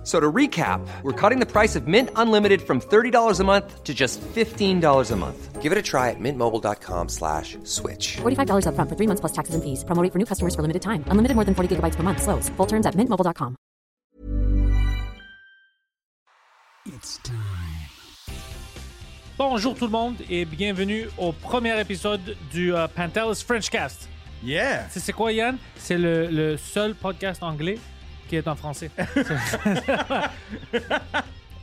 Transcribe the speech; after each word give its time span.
F- 0.00 0.06
So 0.06 0.18
to 0.18 0.32
recap, 0.32 0.80
we're 1.02 1.12
cutting 1.12 1.40
the 1.40 1.46
price 1.46 1.76
of 1.76 1.86
Mint 1.86 2.08
Unlimited 2.16 2.62
from 2.62 2.80
$30 2.80 3.38
a 3.40 3.44
month 3.44 3.84
to 3.84 3.92
just 3.92 4.18
$15 4.34 5.10
a 5.12 5.16
month. 5.16 5.60
Give 5.60 5.72
it 5.72 5.78
a 5.78 5.82
try 5.82 6.08
at 6.08 6.16
mintmobile.com 6.18 7.08
slash 7.10 7.58
switch. 7.64 8.16
$45 8.22 8.64
upfront 8.64 8.88
for 8.88 8.96
three 8.96 9.06
months 9.06 9.20
plus 9.20 9.32
taxes 9.32 9.54
and 9.54 9.62
fees. 9.62 9.84
Promo 9.84 10.02
rate 10.02 10.10
for 10.12 10.18
new 10.18 10.24
customers 10.24 10.54
for 10.54 10.62
limited 10.62 10.80
time. 10.80 11.04
Unlimited 11.10 11.34
more 11.36 11.44
than 11.44 11.54
40 11.54 11.76
gigabytes 11.76 11.96
per 11.96 12.02
month. 12.02 12.22
Slows. 12.22 12.48
Full 12.56 12.66
terms 12.66 12.86
at 12.86 12.94
mintmobile.com. 12.96 13.56
It's 16.86 17.18
time. 17.22 17.36
Bonjour 19.38 19.74
tout 19.74 19.84
le 19.86 19.90
monde 19.90 20.16
et 20.30 20.44
bienvenue 20.44 21.08
au 21.18 21.32
premier 21.32 21.78
épisode 21.80 22.36
du 22.52 22.74
euh, 22.74 22.86
Pantelis 22.88 23.42
Frenchcast. 23.46 24.08
Yeah! 24.42 24.86
C'est 24.90 25.12
quoi, 25.12 25.32
Yann? 25.32 25.58
C'est 25.76 25.98
le, 25.98 26.26
le 26.26 26.56
seul 26.56 26.94
podcast 26.94 27.42
anglais 27.42 27.78
qui 28.30 28.36
est 28.36 28.46
en 28.48 28.54
français. 28.54 28.90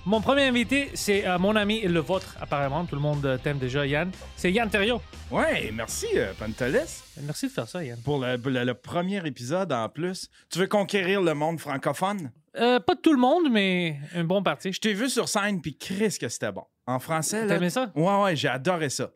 mon 0.06 0.22
premier 0.22 0.44
invité, 0.48 0.90
c'est 0.94 1.26
euh, 1.28 1.38
mon 1.40 1.56
ami 1.56 1.78
et 1.80 1.88
le 1.88 2.00
vôtre, 2.02 2.36
apparemment. 2.40 2.86
Tout 2.86 2.96
le 2.96 3.02
monde 3.02 3.26
euh, 3.26 3.38
t'aime 3.38 3.58
déjà, 3.58 3.86
Yann. 3.86 4.12
C'est 4.36 4.52
Yann 4.52 4.70
Terrio. 4.70 5.02
Ouais, 5.32 5.72
merci, 5.74 6.08
euh, 6.16 6.34
Pantelis, 6.38 7.02
Merci 7.24 7.48
de 7.48 7.52
faire 7.52 7.68
ça, 7.68 7.84
Yann. 7.84 7.98
pour 8.04 8.20
le, 8.20 8.38
le- 8.38 8.64
le 8.66 8.74
premier 8.74 9.26
épisode 9.26 9.72
en 9.74 9.90
plus. 9.90 10.30
Tu 10.50 10.60
veux 10.60 10.68
conquérir 10.68 11.22
le 11.22 11.34
monde 11.34 11.60
francophone? 11.60 12.32
Euh, 12.58 12.80
pas 12.80 12.96
tout 12.96 13.14
le 13.14 13.20
monde, 13.20 13.52
mais 13.52 13.98
un 14.16 14.24
bon 14.24 14.42
parti. 14.44 14.72
Je 14.74 14.80
t'ai 14.82 14.94
vu 14.94 15.10
sur 15.10 15.28
scène, 15.30 15.62
puis 15.62 15.78
Chris, 15.78 16.18
que 16.20 16.28
c'était 16.30 16.52
bon. 16.52 16.64
En 16.86 17.00
français, 17.00 17.46
là. 17.46 17.56
T'aimais 17.56 17.70
ça? 17.70 17.92
Ouais, 17.96 18.24
ouais, 18.24 18.36
j'ai 18.36 18.48
adoré 18.48 18.90
ça. 18.90 19.10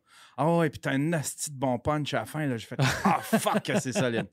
Ah 0.43 0.57
ouais, 0.57 0.71
puis 0.71 0.79
t'as 0.79 0.91
un 0.93 1.13
asti 1.13 1.51
de 1.51 1.55
bon 1.59 1.77
punch 1.77 2.15
à 2.15 2.19
la 2.21 2.25
fin, 2.25 2.47
là. 2.47 2.57
J'ai 2.57 2.65
fait 2.65 2.75
Ah, 3.05 3.19
fuck, 3.21 3.61
que 3.61 3.79
c'est 3.79 3.91
solide. 3.93 4.25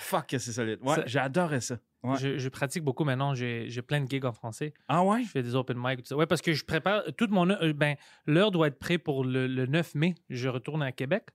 Fuck, 0.00 0.26
que 0.26 0.38
c'est 0.38 0.50
solide. 0.52 0.80
Ouais, 0.82 1.16
adoré 1.16 1.60
ça. 1.60 1.78
Ouais. 2.02 2.16
Je, 2.18 2.36
je 2.38 2.48
pratique 2.48 2.82
beaucoup 2.82 3.04
maintenant. 3.04 3.32
J'ai 3.34 3.66
j'ai 3.68 3.80
plein 3.80 4.00
de 4.00 4.10
gigs 4.10 4.24
en 4.24 4.32
français. 4.32 4.74
Ah 4.88 5.04
ouais? 5.04 5.22
Je 5.22 5.28
fais 5.28 5.42
des 5.42 5.54
open 5.54 5.76
mic. 5.78 5.98
tout 6.02 6.06
ça. 6.08 6.16
Ouais, 6.16 6.26
parce 6.26 6.42
que 6.42 6.52
je 6.52 6.64
prépare 6.64 7.04
toute 7.16 7.30
mon. 7.30 7.48
euh, 7.48 7.72
ben, 7.72 7.94
l'heure 8.26 8.50
doit 8.50 8.66
être 8.66 8.78
prête 8.80 9.04
pour 9.04 9.24
le, 9.24 9.46
le 9.46 9.66
9 9.66 9.94
mai. 9.94 10.16
Je 10.30 10.48
retourne 10.48 10.82
à 10.82 10.90
Québec. 10.90 11.28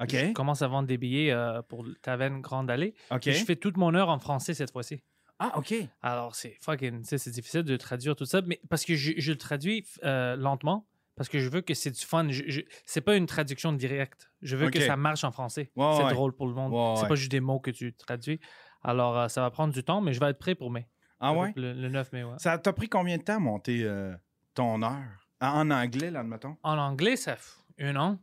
OK. 0.00 0.10
Je 0.10 0.32
commence 0.32 0.62
à 0.62 0.68
vendre 0.68 0.86
des 0.86 0.96
billets 0.98 1.32
euh, 1.32 1.60
pour 1.62 1.84
Taverne 2.02 2.40
Grande 2.42 2.70
Allée. 2.70 2.94
OK. 3.10 3.26
Et 3.26 3.32
Je 3.32 3.44
fais 3.44 3.56
toute 3.56 3.76
mon 3.76 3.92
heure 3.94 4.08
en 4.08 4.20
français 4.20 4.54
cette 4.54 4.70
fois-ci. 4.70 5.00
Ah, 5.40 5.58
OK. 5.58 5.74
Alors, 6.00 6.36
c'est 6.36 6.56
fucking. 6.60 7.00
tu 7.02 7.08
sais, 7.08 7.18
C'est 7.18 7.30
difficile 7.32 7.62
de 7.64 7.76
traduire 7.76 8.14
tout 8.14 8.24
ça, 8.24 8.40
mais 8.46 8.60
parce 8.70 8.84
que 8.84 8.94
je, 8.94 9.14
je 9.16 9.32
le 9.32 9.38
traduis 9.38 9.84
euh, 10.04 10.36
lentement, 10.36 10.86
parce 11.16 11.28
que 11.28 11.38
je 11.38 11.48
veux 11.48 11.60
que 11.60 11.74
c'est 11.74 11.90
du 11.90 12.00
fun. 12.04 12.26
Je, 12.30 12.42
je- 12.46 12.60
c'est 12.84 13.00
pas 13.00 13.16
une 13.16 13.26
traduction 13.26 13.72
directe. 13.72 14.30
Je 14.42 14.56
veux 14.56 14.70
que 14.70 14.80
ça 14.80 14.96
marche 14.96 15.24
en 15.24 15.30
français. 15.32 15.70
Ouais, 15.76 15.94
c'est 15.96 16.04
ouais. 16.04 16.12
drôle 16.12 16.32
pour 16.34 16.46
le 16.46 16.54
monde. 16.54 16.72
Ouais, 16.72 17.00
c'est 17.00 17.08
pas 17.08 17.14
juste 17.14 17.30
des 17.30 17.40
mots 17.40 17.60
que 17.60 17.70
tu 17.70 17.92
traduis. 17.94 18.40
Alors, 18.82 19.18
euh, 19.18 19.28
ça 19.28 19.40
va 19.40 19.50
prendre 19.50 19.72
du 19.72 19.82
temps, 19.82 20.00
mais 20.00 20.12
je 20.12 20.20
vais 20.20 20.30
être 20.30 20.38
prêt 20.38 20.54
pour 20.54 20.70
mai. 20.70 20.86
Ah 21.20 21.32
ouais? 21.32 21.52
Le, 21.56 21.72
le 21.72 21.88
9 21.88 22.12
mai, 22.12 22.24
ouais. 22.24 22.34
Ça 22.38 22.58
t'a 22.58 22.72
pris 22.72 22.88
combien 22.88 23.16
de 23.16 23.22
temps 23.22 23.36
à 23.36 23.38
monter 23.38 23.82
euh, 23.84 24.14
ton 24.54 24.82
heure? 24.82 25.26
En 25.40 25.46
en 25.48 25.70
anglais, 25.70 26.10
là, 26.10 26.20
admettons? 26.20 26.56
En 26.62 26.76
anglais, 26.78 27.16
ça 27.16 27.36
fait 27.36 27.60
un 27.78 27.96
an. 27.96 28.18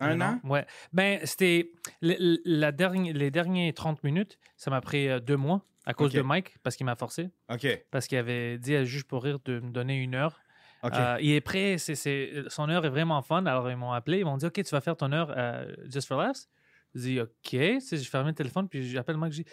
Un 0.00 0.20
an? 0.20 0.40
Ouais. 0.44 0.66
Ben, 0.92 1.20
c'était. 1.24 1.70
le- 2.00 2.16
le- 2.18 2.40
La 2.44 2.72
dernière, 2.72 3.14
les 3.14 3.30
dernières 3.30 3.72
30 3.74 4.02
minutes, 4.04 4.38
ça 4.56 4.70
m'a 4.70 4.80
pris 4.80 5.08
euh, 5.08 5.20
deux 5.20 5.36
mois 5.36 5.64
à 5.84 5.94
cause 5.94 6.12
de 6.12 6.22
Mike, 6.22 6.56
parce 6.62 6.76
qu'il 6.76 6.86
m'a 6.86 6.94
forcé. 6.96 7.30
OK. 7.52 7.66
Parce 7.90 8.06
qu'il 8.06 8.18
avait 8.18 8.56
dit 8.58 8.74
à 8.76 8.84
Juge 8.84 9.04
pour 9.04 9.22
rire 9.24 9.38
de 9.44 9.58
me 9.60 9.70
donner 9.70 9.96
une 10.00 10.14
heure. 10.14 10.38
Euh, 10.98 11.16
il 11.20 11.30
est 11.32 11.40
prêt, 11.40 11.78
c'est, 11.78 11.94
c'est- 11.94 12.42
son 12.48 12.68
heure 12.68 12.84
est 12.84 12.90
vraiment 12.90 13.22
fun. 13.22 13.46
Alors, 13.46 13.70
ils 13.70 13.76
m'ont 13.76 13.92
appelé, 13.92 14.18
ils 14.18 14.24
m'ont 14.24 14.36
dit 14.36 14.46
Ok, 14.46 14.54
tu 14.54 14.70
vas 14.70 14.80
faire 14.80 14.96
ton 14.96 15.12
heure 15.12 15.32
euh, 15.36 15.72
Just 15.88 16.08
for 16.08 16.20
Laughs 16.20 16.48
Je 16.94 17.00
dis 17.00 17.20
Ok. 17.20 17.30
Tu 17.42 17.80
sais, 17.80 17.96
J'ai 17.96 18.04
fermé 18.04 18.30
le 18.30 18.34
téléphone, 18.34 18.68
puis 18.68 18.88
j'appelle 18.90 19.16
Mike. 19.16 19.32
dis, 19.32 19.44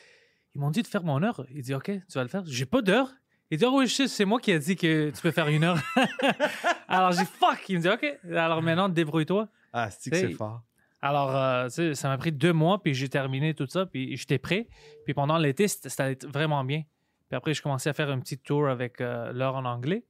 Ils 0.56 0.62
m'ont 0.62 0.72
dit 0.72 0.82
de 0.82 0.88
faire 0.88 1.04
mon 1.04 1.22
heure. 1.22 1.46
Il 1.52 1.62
dit 1.62 1.74
Ok, 1.76 1.86
tu 1.86 2.14
vas 2.16 2.24
le 2.24 2.30
faire. 2.30 2.44
J'ai 2.46 2.66
pas 2.66 2.82
d'heure. 2.82 3.10
Il 3.52 3.58
dit 3.58 3.66
Ah 3.66 3.70
oui, 3.72 3.86
je 3.88 3.94
sais, 3.94 4.08
c'est 4.08 4.26
moi 4.26 4.40
qui 4.40 4.52
ai 4.52 4.60
dit 4.60 4.76
que 4.76 5.10
tu 5.12 5.22
peux 5.22 5.32
faire 5.32 5.48
une 5.50 5.64
heure. 5.64 5.78
Alors, 6.88 7.12
j'ai 7.12 7.26
Fuck 7.26 7.68
Il 7.70 7.78
me 7.78 7.82
dit 7.82 7.90
Ok. 7.90 8.06
Alors 8.34 8.62
maintenant, 8.62 8.90
débrouille-toi. 8.90 9.48
ah, 9.74 9.90
c'est 9.92 10.10
que 10.10 10.16
c'est 10.18 10.32
fort? 10.34 10.62
Alors, 11.02 11.34
euh, 11.36 11.70
ça 11.94 12.10
m'a 12.10 12.18
pris 12.18 12.32
deux 12.34 12.52
mois, 12.52 12.82
puis 12.84 12.94
j'ai 12.94 13.08
terminé 13.08 13.54
tout 13.54 13.68
ça, 13.68 13.86
puis 13.86 14.18
j'étais 14.18 14.38
prêt. 14.38 14.68
Puis 15.06 15.14
pendant 15.14 15.38
l'été, 15.38 15.68
c'était 15.70 16.18
vraiment 16.28 16.64
bien. 16.66 16.82
Puis 17.30 17.38
après, 17.38 17.54
je 17.54 17.62
commençais 17.62 17.90
à 17.90 17.94
faire 17.94 18.10
un 18.10 18.20
petit 18.20 18.38
tour 18.38 18.68
avec 18.68 19.00
euh, 19.00 19.32
l'heure 19.32 19.56
en 19.56 19.64
anglais. 19.64 20.04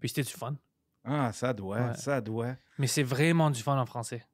Puis 0.00 0.08
c'était 0.10 0.22
du 0.22 0.32
fun. 0.32 0.54
Ah, 1.04 1.32
ça 1.32 1.52
doit, 1.52 1.78
Ouais. 1.78 1.94
ça 1.94 2.20
doit. 2.20 2.54
Mais 2.78 2.86
c'est 2.86 3.02
vraiment 3.02 3.50
du 3.50 3.62
fun 3.62 3.78
en 3.78 3.86
français. 3.86 4.24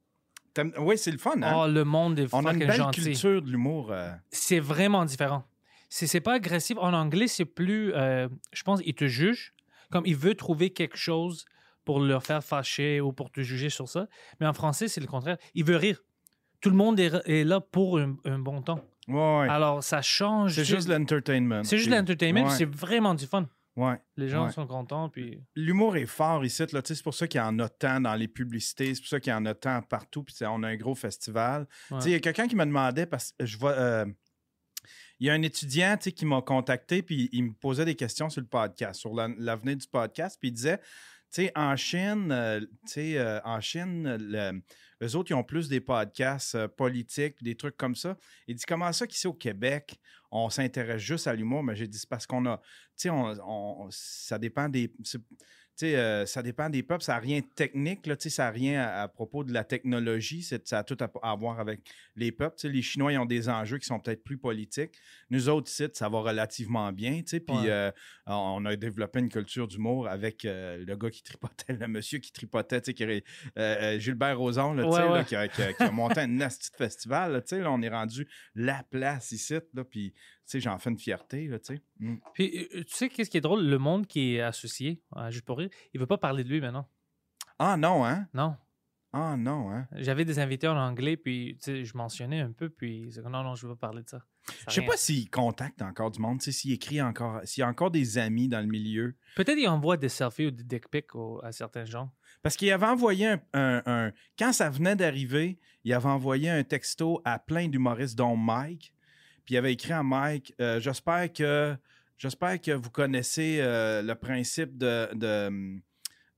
Oui, 0.79 0.99
c'est 0.99 1.11
le 1.13 1.19
fun, 1.19 1.41
hein? 1.43 1.53
Oh, 1.57 1.67
le 1.69 1.85
monde 1.85 2.19
est 2.19 2.33
On 2.35 2.39
a 2.39 2.41
une 2.41 2.47
fucking 2.61 2.67
belle 2.67 2.77
gentil. 2.77 3.03
culture 3.03 3.41
de 3.43 3.51
l'humour. 3.51 3.93
euh, 3.93 4.11
C'est 4.31 4.59
vraiment 4.61 5.05
différent. 5.05 5.45
C'est 5.89 6.07
c'est 6.07 6.21
pas 6.21 6.35
agressif. 6.35 6.77
En 6.79 6.93
anglais, 6.93 7.29
c'est 7.29 7.45
plus. 7.45 7.93
euh, 7.95 8.29
je 8.53 8.63
pense 8.63 8.81
il 8.85 8.95
te 8.95 9.07
juge. 9.07 9.55
Comme 9.91 10.05
il 10.07 10.17
veut 10.17 10.35
trouver 10.35 10.71
quelque 10.71 10.97
chose 10.97 11.45
pour 11.85 11.99
leur 12.01 12.23
faire 12.23 12.45
fâcher 12.45 13.01
ou 13.01 13.13
pour 13.13 13.31
te 13.33 13.41
juger 13.41 13.71
sur 13.71 13.89
ça. 13.89 14.07
Mais 14.41 14.47
en 14.47 14.53
français, 14.53 14.87
c'est 14.87 15.01
le 15.01 15.07
contraire. 15.09 15.37
Il 15.55 15.65
veut 15.65 15.77
rire. 15.77 16.01
Tout 16.61 16.71
le 16.71 16.77
monde 16.77 17.01
est, 17.01 17.11
est 17.27 17.43
là 17.45 17.61
pour 17.61 17.99
un, 17.99 18.17
un 18.25 18.39
bon 18.39 18.61
temps. 18.63 18.81
Ouais, 19.09 19.15
ouais. 19.41 19.49
Alors, 19.49 19.83
ça 19.83 20.03
change. 20.03 20.55
c'est 20.55 20.65
juste 20.65 20.89
l'entertainment. 20.89 21.65
C'est 21.65 21.79
juste 21.79 21.91
l'entertainment, 21.91 22.49
c'est 22.51 22.67
vraiment 22.73 23.15
du 23.15 23.27
fun. 23.27 23.49
Ouais. 23.77 23.97
Les 24.17 24.29
gens 24.29 24.47
Ouais. 24.47 24.53
sont 24.53 24.67
contents, 24.67 25.09
puis... 25.09 25.43
L'humour 25.55 25.97
est 25.97 26.07
fort 26.07 26.45
ici. 26.45 26.65
C'est 26.85 27.03
pour 27.03 27.15
ça 27.15 27.27
qu'il 27.27 27.39
y 27.39 27.43
en 27.43 27.59
a 27.59 27.69
tant 27.69 28.01
dans 28.01 28.15
les 28.15 28.29
publicités. 28.29 28.95
C'est 28.95 29.01
pour 29.01 29.09
ça 29.09 29.21
qu'il 29.21 29.31
y 29.33 29.35
en 29.35 29.47
a 29.47 29.55
tant 29.55 29.81
partout. 29.83 30.23
Puis 30.25 30.35
on 30.43 30.63
a 30.63 30.69
un 30.69 30.77
gros 30.77 30.95
festival. 30.95 31.67
Ouais. 31.91 31.99
Il 32.05 32.11
y 32.11 32.15
a 32.15 32.21
quelqu'un 32.21 32.47
qui 32.49 32.57
me 32.57 32.65
demandait, 32.65 33.07
parce 33.07 33.33
que 33.33 33.47
je 33.47 33.57
vois. 33.59 33.73
euh, 33.73 34.07
il 35.19 35.27
y 35.27 35.31
a 35.31 35.35
un 35.35 35.43
étudiant 35.43 35.97
qui 35.99 36.25
m'a 36.25 36.41
contacté, 36.41 37.03
puis 37.03 37.29
il 37.33 37.45
me 37.45 37.53
posait 37.53 37.85
des 37.85 37.95
questions 37.95 38.31
sur 38.31 38.41
le 38.41 38.47
podcast, 38.47 38.99
sur 39.01 39.15
la- 39.15 39.29
l'avenir 39.37 39.77
du 39.77 39.87
podcast, 39.87 40.39
puis 40.41 40.49
il 40.49 40.53
disait, 40.53 40.79
tu 40.79 40.85
sais, 41.45 41.53
en 41.55 41.77
Chine, 41.77 42.31
euh, 42.33 42.61
tu 42.61 42.67
sais, 42.87 43.19
euh, 43.19 43.39
en 43.45 43.61
Chine, 43.61 44.17
le- 44.19 44.63
eux 45.03 45.17
autres, 45.17 45.31
ils 45.31 45.35
ont 45.35 45.45
plus 45.45 45.69
des 45.69 45.81
podcasts 45.81 46.55
euh, 46.55 46.69
politiques, 46.69 47.43
des 47.43 47.57
trucs 47.57 47.77
comme 47.77 47.95
ça. 47.95 48.17
Il 48.47 48.55
dit, 48.57 48.65
comment 48.67 48.93
ça 48.93 49.07
qu'ici 49.07 49.27
au 49.27 49.35
Québec, 49.35 49.99
on 50.31 50.51
s'intéresse 50.51 51.03
juste 51.03 51.27
à 51.27 51.35
l'humour? 51.35 51.63
Mais 51.63 51.75
j'ai 51.77 51.89
dit, 51.89 51.99
c'est 51.99 52.09
parce 52.09 52.27
qu'on 52.27 52.47
a, 52.47 52.59
tu 52.59 52.63
sais, 52.97 53.11
on, 53.11 53.25
on- 53.85 53.89
ça 53.91 54.39
dépend 54.39 54.69
des... 54.69 54.93
c'est- 55.77 55.87
tu 55.87 55.93
sais, 55.93 55.97
euh, 55.97 56.27
ça 56.27 56.43
dépend 56.43 56.69
des 56.69 56.83
peuples, 56.83 57.03
ça 57.03 57.15
n'a 57.15 57.19
rien 57.21 57.41
de 57.41 57.47
technique, 57.55 58.07
là, 58.07 58.17
tu 58.17 58.25
sais, 58.25 58.31
ça 58.37 58.45
n'a 58.45 58.51
rien 58.51 58.83
à, 58.83 59.03
à 59.03 59.09
propos 59.09 59.45
de 59.45 59.53
la 59.53 59.65
technologie, 59.65 60.43
c'est- 60.43 60.67
ça 60.69 60.79
a 60.81 60.85
tout 60.85 60.97
à, 61.01 61.11
à 61.23 61.35
voir 61.37 61.59
avec 61.61 61.81
les 62.17 62.33
peuples. 62.33 62.57
Tu 62.57 62.69
sais, 62.69 62.73
les 62.73 62.83
Chinois, 62.83 63.13
ils 63.13 63.19
ont 63.19 63.25
des 63.27 63.49
enjeux 63.49 63.79
qui 63.79 63.87
sont 63.87 63.99
peut-être 64.01 64.23
plus 64.25 64.39
politiques. 64.39 64.93
Nous 65.31 65.49
autres, 65.49 65.71
ici, 65.71 65.87
ça 65.93 66.09
va 66.09 66.21
relativement 66.21 66.93
bien. 66.93 67.21
tu 67.23 67.29
sais, 67.29 67.41
Puis 67.41 67.57
Ouais. 67.57 67.71
euh, 67.71 67.91
on 68.27 68.65
a 68.67 68.77
développé 68.77 69.21
une 69.21 69.29
culture 69.31 69.67
d'humour 69.67 70.09
avec 70.09 70.45
euh, 70.45 70.85
le 70.87 70.97
gars 70.97 71.11
qui 71.11 71.23
tripotait, 71.23 71.73
le 71.85 71.89
monsieur 71.89 72.19
qui 72.19 72.33
tripotait, 72.33 72.81
tu 72.81 72.93
sais, 72.93 72.95
qui 72.95 73.05
Gilbert 74.01 74.39
Rozon, 74.39 74.75
là, 74.75 74.87
Ouais, 74.87 74.99
là, 75.19 75.25
qui, 75.25 75.37
a, 75.37 75.49
qui 75.49 75.63
a- 75.63 75.73
qui 75.73 75.83
a 75.83 75.91
monté 75.91 76.21
un 76.21 76.27
nasty 76.27 76.71
festival. 76.77 77.33
là, 77.33 77.71
on 77.71 77.83
est 77.83 77.89
rendu 77.89 78.29
la 78.55 78.83
place 78.91 79.33
ici. 79.33 79.55
Puis, 79.91 80.13
j'en 80.59 80.79
fais 80.79 80.91
une 80.91 80.99
fierté. 80.99 81.47
Là, 81.47 81.59
tu 81.61 81.75
sais. 81.77 81.83
Mm. 82.01 82.17
Puis, 82.35 82.67
euh, 82.75 82.83
tu 82.85 82.95
sais, 82.97 83.09
qu'est-ce 83.09 83.31
qui 83.31 83.37
est 83.37 83.41
drôle? 83.43 83.65
Le 83.65 83.79
monde 83.79 84.07
qui 84.09 84.35
est 84.35 84.41
associé 84.41 85.01
à 85.15 85.31
Juste 85.31 85.45
pour 85.45 85.59
rire, 85.59 85.71
il 85.95 86.01
veut 86.01 86.07
pas 86.07 86.19
parler 86.19 86.43
de 86.43 86.49
lui 86.49 86.61
maintenant. 86.61 86.89
Ah 87.59 87.77
non, 87.77 88.05
hein? 88.05 88.27
Non. 88.35 88.57
Ah 89.13 89.37
non, 89.37 89.71
hein? 89.73 89.89
J'avais 89.97 90.25
des 90.25 90.39
invités 90.39 90.69
en 90.69 90.77
anglais, 90.77 91.17
puis, 91.17 91.57
tu 91.61 91.65
sais, 91.65 91.85
je 91.85 91.97
mentionnais 91.97 92.41
un 92.41 92.53
peu, 92.53 92.69
puis 92.71 93.11
non, 93.25 93.43
non, 93.43 93.55
je 93.57 93.67
veux 93.67 93.75
pas 93.75 93.89
parler 93.89 94.05
de 94.05 94.09
ça. 94.09 94.19
Ça 94.47 94.55
Je 94.69 94.75
sais 94.75 94.81
rien. 94.83 94.89
pas 94.91 94.97
s'il 94.97 95.29
contacte 95.29 95.83
encore 95.83 96.13
du 96.13 96.21
monde, 96.21 96.39
tu 96.39 96.45
sais, 96.45 96.53
s'il 96.53 96.73
écrit 96.73 97.03
encore, 97.03 97.41
s'il 97.43 97.61
y 97.61 97.65
a 97.65 97.69
encore 97.69 97.91
des 97.91 98.19
amis 98.19 98.47
dans 98.49 98.61
le 98.61 98.69
milieu. 98.69 99.17
Peut-être 99.35 99.59
il 99.59 99.67
envoie 99.67 99.97
des 99.97 100.09
selfies 100.09 100.47
ou 100.47 100.51
des 100.53 100.63
dick 100.63 100.89
pics 100.89 101.13
au- 101.17 101.41
à 101.45 101.51
certains 101.51 101.85
gens. 101.85 102.13
Parce 102.43 102.57
qu'il 102.57 102.71
avait 102.71 102.87
envoyé 102.87 103.27
un, 103.27 103.41
un- 103.53 103.83
un- 103.85 104.13
Quand 104.39 104.53
ça 104.53 104.71
venait 104.71 104.95
d'arriver, 104.95 105.59
il 105.83 105.93
avait 105.93 106.09
envoyé 106.09 106.49
un 106.49 106.63
texto 106.63 107.21
à 107.25 107.41
plein 107.41 107.67
d'humoristes, 107.69 108.17
dont 108.17 108.37
Mike. 108.37 108.95
Puis 109.45 109.55
il 109.55 109.59
avait 109.59 109.73
écrit 109.73 109.93
à 109.93 110.03
Mike 110.03 110.55
euh, 110.61 110.81
J'espère 110.81 111.33
que. 111.33 111.77
J'espère 112.19 112.61
que 112.61 112.73
vous 112.73 112.91
connaissez 112.91 113.59
euh, 113.61 114.03
le 114.03 114.15
principe 114.15 114.77
de. 114.77 115.09
de, 115.15 115.81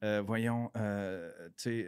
euh, 0.04 0.22
voyons, 0.24 0.70
euh, 0.76 1.28
tu 1.56 1.84
sais, 1.84 1.86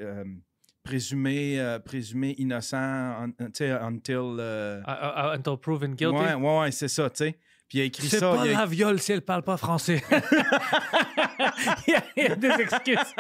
présumé, 0.83 1.79
présumé 1.85 2.35
innocent, 2.39 2.77
un- 2.77 3.31
tu 3.31 3.45
sais, 3.55 3.71
until. 3.71 4.41
until 4.87 5.57
proven 5.61 5.95
guilty. 5.95 6.17
ouais, 6.17 6.35
ouais, 6.35 6.59
ouais, 6.61 6.71
c'est 6.73 6.89
ça, 6.89 7.09
tu 7.11 7.19
sais. 7.19 7.39
Puis 7.69 7.79
il 7.79 7.81
a 7.81 7.85
écrit 7.85 8.09
C'est 8.09 8.19
ça. 8.19 8.33
pas 8.35 8.47
il 8.47 8.55
a- 8.55 8.59
la 8.61 8.67
viole 8.67 9.01
si 9.01 9.13
elle 9.13 9.23
parle 9.23 9.43
pas 9.43 9.57
français. 9.57 10.03
il, 11.87 11.93
y 11.93 11.95
a, 11.95 12.05
il 12.17 12.23
y 12.25 12.27
a 12.27 12.37
des 12.37 12.51
excuses. 12.51 13.15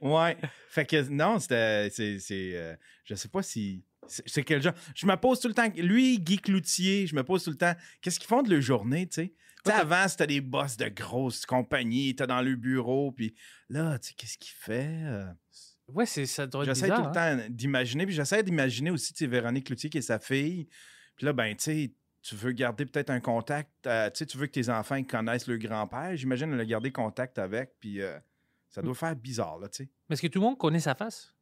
ouais. 0.00 0.36
Fait 0.68 0.84
que 0.86 1.08
non, 1.08 1.38
c'était. 1.38 1.90
c'est- 1.90 2.18
c'est, 2.18 2.50
euh, 2.54 2.74
je 3.04 3.14
sais 3.14 3.28
pas 3.28 3.42
si. 3.42 3.82
C'est 4.08 4.42
quel 4.42 4.60
genre? 4.62 4.74
Je 4.94 5.06
me 5.06 5.14
pose 5.16 5.40
tout 5.40 5.48
le 5.48 5.54
temps. 5.54 5.68
Lui, 5.76 6.18
Guy 6.18 6.38
Cloutier, 6.38 7.06
je 7.06 7.14
me 7.14 7.22
pose 7.22 7.44
tout 7.44 7.50
le 7.50 7.56
temps. 7.56 7.74
Qu'est-ce 8.00 8.18
qu'ils 8.18 8.28
font 8.28 8.42
de 8.42 8.50
leur 8.50 8.60
journée, 8.60 9.06
tu 9.08 9.14
sais? 9.22 9.34
Tu 9.64 9.70
sais, 9.70 9.76
avant, 9.76 10.08
c'était 10.08 10.26
des 10.26 10.40
boss 10.40 10.76
de 10.76 10.88
grosses 10.88 11.46
compagnies, 11.46 12.16
t'es 12.16 12.26
dans 12.26 12.42
le 12.42 12.56
bureau, 12.56 13.12
puis 13.12 13.34
là, 13.68 13.96
tu 14.00 14.08
sais, 14.08 14.14
qu'est-ce 14.14 14.36
qu'il 14.38 14.52
fait? 14.54 14.88
Euh, 15.04 15.26
Ouais, 15.88 16.06
c'est, 16.06 16.26
ça 16.26 16.46
doit 16.46 16.62
être 16.64 16.74
J'essaie 16.74 16.88
tout 16.88 17.00
le 17.02 17.08
hein. 17.08 17.36
temps 17.36 17.46
d'imaginer, 17.50 18.06
puis 18.06 18.14
j'essaie 18.14 18.42
d'imaginer 18.42 18.90
aussi, 18.90 19.12
tu 19.12 19.18
sais, 19.18 19.26
Véronique 19.26 19.66
Cloutier 19.66 19.90
qui 19.90 19.98
est 19.98 20.02
sa 20.02 20.18
fille. 20.18 20.66
Puis 21.16 21.26
là, 21.26 21.32
ben, 21.32 21.54
tu 21.54 21.64
sais, 21.64 21.92
tu 22.22 22.34
veux 22.34 22.52
garder 22.52 22.86
peut-être 22.86 23.10
un 23.10 23.20
contact, 23.20 23.70
euh, 23.86 24.08
tu 24.10 24.18
sais, 24.18 24.26
tu 24.26 24.38
veux 24.38 24.46
que 24.46 24.52
tes 24.52 24.68
enfants 24.70 24.94
ils 24.96 25.06
connaissent 25.06 25.48
le 25.48 25.58
grand-père. 25.58 26.16
J'imagine 26.16 26.52
elle 26.52 26.60
a 26.60 26.64
gardé 26.64 26.90
contact 26.92 27.38
avec, 27.38 27.72
puis 27.80 28.00
euh, 28.00 28.18
ça 28.70 28.80
Mm. 28.80 28.84
doit 28.86 28.94
faire 28.94 29.16
bizarre, 29.16 29.58
là, 29.58 29.68
tu 29.68 29.84
sais. 29.84 29.90
Mais 30.08 30.14
est-ce 30.14 30.22
que 30.22 30.28
tout 30.28 30.38
le 30.40 30.46
monde 30.46 30.56
connaît 30.58 30.80
sa 30.80 30.94
face? 30.94 31.34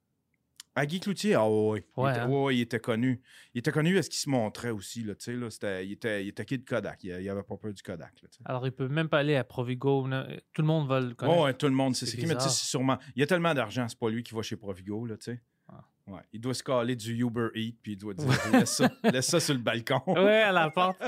Ah, 0.76 0.86
Guy 0.86 1.00
Cloutier, 1.00 1.34
ah 1.34 1.48
oui, 1.48 1.80
il, 1.96 2.00
Ouais, 2.00 2.10
était, 2.12 2.20
hein. 2.20 2.28
ouais, 2.28 2.42
ouais, 2.44 2.56
il 2.56 2.60
était 2.60 2.78
connu. 2.78 3.20
Il 3.54 3.58
était 3.58 3.72
connu 3.72 3.92
parce 3.94 4.08
qu'il 4.08 4.18
se 4.20 4.30
montrait 4.30 4.70
aussi, 4.70 5.02
là, 5.02 5.14
tu 5.16 5.24
sais, 5.24 5.32
là, 5.34 5.80
il 5.82 5.92
était, 5.92 6.24
il 6.24 6.28
était 6.28 6.44
kid 6.44 6.64
Kodak, 6.64 7.02
il, 7.02 7.10
il 7.20 7.28
avait 7.28 7.42
pas 7.42 7.56
peur 7.56 7.72
du 7.72 7.82
Kodak, 7.82 8.12
là. 8.22 8.28
Alors, 8.44 8.66
il 8.66 8.72
peut 8.72 8.88
même 8.88 9.08
pas 9.08 9.18
aller 9.18 9.34
à 9.36 9.42
Provigo. 9.44 10.06
non, 10.06 10.24
Tout 10.52 10.62
le 10.62 10.68
monde 10.68 10.86
va 10.88 11.00
le 11.00 11.14
connaître. 11.14 11.36
Ouais, 11.38 11.44
ouais, 11.46 11.54
tout 11.54 11.66
le 11.66 11.72
monde 11.72 11.96
sait 11.96 12.06
C'est 12.06 12.16
qui, 12.16 12.22
mais 12.26 12.34
tu 12.34 12.40
sais, 12.40 12.46
bizarre. 12.46 12.52
c'est 12.52 12.66
sûrement. 12.66 12.98
Il 13.16 13.20
y 13.20 13.22
a 13.22 13.26
tellement 13.26 13.52
d'argent, 13.52 13.86
c'est 13.88 13.98
pas 13.98 14.08
lui 14.10 14.22
qui 14.22 14.32
va 14.34 14.42
chez 14.42 14.56
Provigo, 14.56 15.06
là, 15.06 15.16
tu 15.16 15.24
sais. 15.32 15.42
Ah. 15.68 15.84
Ouais. 16.06 16.20
Il 16.32 16.40
doit 16.40 16.54
se 16.54 16.62
caler 16.62 16.94
du 16.96 17.14
Uber 17.20 17.48
Eats, 17.54 17.74
puis 17.82 17.92
il 17.92 17.96
doit 17.96 18.14
dire 18.14 18.28
laisse, 18.52 18.70
ça, 18.76 18.90
laisse 19.12 19.26
ça 19.26 19.40
sur 19.40 19.54
le 19.54 19.60
balcon. 19.60 20.00
Ouais, 20.06 20.42
à 20.42 20.52
la 20.52 20.70
porte. 20.70 21.00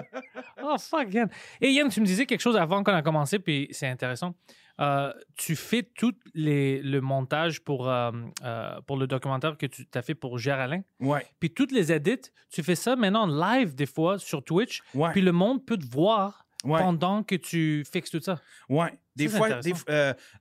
Oh, 0.63 0.77
fuck, 0.79 1.13
Yann. 1.13 1.29
Et 1.61 1.71
Yann, 1.73 1.89
tu 1.89 2.01
me 2.01 2.07
disais 2.07 2.27
quelque 2.27 2.41
chose 2.41 2.57
avant 2.57 2.83
qu'on 2.85 2.93
a 2.95 3.03
commencé, 3.03 3.39
puis 3.39 3.69
c'est 3.71 3.89
intéressant. 3.89 4.35
Euh, 4.83 5.13
tu 5.37 5.55
fais 5.55 5.83
tout 5.85 6.13
les, 6.35 6.83
le 6.83 7.01
montage 7.01 7.61
pour, 7.63 7.89
euh, 7.89 8.11
euh, 8.45 8.81
pour 8.87 8.97
le 8.97 9.07
documentaire 9.07 9.57
que 9.57 9.67
tu 9.67 9.87
as 9.95 10.03
fait 10.03 10.15
pour 10.17 10.39
Géraldin. 10.39 10.81
Ouais, 10.99 11.25
Puis 11.39 11.55
toutes 11.55 11.71
les 11.73 11.93
edits, 11.93 12.31
tu 12.51 12.63
fais 12.65 12.75
ça 12.75 12.97
maintenant 12.97 13.27
live 13.27 13.75
des 13.77 13.87
fois 13.87 14.19
sur 14.19 14.43
Twitch. 14.43 14.83
ouais. 14.95 15.13
Puis 15.13 15.21
le 15.21 15.33
monde 15.33 15.65
peut 15.65 15.77
te 15.77 15.87
voir 15.87 16.45
ouais. 16.65 16.81
pendant 16.81 17.23
que 17.23 17.37
tu 17.37 17.85
fixes 17.91 18.11
tout 18.11 18.21
ça. 18.21 18.41
Ouais, 18.69 18.99
des 19.15 19.29
fois, 19.29 19.61
des- 19.61 19.73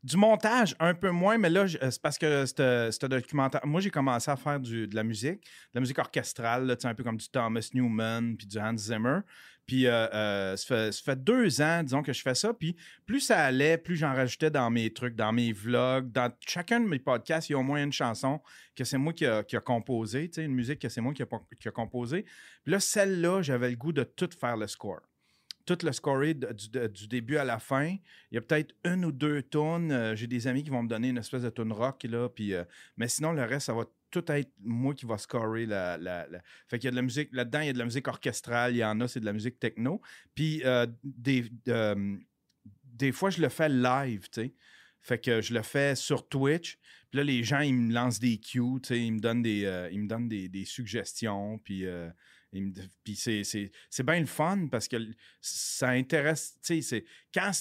du 0.04 0.18
montage 0.18 0.76
un 0.80 0.94
peu 0.96 1.12
moins, 1.12 1.38
mais 1.38 1.50
là, 1.50 1.68
c'est 1.68 2.02
parce 2.02 2.18
que 2.18 2.46
ce 2.46 3.06
documentaire. 3.06 3.62
Moi, 3.66 3.80
j'ai 3.82 3.92
commencé 3.92 4.32
à 4.32 4.36
faire 4.38 4.60
du- 4.60 4.88
de 4.88 4.96
la 4.96 5.04
musique, 5.04 5.42
de 5.42 5.76
la 5.76 5.82
musique 5.82 6.00
orchestrale, 6.00 6.66
là, 6.66 6.76
un 6.84 6.96
peu 6.96 7.04
comme 7.04 7.18
du 7.18 7.30
Thomas 7.30 7.70
Newman 7.74 8.36
puis 8.38 8.48
du 8.48 8.58
Hans 8.60 8.78
Zimmer. 8.78 9.20
Puis, 9.66 9.88
euh, 9.88 10.08
euh, 10.14 10.58
ça, 10.58 10.92
fait, 10.92 11.24
deux 11.24 11.62
ans, 11.62 11.84
disons, 11.84 12.02
que 12.02 12.14
je 12.14 12.22
fais 12.22 12.36
ça. 12.36 12.54
Puis, 12.54 12.76
plus 13.06 13.22
ça 13.22 13.40
allait, 13.40 13.78
plus 13.78 13.96
j'en 13.96 14.14
rajoutais 14.14 14.52
dans 14.52 14.70
mes 14.70 14.92
trucs, 14.92 15.16
dans 15.16 15.32
mes 15.32 15.54
vlogs. 15.54 16.12
Dans 16.12 16.32
chacun 16.46 16.80
de 16.80 16.88
mes 16.88 17.00
podcasts, 17.00 17.50
il 17.50 17.54
y 17.54 17.56
a 17.56 17.60
au 17.60 17.64
moins 17.64 17.84
une 17.84 17.94
chanson 17.94 18.42
que 18.76 18.84
c'est 18.84 18.98
moi 18.98 19.14
qui 19.14 19.26
a, 19.26 19.44
qui 19.44 19.56
a 19.56 19.62
composé, 19.62 20.30
tu 20.30 20.36
sais, 20.36 20.46
une 20.46 20.54
musique 20.54 20.80
que 20.80 20.90
c'est 20.90 21.02
moi 21.02 21.14
qui 21.14 21.24
a, 21.24 21.28
qui 21.60 21.68
a 21.68 21.72
composé. 21.72 22.24
Puis 22.64 22.72
là, 22.72 22.80
celle-là, 22.80 23.42
j'avais 23.42 23.70
le 23.70 23.76
goût 23.76 23.94
de 23.94 24.04
tout 24.04 24.30
faire 24.40 24.58
le 24.58 24.68
score 24.68 25.02
tout 25.68 25.78
le 25.84 25.92
scoré 25.92 26.34
de- 26.34 26.88
du, 26.88 27.08
début 27.08 27.38
à 27.38 27.46
la 27.46 27.60
fin. 27.60 27.96
Il 28.32 28.36
y 28.36 28.38
a 28.38 28.42
peut-être 28.42 28.74
une 28.84 29.06
ou 29.06 29.12
deux 29.12 29.44
tonnes. 29.44 29.92
Euh, 29.92 30.16
J'ai 30.16 30.26
des 30.26 30.48
amis 30.48 30.64
qui 30.64 30.72
vont 30.72 30.82
me 30.82 30.90
donner 30.90 31.10
une 31.10 31.20
espèce 31.20 31.44
de 31.44 31.52
tune 31.52 31.72
rock, 31.72 32.04
là, 32.10 32.28
puis, 32.30 32.54
mais 32.98 33.08
sinon, 33.08 33.32
le 33.32 33.44
reste, 33.44 33.68
ça 33.68 33.74
va 33.74 33.86
tout 34.12 34.30
être 34.32 34.52
moi 34.60 34.94
qui 34.94 35.06
va 35.06 35.18
scorer 35.18 35.66
la... 35.66 35.98
la- 35.98 36.28
Fait 36.68 36.78
qu'il 36.78 36.86
y 36.86 36.88
a 36.90 36.92
de 36.92 36.96
la 36.98 37.02
musique... 37.02 37.30
Là-dedans, 37.32 37.62
il 37.62 37.68
y 37.68 37.70
a 37.70 37.74
de 37.74 37.80
la 37.80 37.86
musique 37.86 38.08
orchestrale. 38.08 38.74
Il 38.74 38.78
y 38.80 38.86
en 38.86 39.00
a, 39.02 39.08
c'est 39.08 39.20
de 39.20 39.26
la 39.26 39.34
musique 39.34 39.60
techno. 39.60 40.02
Puis 40.36 40.62
euh, 40.66 40.86
des, 41.04 41.50
euh, 41.70 42.18
des 42.84 43.12
fois, 43.12 43.30
je 43.30 43.42
le 43.42 43.50
fais 43.50 43.70
live, 43.70 44.30
tu 44.30 44.42
sais. 44.42 44.54
Fait 45.02 45.20
que 45.20 45.42
je 45.42 45.54
le 45.54 45.64
fais 45.64 45.96
sur 45.96 46.28
Twitch. 46.30 46.78
Puis 47.10 47.18
là, 47.18 47.24
les 47.24 47.44
gens, 47.44 47.62
ils 47.62 47.74
me 47.74 47.92
lancent 47.94 48.20
des 48.20 48.38
cues, 48.40 48.80
tu 48.84 48.90
sais. 48.90 49.00
Ils 49.00 49.14
me 49.14 49.20
donnent 49.20 49.42
des, 49.42 49.66
euh, 49.66 49.90
ils 49.92 50.00
me 50.02 50.08
donnent 50.08 50.30
des, 50.30 50.50
des 50.50 50.66
suggestions. 50.66 51.58
Puis... 51.60 51.86
euh, 51.86 52.10
c'est- 53.16 54.04
bien 54.04 54.20
le 54.20 54.26
fun 54.26 54.68
parce 54.70 54.88
que 54.90 54.98
ça 55.40 55.90
intéresse. 55.90 56.58
Tu 56.62 56.76
sais, 56.76 56.82
c'est- 56.82 57.06
quand, 57.34 57.52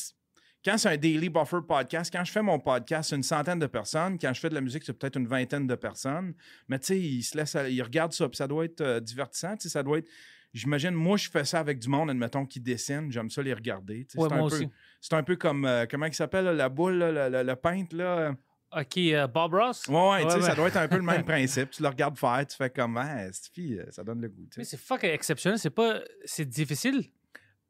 quand 0.64 0.76
c'est 0.78 0.88
un 0.88 0.96
Daily 0.96 1.28
Buffer 1.28 1.58
podcast, 1.66 2.12
quand 2.12 2.24
je 2.24 2.32
fais 2.32 2.42
mon 2.42 2.58
podcast, 2.58 3.10
c'est 3.10 3.16
une 3.16 3.22
centaine 3.22 3.58
de 3.58 3.66
personnes. 3.66 4.18
Quand 4.18 4.32
je 4.34 4.40
fais 4.40 4.48
de 4.50 4.54
la 4.54 4.60
musique, 4.60 4.84
c'est 4.84 4.92
peut-être 4.92 5.16
une 5.16 5.26
vingtaine 5.26 5.66
de 5.66 5.74
personnes. 5.74 6.34
Mais 6.68 6.78
tu 6.78 6.86
sais, 6.86 7.00
ils 7.00 7.22
se 7.22 7.36
laissent, 7.36 7.56
ils 7.68 7.82
regardent 7.82 8.12
ça, 8.12 8.28
puis 8.28 8.36
ça 8.36 8.46
doit 8.46 8.64
être 8.64 8.80
euh, 8.80 9.00
divertissant. 9.00 9.56
Tu 9.56 9.62
sais, 9.64 9.68
ça 9.70 9.82
doit 9.82 9.98
être. 9.98 10.08
J'imagine, 10.52 10.90
moi, 10.90 11.16
je 11.16 11.30
fais 11.30 11.44
ça 11.44 11.60
avec 11.60 11.78
du 11.78 11.88
monde, 11.88 12.10
admettons, 12.10 12.44
qui 12.44 12.58
dessine. 12.60 13.10
J'aime 13.12 13.30
ça 13.30 13.40
les 13.42 13.54
regarder. 13.54 14.04
tu 14.04 14.12
sais. 14.12 14.18
Ouais, 14.18 14.28
c'est 14.28 14.34
un 14.34 14.48
peu-. 14.48 14.70
C'est 15.00 15.14
un 15.14 15.22
peu 15.22 15.36
comme, 15.36 15.64
euh, 15.64 15.86
comment 15.88 16.06
il 16.06 16.14
s'appelle, 16.14 16.44
là, 16.46 16.52
la 16.52 16.68
boule, 16.68 16.94
là, 16.98 17.12
le, 17.28 17.36
le- 17.38 17.42
le 17.44 17.56
peintre, 17.56 17.94
là? 17.96 18.34
OK, 18.76 18.98
euh, 18.98 19.26
Bob 19.28 19.54
Ross? 19.54 19.86
Ouais, 19.88 19.94
ouais, 20.10 20.24
tu 20.24 20.30
sais, 20.30 20.36
Ouais, 20.36 20.42
ça 20.42 20.54
doit 20.54 20.68
être 20.68 20.76
un 20.76 20.88
peu 20.88 20.96
le 20.96 21.02
même 21.02 21.24
principe. 21.24 21.70
Tu 21.70 21.82
le 21.82 21.88
regardes 21.88 22.16
faire, 22.18 22.44
tu 22.46 22.56
fais 22.56 22.68
comme, 22.70 22.96
ah, 22.98 23.32
cette 23.32 23.52
fille, 23.54 23.78
euh, 23.78 23.86
ça 23.90 24.02
donne 24.04 24.20
le 24.20 24.28
goût. 24.28 24.46
Mais 24.56 24.64
c'est 24.64 24.76
fuck 24.76 25.02
exceptionnel. 25.04 25.58
C'est 25.58 25.70
pas... 25.70 26.00
C'est 26.24 26.44
difficile 26.48 27.04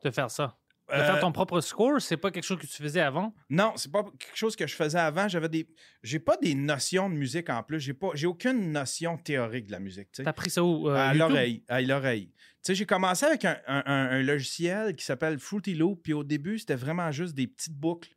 de 0.02 0.10
faire 0.10 0.30
ça. 0.30 0.56
De 0.90 0.94
Euh, 0.96 1.04
faire 1.06 1.20
ton 1.20 1.32
propre 1.32 1.60
score, 1.60 2.00
c'est 2.00 2.16
pas 2.16 2.30
quelque 2.30 2.44
chose 2.44 2.58
que 2.58 2.66
tu 2.66 2.82
faisais 2.82 3.00
avant? 3.00 3.34
Non, 3.48 3.72
c'est 3.76 3.90
pas 3.92 4.02
quelque 4.18 4.36
chose 4.36 4.56
que 4.56 4.66
je 4.66 4.74
faisais 4.74 4.98
avant. 4.98 5.28
J'avais 5.28 5.48
des. 5.48 5.68
J'ai 6.02 6.18
pas 6.18 6.36
des 6.36 6.54
notions 6.54 7.08
de 7.08 7.14
musique 7.14 7.48
en 7.50 7.62
plus. 7.62 7.80
J'ai 7.80 7.94
pas. 7.94 8.08
J'ai 8.14 8.26
aucune 8.26 8.72
notion 8.72 9.16
théorique 9.18 9.66
de 9.66 9.72
la 9.72 9.80
musique. 9.80 10.10
tu. 10.12 10.22
T'as 10.24 10.32
pris 10.32 10.50
ça 10.50 10.62
où? 10.64 10.88
euh, 10.88 10.94
à 10.96 11.14
l'oreille. 11.14 11.62
À 11.68 11.80
l'oreille. 11.80 12.26
Tu 12.32 12.36
sais, 12.62 12.74
j'ai 12.74 12.86
commencé 12.86 13.24
avec 13.24 13.44
un, 13.44 13.56
un- 13.66 13.82
un- 13.86 14.10
un 14.10 14.22
logiciel 14.22 14.94
qui 14.94 15.04
s'appelle 15.04 15.38
Fruity 15.38 15.74
Loop. 15.74 16.02
Puis 16.02 16.12
au 16.12 16.24
début, 16.24 16.58
c'était 16.58 16.74
vraiment 16.74 17.10
juste 17.12 17.34
des 17.34 17.46
petites 17.46 17.74
boucles 17.76 18.10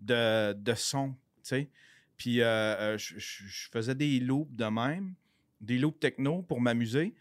de, 0.00 0.52
de 0.54 0.74
son. 0.74 1.10
Tu 1.12 1.16
sais. 1.42 1.70
Puis 2.16 2.40
euh, 2.40 2.46
euh, 2.46 2.98
je, 2.98 3.14
je- 3.18 3.44
je 3.46 3.68
faisais 3.70 3.94
des 3.94 4.20
loops 4.20 4.54
de 4.54 4.64
même. 4.66 5.14
Des 5.62 5.78
loops 5.78 6.00
techno 6.00 6.42
pour 6.42 6.60
m'amuser. 6.60 7.14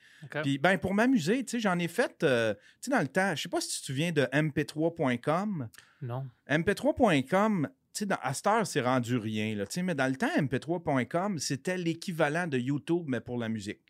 Puis, 0.43 0.57
ben, 0.57 0.77
pour 0.77 0.93
m'amuser, 0.93 1.43
tu 1.45 1.51
sais, 1.51 1.59
j'en 1.59 1.77
ai 1.79 1.88
fait, 1.88 2.23
euh, 2.23 2.53
tu 2.53 2.59
sais, 2.81 2.91
dans 2.91 2.99
le 2.99 3.07
temps, 3.07 3.35
je 3.35 3.43
sais 3.43 3.49
pas 3.49 3.61
si 3.61 3.69
tu 3.69 3.79
te 3.79 3.85
souviens 3.85 4.11
de 4.11 4.23
mp3.com. 4.23 5.69
Non. 6.01 6.27
MP3.com, 6.49 7.69
tu 7.93 8.05
sais, 8.05 8.13
à 8.21 8.33
cette 8.33 8.47
heure, 8.47 8.67
c'est 8.67 8.81
rendu 8.81 9.17
rien, 9.17 9.55
là, 9.55 9.65
tu 9.65 9.73
sais, 9.73 9.83
mais 9.83 9.95
dans 9.95 10.07
le 10.07 10.15
temps, 10.15 10.29
MP3.com, 10.35 11.39
c'était 11.39 11.77
l'équivalent 11.77 12.47
de 12.47 12.57
YouTube, 12.57 13.03
mais 13.07 13.21
pour 13.21 13.38
la 13.38 13.49
musique. 13.49 13.81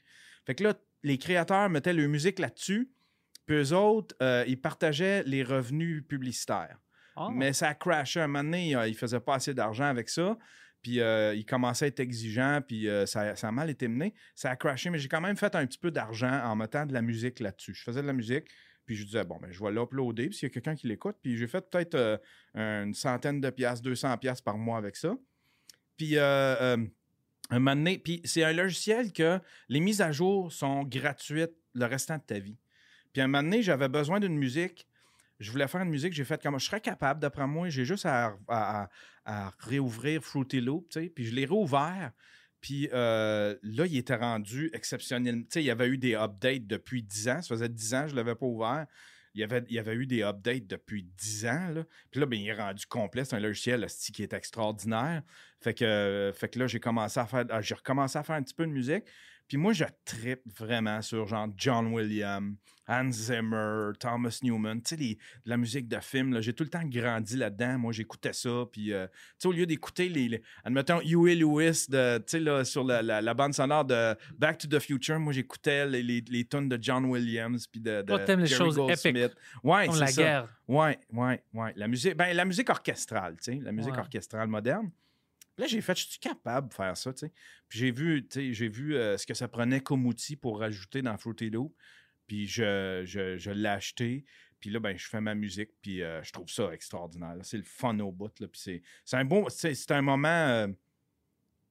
Fait 0.46 0.56
que 0.56 0.64
là, 0.64 0.74
les 1.04 1.18
créateurs 1.18 1.70
mettaient 1.70 1.94
leur 1.94 2.10
musique 2.10 2.40
là-dessus, 2.40 2.92
puis 3.46 3.56
eux 3.56 3.74
autres, 3.74 4.16
euh, 4.22 4.44
ils 4.48 4.60
partageaient 4.60 5.24
les 5.24 5.44
revenus 5.44 6.04
publicitaires. 6.08 6.78
Ah. 7.16 7.30
Mais 7.34 7.54
ça 7.54 7.70
a 7.70 7.74
crashé 7.74 8.22
un 8.22 8.28
moment 8.28 8.44
donné, 8.44 8.72
ils 8.88 8.96
faisaient 8.96 9.20
pas 9.20 9.36
assez 9.36 9.54
d'argent 9.54 9.86
avec 9.86 10.10
ça. 10.10 10.38
Puis 10.82 11.00
euh, 11.00 11.36
ils 11.36 11.46
commençaient 11.46 11.86
à 11.86 11.88
être 11.90 12.00
exigeants, 12.00 12.62
puis 12.66 12.88
euh, 12.88 13.06
ça, 13.06 13.34
a 13.34 13.52
mal 13.52 13.70
été 13.70 13.88
mené. 13.88 14.14
Ça 14.36 14.50
a 14.50 14.56
crashé, 14.56 14.90
mais 14.90 14.98
j'ai 14.98 15.08
quand 15.08 15.22
même 15.22 15.38
fait 15.38 15.56
un 15.56 15.66
petit 15.66 15.78
peu 15.78 15.92
d'argent 15.92 16.42
en 16.44 16.56
mettant 16.56 16.86
de 16.86 16.94
la 16.94 17.02
musique 17.02 17.40
là-dessus. 17.40 17.74
Je 17.76 17.84
faisais 17.84 18.02
de 18.02 18.08
la 18.08 18.14
musique, 18.14 18.46
puis 18.86 18.96
je 18.96 19.06
disais, 19.06 19.24
bon, 19.24 19.38
ben, 19.40 19.52
je 19.52 19.64
vais 19.64 19.72
l'uploader, 19.72 20.30
puis 20.30 20.38
s'il 20.38 20.48
y 20.48 20.52
a 20.52 20.54
quelqu'un 20.54 20.76
qui 20.76 20.88
l'écoute, 20.88 21.18
puis 21.22 21.38
j'ai 21.38 21.48
fait 21.48 21.62
peut-être 21.70 21.96
euh, 21.96 22.18
une 22.56 22.94
centaine 22.96 23.40
de 23.40 23.50
piastres, 23.52 23.84
200 23.84 24.18
piastres 24.18 24.44
par 24.44 24.58
mois 24.58 24.78
avec 24.78 24.96
ça. 24.96 25.16
Puis, 25.98 26.18
un 26.18 26.78
moment 27.52 27.76
donné, 27.76 28.00
puis 28.00 28.22
c'est 28.24 28.44
un 28.44 28.54
logiciel 28.54 29.14
que 29.14 29.40
les 29.70 29.80
mises 29.80 30.02
à 30.02 30.12
jour 30.12 30.52
sont 30.52 30.84
gratuites 30.84 31.54
le 31.76 31.86
restant 31.86 32.18
de 32.18 32.24
ta 32.24 32.40
vie. 32.40 32.58
Puis, 33.14 33.22
un 33.22 33.28
moment 33.28 33.44
donné, 33.44 33.62
j'avais 33.62 33.90
besoin 33.90 34.20
d'une 34.20 34.36
musique. 34.36 34.88
Je 35.42 35.52
voulais 35.52 35.68
faire 35.68 35.82
une 35.82 35.90
musique, 35.90 36.14
j'ai 36.14 36.24
fait 36.24 36.42
comme 36.42 36.60
je 36.60 36.66
serais 36.66 36.82
capable, 36.82 37.20
d'après 37.20 37.48
moi, 37.48 37.70
j'ai 37.70 37.86
juste 37.86 38.06
à, 38.06 38.38
à- 38.48 38.90
réouvrir 39.60 40.22
Fruity 40.24 40.62
Loop, 40.62 40.90
tu 40.90 41.00
sais, 41.02 41.10
puis 41.10 41.26
je 41.26 41.34
l'ai 41.36 41.46
réouvert. 41.46 42.12
Puis 42.60 42.90
euh, 42.94 43.56
là, 43.64 43.86
il 43.88 43.98
était 43.98 44.16
rendu 44.16 44.70
exceptionnel. 44.74 45.42
Tu 45.44 45.48
sais, 45.50 45.64
il 45.64 45.66
y 45.66 45.72
avait 45.72 45.88
eu 45.88 45.98
des 45.98 46.14
updates 46.16 46.68
depuis 46.68 47.02
10 47.02 47.30
ans. 47.30 47.42
Ça 47.42 47.50
faisait 47.56 47.70
10 47.70 47.94
ans 47.96 48.02
que 48.04 48.08
je 48.10 48.14
ne 48.14 48.18
l'avais 48.18 48.36
pas 48.36 48.46
ouvert. 48.46 48.86
Il 49.34 49.40
y, 49.42 49.44
avait, 49.44 49.64
il 49.70 49.80
avait 49.80 49.96
eu 49.96 50.06
des 50.06 50.22
updates 50.24 50.68
depuis 50.68 51.04
10 51.04 51.46
ans. 51.48 51.70
Là. 51.74 51.84
Puis 52.12 52.20
là, 52.20 52.26
ben, 52.28 52.40
il 52.40 52.48
est 52.48 52.54
rendu 52.54 52.86
complet. 52.86 53.24
C'est 53.26 53.36
un 53.36 53.40
logiciel 53.40 53.88
qui 54.14 54.22
est 54.22 54.34
extraordinaire. 54.34 55.24
Fait 55.60 55.74
que, 55.74 56.32
fait 56.36 56.50
que 56.50 56.60
là, 56.60 56.68
j'ai 56.68 56.80
commencé 56.80 57.20
à 57.20 57.26
faire. 57.26 57.46
ah, 57.50 57.62
J'ai 57.62 57.74
recommencé 57.76 58.20
à 58.20 58.24
faire 58.24 58.36
un 58.36 58.44
petit 58.44 58.54
peu 58.54 58.66
de 58.68 58.72
musique. 58.72 59.06
Puis 59.52 59.58
moi, 59.58 59.74
je 59.74 59.84
trippe 60.06 60.44
vraiment 60.58 61.02
sur 61.02 61.28
genre 61.28 61.50
John 61.58 61.88
Williams, 61.88 62.56
Hans 62.88 63.12
Zimmer, 63.12 63.90
Thomas 64.00 64.40
Newman, 64.44 64.82
tu 64.82 64.92
sais, 64.92 64.96
les- 64.96 65.18
la 65.44 65.58
musique 65.58 65.90
de 65.90 66.00
film. 66.00 66.40
J'ai 66.40 66.54
tout 66.54 66.64
le 66.64 66.70
temps 66.70 66.86
grandi 66.86 67.36
là-dedans. 67.36 67.78
Moi, 67.78 67.92
j'écoutais 67.92 68.32
ça. 68.32 68.64
Puis, 68.72 68.94
euh, 68.94 69.08
tu 69.08 69.14
sais, 69.40 69.48
au 69.50 69.52
lieu 69.52 69.66
d'écouter 69.66 70.08
les, 70.08 70.30
les- 70.30 70.42
Admettons, 70.64 71.02
Huey 71.02 71.36
Lewis, 71.36 71.88
de, 71.90 72.20
tu 72.20 72.24
sais, 72.28 72.40
là, 72.40 72.64
sur 72.64 72.86
la, 72.86 73.02
la- 73.02 73.22
la 73.22 73.34
bande 73.34 73.54
sonore 73.54 73.84
de 73.84 74.16
Back 74.38 74.58
to 74.60 74.70
the 74.70 74.80
Future, 74.80 75.20
moi, 75.20 75.34
j'écoutais 75.34 75.86
les, 75.86 76.02
les, 76.02 76.24
les 76.30 76.46
tunes 76.46 76.70
de 76.70 76.78
John 76.82 77.04
Williams. 77.04 77.68
Puis 77.68 77.82
de, 77.82 78.04
de 78.04 78.08
Toi, 78.08 78.20
t'aimes 78.20 78.40
les 78.40 78.48
choses 78.48 78.78
Goldsmith. 78.78 79.18
épiques, 79.18 79.38
Ouais, 79.66 79.88
c'est 79.92 80.00
la 80.00 80.08
ça. 80.08 80.22
guerre. 80.22 80.48
Ouais, 80.66 80.98
ouais, 81.12 81.44
ouais. 81.54 81.74
La 81.76 81.90
musique, 81.90 82.16
ben, 82.16 82.34
la 82.34 82.46
musique 82.46 82.70
orchestrale, 82.70 83.36
tu 83.44 83.52
sais, 83.52 83.60
la 83.62 83.74
musique 83.74 83.92
Ouais. 83.92 84.00
orchestrale 84.00 84.48
moderne. 84.48 84.90
Là, 85.62 85.68
j'ai 85.68 85.80
fait, 85.82 85.96
je 85.96 86.08
suis 86.08 86.20
capable 86.20 86.70
de 86.70 86.74
faire 86.74 86.98
ça. 86.98 87.14
Puis 87.14 87.30
j'ai 87.70 87.92
vu, 87.92 88.28
j'ai 88.34 88.68
vu 88.68 88.96
euh, 88.96 89.16
ce 89.16 89.28
que 89.28 89.36
ça 89.36 89.48
prenait 89.48 89.80
comme 89.80 90.08
outil 90.08 90.36
pour 90.36 90.60
rajouter 90.60 91.04
dans 91.04 91.16
Fruity 91.20 91.52
Loop. 91.52 91.72
Puis 92.26 92.48
je, 92.48 93.04
je, 93.06 93.38
je 93.38 93.52
l'ai 93.52 93.70
acheté. 93.70 94.26
Puis 94.60 94.72
là, 94.72 94.80
ben, 94.80 94.98
je 94.98 95.08
fais 95.08 95.22
ma 95.22 95.36
musique. 95.36 95.70
Puis 95.80 96.02
euh, 96.02 96.24
je 96.24 96.32
trouve 96.34 96.50
ça 96.50 96.74
extraordinaire. 96.74 97.36
là. 97.36 97.44
C'est 97.44 97.58
le 97.58 97.64
fun 97.64 98.00
au 98.00 98.12
bout. 98.12 98.32
Là. 98.40 98.48
Puis 98.48 98.82
c'est, 99.06 99.16
un 99.16 99.24
bon, 99.24 99.46
c'est, 99.50 99.92
un 99.92 100.02
moment. 100.02 100.28
euh, 100.30 100.68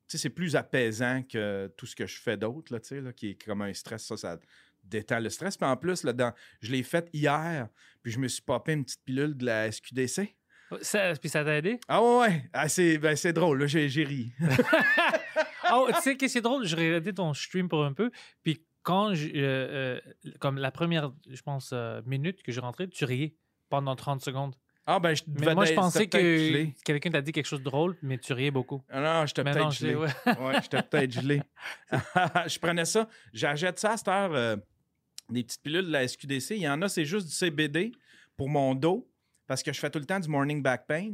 c'est 0.06 0.30
plus 0.30 0.54
apaisant 0.54 1.24
que 1.24 1.68
tout 1.76 1.86
ce 1.86 1.96
que 1.96 2.06
je 2.06 2.20
fais 2.20 2.36
d'autre, 2.36 2.72
là, 2.72 3.00
là, 3.00 3.12
qui 3.12 3.30
est 3.30 3.44
comme 3.44 3.62
un 3.62 3.74
stress. 3.74 4.06
Ça, 4.06 4.16
ça 4.16 4.38
détend 4.84 5.18
le 5.18 5.30
stress. 5.30 5.56
Puis 5.56 5.66
en 5.66 5.76
plus, 5.76 6.04
là-dedans, 6.04 6.32
je 6.60 6.70
l'ai 6.70 6.84
fait 6.84 7.10
hier, 7.12 7.68
puis 8.04 8.12
je 8.12 8.20
me 8.20 8.28
suis 8.28 8.42
popé 8.42 8.74
une 8.74 8.84
petite 8.84 9.02
pilule 9.04 9.36
de 9.36 9.46
la 9.46 9.72
SQDC. 9.72 10.36
Ça, 10.82 11.12
puis 11.20 11.28
ça 11.28 11.44
t'a 11.44 11.56
aidé? 11.56 11.78
Ah 11.88 12.02
ouais, 12.02 12.18
ouais. 12.20 12.44
Ah, 12.52 12.68
c'est, 12.68 12.98
ben, 12.98 13.16
c'est 13.16 13.32
drôle, 13.32 13.66
j'ai, 13.66 13.86
ri. 14.04 14.32
oh, 15.72 15.88
tu 15.94 16.00
sais, 16.02 16.16
qu'est-ce 16.16 16.32
qui 16.34 16.38
est 16.38 16.42
drôle? 16.42 16.64
J'ai 16.66 16.76
regardé 16.76 17.12
ton 17.12 17.34
stream 17.34 17.68
pour 17.68 17.84
un 17.84 17.92
peu, 17.92 18.10
puis 18.42 18.62
quand, 18.82 19.14
je- 19.14 19.28
euh, 19.28 19.30
euh, 19.36 20.00
comme 20.38 20.58
la 20.58 20.70
première, 20.70 21.12
je 21.28 21.42
pense, 21.42 21.70
euh, 21.72 22.00
minute 22.06 22.42
que 22.42 22.52
j'ai 22.52 22.60
rentré, 22.60 22.88
tu 22.88 23.04
riais 23.04 23.34
pendant 23.68 23.94
30 23.96 24.22
secondes. 24.22 24.54
Ah 24.86 24.98
ben, 24.98 25.14
je 25.14 25.22
Mais 25.28 25.54
moi, 25.54 25.66
je 25.66 25.74
pensais 25.74 26.08
que 26.08 26.66
quelqu'un 26.84 27.10
t'a 27.10 27.20
dit 27.20 27.30
quelque 27.32 27.46
chose 27.46 27.60
de 27.60 27.64
drôle, 27.64 27.96
mais 28.02 28.18
tu 28.18 28.32
riais 28.32 28.50
beaucoup. 28.50 28.82
Ah 28.88 29.00
non, 29.00 29.26
j'étais 29.26 29.44
peut-être 29.44 29.70
gelé. 29.72 29.94
ouais. 29.94 30.08
Ouais, 30.26 30.54
j'étais 30.62 30.82
peut-être 30.82 31.12
gelé. 31.12 31.42
je 31.92 32.58
prenais 32.58 32.84
ça. 32.86 33.08
J'achète 33.32 33.78
ça 33.78 33.92
à 33.92 33.96
cette 33.96 34.08
heure, 34.08 34.56
des 35.28 35.44
petites 35.44 35.62
pilules 35.62 35.86
de 35.86 35.92
la 35.92 36.08
SQDC. 36.08 36.56
Il 36.56 36.62
y 36.62 36.68
en 36.68 36.80
a, 36.82 36.88
c'est 36.88 37.04
juste 37.04 37.26
du 37.26 37.32
CBD 37.32 37.92
pour 38.36 38.48
mon 38.48 38.74
dos, 38.74 39.08
parce 39.50 39.64
que 39.64 39.72
je 39.72 39.80
fais 39.80 39.90
tout 39.90 39.98
le 39.98 40.04
temps 40.04 40.20
du 40.20 40.28
morning 40.28 40.62
back 40.62 40.86
pain 40.86 41.10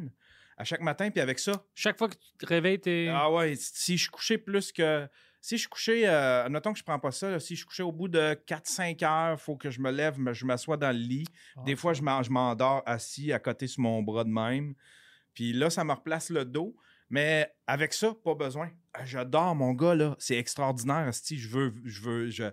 à 0.59 0.64
chaque 0.64 0.83
matin. 0.83 1.11
Puis 1.11 1.23
avec 1.23 1.38
ça, 1.38 1.64
Chaque 1.75 1.97
fois 1.97 2.09
que 2.11 2.16
tu 2.16 2.33
te 2.38 2.45
réveilles, 2.45 2.78
t'es. 2.78 3.09
ah 3.11 3.31
ouais, 3.33 3.55
si 3.57 3.97
je 3.97 4.02
suis 4.02 4.11
couché 4.11 4.37
plus 4.37 4.73
que. 4.73 5.09
Si 5.40 5.57
je 5.57 5.61
suis 5.61 5.69
couché, 5.71 6.07
euh, 6.07 6.45
admettons 6.45 6.73
que 6.75 6.78
je 6.78 6.85
prends 6.85 6.99
pas 6.99 7.12
ça, 7.12 7.31
là, 7.31 7.40
si 7.40 7.55
je 7.55 7.61
suis 7.61 7.66
couché 7.66 7.83
au 7.83 7.93
bout 7.93 8.09
de 8.09 8.35
4-5 8.47 9.02
heures, 9.05 9.38
il 9.38 9.43
faut 9.43 9.57
que 9.57 9.71
je 9.71 9.81
me 9.81 9.90
lève, 9.90 10.16
je 10.33 10.45
m'assois 10.45 10.76
dans 10.76 10.90
le 10.90 10.99
lit. 10.99 11.25
Ah, 11.57 11.61
Des 11.64 11.76
fois, 11.76 11.95
je 11.95 12.02
m'en- 12.02 12.23
je 12.23 12.31
m'endors 12.31 12.83
assis 12.85 13.33
à 13.33 13.38
côté 13.38 13.66
sur 13.69 13.81
mon 13.83 14.02
bras 14.02 14.25
de 14.25 14.28
même. 14.28 14.75
Puis 15.33 15.55
là, 15.55 15.71
ça 15.71 15.83
me 15.85 15.93
replace 15.93 16.28
le 16.31 16.45
dos. 16.45 16.76
Mais 17.09 17.50
avec 17.66 17.95
ça, 17.95 18.12
pas 18.23 18.35
besoin. 18.35 18.71
Ah, 18.93 19.05
J'adore 19.07 19.55
mon 19.55 19.73
gars, 19.73 19.95
là. 19.95 20.14
C'est 20.19 20.37
extraordinaire. 20.37 21.09
Si 21.14 21.38
je 21.38 21.49
veux, 21.49 21.73
je 21.85 22.00
veux, 22.02 22.28
je. 22.31 22.45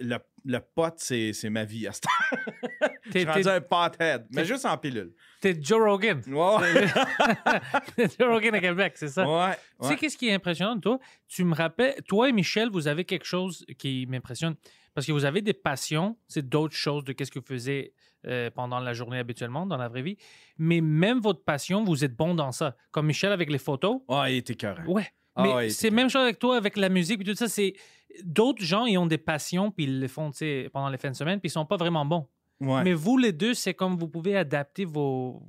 Le, 0.00 0.16
le 0.44 0.58
pot, 0.60 0.94
c'est 0.96 1.32
ma 1.50 1.64
vie. 1.64 1.86
à 1.86 1.90
heure. 1.90 2.38
Je 3.06 3.10
T'es 3.10 3.20
suis 3.20 3.28
rendu 3.28 3.48
un 3.48 3.60
pothead, 3.60 4.26
mais 4.30 4.44
juste 4.46 4.64
en 4.64 4.76
pilule. 4.78 5.12
t'es 5.40 5.56
Joe 5.60 5.78
Rogan. 5.82 6.22
Ouais, 6.26 6.86
Joe 7.98 8.28
Rogan 8.28 8.54
à 8.54 8.60
Québec, 8.60 8.94
c'est 8.96 9.08
ça? 9.08 9.26
ouais. 9.28 9.54
Tu 9.82 9.88
sais, 9.88 9.96
qu'est-ce 9.96 10.16
qui 10.16 10.28
est 10.28 10.34
impressionnant, 10.34 10.78
toi? 10.80 10.98
Tu 11.28 11.44
me 11.44 11.54
rappelles, 11.54 11.96
toi 12.08 12.28
et 12.28 12.32
Michel, 12.32 12.70
vous 12.70 12.88
avez 12.88 13.04
quelque 13.04 13.26
chose 13.26 13.64
qui 13.78 14.06
m'impressionne. 14.06 14.54
Parce 14.94 15.06
que 15.06 15.12
vous 15.12 15.24
avez 15.24 15.42
des 15.42 15.52
passions, 15.54 16.16
c'est 16.28 16.48
d'autres 16.48 16.76
choses 16.76 17.04
de 17.04 17.12
qu'est-ce 17.12 17.30
que 17.30 17.40
vous 17.40 17.44
faisiez 17.46 17.92
euh, 18.26 18.50
pendant 18.50 18.78
la 18.78 18.94
journée 18.94 19.18
habituellement, 19.18 19.66
dans 19.66 19.76
la 19.76 19.88
vraie 19.88 20.02
vie. 20.02 20.16
Mais 20.56 20.80
même 20.80 21.20
votre 21.20 21.42
passion, 21.44 21.84
vous 21.84 22.04
êtes 22.04 22.14
bon 22.16 22.34
dans 22.34 22.52
ça. 22.52 22.76
Comme 22.90 23.06
Michel 23.06 23.32
avec 23.32 23.50
les 23.50 23.58
photos. 23.58 24.00
Ouais, 24.08 24.34
il 24.34 24.38
était 24.38 24.52
écœurant. 24.54 24.84
Ouais. 24.86 25.06
Ah 25.36 25.42
Mais 25.42 25.68
c'est 25.70 25.90
même 25.90 26.08
chose 26.08 26.22
avec 26.22 26.38
toi, 26.38 26.56
avec 26.56 26.76
la 26.76 26.88
musique 26.88 27.20
et 27.22 27.24
tout 27.24 27.34
ça. 27.34 27.48
C'est 27.48 27.74
d'autres 28.22 28.62
gens, 28.62 28.84
ils 28.86 28.98
ont 28.98 29.06
des 29.06 29.18
passions 29.18 29.70
puis 29.70 29.84
ils 29.84 30.00
le 30.00 30.08
font, 30.08 30.30
pendant 30.72 30.88
les 30.88 30.98
fins 30.98 31.10
de 31.10 31.16
semaine 31.16 31.40
puis 31.40 31.48
ils 31.48 31.52
sont 31.52 31.66
pas 31.66 31.76
vraiment 31.76 32.04
bons. 32.04 32.28
Ouais. 32.60 32.84
Mais 32.84 32.92
vous 32.92 33.18
les 33.18 33.32
deux, 33.32 33.52
c'est 33.52 33.74
comme 33.74 33.96
vous 33.96 34.08
pouvez 34.08 34.36
adapter 34.36 34.84
vos, 34.84 35.42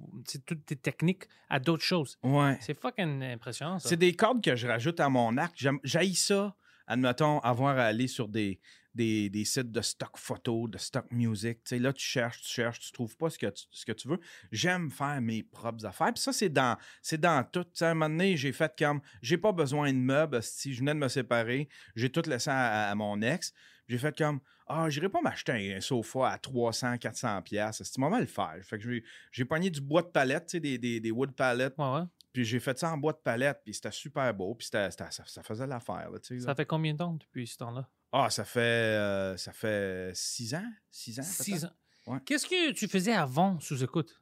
toutes 0.46 0.66
tes 0.66 0.76
techniques 0.76 1.26
à 1.50 1.60
d'autres 1.60 1.84
choses. 1.84 2.18
Ouais. 2.24 2.58
C'est 2.62 2.78
fucking 2.80 3.24
impressionnant 3.24 3.80
ça. 3.80 3.90
C'est 3.90 3.98
des 3.98 4.16
cordes 4.16 4.44
que 4.44 4.56
je 4.56 4.68
rajoute 4.68 5.00
à 5.00 5.10
mon 5.10 5.38
arc. 5.38 5.56
J'haïs 5.84 6.16
ça, 6.16 6.56
admettons, 6.88 7.40
avoir 7.40 7.78
à 7.78 7.84
aller 7.84 8.08
sur 8.08 8.28
des, 8.28 8.60
des, 8.96 9.30
des 9.30 9.46
sites 9.46 9.72
de 9.72 9.82
stock 9.82 10.18
photo, 10.18 10.68
de 10.68 10.78
stock 10.78 11.06
music. 11.12 11.64
Tu 11.64 11.70
sais, 11.76 11.80
là, 11.80 11.94
tu 11.94 12.04
cherches, 12.04 12.42
tu 12.42 12.50
cherches, 12.52 12.80
tu 12.80 12.92
trouves 12.92 13.16
pas 13.18 13.30
ce 13.30 13.38
que 13.38 13.48
tu, 13.48 13.66
ce 13.72 13.86
que 13.86 13.92
tu 13.92 14.08
veux. 14.08 14.20
J'aime 14.52 14.90
faire 14.90 15.22
mes 15.22 15.44
propres 15.44 15.86
affaires. 15.86 16.14
Puis 16.14 16.24
ça, 16.24 16.34
c'est 16.34 16.50
dans, 16.50 16.78
c'est 17.02 17.20
dans 17.20 17.44
tout. 17.44 17.64
Tu 17.66 17.70
sais, 17.74 17.86
à 17.86 17.92
un 17.92 17.94
moment 17.94 18.10
donné, 18.10 18.38
j'ai 18.38 18.52
fait 18.54 18.74
comme, 18.80 19.02
j'ai 19.22 19.38
pas 19.38 19.52
besoin 19.52 19.92
de 19.94 19.98
meubles. 20.00 20.42
Si 20.42 20.74
je 20.74 20.80
venais 20.80 20.94
de 20.94 21.00
me 21.00 21.08
séparer, 21.10 21.68
j'ai 21.96 22.10
tout 22.10 22.24
laissé 22.26 22.50
à, 22.50 22.90
à 22.90 22.96
mon 22.96 23.22
ex. 23.22 23.54
J'ai 23.88 24.00
fait 24.00 24.18
comme, 24.18 24.40
ah, 24.66 24.90
j'irai 24.90 25.10
pas 25.10 25.22
m'acheter 25.22 25.76
un 25.76 25.80
sofa 25.80 26.32
à 26.32 26.38
300, 26.40 26.98
400 26.98 27.42
pièces. 27.44 27.84
C'est 27.84 27.98
moment 28.00 28.18
le 28.20 28.26
faire? 28.26 28.56
Fait 28.64 28.80
que 28.80 29.02
j'ai- 29.32 29.46
pogné 29.46 29.70
du 29.70 29.80
bois 29.80 30.02
de 30.02 30.08
palette, 30.08 30.48
tu 30.48 30.52
sais, 30.54 30.60
des, 30.60 30.78
des, 30.80 31.00
des 31.00 31.12
wood 31.12 31.34
palettes. 31.34 31.76
Ouais, 31.78 31.86
ouais. 31.94 32.02
Puis 32.34 32.44
j'ai 32.44 32.60
fait 32.60 32.78
ça 32.78 32.92
en 32.92 32.98
bois 32.98 33.14
de 33.14 33.20
palette, 33.20 33.62
puis 33.64 33.74
c'était 33.74 33.92
super 33.92 34.34
beau, 34.34 34.56
puis 34.56 34.68
ça, 34.70 34.90
ça 34.92 35.44
faisait 35.44 35.68
l'affaire. 35.68 36.10
là. 36.12 36.18
Ça 36.40 36.56
fait 36.56 36.66
combien 36.66 36.94
de 36.94 36.98
temps 36.98 37.14
depuis 37.14 37.46
ce 37.48 37.58
temps-là? 37.58 37.88
Ah, 38.12 38.30
ça 38.30 38.46
fait, 38.46 38.60
euh, 38.60 39.38
ça 39.38 39.52
fait 39.52 40.12
six 40.14 40.54
ans? 40.56 40.72
Six 40.90 41.20
ans? 41.20 41.24
Six 41.24 41.66
ans. 41.66 41.72
Ouais. 42.08 42.20
Qu'est-ce 42.26 42.46
que 42.46 42.72
tu 42.72 42.88
faisais 42.88 43.14
avant 43.14 43.60
sous 43.60 43.84
écoute? 43.84 44.22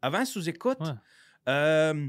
Avant, 0.00 0.24
sous 0.24 0.48
écoute, 0.48 0.78
Ouais. 0.80 0.92
euh, 1.48 2.08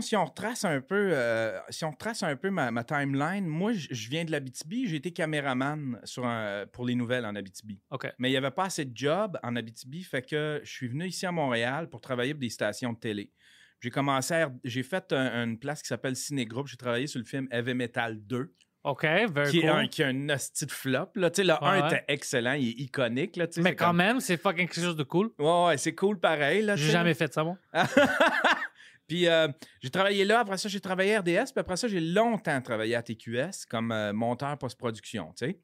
si 0.00 0.16
on 0.16 0.24
retrace 0.24 0.64
un 0.64 0.80
peu, 0.80 1.10
euh, 1.12 1.58
si 1.70 1.84
on 1.84 1.92
retrace 1.92 2.22
un 2.24 2.36
peu 2.36 2.50
ma, 2.50 2.70
ma 2.70 2.82
timeline, 2.84 3.46
moi, 3.46 3.72
je 3.72 4.08
viens 4.08 4.24
de 4.24 4.32
l'Abitibi, 4.32 4.86
j'ai 4.88 4.96
été 4.96 5.12
caméraman 5.12 6.00
sur 6.04 6.26
un- 6.26 6.66
pour 6.66 6.84
les 6.84 6.94
nouvelles 6.96 7.24
en 7.24 7.34
Abitibi. 7.36 7.80
Mais 8.18 8.28
il 8.28 8.32
n'y 8.32 8.36
avait 8.36 8.50
pas 8.50 8.64
assez 8.64 8.84
de 8.84 8.96
job 8.96 9.38
en 9.42 9.54
Abitibi, 9.56 10.02
fait 10.02 10.22
que 10.22 10.60
je 10.64 10.70
suis 10.70 10.88
venu 10.88 11.06
ici 11.06 11.24
à 11.26 11.32
Montréal 11.32 11.88
pour 11.88 12.00
travailler 12.00 12.34
pour 12.34 12.40
des 12.40 12.50
stations 12.50 12.92
de 12.92 12.98
télé. 12.98 13.32
J'ai 13.80 13.90
commencé 13.90 14.34
à, 14.34 14.52
j'ai 14.64 14.82
fait 14.82 15.12
un- 15.12 15.44
une 15.44 15.58
place 15.58 15.82
qui 15.82 15.88
s'appelle 15.88 16.16
Ciné 16.16 16.44
Group. 16.46 16.66
J'ai 16.66 16.76
travaillé 16.78 17.06
sur 17.06 17.18
le 17.20 17.26
film 17.26 17.46
Heavy 17.50 17.74
Metal 17.74 18.18
2. 18.26 18.52
OK, 18.86 19.02
very 19.04 19.50
qui, 19.50 19.60
cool. 19.60 19.68
est 19.68 19.72
un, 19.72 19.86
qui 19.88 20.02
a 20.02 20.06
un 20.08 20.28
hostie 20.28 20.64
de 20.66 20.70
flop. 20.70 21.08
Là. 21.16 21.30
Tu 21.30 21.42
sais, 21.42 21.44
Le 21.44 21.54
1 21.62 21.80
Ouais. 21.80 21.86
était 21.88 22.04
excellent, 22.08 22.52
il 22.52 22.68
est 22.68 22.80
iconique. 22.84 23.36
Là, 23.36 23.46
tu 23.46 23.54
sais, 23.54 23.62
Mais 23.62 23.74
quand 23.74 23.86
comme- 23.88 23.96
même, 23.96 24.20
c'est 24.20 24.36
fucking 24.36 24.68
quelque 24.68 24.80
chose 24.80 24.96
de 24.96 25.02
cool. 25.02 25.30
Ouais, 25.38 25.66
ouais, 25.66 25.76
c'est 25.78 25.94
cool 25.94 26.20
pareil. 26.20 26.62
Là, 26.62 26.76
J'ai 26.76 26.90
jamais 26.92 27.14
fait 27.14 27.32
ça, 27.34 27.42
bon. 27.44 27.56
puis 29.08 29.28
euh, 29.28 29.48
j'ai 29.80 29.90
travaillé 29.90 30.24
là, 30.24 30.40
après 30.40 30.58
ça, 30.58 30.68
j'ai 30.68 30.80
travaillé 30.80 31.14
à 31.16 31.20
RDS, 31.20 31.52
puis 31.52 31.58
après 31.60 31.76
ça, 31.76 31.88
j'ai 31.88 32.00
longtemps 32.00 32.60
travaillé 32.60 32.94
à 32.94 33.02
TQS 33.02 33.66
comme 33.68 33.92
euh, 33.92 34.12
monteur 34.12 34.56
post-production, 34.58 35.32
tu 35.36 35.46
sais. 35.46 35.60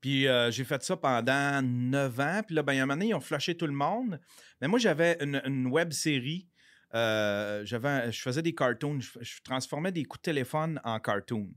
Puis 0.00 0.26
euh, 0.26 0.50
j'ai 0.50 0.64
fait 0.64 0.82
ça 0.82 0.96
pendant 0.96 1.62
neuf 1.62 2.18
ans. 2.18 2.40
Puis 2.44 2.56
là, 2.56 2.62
ben, 2.62 2.72
il 2.72 2.76
y 2.76 2.80
a 2.80 2.82
un 2.82 2.86
moment 2.86 2.96
donné, 2.98 3.10
ils 3.10 3.14
ont 3.14 3.20
flashé 3.20 3.56
tout 3.56 3.66
le 3.68 3.72
monde. 3.72 4.18
Mais 4.60 4.66
moi, 4.66 4.78
j'avais 4.80 5.16
une, 5.20 5.40
une 5.46 5.66
web 5.68 5.92
série. 5.92 6.48
j'avais, 6.92 8.10
je 8.10 8.20
faisais 8.20 8.42
des 8.42 8.52
cartoons. 8.52 8.98
Je, 8.98 9.10
je 9.20 9.40
transformais 9.44 9.92
des 9.92 10.04
coups 10.04 10.20
de 10.20 10.24
téléphone 10.24 10.80
en 10.82 10.98
cartoons. 10.98 11.48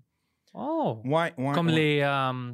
Oh! 0.55 1.01
Ouais, 1.03 1.33
ouais. 1.37 1.53
Comme 1.53 1.67
ouais. 1.67 1.73
les. 1.75 1.99
euh, 2.01 2.53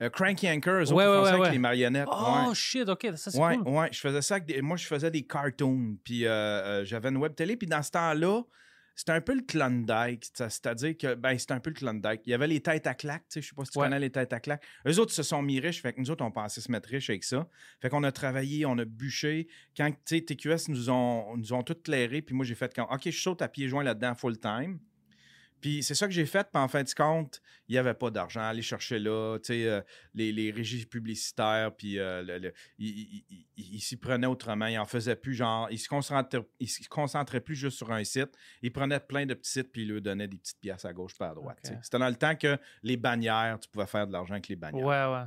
Euh, 0.00 0.10
Cranky 0.10 0.48
Anchor, 0.48 0.74
eux 0.74 0.82
autres, 0.82 0.94
Ouais, 0.94 1.06
ouais, 1.08 1.22
ouais, 1.22 1.40
avec 1.40 1.52
les 1.52 1.58
marionnettes. 1.58 2.06
Oh 2.08 2.54
shit, 2.54 2.88
ok, 2.88 3.08
ça 3.16 3.32
c'est 3.32 3.38
Ouais, 3.40 3.56
cool. 3.56 3.66
ouais, 3.68 3.88
je 3.90 3.98
faisais 3.98 4.22
ça 4.22 4.34
avec 4.36 4.46
des- 4.46 4.62
Moi, 4.62 4.76
je 4.76 4.86
faisais 4.86 5.10
des 5.10 5.22
cartoons. 5.22 5.96
Puis 6.04 6.24
euh, 6.24 6.30
euh, 6.30 6.84
j'avais 6.84 7.08
une 7.08 7.16
web 7.16 7.34
télé. 7.34 7.56
Puis 7.56 7.66
dans 7.66 7.82
ce 7.82 7.90
temps-là, 7.90 8.42
c'était 8.94 9.10
un 9.10 9.20
peu 9.20 9.34
le 9.34 9.40
Klondike. 9.42 10.24
c'est- 10.32 10.48
C'est-à-dire 10.50 10.96
que, 10.96 11.14
ben, 11.16 11.36
c'était 11.36 11.54
un 11.54 11.58
peu 11.58 11.70
le 11.70 11.74
Klondike. 11.74 12.20
Il 12.26 12.30
y 12.30 12.34
avait 12.34 12.46
les 12.46 12.60
têtes 12.60 12.86
à 12.86 12.94
claques. 12.94 13.24
tu 13.28 13.34
sais, 13.34 13.42
Je 13.42 13.48
sais 13.48 13.54
pas 13.56 13.64
si 13.64 13.72
tu 13.72 13.78
connais 13.80 13.98
les 13.98 14.10
têtes 14.10 14.32
à 14.32 14.38
claques. 14.38 14.62
Eux 14.86 15.00
autres 15.00 15.12
se 15.12 15.24
sont 15.24 15.42
mis 15.42 15.58
riches. 15.58 15.82
Fait 15.82 15.92
que 15.92 16.00
nous 16.00 16.12
autres, 16.12 16.24
on 16.24 16.30
pensait 16.30 16.60
se 16.60 16.70
mettre 16.70 16.88
riches 16.88 17.10
avec 17.10 17.24
ça. 17.24 17.48
Fait 17.82 17.88
qu'on 17.88 18.04
a 18.04 18.12
travaillé, 18.12 18.66
on 18.66 18.78
a 18.78 18.84
bûché. 18.84 19.48
Quand, 19.76 19.90
tu 19.90 20.16
sais, 20.16 20.20
TQS 20.20 20.68
nous 20.68 20.90
ont, 20.90 21.36
nous 21.36 21.52
ont 21.52 21.64
tout 21.64 21.74
clairé. 21.74 22.22
Puis 22.22 22.36
moi, 22.36 22.44
j'ai 22.46 22.54
fait 22.54 22.72
comme, 22.72 22.86
OK, 22.88 23.02
je 23.10 23.20
saute 23.20 23.42
à 23.42 23.48
pieds 23.48 23.66
joints 23.66 23.82
là-dedans 23.82 24.14
full 24.14 24.38
time. 24.38 24.78
Puis 25.60 25.82
c'est 25.82 25.94
ça 25.94 26.06
que 26.06 26.12
j'ai 26.12 26.26
fait, 26.26 26.48
puis 26.52 26.60
en 26.62 26.68
fin 26.68 26.82
de 26.82 26.90
compte, 26.92 27.40
il 27.68 27.72
n'y 27.72 27.78
avait 27.78 27.94
pas 27.94 28.10
d'argent 28.10 28.40
à 28.40 28.44
aller 28.46 28.62
chercher 28.62 28.98
là, 28.98 29.38
tu 29.38 29.46
sais, 29.48 29.66
euh, 29.66 29.80
les, 30.14 30.32
les 30.32 30.50
régies 30.50 30.86
publicitaires, 30.86 31.72
puis 31.76 31.98
euh, 31.98 32.22
le- 32.22 32.38
le- 32.38 32.52
il, 32.78 32.88
il- 32.88 33.24
il- 33.30 33.46
il- 33.56 33.74
il 33.76 33.80
s'y 33.80 33.96
prenait 33.96 34.26
autrement, 34.26 34.66
il 34.66 34.78
en 34.78 34.86
faisait 34.86 35.16
plus, 35.16 35.34
genre, 35.34 35.68
il 35.70 35.78
se 35.78 35.88
concentrait, 35.88 36.40
il 36.60 36.68
se 36.68 36.88
concentrait 36.88 37.40
plus 37.40 37.56
juste 37.56 37.76
sur 37.76 37.90
un 37.92 38.04
site, 38.04 38.30
il 38.62 38.72
prenait 38.72 39.00
plein 39.00 39.26
de 39.26 39.34
petits 39.34 39.50
sites, 39.50 39.72
puis 39.72 39.82
il 39.82 39.88
leur 39.92 40.00
donnait 40.00 40.28
des 40.28 40.38
petites 40.38 40.60
pièces 40.60 40.84
à 40.84 40.92
gauche 40.92 41.16
pas 41.18 41.30
à 41.30 41.34
droite. 41.34 41.58
C'était 41.82 41.98
dans 41.98 42.08
le 42.08 42.16
temps 42.16 42.36
que 42.36 42.56
les 42.82 42.96
bannières, 42.96 43.58
tu 43.60 43.68
pouvais 43.68 43.86
faire 43.86 44.06
de 44.06 44.12
l'argent 44.12 44.34
avec 44.34 44.48
les 44.48 44.56
bannières. 44.56 44.84
Ouais, 44.84 45.12
ouais. 45.14 45.24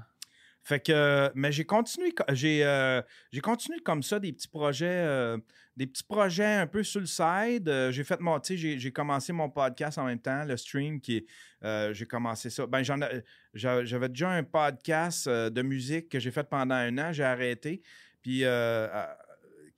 Fait 0.63 0.79
que, 0.79 0.91
euh, 0.91 1.29
mais 1.33 1.51
j'ai 1.51 1.65
continué, 1.65 2.11
co- 2.11 2.23
j'ai, 2.33 2.63
euh, 2.63 3.01
j'ai 3.31 3.41
continué 3.41 3.79
comme 3.79 4.03
ça 4.03 4.19
des 4.19 4.31
petits 4.31 4.47
projets, 4.47 4.85
euh, 4.87 5.37
des 5.75 5.87
petits 5.87 6.03
projets 6.03 6.45
un 6.55 6.67
peu 6.67 6.83
sur 6.83 6.99
le 6.99 7.07
side. 7.07 7.71
J'ai 7.91 8.03
fait 8.03 8.19
mon, 8.19 8.39
j'ai, 8.43 8.77
j'ai 8.77 8.91
commencé 8.91 9.33
mon 9.33 9.49
podcast 9.49 9.97
en 9.97 10.05
même 10.05 10.19
temps, 10.19 10.43
le 10.45 10.55
stream 10.57 11.01
qui 11.01 11.25
j'ai 11.63 12.05
commencé 12.05 12.49
ça. 12.49 12.67
Ben 12.67 12.83
j'en 12.83 13.01
ai- 13.01 13.23
j'a- 13.53 13.83
j'avais 13.85 14.09
déjà 14.09 14.29
un 14.29 14.43
podcast 14.43 15.27
de 15.27 15.61
musique 15.61 16.09
que 16.09 16.19
j'ai 16.19 16.31
fait 16.31 16.47
pendant 16.47 16.75
un 16.75 16.95
an, 16.99 17.11
j'ai 17.11 17.23
arrêté. 17.23 17.81
Puis 18.21 18.41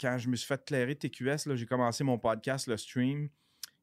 quand 0.02 0.18
je 0.18 0.28
me 0.28 0.36
suis 0.36 0.48
fait 0.48 0.64
clairer 0.66 0.96
TQS, 0.96 1.46
là, 1.48 1.56
j'ai 1.56 1.66
commencé 1.66 2.04
mon 2.04 2.18
podcast, 2.18 2.68
le 2.68 2.76
stream 2.78 3.30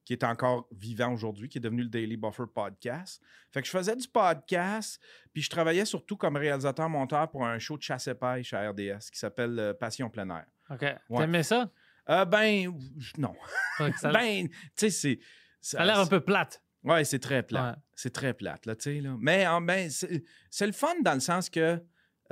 qui 0.04 0.12
est 0.12 0.24
encore 0.24 0.66
vivant 0.72 1.12
aujourd'hui, 1.12 1.48
qui 1.48 1.58
est 1.58 1.60
devenu 1.60 1.82
le 1.82 1.88
Daily 1.88 2.16
Buffer 2.16 2.44
Podcast. 2.52 3.22
Fait 3.50 3.60
que 3.60 3.66
je 3.66 3.72
faisais 3.72 3.94
du 3.96 4.08
podcast, 4.08 5.00
puis 5.32 5.42
je 5.42 5.50
travaillais 5.50 5.84
surtout 5.84 6.16
comme 6.16 6.36
réalisateur-monteur 6.36 7.30
pour 7.30 7.46
un 7.46 7.58
show 7.58 7.76
de 7.76 7.82
chasse 7.82 8.08
et 8.08 8.14
pêche 8.14 8.52
à 8.52 8.70
RDS 8.70 9.10
qui 9.12 9.18
s'appelle 9.18 9.58
euh, 9.58 9.74
Passion 9.74 10.10
plein 10.10 10.28
air. 10.30 10.46
Ok. 10.70 10.82
Ouais. 10.82 11.18
T'aimais 11.18 11.42
ça? 11.42 11.70
Euh, 12.08 12.24
ben, 12.24 12.72
non. 13.18 13.34
Ouais, 13.78 13.92
ça, 13.92 14.10
ben, 14.12 14.48
tu 14.48 14.56
sais, 14.76 14.90
c'est. 14.90 15.18
ça 15.60 15.82
a 15.82 15.84
l'air 15.84 15.98
un 16.00 16.06
peu 16.06 16.20
plate. 16.20 16.62
Ouais, 16.82 17.04
c'est 17.04 17.18
très 17.18 17.42
plat. 17.42 17.72
Ouais. 17.72 17.76
C'est 17.94 18.12
très 18.12 18.32
plate, 18.32 18.66
là, 18.66 18.74
tu 18.74 18.82
sais. 18.84 19.00
Là. 19.00 19.16
Mais 19.20 19.46
en- 19.46 19.60
ben, 19.60 19.90
c'est 19.90 20.24
c'est 20.48 20.66
le 20.66 20.72
fun 20.72 20.94
dans 21.02 21.14
le 21.14 21.20
sens 21.20 21.50
que, 21.50 21.80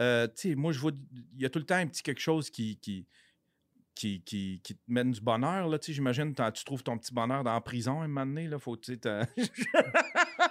euh, 0.01 0.27
tu 0.29 0.51
sais, 0.51 0.55
moi, 0.55 0.73
je 0.73 0.79
vois, 0.79 0.93
il 1.35 1.43
y 1.43 1.45
a 1.45 1.51
tout 1.51 1.59
le 1.59 1.67
temps 1.67 1.77
un 1.77 1.87
petit 1.87 2.03
quelque 2.03 2.21
chose 2.21 2.49
qui, 2.51 2.79
qui, 2.79 3.07
qui, 3.99 4.23
qui, 4.23 4.61
qui 4.63 4.75
te 4.77 4.81
mène 4.87 5.11
du 5.11 5.21
bonheur. 5.21 5.69
Là, 5.69 5.79
tu 5.79 5.87
sais, 5.87 5.93
j'imagine, 5.93 6.33
tu 6.55 6.65
trouves 6.65 6.85
ton 6.85 6.97
petit 6.97 7.13
bonheur 7.13 7.43
dans 7.43 7.53
la 7.53 7.61
prison 7.61 8.01
à 8.01 8.05
un 8.05 8.09
moment 8.09 8.25
donné. 8.27 8.47
Là, 8.47 8.59
faut, 8.59 8.77
tu 8.77 8.93
sais, 8.93 8.97
t'as- 9.01 9.27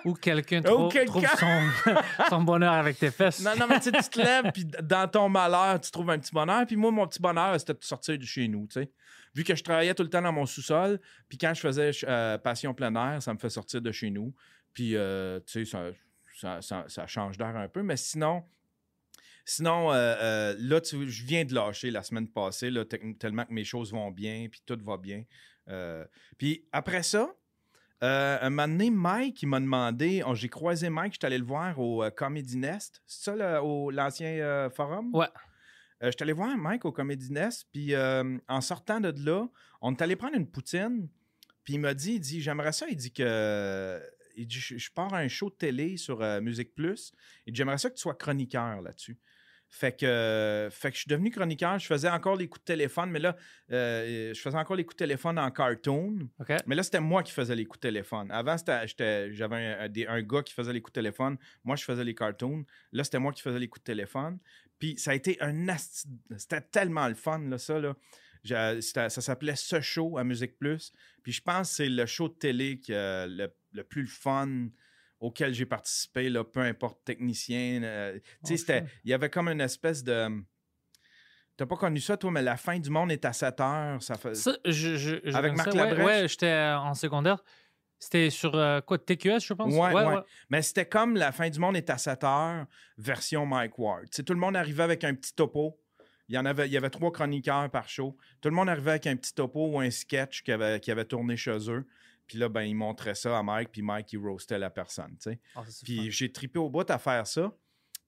Ou 0.05 0.13
quelqu'un 0.13 0.59
Ou 0.59 0.89
trou- 0.89 1.05
trouve 1.05 1.25
son, 1.25 1.93
son 2.29 2.41
bonheur 2.43 2.73
avec 2.73 2.99
tes 2.99 3.09
fesses. 3.11 3.41
non, 3.43 3.51
non, 3.57 3.67
mais 3.67 3.79
tu 3.79 3.91
te 3.91 4.19
lèves, 4.21 4.51
puis 4.53 4.65
dans 4.65 5.07
ton 5.07 5.29
malheur, 5.29 5.79
tu 5.79 5.89
trouves 5.91 6.09
un 6.09 6.19
petit 6.19 6.33
bonheur. 6.33 6.65
Puis 6.65 6.75
moi, 6.75 6.91
mon 6.91 7.07
petit 7.07 7.21
bonheur, 7.21 7.57
c'était 7.59 7.73
de 7.73 7.83
sortir 7.83 8.17
de 8.17 8.25
chez 8.25 8.47
nous, 8.47 8.67
tu 8.67 8.81
sais. 8.81 8.91
Vu 9.33 9.43
que 9.43 9.55
je 9.55 9.63
travaillais 9.63 9.93
tout 9.93 10.03
le 10.03 10.09
temps 10.09 10.21
dans 10.21 10.33
mon 10.33 10.45
sous-sol, 10.45 10.99
puis 11.29 11.37
quand 11.37 11.53
je 11.53 11.61
faisais 11.61 11.91
euh, 12.05 12.37
Passion 12.37 12.73
plein 12.73 12.93
air, 12.95 13.21
ça 13.21 13.33
me 13.33 13.39
fait 13.39 13.49
sortir 13.49 13.81
de 13.81 13.91
chez 13.91 14.09
nous. 14.09 14.33
Puis, 14.73 14.95
euh, 14.95 15.39
tu 15.45 15.65
sais, 15.65 15.65
ça, 15.65 15.83
ça, 16.35 16.61
ça- 16.61 16.85
ça 16.87 17.07
change 17.07 17.37
d'air 17.37 17.55
un 17.55 17.67
peu. 17.67 17.81
Mais 17.83 17.97
sinon, 17.97 18.43
sinon 19.49 19.91
euh, 19.91 20.15
euh, 20.21 20.55
là, 20.59 20.81
tu- 20.81 21.09
je 21.09 21.23
viens 21.25 21.45
de 21.45 21.53
lâcher 21.53 21.89
la 21.89 22.03
semaine 22.03 22.27
passée, 22.27 22.69
là, 22.69 22.83
tellement 22.85 23.45
que 23.45 23.53
mes 23.53 23.63
choses 23.63 23.91
vont 23.91 24.11
bien, 24.11 24.47
puis 24.51 24.61
tout 24.65 24.77
va 24.83 24.97
bien. 24.97 25.23
Euh, 25.69 26.05
puis 26.37 26.65
après 26.71 27.03
ça, 27.03 27.33
un 28.01 28.49
moment 28.49 28.67
donné, 28.67 28.91
Mike, 28.91 29.41
il 29.41 29.47
m'a 29.47 29.59
demandé, 29.59 30.21
oh, 30.25 30.35
j'ai 30.35 30.49
croisé 30.49 30.89
Mike, 30.89 31.13
je 31.13 31.17
suis 31.19 31.25
allé 31.25 31.37
le 31.37 31.45
voir 31.45 31.79
au 31.79 32.03
Comedy 32.11 32.57
Nest. 32.57 33.01
C'est 33.07 33.31
ça, 33.31 33.35
l'ancien 33.61 34.69
forum? 34.69 35.09
Ouais. 35.15 35.27
Je 36.01 36.11
suis 36.11 36.21
allé 36.21 36.33
voir 36.33 36.55
Mike 36.57 36.85
au 36.85 36.91
Comedy 36.91 37.31
Nest, 37.31 37.67
puis 37.71 37.95
en 37.95 38.61
sortant 38.61 38.99
de 38.99 39.13
là, 39.25 39.47
on 39.81 39.93
est 39.95 40.01
allé 40.01 40.15
prendre 40.15 40.35
une 40.35 40.47
poutine, 40.49 41.09
puis 41.63 41.73
il 41.73 41.79
m'a 41.79 41.93
dit, 41.93 42.13
il 42.13 42.19
dit, 42.19 42.41
j'aimerais 42.41 42.71
ça, 42.71 42.85
il 42.87 42.95
dit 42.95 43.11
que, 43.11 43.99
il 44.35 44.45
dit, 44.45 44.59
je, 44.59 44.77
je 44.77 44.91
pars 44.91 45.11
à 45.13 45.17
un 45.17 45.27
show 45.27 45.49
de 45.49 45.55
télé 45.55 45.97
sur 45.97 46.21
euh, 46.21 46.39
Musique 46.39 46.75
Plus, 46.75 47.11
il 47.47 47.53
dit, 47.53 47.57
j'aimerais 47.57 47.79
ça 47.79 47.89
que 47.89 47.95
tu 47.95 48.01
sois 48.01 48.13
chroniqueur 48.13 48.81
là-dessus. 48.81 49.17
Fait 49.69 49.97
que, 49.97 50.05
euh, 50.05 50.69
fait 50.69 50.89
que 50.91 50.95
je 50.95 51.01
suis 51.01 51.09
devenu 51.09 51.29
chroniqueur, 51.29 51.77
je 51.77 51.87
faisais 51.87 52.09
encore 52.09 52.37
les 52.37 52.47
coups 52.47 52.61
de 52.61 52.73
téléphone, 52.73 53.11
mais 53.11 53.19
là, 53.19 53.35
euh, 53.71 54.33
je 54.33 54.39
faisais 54.39 54.57
encore 54.57 54.77
les 54.77 54.85
coups 54.85 54.95
de 54.95 55.03
téléphone 55.05 55.37
en 55.37 55.51
cartoon. 55.51 56.29
Mais 56.65 56.75
là, 56.75 56.83
c'était 56.83 57.01
moi 57.01 57.21
qui 57.21 57.33
faisais 57.33 57.55
les 57.55 57.65
coups 57.65 57.79
de 57.79 57.87
téléphone. 57.87 58.31
Avant, 58.31 58.55
j'avais 58.57 60.05
un, 60.07 60.21
gars 60.21 60.41
qui 60.41 60.53
faisait 60.53 60.73
les 60.73 60.81
coups 60.81 60.93
de 60.93 61.01
téléphone. 61.01 61.37
Moi, 61.65 61.75
je 61.75 61.83
faisais 61.83 62.03
les 62.03 62.15
cartoons. 62.15 62.65
Là, 62.93 63.03
c'était 63.03 63.19
moi 63.19 63.33
qui 63.33 63.41
faisais 63.41 63.59
les 63.59 63.67
coups 63.67 63.83
de 63.83 63.91
téléphone. 63.91 64.39
Puis 64.79 64.97
ça 64.97 65.11
a 65.11 65.15
été 65.15 65.37
un 65.41 65.67
asti- 65.67 66.07
C'était 66.37 66.61
tellement 66.61 67.07
le 67.07 67.15
fun, 67.15 67.39
là, 67.39 67.57
ça. 67.57 67.79
Là. 67.79 67.95
Ça 68.43 69.09
s'appelait 69.09 69.55
Ce 69.55 69.81
Show 69.81 70.17
à 70.17 70.23
Musique 70.23 70.57
Plus. 70.57 70.93
Puis 71.23 71.33
je 71.33 71.41
pense 71.41 71.69
que 71.69 71.75
c'est 71.75 71.89
le 71.89 72.05
show 72.05 72.29
de 72.29 72.35
télé 72.35 72.79
qui, 72.79 72.93
euh, 72.93 73.27
le, 73.27 73.53
le 73.73 73.83
plus 73.83 74.07
fun 74.07 74.69
auquel 75.19 75.53
j'ai 75.53 75.65
participé, 75.65 76.29
là, 76.29 76.43
peu 76.43 76.59
importe 76.61 77.03
technicien. 77.03 77.81
euh, 77.83 78.19
tu 78.45 78.57
sais, 78.57 78.83
Oh, 78.83 78.87
il 79.03 79.11
y 79.11 79.13
avait 79.13 79.29
comme 79.29 79.49
une 79.49 79.61
espèce 79.61 80.03
de. 80.03 80.27
T'as 81.55 81.65
pas 81.65 81.75
connu 81.75 81.99
ça, 81.99 82.17
toi, 82.17 82.29
mais 82.29 82.43
la 82.43 82.55
fin 82.55 82.77
du 82.77 82.89
monde 82.91 83.11
est 83.11 83.25
à 83.25 83.33
7 83.33 83.59
heures. 83.61 84.03
Ça 84.03 84.15
fait... 84.15 84.35
Ça, 84.35 84.55
je, 84.63 84.95
je, 84.95 85.15
je 85.23 85.35
Avec 85.35 85.55
Marc 85.55 85.71
ça. 85.73 85.95
Ouais, 85.95 86.27
j'étais 86.27 86.45
euh, 86.45 86.77
en 86.79 86.93
secondaire. 86.93 87.43
C'était 87.99 88.29
sur 88.29 88.53
euh, 88.53 88.79
quoi, 88.81 88.99
TQS, 88.99 89.39
je 89.39 89.53
pense? 89.53 89.73
Ouais, 89.73 89.91
ouais. 89.91 90.21
Mais 90.51 90.61
c'était 90.61 90.85
comme 90.85 91.15
la 91.15 91.31
fin 91.31 91.49
du 91.49 91.57
monde 91.57 91.75
est 91.75 91.89
à 91.89 91.97
7 91.97 92.23
heures, 92.23 92.67
version 92.99 93.43
Mike 93.47 93.79
Ward. 93.79 94.05
Tout 94.23 94.33
le 94.33 94.39
monde 94.39 94.55
arrivait 94.55 94.83
avec 94.83 95.03
un 95.03 95.15
petit 95.15 95.33
topo. 95.33 95.79
Il 96.29 96.35
y 96.35 96.37
en 96.37 96.45
avait, 96.45 96.67
il 96.67 96.73
y 96.73 96.77
avait 96.77 96.91
trois 96.91 97.11
chroniqueurs 97.11 97.71
par 97.71 97.89
show. 97.89 98.15
Tout 98.39 98.49
le 98.49 98.55
monde 98.55 98.69
arrivait 98.69 98.91
avec 98.91 99.07
un 99.07 99.15
petit 99.15 99.33
topo 99.33 99.67
ou 99.67 99.79
un 99.79 99.89
sketch 99.89 100.43
qui 100.43 100.51
avait, 100.51 100.79
qui 100.79 100.91
avait 100.91 101.05
tourné 101.05 101.37
chez 101.37 101.57
eux. 101.71 101.87
Puis 102.27 102.37
là, 102.37 102.49
ben, 102.49 102.63
ils 102.63 102.75
montraient 102.75 103.15
ça 103.15 103.37
à 103.37 103.43
Mike, 103.43 103.69
puis 103.71 103.81
Mike, 103.81 104.11
il 104.13 104.17
roastait 104.19 104.59
la 104.59 104.69
personne, 104.69 105.15
tu 105.21 105.31
sais. 105.31 105.39
Ah, 105.55 105.63
Puis 105.83 106.11
j'ai 106.11 106.31
tripé 106.31 106.59
au 106.59 106.69
bout 106.69 106.89
à 106.89 106.97
faire 106.97 107.25
ça. 107.25 107.51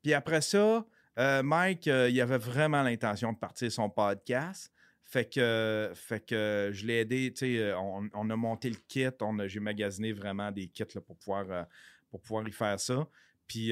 Puis 0.04 0.14
après 0.14 0.42
ça, 0.42 0.86
euh, 1.18 1.44
Mike, 1.44 1.88
euh, 1.88 2.10
il 2.10 2.20
avait 2.22 2.38
vraiment 2.38 2.84
l'intention 2.84 3.34
de 3.34 3.38
partir 3.38 3.72
son 3.72 3.90
podcast. 3.90 4.72
Fait 5.04 5.26
que, 5.26 5.92
fait 5.96 6.24
que 6.24 6.70
je 6.72 6.86
l'ai 6.86 7.00
aidé, 7.00 7.34
tu 7.34 7.40
sais, 7.40 7.58
euh, 7.58 7.78
on, 7.80 8.08
on 8.14 8.30
a 8.30 8.36
monté 8.36 8.70
le 8.70 8.78
kit, 8.88 9.08
on 9.22 9.48
j'ai 9.48 9.60
magasiné 9.60 10.14
vraiment 10.14 10.52
des 10.52 10.68
kits 10.68 10.84
là, 10.94 11.02
pour, 11.02 11.18
pouvoir, 11.18 11.46
euh, 11.50 11.64
pour 12.12 12.22
pouvoir 12.22 12.48
y 12.48 12.52
faire 12.52 12.80
ça. 12.80 13.08
Puis 13.48 13.72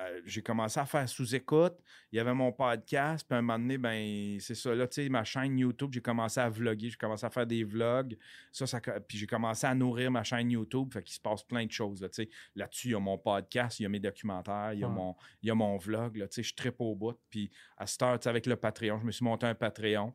euh, 0.00 0.20
j'ai 0.24 0.42
commencé 0.42 0.80
à 0.80 0.86
faire 0.86 1.08
sous-écoute. 1.08 1.74
Il 2.10 2.16
y 2.16 2.18
avait 2.20 2.34
mon 2.34 2.50
podcast, 2.52 3.24
puis 3.28 3.34
à 3.34 3.38
un 3.38 3.42
moment 3.42 3.58
donné, 3.58 3.78
ben, 3.78 4.38
c'est 4.40 4.54
ça, 4.54 4.74
là, 4.74 4.88
tu 4.88 5.02
sais, 5.02 5.08
ma 5.08 5.22
chaîne 5.24 5.56
YouTube, 5.58 5.90
j'ai 5.92 6.00
commencé 6.00 6.40
à 6.40 6.48
vlogger, 6.48 6.90
j'ai 6.90 6.96
commencé 6.96 7.24
à 7.24 7.30
faire 7.30 7.46
des 7.46 7.62
vlogs. 7.64 8.16
Ça, 8.50 8.66
ça, 8.66 8.80
puis 8.80 9.18
j'ai 9.18 9.26
commencé 9.26 9.66
à 9.66 9.74
nourrir 9.74 10.10
ma 10.10 10.24
chaîne 10.24 10.50
YouTube, 10.50 10.92
fait 10.92 11.02
qu'il 11.02 11.14
se 11.14 11.20
passe 11.20 11.42
plein 11.44 11.64
de 11.64 11.70
choses, 11.70 12.02
là, 12.02 12.08
tu 12.08 12.24
sais. 12.24 12.30
Là-dessus, 12.56 12.88
il 12.88 12.92
y 12.92 12.94
a 12.94 13.00
mon 13.00 13.18
podcast, 13.18 13.78
il 13.78 13.84
y 13.84 13.86
a 13.86 13.88
mes 13.88 14.00
documentaires, 14.00 14.72
il 14.72 14.80
y 14.80 14.84
a, 14.84 14.88
mon, 14.88 15.14
il 15.42 15.48
y 15.48 15.50
a 15.50 15.54
mon 15.54 15.76
vlog, 15.76 16.16
là, 16.16 16.26
tu 16.28 16.34
sais, 16.36 16.42
je 16.42 16.54
tripe 16.54 16.80
au 16.80 16.94
bout. 16.96 17.18
Puis 17.30 17.50
à 17.76 17.86
cette 17.86 18.02
heure, 18.02 18.18
tu 18.18 18.24
sais, 18.24 18.30
avec 18.30 18.46
le 18.46 18.56
Patreon, 18.56 18.98
je 19.00 19.06
me 19.06 19.12
suis 19.12 19.24
monté 19.24 19.46
un 19.46 19.54
Patreon. 19.54 20.12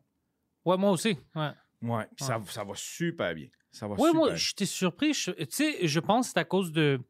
Ouais, 0.64 0.76
moi 0.76 0.90
aussi. 0.90 1.16
Ouais. 1.34 1.50
Ouais, 1.82 2.04
puis 2.14 2.26
ça, 2.26 2.38
Ouais. 2.38 2.44
ça 2.48 2.62
va 2.64 2.74
super 2.76 3.34
bien. 3.34 3.48
Ça 3.72 3.86
va 3.88 3.94
Ouais, 3.94 4.00
super 4.00 4.14
moi, 4.14 4.28
bien. 4.28 4.36
j'étais 4.36 4.66
surpris. 4.66 5.12
Tu 5.12 5.32
sais, 5.48 5.86
je 5.86 6.00
pense 6.00 6.26
que 6.26 6.32
c'est 6.34 6.40
à 6.40 6.44
cause 6.44 6.70
de. 6.72 7.00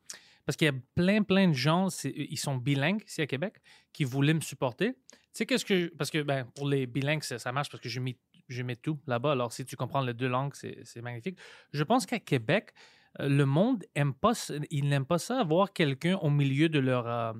Parce 0.46 0.56
qu'il 0.56 0.66
y 0.66 0.70
a 0.70 0.74
plein, 0.94 1.22
plein 1.22 1.48
de 1.48 1.54
gens, 1.54 1.88
ils 2.04 2.38
sont 2.38 2.56
bilingues 2.56 3.02
ici 3.06 3.22
à 3.22 3.26
Québec, 3.26 3.54
qui 3.92 4.04
voulaient 4.04 4.34
me 4.34 4.40
supporter. 4.40 4.92
Tu 4.92 5.18
sais, 5.32 5.46
qu'est-ce 5.46 5.64
que. 5.64 5.94
Parce 5.96 6.10
que, 6.10 6.22
ben, 6.22 6.44
pour 6.54 6.68
les 6.68 6.86
bilingues, 6.86 7.22
ça, 7.22 7.52
marche 7.52 7.70
parce 7.70 7.82
que 7.82 7.88
je 7.88 8.00
mets, 8.00 8.18
je 8.48 8.62
mets 8.62 8.76
tout 8.76 8.98
là-bas. 9.06 9.32
Alors, 9.32 9.52
si 9.52 9.64
tu 9.64 9.76
comprends 9.76 10.00
les 10.00 10.14
deux 10.14 10.28
langues, 10.28 10.54
c'est 10.54 11.02
magnifique. 11.02 11.38
Je 11.72 11.84
pense 11.84 12.06
qu'à 12.06 12.18
Québec, 12.18 12.72
euh, 13.18 13.28
le 13.28 13.46
monde 13.46 13.84
aime 13.94 14.14
pas, 14.14 14.32
il 14.70 14.88
n'aime 14.88 15.04
pas 15.04 15.18
ça, 15.18 15.40
avoir 15.40 15.72
quelqu'un 15.72 16.16
au 16.16 16.30
milieu 16.30 16.68
de 16.68 16.78
leur, 16.78 17.06
euh, 17.06 17.32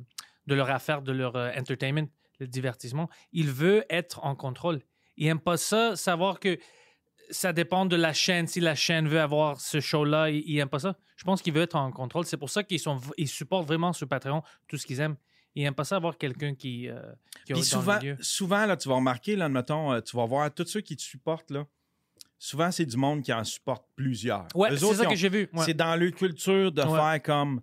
de 0.46 0.54
leur 0.54 0.70
affaire, 0.70 1.02
de 1.02 1.12
leur 1.12 1.36
euh, 1.36 1.50
entertainment, 1.56 2.08
le 2.38 2.46
divertissement. 2.46 3.08
Il 3.32 3.50
veut 3.50 3.84
être 3.90 4.24
en 4.24 4.34
contrôle. 4.34 4.80
Il 5.16 5.26
n'aime 5.26 5.40
pas 5.40 5.56
ça, 5.56 5.96
savoir 5.96 6.40
que 6.40 6.58
ça 7.30 7.52
dépend 7.52 7.86
de 7.86 7.96
la 7.96 8.12
chaîne. 8.12 8.46
Si 8.46 8.60
la 8.60 8.74
chaîne 8.74 9.08
veut 9.08 9.20
avoir 9.20 9.60
ce 9.60 9.80
show-là, 9.80 10.30
il 10.30 10.54
n'aime 10.56 10.68
pas 10.68 10.78
ça. 10.80 10.96
Je 11.16 11.24
pense 11.24 11.42
qu'il 11.42 11.52
veut 11.52 11.62
être 11.62 11.76
en 11.76 11.90
contrôle. 11.92 12.24
C'est 12.24 12.36
pour 12.36 12.50
ça 12.50 12.62
qu'ils 12.62 12.80
sont, 12.80 12.98
ils 13.18 13.28
supportent 13.28 13.66
vraiment 13.66 13.92
sur 13.92 14.08
Patreon 14.08 14.42
tout 14.68 14.76
ce 14.76 14.86
qu'ils 14.86 15.00
aiment. 15.00 15.16
Ils 15.54 15.64
n'aiment 15.64 15.74
pas 15.74 15.84
ça 15.84 15.96
avoir 15.96 16.16
quelqu'un 16.16 16.54
qui, 16.54 16.88
euh, 16.88 17.00
qui 17.44 17.52
Puis 17.52 17.62
dans 17.62 17.66
souvent, 17.66 17.98
le 18.02 18.16
souvent 18.20 18.66
là, 18.66 18.76
tu 18.76 18.88
vas 18.88 18.94
remarquer, 18.96 19.34
là, 19.36 19.46
admettons, 19.46 19.92
euh, 19.92 20.00
tu 20.00 20.16
vas 20.16 20.24
voir 20.24 20.52
tous 20.54 20.66
ceux 20.66 20.80
qui 20.80 20.96
te 20.96 21.02
supportent, 21.02 21.50
là. 21.50 21.66
Souvent, 22.38 22.70
c'est 22.70 22.86
du 22.86 22.96
monde 22.96 23.22
qui 23.22 23.32
en 23.32 23.44
supporte 23.44 23.84
plusieurs. 23.96 24.46
Ouais, 24.54 24.70
c'est 24.70 24.78
ça 24.78 25.02
ils 25.02 25.06
que 25.08 25.12
ont- 25.12 25.16
j'ai 25.16 25.28
vu. 25.28 25.48
Ouais. 25.52 25.64
C'est 25.66 25.74
dans 25.74 25.94
leur 25.96 26.10
culture 26.12 26.72
de 26.72 26.82
Ouais. 26.82 26.98
faire 26.98 27.22
comme 27.22 27.60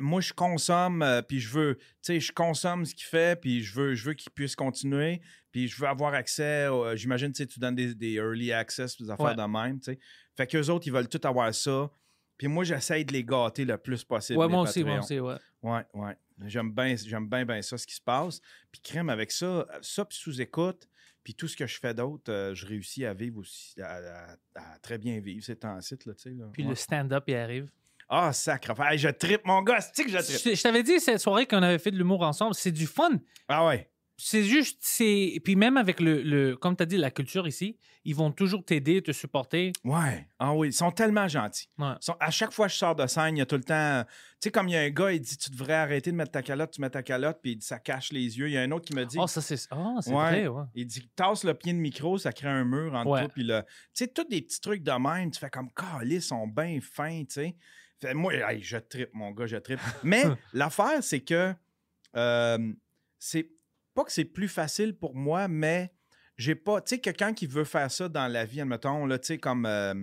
moi 0.00 0.20
je 0.20 0.32
consomme 0.32 1.02
euh, 1.02 1.22
puis 1.22 1.38
je 1.40 1.48
veux 1.50 1.76
tu 1.76 1.84
sais 2.02 2.20
je 2.20 2.32
consomme 2.32 2.84
ce 2.84 2.94
qu'il 2.94 3.04
fait 3.06 3.38
puis 3.40 3.62
je 3.62 3.74
veux 3.74 3.94
je 3.94 4.04
veux 4.06 4.14
qu'il 4.14 4.32
puisse 4.32 4.56
continuer 4.56 5.20
puis 5.52 5.68
je 5.68 5.80
veux 5.80 5.86
avoir 5.88 6.14
accès 6.14 6.66
euh, 6.66 6.96
j'imagine 6.96 7.32
tu 7.32 7.38
sais 7.42 7.46
tu 7.46 7.60
donnes 7.60 7.74
des, 7.74 7.94
des 7.94 8.14
early 8.14 8.52
access 8.52 8.96
des 8.96 9.10
affaires 9.10 9.26
Ouais. 9.26 9.34
de 9.34 9.42
même 9.42 9.78
tu 9.80 9.92
sais 9.92 9.98
fait 10.34 10.46
qu'eux 10.46 10.66
autres 10.70 10.86
ils 10.86 10.92
veulent 10.92 11.08
tout 11.08 11.20
avoir 11.24 11.54
ça 11.54 11.90
puis 12.38 12.48
moi 12.48 12.64
j'essaye 12.64 13.04
de 13.04 13.12
les 13.12 13.24
gâter 13.24 13.64
le 13.64 13.76
plus 13.78 14.02
possible 14.04 14.38
Ouais, 14.38 14.48
moi 14.48 14.62
aussi, 14.62 14.84
moi 14.84 14.98
aussi, 14.98 15.18
ouais. 15.20 15.36
Ouais, 15.62 15.84
ouais. 15.94 16.16
J'aime 16.44 16.70
bien, 16.70 16.94
j'aime 16.96 17.26
bien, 17.30 17.46
bien 17.46 17.62
ça, 17.62 17.78
ce 17.78 17.86
qui 17.86 17.94
se 17.94 18.00
passe. 18.02 18.42
Puis 18.70 18.82
crème 18.82 19.08
avec 19.08 19.30
ça, 19.32 19.66
ça, 19.80 20.04
puis 20.04 20.18
sous-écoute, 20.18 20.86
puis 21.24 21.34
tout 21.34 21.48
ce 21.48 21.56
que 21.56 21.66
je 21.66 21.78
fais 21.80 21.94
d'autre, 21.94 22.30
euh, 22.30 22.54
je 22.54 22.66
réussis 22.66 23.06
à 23.06 23.14
vivre 23.14 23.38
aussi, 23.38 23.72
à, 23.80 23.94
à- 23.94 24.36
à 24.74 24.78
très 24.80 24.98
bien 24.98 25.18
vivre 25.18 25.42
ces 25.42 25.56
temps-ci, 25.56 25.96
là, 26.04 26.12
tu 26.12 26.22
sais. 26.24 26.30
là. 26.36 26.44
Puis 26.52 26.62
Ouais. 26.64 26.68
le 26.68 26.74
stand-up, 26.74 27.24
il 27.26 27.36
arrive. 27.36 27.70
Ah, 28.08 28.32
sacre. 28.32 28.72
Hey, 28.80 28.98
je 28.98 29.08
trippe, 29.08 29.44
mon 29.44 29.62
gars, 29.62 29.80
c'est 29.80 30.04
que 30.04 30.10
je 30.10 30.18
trippe. 30.18 30.56
Je 30.56 30.62
t'avais 30.62 30.82
dit 30.82 31.00
cette 31.00 31.18
soirée 31.20 31.46
qu'on 31.46 31.62
avait 31.62 31.78
fait 31.78 31.90
de 31.90 31.96
l'humour 31.98 32.22
ensemble, 32.22 32.54
c'est 32.54 32.70
du 32.72 32.86
fun. 32.86 33.10
Ah 33.48 33.66
ouais. 33.66 33.90
C'est 34.18 34.44
juste, 34.44 34.78
c'est. 34.80 35.38
Puis 35.44 35.56
même 35.56 35.76
avec 35.76 36.00
le, 36.00 36.22
le 36.22 36.56
comme 36.56 36.74
tu 36.74 36.82
as 36.82 36.86
dit, 36.86 36.96
la 36.96 37.10
culture 37.10 37.46
ici, 37.46 37.76
ils 38.02 38.14
vont 38.14 38.30
toujours 38.32 38.64
t'aider, 38.64 39.02
te 39.02 39.12
supporter. 39.12 39.72
Ouais. 39.84 40.26
Ah 40.38 40.54
oui, 40.54 40.68
ils 40.68 40.72
sont 40.72 40.90
tellement 40.90 41.28
gentils. 41.28 41.68
Ouais. 41.76 41.88
Ils 42.00 42.04
sont- 42.04 42.16
à 42.18 42.30
chaque 42.30 42.50
fois 42.52 42.68
que 42.68 42.72
je 42.72 42.78
sors 42.78 42.94
de 42.94 43.06
scène, 43.08 43.36
il 43.36 43.40
y 43.40 43.42
a 43.42 43.46
tout 43.46 43.56
le 43.58 43.64
temps. 43.64 44.04
Tu 44.40 44.46
sais, 44.46 44.50
comme 44.50 44.68
il 44.68 44.72
y 44.72 44.76
a 44.76 44.80
un 44.80 44.88
gars, 44.88 45.12
il 45.12 45.20
dit 45.20 45.36
Tu 45.36 45.50
devrais 45.50 45.74
arrêter 45.74 46.12
de 46.12 46.16
mettre 46.16 46.30
ta 46.30 46.42
calotte, 46.42 46.70
tu 46.70 46.80
mets 46.80 46.88
ta 46.88 47.02
calotte, 47.02 47.40
puis 47.42 47.52
il 47.52 47.56
dit, 47.56 47.66
ça 47.66 47.78
cache 47.78 48.10
les 48.10 48.38
yeux. 48.38 48.48
Il 48.48 48.52
y 48.52 48.56
a 48.56 48.62
un 48.62 48.70
autre 48.70 48.86
qui 48.86 48.94
me 48.94 49.04
dit 49.04 49.18
Oh, 49.20 49.26
ça, 49.26 49.42
c'est 49.42 49.58
oh, 49.72 49.98
c'est 50.00 50.10
Ouais. 50.12 50.30
vrai, 50.30 50.46
ouais. 50.46 50.64
Il 50.74 50.86
dit 50.86 51.10
tasse 51.14 51.44
le 51.44 51.52
pied 51.52 51.74
de 51.74 51.78
micro, 51.78 52.16
ça 52.16 52.32
crée 52.32 52.48
un 52.48 52.64
mur 52.64 52.94
entre 52.94 53.10
Ouais. 53.10 53.20
toi 53.20 53.28
puis 53.28 53.42
le. 53.42 53.60
Tu 53.62 54.04
sais, 54.04 54.08
tous 54.08 54.24
des 54.24 54.40
petits 54.40 54.62
trucs 54.62 54.82
de 54.82 54.92
même, 54.92 55.30
tu 55.30 55.38
fais 55.38 55.50
comme 55.50 55.68
Calice, 55.72 56.24
ils 56.24 56.28
sont 56.28 56.46
bien 56.46 56.78
fins, 56.80 57.20
tu 57.24 57.34
sais. 57.34 57.56
Fait, 58.00 58.14
moi, 58.14 58.34
hey, 58.34 58.62
je 58.62 58.76
trippe, 58.76 59.10
mon 59.14 59.30
gars, 59.30 59.46
je 59.46 59.56
trippe. 59.56 59.80
Mais 60.02 60.24
l'affaire, 60.52 61.02
c'est 61.02 61.20
que 61.20 61.54
euh, 62.16 62.72
c'est 63.18 63.50
pas 63.94 64.04
que 64.04 64.12
c'est 64.12 64.24
plus 64.24 64.48
facile 64.48 64.96
pour 64.96 65.14
moi, 65.14 65.48
mais 65.48 65.92
j'ai 66.36 66.54
pas. 66.54 66.80
Tu 66.82 66.96
sais, 66.96 67.00
quelqu'un 67.00 67.32
qui 67.32 67.46
veut 67.46 67.64
faire 67.64 67.90
ça 67.90 68.08
dans 68.08 68.28
la 68.30 68.44
vie, 68.44 68.60
admettons, 68.60 69.06
là, 69.06 69.18
tu 69.18 69.26
sais, 69.26 69.38
comme. 69.38 69.66
euh, 69.66 69.94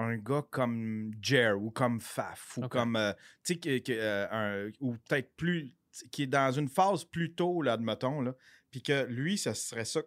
un 0.00 0.16
gars 0.16 0.44
comme 0.50 1.12
Jer 1.20 1.60
ou 1.60 1.70
comme 1.70 2.00
Faf 2.00 2.56
ou 2.56 2.68
comme 2.68 2.96
euh, 2.96 3.12
tu 3.44 3.60
sais 3.62 3.82
euh, 3.90 4.70
ou 4.80 4.96
peut-être 5.06 5.36
plus 5.36 5.74
qui 6.10 6.22
est 6.22 6.26
dans 6.26 6.50
une 6.52 6.68
phase 6.68 7.04
plus 7.04 7.34
tôt 7.34 7.60
là 7.60 7.74
admettons 7.74 8.22
là 8.22 8.34
puis 8.70 8.82
que 8.82 9.04
lui 9.06 9.36
ce 9.36 9.52
serait 9.52 9.84
ça 9.84 10.00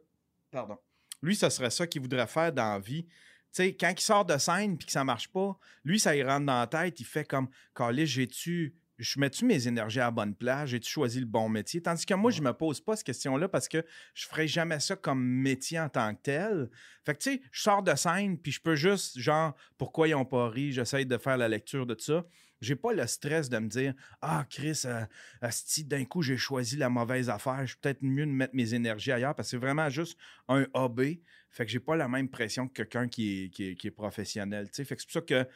pardon 0.50 0.78
lui 1.22 1.36
ce 1.36 1.48
serait 1.50 1.70
ça 1.70 1.86
qu'il 1.86 2.02
voudrait 2.02 2.26
faire 2.26 2.52
dans 2.52 2.74
la 2.74 2.80
vie 2.80 3.06
sais 3.54 3.76
quand 3.76 3.94
il 3.96 4.02
sort 4.02 4.26
de 4.26 4.38
scène 4.38 4.78
puis 4.78 4.88
que 4.88 4.92
ça 4.92 5.04
marche 5.04 5.30
pas 5.30 5.58
lui 5.84 6.00
ça 6.00 6.16
il 6.16 6.28
rentre 6.28 6.46
dans 6.46 6.60
la 6.60 6.68
tête 6.68 7.00
il 7.00 7.06
fait 7.06 7.26
comme 7.26 7.48
Calais 7.76 8.06
j'ai-tu 8.06 8.76
je 9.00 9.20
mets-tu 9.20 9.46
mes 9.46 9.68
énergies 9.68 10.00
à 10.00 10.06
la 10.06 10.12
bonne 10.12 10.36
place? 10.36 10.70
J'ai-tu 10.70 10.90
choisi 10.90 11.20
le 11.20 11.26
bon 11.26 11.50
métier? 11.50 11.82
Tandis 11.82 12.06
que 12.06 12.14
moi, 12.14 12.32
je 12.32 12.42
me 12.42 12.54
pose 12.54 12.80
pas 12.80 12.96
cette 12.96 13.06
question-là 13.06 13.50
parce 13.50 13.68
que 13.68 13.84
je 14.14 14.28
ferais 14.28 14.48
jamais 14.48 14.80
ça 14.80 14.96
comme 14.96 15.24
métier 15.24 15.80
en 15.80 15.90
tant 15.90 16.14
que 16.14 16.22
tel. 16.22 16.70
Fait 17.04 17.16
que, 17.16 17.22
tu 17.22 17.32
sais, 17.32 17.42
je 17.52 17.62
sors 17.62 17.82
de 17.82 17.96
scène, 17.96 18.38
puis 18.38 18.52
je 18.52 18.62
peux 18.62 18.76
juste, 18.76 19.18
genre, 19.18 19.56
pourquoi 19.78 20.08
ils 20.08 20.16
ont 20.16 20.26
pas 20.26 20.48
ri? 20.50 20.72
J'essaye 20.72 21.06
de 21.06 21.18
faire 21.18 21.38
la 21.38 21.50
lecture 21.50 21.86
de 21.86 21.96
tout 21.96 22.06
ça. 22.06 22.26
J'ai 22.62 22.78
pas 22.78 22.94
le 22.94 23.06
stress 23.08 23.50
de 23.50 23.58
me 23.58 23.68
dire, 23.68 23.94
ah, 24.22 24.46
Chris, 24.50 24.84
euh, 24.86 25.04
asti, 25.42 25.84
d'un 25.84 26.06
coup, 26.06 26.22
j'ai 26.22 26.38
choisi 26.38 26.78
la 26.78 26.88
mauvaise 26.88 27.30
affaire. 27.30 27.62
Je 27.62 27.72
suis 27.72 27.78
peut-être 27.82 28.02
mieux 28.04 28.26
de 28.26 28.32
mettre 28.32 28.56
mes 28.56 28.74
énergies 28.74 29.12
ailleurs 29.12 29.36
parce 29.36 29.48
que 29.48 29.52
c'est 29.52 29.58
vraiment 29.58 29.90
juste 29.90 30.18
un 30.48 30.66
hobby. 30.74 31.22
Fait 31.54 31.66
que 31.66 31.72
j'ai 31.72 31.80
pas 31.80 31.96
la 31.96 32.08
même 32.10 32.28
pression 32.30 32.68
que 32.68 32.74
quelqu'un 32.84 33.08
qui 33.08 33.44
est, 33.46 33.50
qui 33.50 33.70
est- 33.70 33.76
qui 33.76 33.88
est 33.88 33.92
professionnel. 33.92 34.68
Fait 34.74 34.84
que 34.84 35.02
c'est 35.02 35.06
pour 35.06 35.12
ça 35.12 35.22
que 35.22 35.48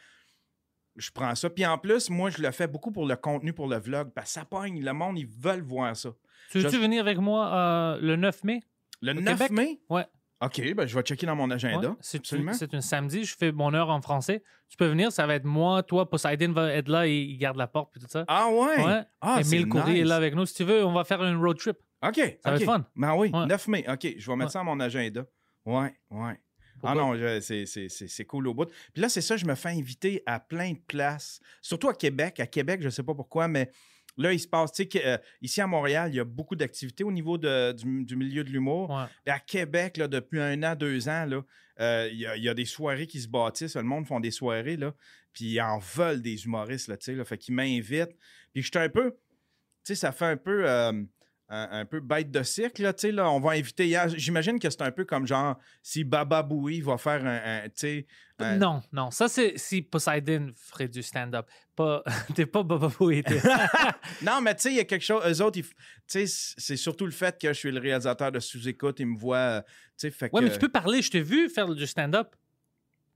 je 0.96 1.10
prends 1.10 1.34
ça. 1.34 1.50
Puis 1.50 1.66
en 1.66 1.76
plus, 1.78 2.08
moi, 2.10 2.30
je 2.30 2.40
le 2.42 2.50
fais 2.50 2.66
beaucoup 2.66 2.90
pour 2.90 3.06
le 3.06 3.16
contenu, 3.16 3.52
pour 3.52 3.68
le 3.68 3.76
vlog, 3.78 4.10
parce 4.14 4.28
que 4.28 4.40
ça 4.40 4.44
pogne. 4.44 4.82
Le 4.82 4.92
monde, 4.92 5.18
ils 5.18 5.26
veulent 5.26 5.62
voir 5.62 5.96
ça. 5.96 6.10
Tu 6.50 6.58
veux-tu 6.60 6.76
Je- 6.76 6.80
venir 6.80 7.02
avec 7.02 7.18
moi 7.18 7.52
euh, 7.54 7.98
le 8.00 8.16
9 8.16 8.42
mai? 8.44 8.60
Le 9.02 9.12
Au 9.12 9.20
9 9.20 9.38
Québec? 9.38 9.50
mai? 9.52 9.80
Ouais. 9.90 10.06
OK, 10.40 10.74
ben, 10.74 10.86
je 10.86 10.94
vais 10.94 11.02
checker 11.02 11.26
dans 11.26 11.34
mon 11.34 11.50
agenda. 11.50 11.90
Ouais, 11.90 11.96
c'est 12.00 12.18
absolument. 12.18 12.52
c'est 12.52 12.72
un 12.72 12.80
samedi, 12.80 13.24
je 13.24 13.34
fais 13.36 13.50
mon 13.50 13.74
heure 13.74 13.90
en 13.90 14.00
français. 14.00 14.42
Tu 14.68 14.76
peux 14.76 14.86
venir, 14.86 15.10
ça 15.10 15.26
va 15.26 15.34
être 15.34 15.44
moi, 15.44 15.82
toi, 15.82 16.08
Poseidon 16.08 16.52
va 16.52 16.72
être 16.74 16.88
là 16.88 17.08
et 17.08 17.16
il 17.22 17.36
garde 17.38 17.56
la 17.56 17.66
porte 17.66 17.90
puis 17.92 18.00
tout 18.00 18.06
ça. 18.08 18.24
Ah 18.28 18.48
ouais? 18.48 18.84
Ouais. 18.84 19.00
Ah, 19.20 19.40
c'est 19.42 19.56
Emile 19.56 19.68
Coury 19.68 19.92
nice. 19.94 20.00
est 20.02 20.04
là 20.04 20.14
avec 20.14 20.34
nous. 20.36 20.46
Si 20.46 20.54
tu 20.54 20.62
veux, 20.64 20.84
on 20.84 20.92
va 20.92 21.02
faire 21.02 21.24
une 21.24 21.36
road 21.44 21.58
trip. 21.58 21.76
OK. 22.06 22.38
Ça 22.44 22.50
va 22.52 22.56
être 22.56 22.64
fun. 22.64 22.86
Ben 22.94 23.14
oui, 23.16 23.30
Ouais. 23.34 23.46
9 23.46 23.66
mai. 23.66 23.84
OK, 23.88 24.14
je 24.16 24.30
vais 24.30 24.36
mettre 24.36 24.52
ça 24.52 24.60
dans 24.60 24.64
mon 24.66 24.78
agenda. 24.78 25.24
Ouais, 25.68 25.94
ouais. 26.10 26.40
Pourquoi? 26.80 26.90
Ah 26.90 26.94
non, 26.94 27.40
c'est- 27.40 28.24
cool 28.24 28.46
au 28.48 28.54
bout. 28.54 28.66
Puis 28.92 29.02
là, 29.02 29.08
c'est 29.08 29.20
ça, 29.20 29.36
je 29.36 29.44
me 29.44 29.54
fais 29.54 29.70
inviter 29.70 30.22
à 30.26 30.38
plein 30.40 30.72
de 30.72 30.78
places, 30.86 31.40
surtout 31.60 31.88
à 31.88 31.94
Québec. 31.94 32.40
À 32.40 32.46
Québec, 32.46 32.80
je 32.80 32.86
ne 32.86 32.90
sais 32.90 33.02
pas 33.02 33.14
pourquoi, 33.14 33.48
mais 33.48 33.70
là, 34.16 34.32
il 34.32 34.38
se 34.38 34.46
passe, 34.48 34.72
tu 34.72 34.88
sais, 34.90 35.06
euh, 35.06 35.18
ici 35.42 35.60
à 35.60 35.66
Montréal, 35.66 36.10
il 36.12 36.16
y 36.16 36.20
a 36.20 36.24
beaucoup 36.24 36.56
d'activités 36.56 37.04
au 37.04 37.12
niveau 37.12 37.36
de- 37.36 37.72
du, 37.72 38.04
du 38.04 38.16
milieu 38.16 38.44
de 38.44 38.50
l'humour. 38.50 38.90
Ouais. 38.90 39.32
À 39.32 39.40
Québec, 39.40 39.96
là, 39.96 40.08
depuis 40.08 40.40
un 40.40 40.62
an, 40.62 40.74
deux 40.76 41.08
ans, 41.08 41.26
là, 41.26 41.42
euh, 41.80 42.08
il 42.12 42.18
y, 42.18 42.26
a, 42.26 42.36
il 42.36 42.42
y 42.44 42.48
a 42.48 42.54
des 42.54 42.64
soirées 42.64 43.06
qui 43.06 43.20
se 43.20 43.28
bâtissent. 43.28 43.76
Le 43.76 43.82
monde 43.82 44.06
font 44.06 44.20
des 44.20 44.30
soirées, 44.30 44.76
là, 44.76 44.94
puis 45.32 45.46
ils 45.46 45.60
en 45.60 45.78
veulent 45.78 46.22
des 46.22 46.44
humoristes, 46.44 46.88
là, 46.88 46.96
tu 46.96 47.06
sais, 47.06 47.14
là, 47.14 47.24
fait 47.24 47.38
qu'ils 47.38 47.54
m'invitent. 47.54 48.16
Puis 48.54 48.62
je 48.62 48.68
suis 48.70 48.78
un 48.78 48.88
peu, 48.88 49.10
tu 49.12 49.18
sais, 49.82 49.94
ça 49.96 50.12
fait 50.12 50.24
un 50.26 50.36
peu, 50.36 50.68
euh, 50.68 50.92
un, 51.50 51.80
un 51.80 51.84
peu 51.86 52.00
bête 52.00 52.30
de 52.30 52.42
cirque, 52.42 52.78
là, 52.78 52.92
tu 52.92 53.02
sais, 53.02 53.12
là, 53.12 53.30
on 53.30 53.40
va 53.40 53.52
inviter. 53.52 53.98
J'imagine 54.16 54.58
que 54.58 54.68
c'est 54.68 54.82
un 54.82 54.90
peu 54.90 55.04
comme 55.04 55.26
genre, 55.26 55.56
si 55.82 56.04
Baba 56.04 56.42
Booey 56.42 56.80
va 56.80 56.98
faire 56.98 57.24
un, 57.24 57.40
un, 57.44 57.62
tu 57.68 57.70
sais... 57.76 58.06
un- 58.38 58.56
Non, 58.56 58.82
non. 58.92 59.10
Ça, 59.10 59.28
c'est 59.28 59.56
si 59.56 59.80
Poseidon 59.82 60.52
ferait 60.56 60.88
du 60.88 61.02
stand-up. 61.02 61.46
Pas, 61.74 62.02
t'es 62.34 62.44
pas 62.46 62.62
Baba 62.62 62.90
t'es- 62.98 63.22
Non, 64.22 64.40
mais 64.42 64.54
tu 64.56 64.62
sais, 64.62 64.70
il 64.72 64.76
y 64.76 64.80
a 64.80 64.84
quelque 64.84 65.04
chose. 65.04 65.22
Eux 65.26 65.42
autres, 65.44 65.60
c'est 66.06 66.26
surtout 66.76 67.06
le 67.06 67.12
fait 67.12 67.40
que 67.40 67.48
je 67.48 67.58
suis 67.58 67.70
le 67.70 67.80
réalisateur 67.80 68.30
de 68.30 68.40
sous-écoute. 68.40 69.00
Ils 69.00 69.06
me 69.06 69.18
voient, 69.18 69.36
euh, 69.38 69.62
tu 69.62 69.68
sais, 69.96 70.10
fait 70.10 70.30
Ouais, 70.32 70.40
que... 70.40 70.46
mais 70.46 70.52
tu 70.52 70.58
peux 70.58 70.68
parler. 70.68 71.00
Je 71.02 71.10
t'ai 71.10 71.22
vu 71.22 71.48
faire 71.48 71.68
du 71.74 71.86
stand-up. 71.86 72.34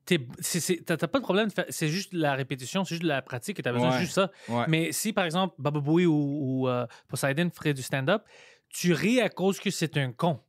T'as 0.05 0.97
pas 0.97 1.19
de 1.19 1.23
problème. 1.23 1.49
de 1.49 1.65
C'est 1.69 1.88
juste 1.88 2.12
la 2.12 2.35
répétition, 2.35 2.85
c'est 2.85 2.97
juste 2.97 3.05
la 3.05 3.23
pratique 3.23 3.59
et 3.59 3.62
t'as 3.62 3.73
besoin 3.73 3.97
de 3.97 4.01
juste 4.01 4.15
ça. 4.15 4.31
Ouais. 4.49 4.65
Mais 4.69 4.93
si, 4.93 5.12
par 5.12 5.25
exemple, 5.25 5.55
Baba 5.59 5.81
Booey 5.81 6.07
ou, 6.07 6.38
ou, 6.62 6.69
euh, 6.69 6.87
Poseidon 7.09 7.51
ferait 7.51 7.75
du 7.75 7.83
stand-up, 7.83 8.25
tu 8.69 8.93
ris 8.93 9.21
à 9.21 9.29
cause 9.29 9.61
que 9.61 9.71
c'est 9.71 9.97
un 9.97 10.12
con. 10.12 10.41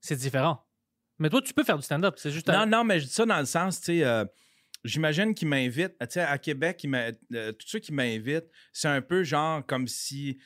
C'est 0.00 0.16
différent. 0.16 0.64
Mais 1.18 1.28
toi, 1.28 1.42
tu 1.42 1.52
peux 1.52 1.64
faire 1.64 1.76
du 1.76 1.84
stand-up. 1.84 2.14
C'est 2.16 2.30
juste. 2.30 2.48
Non, 2.48 2.66
non, 2.66 2.84
mais 2.84 3.00
je 3.00 3.06
dis 3.06 3.12
ça 3.12 3.26
dans 3.26 3.38
le 3.38 3.44
sens, 3.44 3.80
tu 3.80 3.98
sais, 3.98 4.04
euh, 4.04 4.24
j'imagine 4.84 5.34
qu'ils 5.34 5.48
m'invitent, 5.48 5.96
tu 6.00 6.06
sais, 6.10 6.20
à 6.20 6.38
Québec, 6.38 6.82
ils 6.84 7.16
euh, 7.34 7.52
tous 7.52 7.68
ceux 7.68 7.78
qui 7.78 7.92
m'invitent, 7.92 8.48
c'est 8.72 8.88
un 8.88 9.02
peu 9.02 9.22
genre 9.22 9.64
comme 9.66 9.86
si, 9.86 10.38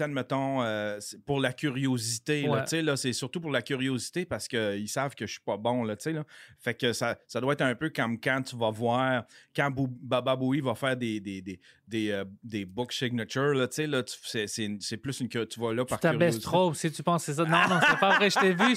admettons, 0.00 0.62
euh, 0.62 0.98
pour 1.24 1.40
la 1.40 1.52
curiosité, 1.52 2.48
Ouais. 2.48 2.64
tu 2.64 2.82
là, 2.82 2.96
c'est 2.96 3.12
surtout 3.12 3.40
pour 3.40 3.50
la 3.50 3.62
curiosité 3.62 4.24
parce 4.24 4.48
qu'ils 4.48 4.88
savent 4.88 5.14
que 5.14 5.26
je 5.26 5.32
suis 5.32 5.40
pas 5.40 5.56
bon, 5.56 5.84
là, 5.84 5.96
tu 5.96 6.04
sais, 6.04 6.12
là. 6.12 6.24
Fait 6.58 6.74
que 6.74 6.92
ça, 6.92 7.16
ça 7.26 7.40
doit 7.40 7.52
être 7.54 7.62
un 7.62 7.74
peu 7.74 7.90
comme 7.90 8.20
quand 8.20 8.42
tu 8.42 8.56
vas 8.56 8.70
voir, 8.70 9.24
quand 9.54 9.70
Bou- 9.70 9.88
Baba 10.02 10.36
Booey 10.36 10.60
va 10.60 10.74
faire 10.74 10.96
des, 10.96 11.20
des, 11.20 11.40
des, 11.42 11.60
des, 11.86 12.10
euh, 12.10 12.24
des 12.42 12.64
book 12.64 12.92
signatures, 12.92 13.54
là, 13.54 13.68
tu 13.68 13.74
sais, 13.76 13.86
là, 13.86 14.02
tu- 14.02 14.16
c'est- 14.46 14.96
plus 14.96 15.20
une 15.20 15.28
que 15.28 15.44
tu 15.44 15.60
vas 15.60 15.72
là 15.72 15.84
Tu 15.84 15.90
par 15.90 16.00
t'abaisses 16.00 16.18
curiosité. 16.38 16.44
trop 16.46 16.74
si 16.74 16.90
tu 16.92 17.02
penses 17.02 17.26
que 17.26 17.32
c'est 17.32 17.36
ça? 17.36 17.44
Non, 17.44 17.68
non, 17.74 17.80
c'est 17.88 17.98
pas 18.00 18.16
vrai. 18.16 18.30
Je 18.30 18.38
t'ai 18.38 18.52
vu, 18.54 18.76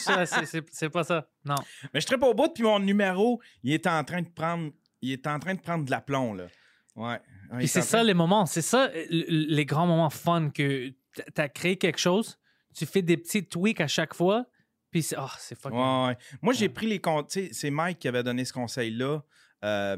c'est 0.71 0.89
pas 0.89 1.03
ça. 1.03 1.27
Non. 1.45 1.55
Mais 1.93 2.01
je 2.01 2.05
serais 2.08 2.17
pas 2.17 2.27
au 2.27 2.34
bout, 2.34 2.49
puis 2.53 2.63
mon 2.63 2.79
numéro, 2.79 3.41
il 3.63 3.73
est 3.73 3.88
en 3.88 4.03
train 4.03 4.21
de 4.21 4.29
prendre, 4.29 4.71
il 5.01 5.12
est 5.13 5.27
en 5.27 5.39
train 5.39 5.53
de 5.55 5.60
prendre 5.62 5.86
de 5.86 5.91
l'aplomb, 5.91 6.34
là. 6.34 6.47
Ouais. 6.95 7.19
Puis 7.54 7.65
est 7.65 7.67
c'est 7.67 7.82
ça 7.82 8.04
les 8.04 8.13
moments, 8.13 8.45
c'est 8.45 8.62
ça 8.62 8.89
euh, 8.93 9.06
les 9.10 9.65
grands 9.65 9.88
moments 9.88 10.10
fun 10.10 10.49
que 10.49 10.89
tu 10.89 11.41
as 11.41 11.49
créé 11.49 11.78
quelque 11.78 11.99
chose, 11.99 12.38
tu 12.75 12.86
fais 12.86 13.02
des 13.02 13.17
petits 13.17 13.45
tweaks 13.45 13.82
à 13.82 13.88
chaque 13.88 14.13
fois, 14.13 14.45
puis 14.91 15.04
c'est 15.04 15.15
oh, 15.19 15.25
c'est 15.38 15.58
fucking. 15.60 15.78
Ouais, 15.78 16.08
ouais. 16.08 16.17
Moi, 16.41 16.54
j'ai 16.54 16.69
pris 16.69 16.88
les 16.88 16.99
comptes. 16.99 17.30
C'est 17.32 17.69
Mike 17.69 17.99
qui 17.99 18.08
avait 18.08 18.23
donné 18.23 18.43
ce 18.45 18.54
conseil-là 18.54 19.21
euh, 19.63 19.97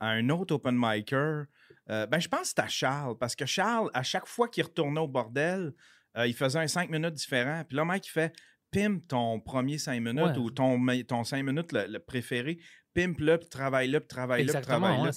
à 0.00 0.08
un 0.08 0.28
autre 0.30 0.54
open 0.54 0.76
micer. 0.76 1.44
Euh, 1.90 2.06
ben, 2.06 2.20
je 2.20 2.28
pense 2.28 2.40
que 2.40 2.46
c'était 2.48 2.62
à 2.62 2.68
Charles, 2.68 3.18
parce 3.18 3.34
que 3.36 3.46
Charles, 3.46 3.90
à 3.94 4.02
chaque 4.02 4.26
fois 4.26 4.48
qu'il 4.48 4.64
retournait 4.64 5.00
au 5.00 5.08
bordel, 5.08 5.72
euh, 6.16 6.26
il 6.26 6.34
faisait 6.34 6.58
un 6.58 6.68
5 6.68 6.90
minutes 6.90 7.14
différent. 7.14 7.62
Puis 7.68 7.76
là, 7.76 7.84
Mike, 7.84 8.06
il 8.06 8.10
fait 8.10 8.34
pimp 8.70 9.06
ton 9.08 9.40
premier 9.40 9.78
5 9.78 10.00
minutes 10.00 10.36
Ouais. 10.36 10.38
ou 10.38 10.50
ton, 10.50 10.78
ton 11.06 11.24
5 11.24 11.42
minutes 11.44 11.72
le, 11.72 11.86
le 11.86 11.98
préféré. 11.98 12.58
Pimp-le, 12.94 13.38
puis 13.38 13.48
travaille-le, 13.48 14.00
puis 14.00 14.08
travaille-le, 14.08 14.52
puis 14.52 14.62
travaille-le. 14.62 15.12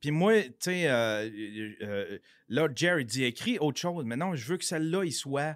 Puis 0.00 0.10
moi, 0.10 0.42
tu 0.42 0.50
sais, 0.60 0.88
euh, 0.88 1.28
euh, 1.82 2.18
là, 2.48 2.68
Jerry 2.74 3.04
dit 3.04 3.24
écrit 3.24 3.58
autre 3.58 3.80
chose. 3.80 4.04
Mais 4.04 4.16
non, 4.16 4.34
je 4.34 4.46
veux 4.46 4.56
que 4.56 4.64
celle-là, 4.64 5.04
il 5.04 5.12
soit. 5.12 5.54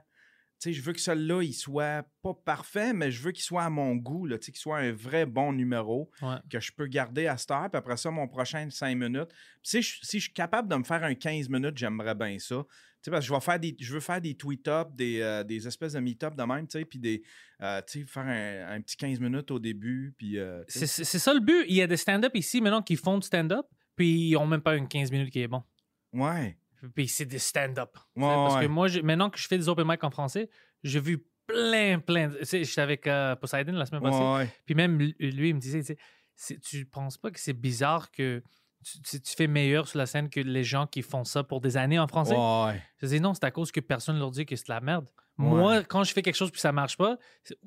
Tu 0.60 0.68
sais, 0.68 0.72
je 0.74 0.82
veux 0.82 0.92
que 0.92 1.00
celle-là, 1.00 1.42
il 1.42 1.52
soit 1.54 2.04
pas 2.22 2.34
parfait, 2.34 2.92
mais 2.92 3.10
je 3.10 3.20
veux 3.20 3.32
qu'il 3.32 3.42
soit 3.42 3.64
à 3.64 3.70
mon 3.70 3.96
goût, 3.96 4.28
tu 4.28 4.34
sais, 4.40 4.52
qu'il 4.52 4.60
soit 4.60 4.78
un 4.78 4.92
vrai 4.92 5.26
bon 5.26 5.52
numéro 5.52 6.08
Ouais. 6.22 6.36
que 6.50 6.60
je 6.60 6.70
peux 6.72 6.86
garder 6.86 7.26
à 7.26 7.36
cette 7.36 7.50
heure. 7.50 7.68
Puis 7.68 7.78
après 7.78 7.96
ça, 7.96 8.10
mon 8.12 8.28
prochain 8.28 8.68
5 8.70 8.94
minutes. 8.96 9.30
Puis 9.30 9.60
si 9.62 9.82
je, 9.82 9.98
si 10.02 10.18
je 10.18 10.24
suis 10.24 10.32
capable 10.32 10.68
de 10.68 10.76
me 10.76 10.84
faire 10.84 11.02
un 11.02 11.14
15 11.14 11.48
minutes, 11.48 11.76
j'aimerais 11.76 12.14
bien 12.14 12.38
ça. 12.38 12.64
Tu 12.64 13.06
sais, 13.06 13.10
parce 13.10 13.24
que 13.24 13.28
je, 13.28 13.34
vais 13.34 13.40
faire 13.40 13.58
des, 13.58 13.76
je 13.80 13.92
veux 13.94 13.98
faire 14.00 14.20
des 14.20 14.34
tweet-ups, 14.36 14.94
des, 14.94 15.20
euh, 15.20 15.42
des 15.42 15.66
espèces 15.66 15.94
de 15.94 15.98
meet-up 16.00 16.36
de 16.36 16.42
même, 16.44 16.68
tu 16.68 16.78
sais, 16.78 16.84
puis 16.84 17.00
des, 17.00 17.24
euh, 17.60 17.80
tu 17.84 18.00
sais, 18.02 18.06
faire 18.06 18.22
un, 18.22 18.76
un 18.76 18.80
petit 18.80 18.96
15 18.96 19.18
minutes 19.18 19.50
au 19.50 19.58
début, 19.58 20.14
puis... 20.16 20.38
euh, 20.38 20.62
c'est 20.68 20.86
ça 20.86 21.34
le 21.34 21.40
but. 21.40 21.64
Il 21.68 21.74
y 21.74 21.82
a 21.82 21.88
des 21.88 21.96
stand-up 21.96 22.30
ici 22.36 22.60
maintenant 22.60 22.82
qui 22.82 22.94
font 22.94 23.18
du 23.18 23.26
stand-up, 23.26 23.66
puis 23.96 24.28
ils 24.30 24.36
ont 24.36 24.46
même 24.46 24.60
pas 24.62 24.76
une 24.76 24.88
15 24.88 25.10
minutes 25.10 25.30
qui 25.32 25.40
est 25.40 25.48
bon. 25.48 25.62
Ouais. 26.12 26.56
Puis 26.94 27.08
c'est 27.08 27.26
des 27.26 27.38
stand-up. 27.38 27.96
Ouais, 28.16 28.22
Parce 28.22 28.56
ouais. 28.56 28.62
que 28.62 28.66
moi, 28.66 28.88
maintenant 29.02 29.30
que 29.30 29.38
je 29.38 29.46
fais 29.46 29.56
des 29.58 29.68
open 29.68 29.86
mic 29.86 30.02
en 30.04 30.10
français, 30.10 30.50
j'ai 30.82 31.00
vu 31.00 31.24
plein, 31.46 31.98
plein. 32.00 32.28
de- 32.28 32.38
Tu 32.38 32.44
sais, 32.44 32.64
J'étais 32.64 32.80
avec 32.80 33.06
euh, 33.06 33.36
Poseidon 33.36 33.72
la 33.72 33.86
semaine 33.86 34.02
passée. 34.02 34.50
Puis 34.66 34.74
même 34.74 34.98
lui, 34.98 35.14
il 35.20 35.54
me 35.54 35.60
disait, 35.60 35.96
tu 36.62 36.84
penses 36.86 37.18
pas 37.18 37.30
que 37.30 37.38
c'est 37.38 37.52
bizarre 37.52 38.10
que 38.10 38.42
tu, 38.84 39.00
tu- 39.02 39.20
tu 39.20 39.34
fais 39.36 39.46
meilleur 39.46 39.86
sur 39.86 39.98
la 39.98 40.06
scène 40.06 40.28
que 40.28 40.40
les 40.40 40.64
gens 40.64 40.88
qui 40.88 41.02
font 41.02 41.22
ça 41.24 41.44
pour 41.44 41.60
des 41.60 41.76
années 41.76 42.00
en 42.00 42.08
français? 42.08 42.34
Ouais. 42.34 42.82
Je 42.98 43.06
disais 43.06 43.20
non, 43.20 43.32
c'est 43.32 43.44
à 43.44 43.52
cause 43.52 43.70
que 43.70 43.78
personne 43.80 44.18
leur 44.18 44.32
dit 44.32 44.44
que 44.44 44.56
c'est 44.56 44.66
de 44.66 44.72
la 44.72 44.80
merde. 44.80 45.08
Ouais. 45.38 45.46
Moi, 45.46 45.84
quand 45.84 46.02
je 46.02 46.12
fais 46.12 46.20
quelque 46.22 46.34
chose 46.36 46.50
puis 46.50 46.60
ça 46.60 46.72
marche 46.72 46.96
pas, 46.96 47.16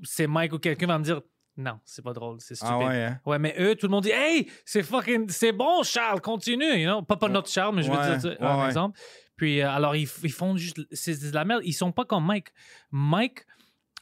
c'est 0.03 0.27
Mike 0.27 0.51
ou 0.53 0.59
quelqu'un 0.59 0.87
va 0.87 0.99
me 0.99 1.03
dire 1.05 1.21
non, 1.57 1.79
c'est 1.85 2.03
pas 2.03 2.13
drôle, 2.13 2.37
c'est 2.39 2.55
stupide. 2.55 2.75
Ah 2.81 2.85
ouais, 2.85 3.03
hein? 3.03 3.19
Ouais, 3.25 3.39
mais 3.39 3.55
eux, 3.59 3.75
tout 3.75 3.87
le 3.87 3.91
monde 3.91 4.03
dit 4.03 4.11
Hey, 4.11 4.49
c'est 4.65 4.83
fucking, 4.83 5.29
c'est 5.29 5.51
bon, 5.53 5.83
Charles, 5.83 6.19
continue. 6.21 6.75
You 6.77 6.87
know? 6.89 7.01
Pas, 7.01 7.15
pas 7.17 7.29
notre 7.29 7.49
Charles, 7.49 7.75
mais 7.75 7.83
je 7.83 7.91
veux 7.91 7.97
Ouais, 7.97 8.17
dire, 8.17 8.37
ouais, 8.41 8.55
ouais. 8.59 8.65
exemple. 8.67 8.99
Puis 9.37 9.61
euh, 9.61 9.69
alors, 9.69 9.95
ils, 9.95 10.07
ils 10.23 10.31
font 10.31 10.55
juste, 10.57 10.79
c'est 10.91 11.29
de 11.29 11.33
la 11.33 11.45
merde. 11.45 11.61
Ils 11.65 11.73
sont 11.73 11.91
pas 11.91 12.05
comme 12.05 12.25
Mike. 12.25 12.49
Mike, 12.91 13.45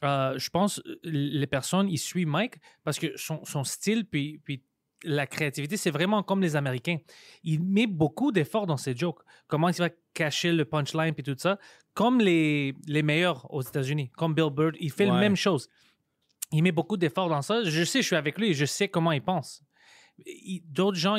euh, 0.02 0.38
je 0.38 0.50
pense, 0.50 0.80
euh, 0.86 0.96
les 1.04 1.46
personnes, 1.46 1.88
ils 1.88 1.98
suivent 1.98 2.28
Mike 2.28 2.56
parce 2.84 2.98
que 2.98 3.16
son, 3.16 3.44
son 3.44 3.64
style, 3.64 4.04
puis, 4.04 4.40
puis 4.44 4.62
la 5.02 5.26
créativité, 5.26 5.76
c'est 5.76 5.90
vraiment 5.90 6.22
comme 6.22 6.40
les 6.40 6.56
Américains. 6.56 6.98
Il 7.42 7.62
met 7.62 7.86
beaucoup 7.86 8.32
d'efforts 8.32 8.66
dans 8.66 8.76
ses 8.76 8.96
jokes. 8.96 9.20
Comment 9.48 9.68
il 9.68 9.74
va 9.76 9.90
cacher 10.14 10.50
le 10.52 10.64
punchline 10.64 11.12
puis 11.14 11.22
tout 11.22 11.34
ça. 11.36 11.58
Comme 11.94 12.20
les, 12.20 12.74
les 12.88 13.02
meilleurs 13.02 13.52
aux 13.52 13.62
États-Unis, 13.62 14.10
comme 14.16 14.34
Bill 14.34 14.50
Burr, 14.50 14.72
il 14.80 14.90
fait 14.90 15.04
la 15.06 15.14
Ouais. 15.14 15.20
même 15.20 15.36
chose. 15.36 15.68
Il 16.54 16.62
met 16.62 16.72
beaucoup 16.72 16.96
d'efforts 16.96 17.28
dans 17.28 17.42
ça. 17.42 17.64
Je 17.64 17.84
sais, 17.84 18.00
je 18.02 18.06
suis 18.06 18.16
avec 18.16 18.38
lui 18.38 18.50
et 18.50 18.54
je 18.54 18.64
sais 18.64 18.88
comment 18.88 19.12
il 19.12 19.22
pense. 19.22 19.62
D'autres 20.66 20.96
gens, 20.96 21.16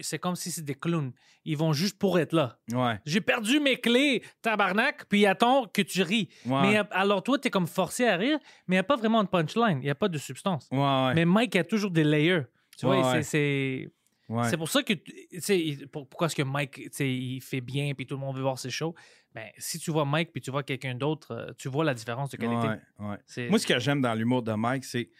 c'est 0.00 0.18
comme 0.18 0.36
si 0.36 0.50
c'est 0.50 0.64
des 0.64 0.74
clowns. 0.74 1.12
Ils 1.44 1.56
vont 1.56 1.72
juste 1.72 1.98
pour 1.98 2.18
être 2.18 2.32
là. 2.32 2.56
Ouais. 2.72 2.98
J'ai 3.04 3.20
perdu 3.20 3.60
mes 3.60 3.76
clés, 3.76 4.22
tabarnak, 4.40 5.04
puis 5.08 5.20
il 5.20 5.26
attend 5.26 5.66
que 5.66 5.82
tu 5.82 6.02
ris. 6.02 6.28
Ouais. 6.46 6.62
Mais 6.62 6.80
alors 6.92 7.22
toi, 7.22 7.38
tu 7.38 7.48
es 7.48 7.50
comme 7.50 7.66
forcé 7.66 8.06
à 8.06 8.16
rire, 8.16 8.38
mais 8.66 8.76
il 8.76 8.78
n'y 8.78 8.80
a 8.80 8.84
pas 8.84 8.96
vraiment 8.96 9.22
de 9.22 9.28
punchline, 9.28 9.78
il 9.80 9.84
n'y 9.84 9.90
a 9.90 9.94
pas 9.94 10.08
de 10.08 10.16
substance. 10.18 10.66
Ouais. 10.70 11.12
Mais 11.14 11.24
Mike 11.26 11.56
a 11.56 11.64
toujours 11.64 11.90
des 11.90 12.04
layers. 12.04 12.42
Tu 12.78 12.86
vois, 12.86 13.22
c'est- 13.22 13.90
c'est. 14.50 14.56
pour 14.56 14.70
ça 14.70 14.82
que, 14.82 14.94
tu 14.94 15.12
sais, 15.40 15.76
pourquoi 15.92 16.28
est-ce 16.28 16.36
que 16.36 16.42
Mike, 16.42 16.74
tu 16.76 16.88
sais, 16.92 17.10
il 17.12 17.40
fait 17.42 17.60
bien 17.60 17.92
puis 17.94 18.06
tout 18.06 18.14
le 18.14 18.20
monde 18.20 18.36
veut 18.36 18.42
voir 18.42 18.58
ses 18.58 18.70
shows? 18.70 18.94
Ben, 19.34 19.48
si 19.56 19.78
tu 19.78 19.90
vois 19.90 20.04
Mike 20.04 20.32
puis 20.32 20.40
tu 20.40 20.50
vois 20.50 20.62
quelqu'un 20.62 20.94
d'autre, 20.94 21.32
euh, 21.32 21.52
tu 21.56 21.68
vois 21.68 21.84
la 21.84 21.94
différence 21.94 22.30
de 22.30 22.36
qualité. 22.36 22.68
Ouais, 22.68 22.78
ouais. 22.98 23.48
Moi, 23.48 23.58
ce 23.58 23.66
que 23.66 23.78
j'aime 23.78 24.02
dans 24.02 24.14
l'humour 24.14 24.42
de 24.42 24.52
Mike, 24.52 24.84
c'est 24.84 25.10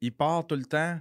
il 0.00 0.12
part 0.12 0.46
tout 0.46 0.54
le 0.54 0.64
temps 0.64 1.00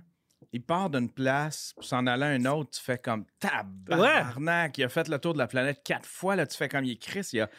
il 0.51 0.61
part 0.61 0.89
d'une 0.89 1.09
place 1.09 1.73
pour 1.75 1.83
s'en 1.83 2.05
aller 2.05 2.23
à 2.23 2.35
une 2.35 2.47
autre, 2.47 2.71
tu 2.71 2.81
fais 2.81 2.97
comme 2.97 3.25
tabarnak. 3.39 4.77
Il 4.77 4.83
a 4.83 4.89
fait 4.89 5.07
le 5.07 5.17
tour 5.17 5.33
de 5.33 5.39
la 5.39 5.47
planète 5.47 5.81
quatre 5.83 6.07
fois. 6.07 6.35
Là, 6.35 6.45
tu 6.45 6.55
fais 6.55 6.69
comme 6.69 6.85
il 6.85 6.91
est 6.91 7.01
Chris. 7.01 7.27
Il 7.33 7.41
a, 7.41 7.49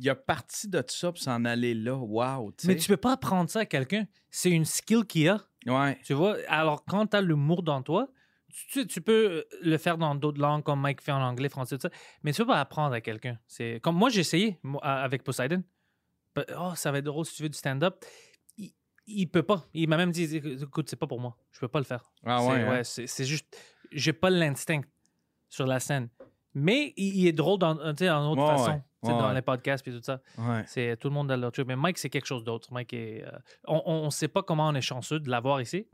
il 0.00 0.10
a 0.10 0.16
parti 0.16 0.68
de 0.68 0.80
tout 0.80 0.94
ça 0.94 1.12
pour 1.12 1.20
s'en 1.20 1.44
aller 1.44 1.74
là. 1.74 1.94
Wow. 1.94 2.52
Mais 2.64 2.76
tu 2.76 2.88
peux 2.88 2.96
pas 2.96 3.12
apprendre 3.12 3.48
ça 3.48 3.60
à 3.60 3.66
quelqu'un. 3.66 4.06
C'est 4.30 4.50
une 4.50 4.64
skill 4.64 5.04
qu'il 5.04 5.28
a. 5.28 5.40
Ouais. 5.66 5.98
Tu 6.04 6.12
vois, 6.12 6.36
alors 6.48 6.84
quand 6.84 7.06
tu 7.06 7.16
as 7.16 7.20
l'humour 7.20 7.62
dans 7.62 7.82
toi, 7.82 8.08
tu, 8.50 8.86
tu- 8.86 9.00
peux 9.00 9.30
euh, 9.30 9.44
le 9.62 9.76
faire 9.78 9.96
dans 9.98 10.14
d'autres 10.14 10.40
langues 10.40 10.62
comme 10.62 10.80
Mike 10.80 11.00
fait 11.02 11.12
en 11.12 11.22
anglais, 11.22 11.48
français, 11.48 11.76
tout 11.76 11.82
ça, 11.82 11.90
mais 12.22 12.32
tu 12.32 12.42
peux 12.42 12.46
pas 12.48 12.60
apprendre 12.60 12.94
à 12.94 13.00
quelqu'un. 13.00 13.38
C'est 13.46 13.80
comme 13.82 13.96
moi 13.96 14.08
j'ai 14.10 14.20
essayé 14.20 14.58
moi, 14.62 14.80
avec 14.84 15.22
Poseidon. 15.24 15.62
But, 16.34 16.46
Oh, 16.58 16.72
ça 16.76 16.92
va 16.92 16.98
être 16.98 17.04
drôle 17.04 17.24
si 17.26 17.34
tu 17.36 17.42
veux 17.42 17.48
du 17.48 17.58
stand-up. 17.58 18.04
Il, 18.56 18.72
il 19.06 19.26
peut 19.26 19.42
pas. 19.42 19.64
Il 19.74 19.88
m'a 19.88 19.96
même 19.96 20.12
dit 20.12 20.36
écoute, 20.36 20.88
c'est 20.88 20.96
pas 20.96 21.06
pour 21.06 21.20
moi. 21.20 21.36
Je 21.50 21.60
peux 21.60 21.68
pas 21.68 21.78
le 21.80 21.84
faire. 21.84 22.12
Ah 22.24 22.38
C'est- 22.40 22.48
ouais. 22.48 22.60
hein? 22.78 22.84
c'est 22.84 23.06
c'est 23.06 23.24
juste 23.24 23.56
j'ai 23.92 24.12
pas 24.12 24.30
l'instinct 24.30 24.82
sur 25.48 25.66
la 25.66 25.80
scène. 25.80 26.08
Mais 26.54 26.92
il, 26.96 27.16
il 27.20 27.26
est 27.28 27.32
drôle 27.32 27.58
dans 27.58 27.70
en 27.78 27.90
autre 27.90 28.42
Ouais, 28.42 28.48
façon, 28.48 28.70
ouais. 28.72 28.82
Ouais, 29.02 29.10
dans 29.18 29.28
ouais. 29.28 29.34
les 29.34 29.42
podcasts 29.42 29.86
et 29.88 29.92
tout 29.92 30.02
ça. 30.02 30.20
Ouais. 30.36 30.62
C'est 30.66 30.96
tout 30.96 31.08
le 31.08 31.14
monde 31.14 31.30
a 31.32 31.36
leur 31.36 31.52
truc. 31.52 31.66
Mais 31.66 31.76
Mike, 31.76 31.96
c'est 31.98 32.10
quelque 32.10 32.26
chose 32.26 32.44
d'autre. 32.44 32.72
Mike 32.72 32.92
est, 32.92 33.24
euh, 33.24 33.30
on 33.66 34.04
ne 34.06 34.10
sait 34.10 34.28
pas 34.28 34.42
comment 34.42 34.68
on 34.68 34.74
est 34.74 34.80
chanceux 34.80 35.18
de 35.20 35.30
l'avoir 35.30 35.60
ici. 35.60 35.86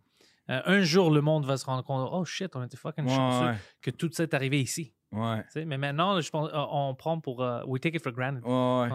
Euh, 0.49 0.61
un 0.67 0.81
jour, 0.83 1.11
le 1.11 1.21
monde 1.21 1.45
va 1.45 1.57
se 1.57 1.65
rendre 1.65 1.83
compte, 1.83 2.09
oh 2.13 2.25
shit, 2.25 2.55
on 2.55 2.63
était 2.63 2.77
fucking 2.77 3.05
Ouais, 3.05 3.15
chanceux 3.15 3.47
ouais. 3.47 3.57
que 3.83 3.91
tout 3.91 4.09
ça 4.13 4.23
est 4.23 4.33
arrivé 4.35 4.61
ici. 4.61 4.93
Ouais. 5.13 5.43
Mais 5.65 5.77
maintenant, 5.79 6.21
je 6.21 6.31
pense, 6.31 6.49
euh, 6.53 6.65
on 6.71 6.95
prend 6.95 7.19
pour, 7.21 7.43
euh, 7.43 7.63
we 7.67 7.81
take 7.81 7.97
it 7.97 8.03
for 8.03 8.13
granted. 8.13 8.43
Ouais. 8.45 8.89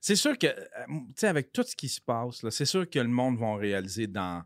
C'est 0.00 0.16
sûr 0.16 0.38
que, 0.38 0.46
tu 0.46 0.94
sais, 1.16 1.28
avec 1.28 1.52
tout 1.52 1.62
ce 1.62 1.74
qui 1.76 1.88
se 1.88 2.00
passe, 2.00 2.48
c'est 2.50 2.64
sûr 2.64 2.88
que 2.88 2.98
le 2.98 3.08
monde 3.08 3.36
va 3.38 3.46
en 3.46 3.56
réaliser 3.56 4.06
dans 4.06 4.42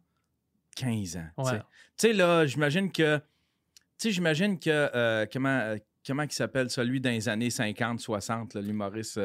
15 0.77 1.17
ans. 1.17 1.29
tu 1.45 1.53
sais. 1.97 2.13
Là, 2.13 2.47
j'imagine 2.47 2.91
que. 2.93 3.19
Tu 3.19 3.23
sais, 3.99 4.11
j'imagine 4.13 4.59
que. 4.59 4.71
euh, 4.71 5.27
comment. 5.33 5.49
euh, 5.59 5.77
Comment 6.07 6.23
il 6.23 6.33
s'appelle 6.33 6.71
celui 6.71 7.03
dans 7.03 7.11
les 7.11 7.29
années 7.29 7.51
50, 7.51 8.01
60, 8.01 8.55
là, 8.55 8.63
l'humoriste. 8.63 9.21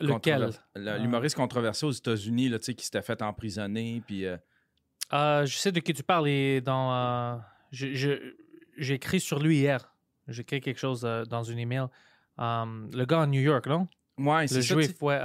lequel? 0.00 0.50
L'humoriste 0.76 1.34
controversé 1.36 1.84
aux 1.86 1.90
États-Unis, 1.90 2.48
là, 2.48 2.58
tu 2.58 2.66
sais, 2.66 2.74
qui 2.74 2.84
s'était 2.84 3.02
fait 3.02 3.20
emprisonner. 3.22 4.02
Puis. 4.06 4.24
Euh, 5.12 5.44
Je 5.46 5.56
sais 5.56 5.72
de 5.72 5.80
qui 5.80 5.92
tu 5.94 6.02
parles. 6.02 6.28
Est 6.28 6.60
dans. 6.60 6.92
euh, 6.94 7.36
J'ai 7.70 8.94
écrit 8.94 9.20
sur 9.20 9.38
lui 9.38 9.58
hier. 9.58 9.92
J'ai 10.28 10.42
écrit 10.42 10.60
quelque 10.60 10.78
chose 10.78 11.02
euh, 11.04 11.24
dans 11.24 11.42
une 11.42 11.58
email. 11.58 11.86
Le 12.38 13.04
gars 13.04 13.22
à 13.22 13.26
New 13.26 13.40
York, 13.40 13.66
non? 13.66 13.88
Ouais, 14.18 14.42
Le 14.42 14.46
c'est 14.48 14.54
tu 14.56 14.62
sais, 14.62 14.74
juif, 14.74 15.02
ouais. 15.02 15.18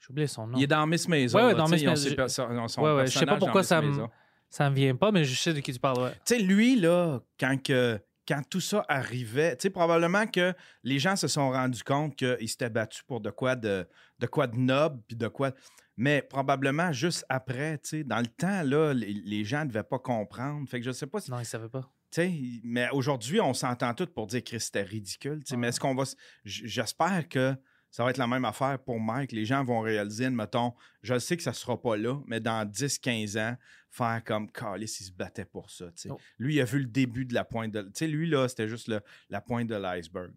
J'ai 0.00 0.08
oublié 0.10 0.26
son 0.26 0.46
nom. 0.46 0.58
Il 0.58 0.64
est 0.64 0.66
dans 0.66 0.86
Miss 0.86 1.06
Maison. 1.08 1.38
Ouais, 1.38 1.44
ouais, 1.44 1.52
là, 1.52 1.58
dans 1.58 1.64
tu 1.66 1.70
sais, 1.70 1.74
Miss 1.76 1.82
ils 1.82 1.88
ont 1.88 1.90
Maison. 1.92 2.08
ses 2.08 2.16
per- 2.16 2.28
son- 2.28 2.68
son 2.68 2.82
Ouais, 2.82 2.94
ouais, 2.94 3.06
je 3.06 3.12
sais 3.12 3.20
pas 3.26 3.32
personnage 3.32 3.38
pourquoi 3.40 3.62
ça 3.62 3.82
me- 3.82 3.88
Maison. 3.88 4.10
Ça 4.48 4.68
me 4.70 4.74
vient 4.74 4.96
pas, 4.96 5.12
mais 5.12 5.24
je 5.24 5.34
sais 5.38 5.52
de 5.52 5.60
qui 5.60 5.72
tu 5.72 5.78
parles. 5.78 6.00
Ouais. 6.02 6.10
Tu 6.24 6.34
sais, 6.36 6.38
lui, 6.40 6.74
là, 6.80 7.20
quand, 7.38 7.62
que, 7.62 8.00
quand 8.26 8.42
tout 8.48 8.60
ça 8.60 8.84
arrivait, 8.88 9.56
tu 9.56 9.62
sais, 9.64 9.70
probablement 9.70 10.26
que 10.26 10.52
les 10.82 10.98
gens 10.98 11.14
se 11.16 11.28
sont 11.28 11.50
rendus 11.50 11.84
compte 11.84 12.16
qu'ils 12.16 12.48
s'étaient 12.48 12.70
battus 12.70 13.02
pour 13.02 13.20
de 13.20 13.30
quoi 13.30 13.54
de, 13.54 13.86
de 14.18 14.26
quoi 14.26 14.46
de 14.46 14.56
noble, 14.56 15.00
puis 15.06 15.16
de 15.16 15.28
quoi. 15.28 15.52
Mais 16.00 16.22
probablement 16.22 16.92
juste 16.92 17.26
après, 17.28 17.76
tu 17.76 17.90
sais, 17.90 18.04
dans 18.04 18.20
le 18.20 18.26
temps, 18.26 18.62
là, 18.62 18.94
les, 18.94 19.12
les 19.12 19.44
gens 19.44 19.64
ne 19.64 19.68
devaient 19.68 19.82
pas 19.82 19.98
comprendre. 19.98 20.66
Fait 20.66 20.80
que 20.80 20.86
je 20.86 20.92
sais 20.92 21.06
pas 21.06 21.20
si. 21.20 21.30
Non, 21.30 21.38
il 21.38 21.44
savait 21.44 21.68
pas. 21.68 21.82
Tu 22.10 22.22
sais, 22.22 22.32
mais 22.64 22.88
aujourd'hui, 22.90 23.38
on 23.38 23.52
s'entend 23.52 23.92
tous 23.92 24.06
pour 24.06 24.26
dire 24.26 24.42
que 24.42 24.58
c'était 24.58 24.80
ridicule. 24.80 25.42
Mais 25.58 25.68
est-ce 25.68 25.78
qu'on 25.78 25.94
va. 25.94 26.04
J'espère 26.42 27.28
que 27.28 27.54
ça 27.90 28.04
va 28.04 28.10
être 28.10 28.18
la 28.18 28.26
même 28.26 28.44
affaire 28.44 28.78
pour 28.78 29.00
Mike. 29.00 29.32
Les 29.32 29.44
gens 29.44 29.64
vont 29.64 29.80
réaliser, 29.80 30.30
mettons, 30.30 30.74
je 31.02 31.18
sais 31.18 31.36
que 31.36 31.42
ça 31.42 31.52
sera 31.52 31.80
pas 31.80 31.96
là, 31.96 32.20
mais 32.26 32.40
dans 32.40 32.64
10-15 32.68 33.38
ans, 33.38 33.56
faire 33.90 34.22
comme 34.24 34.50
Carlis, 34.50 34.84
il 35.00 35.04
se 35.04 35.10
battait 35.10 35.44
pour 35.44 35.68
ça. 35.70 35.86
Oh. 36.08 36.16
Lui, 36.38 36.54
il 36.54 36.60
a 36.60 36.64
vu 36.64 36.78
le 36.78 36.86
début 36.86 37.24
de 37.24 37.34
la 37.34 37.44
pointe 37.44 37.72
de. 37.72 37.82
Tu 37.82 37.90
sais, 37.94 38.06
lui, 38.06 38.28
là, 38.28 38.46
c'était 38.48 38.68
juste 38.68 38.86
le- 38.86 39.00
la 39.28 39.40
pointe 39.40 39.66
de 39.66 39.74
l'iceberg. 39.74 40.30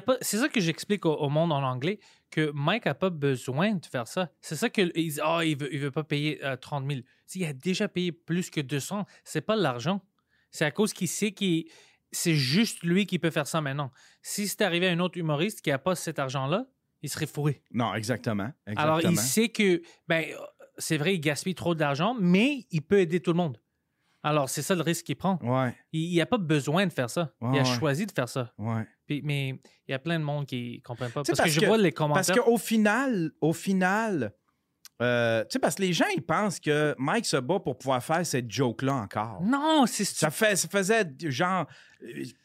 pas. 0.00 0.16
C'est 0.22 0.38
ça 0.38 0.48
que 0.48 0.60
j'explique 0.60 1.04
au, 1.04 1.14
au 1.14 1.28
monde 1.28 1.52
en 1.52 1.62
anglais 1.62 2.00
que 2.30 2.50
Mike 2.54 2.86
a 2.86 2.94
pas 2.94 3.10
besoin 3.10 3.74
de 3.74 3.84
faire 3.84 4.08
ça. 4.08 4.30
C'est 4.40 4.56
ça 4.56 4.70
que 4.70 4.80
ils 4.80 4.92
disent, 5.04 5.20
ah, 5.22 5.44
il 5.44 5.58
veut, 5.58 5.72
il 5.74 5.80
veut 5.80 5.90
pas 5.90 6.04
payer 6.04 6.42
euh, 6.44 6.56
30 6.56 6.90
000. 6.90 7.00
Il 7.34 7.44
a 7.44 7.52
déjà 7.52 7.86
payé 7.88 8.12
plus 8.12 8.48
que 8.48 8.60
200. 8.62 9.04
C'est 9.24 9.42
pas 9.42 9.56
l'argent. 9.56 10.00
C'est 10.50 10.64
à 10.64 10.70
cause 10.70 10.92
qu'il 10.92 11.08
sait 11.08 11.32
qu'il 11.32 11.66
c'est 12.12 12.34
juste 12.34 12.82
lui 12.82 13.06
qui 13.06 13.18
peut 13.18 13.30
faire 13.30 13.46
ça 13.46 13.60
maintenant. 13.60 13.90
Si 14.22 14.48
c'était 14.48 14.64
arrivé 14.64 14.88
à 14.88 14.90
un 14.92 14.98
autre 15.00 15.18
humoriste 15.18 15.60
qui 15.62 15.70
a 15.70 15.78
pas 15.78 15.94
cet 15.94 16.18
argent-là, 16.18 16.66
il 17.02 17.08
serait 17.08 17.26
fourré. 17.26 17.62
Non, 17.72 17.94
exactement. 17.94 18.50
exactement. 18.66 18.96
Alors 18.96 19.10
il 19.10 19.16
sait 19.18 19.48
que 19.48 19.80
ben 20.08 20.24
c'est 20.78 20.96
vrai, 20.98 21.14
il 21.14 21.20
gaspille 21.20 21.54
trop 21.54 21.74
d'argent, 21.74 22.14
mais 22.18 22.66
il 22.70 22.82
peut 22.82 23.00
aider 23.00 23.20
tout 23.20 23.30
le 23.32 23.36
monde. 23.36 23.60
Alors 24.22 24.50
c'est 24.50 24.60
ça 24.62 24.74
le 24.74 24.82
risque 24.82 25.06
qu'il 25.06 25.16
prend. 25.16 25.38
Ouais, 25.42 25.74
Il 25.92 26.14
n'a 26.18 26.26
pas 26.26 26.36
besoin 26.36 26.86
de 26.86 26.92
faire 26.92 27.08
ça. 27.08 27.32
il 27.40 27.46
a 27.46 27.50
Ouais, 27.50 27.64
choisi 27.64 28.04
de 28.06 28.12
faire 28.12 28.28
ça. 28.28 28.52
Puis- 29.06 29.22
mais 29.24 29.48
il 29.88 29.90
y 29.90 29.94
a 29.94 29.98
plein 29.98 30.18
de 30.18 30.24
monde 30.24 30.46
qui 30.46 30.76
ne 30.76 30.82
comprennent 30.82 31.10
pas. 31.10 31.24
Sais, 31.24 31.32
Parce, 31.32 31.38
que 31.40 31.44
parce 31.44 31.50
je 31.52 31.66
vois 31.66 31.78
les 31.78 31.90
Parce 31.90 31.94
commentaires. 32.28 32.44
qu'au 32.44 32.58
final, 32.58 33.32
au 33.40 33.52
final, 33.54 34.34
euh, 35.00 35.42
tu 35.44 35.48
sais, 35.54 35.58
parce 35.58 35.76
que 35.76 35.82
les 35.82 35.92
gens, 35.92 36.06
ils 36.14 36.22
pensent 36.22 36.60
que 36.60 36.94
Mike 36.98 37.24
se 37.26 37.36
bat 37.38 37.58
pour 37.60 37.78
pouvoir 37.78 38.02
faire 38.04 38.24
cette 38.26 38.50
joke-là 38.50 38.94
encore. 38.94 39.40
Non, 39.42 39.84
c'est 39.86 40.04
Ça, 40.04 40.30
fait, 40.30 40.56
ça 40.56 40.68
faisait 40.68 41.04
genre 41.20 41.66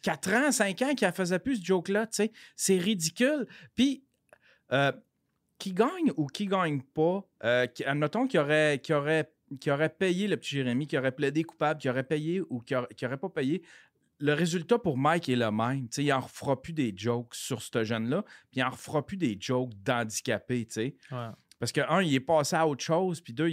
4 0.02 0.34
ans, 0.34 0.52
5 0.52 0.82
ans 0.82 0.94
qu'il 0.96 1.08
ne 1.08 1.14
faisait 1.14 1.40
plus 1.40 1.58
ce 1.58 1.66
joke-là, 1.66 2.08
tu 2.08 2.16
sais. 2.16 2.32
C'est 2.56 2.78
ridicule. 2.78 3.46
Puis, 3.76 4.04
euh, 4.72 4.92
qui 5.58 5.74
gagne 5.74 6.12
ou 6.18 6.28
qui 6.28 6.46
gagne 6.48 6.82
pas, 6.82 7.24
euh, 7.44 7.66
qui- 7.68 7.84
admettons 7.86 8.28
qu'il 8.28 8.40
aurait, 8.40 8.82
aurait, 8.92 9.32
aurait 9.68 9.90
payé 9.90 10.28
le 10.28 10.38
petit 10.38 10.56
Jérémy, 10.56 10.88
qui 10.88 10.98
aurait 10.98 11.14
plaidé 11.14 11.44
coupable, 11.44 11.80
qui 11.80 11.90
aurait 11.90 12.04
payé 12.04 12.42
ou 12.50 12.60
qui 12.62 12.74
n'aurait 12.74 13.18
pas 13.18 13.30
payé, 13.30 13.62
le 14.20 14.34
résultat 14.34 14.80
pour 14.80 14.98
Mike 14.98 15.28
est 15.30 15.36
le 15.36 15.52
même. 15.52 15.84
Tu 15.90 15.96
sais, 15.96 16.04
il 16.06 16.10
n'en 16.10 16.22
refera 16.22 16.62
plus 16.62 16.72
des 16.74 16.94
jokes 16.96 17.36
sur 17.36 17.62
ce 17.62 17.84
jeune-là, 17.84 18.24
puis 18.50 18.60
il 18.60 18.64
n'en 18.64 18.70
refera 18.70 19.06
plus 19.06 19.18
des 19.18 19.38
jokes 19.40 19.74
d'handicapés, 19.84 20.66
tu 20.66 20.74
sais. 20.74 20.96
Ouais. 21.12 21.30
Parce 21.60 21.72
que, 21.72 21.82
un, 21.90 22.02
il 22.02 22.14
est 22.14 22.20
passé 22.20 22.56
à 22.56 22.68
autre 22.68 22.84
chose, 22.84 23.22
puis 23.22 23.34
deux, 23.34 23.50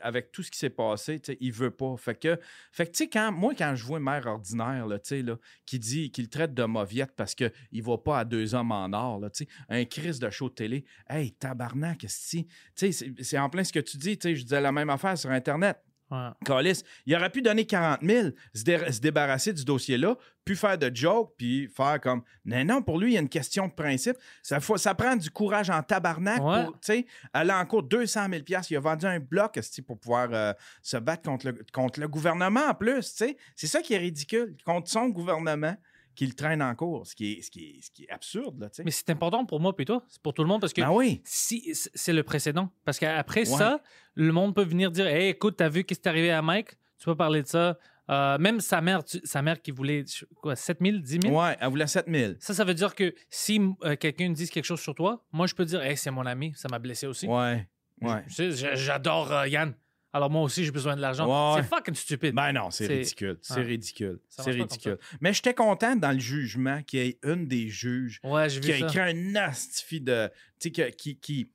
avec 0.00 0.32
tout 0.32 0.42
ce 0.42 0.50
qui 0.50 0.58
s'est 0.58 0.70
passé, 0.70 1.20
il 1.40 1.52
veut 1.52 1.70
pas. 1.70 1.96
Fait 1.98 2.14
que, 2.14 2.38
fait 2.72 2.86
que 2.86 3.04
quand, 3.04 3.30
moi, 3.30 3.54
quand 3.54 3.74
je 3.76 3.84
vois 3.84 3.98
un 3.98 4.00
maire 4.00 4.26
ordinaire, 4.26 4.86
là, 4.86 4.98
là, 5.10 5.36
qui 5.66 5.78
dit, 5.78 6.10
qu'il 6.10 6.28
traite 6.28 6.54
de 6.54 6.64
mauviette 6.64 7.12
parce 7.14 7.34
qu'il 7.34 7.82
va 7.82 7.98
pas 7.98 8.20
à 8.20 8.24
deux 8.24 8.54
hommes 8.54 8.72
en 8.72 8.90
or, 8.92 9.20
là, 9.20 9.28
un 9.68 9.84
crise 9.84 10.18
de 10.18 10.30
show 10.30 10.48
de 10.48 10.54
télé, 10.54 10.84
hey, 11.08 11.32
tabarnak, 11.32 12.06
c'est- 12.08 13.38
en 13.38 13.50
plein 13.50 13.64
ce 13.64 13.72
que 13.72 13.80
tu 13.80 13.96
dis, 13.96 14.18
je 14.22 14.42
disais 14.42 14.60
la 14.60 14.72
même 14.72 14.90
affaire 14.90 15.18
sur 15.18 15.30
Internet. 15.30 15.78
Ouais. 16.12 16.28
Calice, 16.44 16.84
il 17.06 17.16
aurait 17.16 17.30
pu 17.30 17.40
donner 17.42 17.64
40 17.64 18.00
000, 18.02 18.28
se, 18.54 18.62
dé- 18.64 18.92
se 18.92 19.00
débarrasser 19.00 19.52
du 19.52 19.64
dossier-là, 19.64 20.16
puis 20.44 20.56
faire 20.56 20.76
de 20.76 20.90
jokes, 20.94 21.32
puis 21.38 21.68
faire 21.68 22.00
comme. 22.00 22.22
Non, 22.44 22.64
non, 22.64 22.82
pour 22.82 22.98
lui, 22.98 23.12
il 23.12 23.14
y 23.14 23.16
a 23.16 23.20
une 23.20 23.28
question 23.28 23.66
de 23.68 23.72
principe. 23.72 24.16
Ça, 24.42 24.60
faut- 24.60 24.76
ça 24.76 24.94
prend 24.94 25.16
du 25.16 25.30
courage 25.30 25.70
en 25.70 25.82
tabarnak 25.82 26.42
Ouais. 26.42 26.64
pour, 26.64 26.72
tu 26.74 26.78
sais, 26.82 27.06
aller 27.32 27.52
en 27.52 27.64
cours 27.64 27.82
200 27.82 28.26
000 28.30 28.42
Il 28.70 28.76
a 28.76 28.80
vendu 28.80 29.06
un 29.06 29.20
bloc, 29.20 29.58
pour 29.86 29.98
pouvoir 29.98 30.28
euh, 30.32 30.52
se 30.82 30.96
battre 30.96 31.22
contre 31.22 31.46
le, 31.46 31.58
contre 31.72 32.00
le 32.00 32.08
gouvernement 32.08 32.66
en 32.68 32.74
plus, 32.74 33.10
tu 33.10 33.16
sais. 33.24 33.36
C'est 33.56 33.66
ça 33.68 33.80
qui 33.80 33.94
est 33.94 33.98
ridicule, 33.98 34.56
contre 34.66 34.90
son 34.90 35.08
gouvernement 35.08 35.76
qu'il 36.14 36.34
traîne 36.34 36.62
en 36.62 36.74
cours, 36.74 37.06
ce 37.06 37.14
qui 37.14 37.32
est, 37.32 37.42
ce 37.42 37.50
qui 37.50 37.64
est, 37.64 37.80
ce 37.84 37.90
qui 37.90 38.04
est 38.04 38.10
absurde, 38.10 38.60
là. 38.60 38.68
Mais 38.84 38.90
c'est 38.90 39.10
important 39.10 39.44
pour 39.46 39.60
moi 39.60 39.74
puis 39.74 39.84
toi. 39.84 40.04
C'est 40.08 40.20
pour 40.22 40.34
tout 40.34 40.42
le 40.42 40.48
monde 40.48 40.60
parce 40.60 40.72
que 40.72 40.80
Ben 40.82 40.90
oui. 40.90 41.20
si 41.24 41.72
c'est 41.74 42.12
le 42.12 42.22
précédent. 42.22 42.70
Parce 42.84 42.98
qu'après 42.98 43.44
ça, 43.44 43.80
le 44.14 44.32
monde 44.32 44.54
peut 44.54 44.64
venir 44.64 44.90
dire 44.90 45.06
Hey, 45.06 45.28
écoute, 45.30 45.56
t'as 45.56 45.68
vu 45.68 45.84
qu'est-ce 45.84 46.00
qui 46.00 46.08
est 46.08 46.10
arrivé 46.10 46.30
à 46.30 46.42
Mike? 46.42 46.70
Tu 46.98 47.06
peux 47.06 47.16
parler 47.16 47.42
de 47.42 47.48
ça. 47.48 47.78
Euh, 48.10 48.36
même 48.38 48.60
sa 48.60 48.80
mère, 48.80 49.04
tu- 49.04 49.20
sa 49.24 49.42
mère 49.42 49.62
qui 49.62 49.70
voulait 49.70 50.04
quoi, 50.40 50.56
7 50.56 50.78
000, 50.82 50.98
10 50.98 51.18
000 51.22 51.34
Ouais, 51.40 51.56
elle 51.60 51.68
voulait 51.68 51.86
7 51.86 52.06
000. 52.08 52.32
Ça, 52.40 52.52
ça 52.52 52.64
veut 52.64 52.74
dire 52.74 52.94
que 52.94 53.14
si 53.30 53.60
euh, 53.84 53.94
quelqu'un 53.96 54.28
dit 54.30 54.48
quelque 54.48 54.64
chose 54.64 54.80
sur 54.80 54.94
toi, 54.94 55.24
moi, 55.32 55.46
je 55.46 55.54
peux 55.54 55.64
dire 55.64 55.80
Hey, 55.82 55.96
c'est 55.96 56.10
mon 56.10 56.26
ami, 56.26 56.52
ça 56.56 56.68
m'a 56.68 56.78
blessé 56.80 57.06
aussi. 57.06 57.26
Ouais, 57.28 57.66
ouais. 58.02 58.24
J'adore 58.28 59.32
euh, 59.32 59.48
Yann. 59.48 59.74
Alors 60.12 60.28
moi 60.30 60.42
aussi, 60.42 60.64
j'ai 60.64 60.70
besoin 60.70 60.94
de 60.94 61.00
l'argent. 61.00 61.26
Ouais, 61.56 61.62
C'est 61.62 61.68
fucking 61.68 61.94
stupide. 61.94 62.34
Ben 62.34 62.52
non, 62.52 62.70
c'est 62.70 62.86
ridicule. 62.86 63.38
C'est 63.40 63.62
ridicule. 63.62 64.20
C'est 64.28 64.50
ridicule. 64.50 64.98
Mais 65.20 65.32
j'étais 65.32 65.54
content 65.54 65.96
dans 65.96 66.12
le 66.12 66.18
jugement 66.18 66.82
qu'il 66.82 67.00
y 67.00 67.08
ait 67.08 67.18
une 67.24 67.46
des 67.46 67.68
juges 67.68 68.20
ouais, 68.24 68.48
qui 68.48 68.72
a 68.72 68.78
ça. 68.80 68.86
écrit 68.86 69.00
un 69.00 69.34
astifi 69.36 70.00
de. 70.00 70.28
Tu 70.60 70.68
sais, 70.68 70.70
que- 70.70 70.90
qui, 70.94 71.18
qui, 71.18 71.50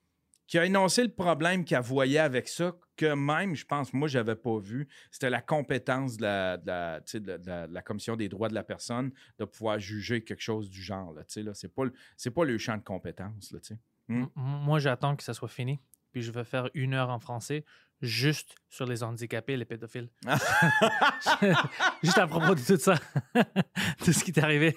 qui 0.48 0.58
a 0.58 0.66
énoncé 0.66 1.04
le 1.04 1.10
problème 1.10 1.66
qu'elle 1.66 1.82
voyait 1.82 2.20
avec 2.20 2.48
ça, 2.48 2.74
que 2.96 3.14
même, 3.14 3.54
je 3.56 3.66
pense, 3.66 3.94
moi, 3.94 4.08
j'avais 4.08 4.36
pas 4.36 4.58
vu. 4.60 4.88
C'était 5.12 5.30
la 5.30 5.42
compétence 5.42 6.18
de 6.18 6.24
la, 6.24 6.58
de, 6.58 6.66
la, 6.68 7.02
tu 7.06 7.12
sais, 7.12 7.20
de 7.20 7.28
la- 7.28 7.38
de 7.38 7.48
la- 7.48 7.68
de 7.68 7.74
la 7.74 7.82
Commission 7.84 8.16
des 8.16 8.28
droits 8.30 8.50
de 8.50 8.56
la 8.56 8.64
personne 8.64 9.12
de 9.38 9.46
pouvoir 9.46 9.78
juger 9.78 10.24
quelque 10.24 10.42
chose 10.42 10.70
du 10.70 10.82
genre. 10.82 11.14
Là, 11.14 11.22
tu 11.26 11.34
sais, 11.34 11.44
là. 11.44 11.52
C'est 11.54 11.68
pas, 11.72 11.84
pas 12.34 12.44
le 12.46 12.58
champ 12.58 12.76
de 12.78 12.84
compétence. 12.84 13.52
Là, 13.52 13.60
tu 13.60 13.76
sais. 13.76 13.80
M- 14.10 14.30
Moi, 14.36 14.80
j'attends 14.80 15.16
que 15.16 15.22
ça 15.24 15.34
soit 15.36 15.48
fini. 15.50 15.80
Puis 16.14 16.22
je 16.24 16.32
vais 16.32 16.46
faire 16.46 16.70
une 16.74 16.94
heure 16.96 17.10
en 17.10 17.20
français 17.20 17.66
juste 18.02 18.56
sur 18.70 18.86
les 18.86 19.04
handicapés 19.04 19.54
et 19.54 19.58
les 19.58 19.66
pédophiles. 19.66 20.10
juste 22.04 22.18
à 22.18 22.28
propos 22.28 22.56
de 22.56 22.62
tout 22.62 22.78
ça. 22.78 23.00
tout 24.04 24.14
ce 24.14 24.24
qui 24.24 24.32
t'est 24.32 24.44
arrivé. 24.44 24.76